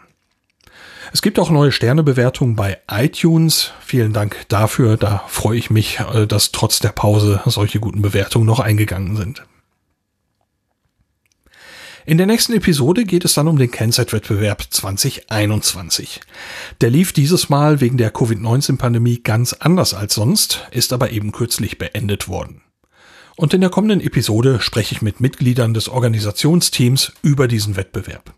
Es 1.12 1.20
gibt 1.20 1.38
auch 1.38 1.50
neue 1.50 1.72
Sternebewertungen 1.72 2.56
bei 2.56 2.78
iTunes. 2.90 3.72
Vielen 3.84 4.14
Dank 4.14 4.36
dafür. 4.48 4.96
Da 4.96 5.22
freue 5.28 5.58
ich 5.58 5.70
mich, 5.70 6.00
äh, 6.00 6.26
dass 6.26 6.52
trotz 6.52 6.80
der 6.80 6.88
Pause 6.88 7.42
solche 7.44 7.80
guten 7.80 8.00
Bewertungen 8.00 8.46
noch 8.46 8.60
eingegangen 8.60 9.16
sind. 9.16 9.44
In 12.04 12.18
der 12.18 12.26
nächsten 12.26 12.52
Episode 12.54 13.04
geht 13.04 13.24
es 13.24 13.34
dann 13.34 13.46
um 13.46 13.58
den 13.58 13.70
Kennzeitwettbewerb 13.70 14.64
2021. 14.68 16.20
Der 16.80 16.90
lief 16.90 17.12
dieses 17.12 17.48
Mal 17.48 17.80
wegen 17.80 17.96
der 17.96 18.10
Covid-19-Pandemie 18.10 19.20
ganz 19.22 19.52
anders 19.52 19.94
als 19.94 20.14
sonst, 20.14 20.66
ist 20.72 20.92
aber 20.92 21.10
eben 21.10 21.30
kürzlich 21.30 21.78
beendet 21.78 22.26
worden. 22.26 22.62
Und 23.36 23.54
in 23.54 23.60
der 23.60 23.70
kommenden 23.70 24.00
Episode 24.00 24.60
spreche 24.60 24.96
ich 24.96 25.02
mit 25.02 25.20
Mitgliedern 25.20 25.74
des 25.74 25.88
Organisationsteams 25.88 27.12
über 27.22 27.46
diesen 27.46 27.76
Wettbewerb. 27.76 28.34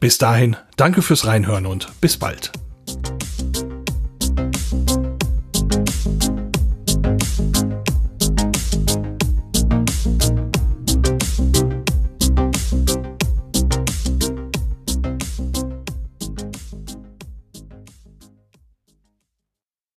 Bis 0.00 0.16
dahin, 0.16 0.56
danke 0.76 1.02
fürs 1.02 1.26
Reinhören 1.26 1.66
und 1.66 1.88
bis 2.00 2.16
bald. 2.16 2.52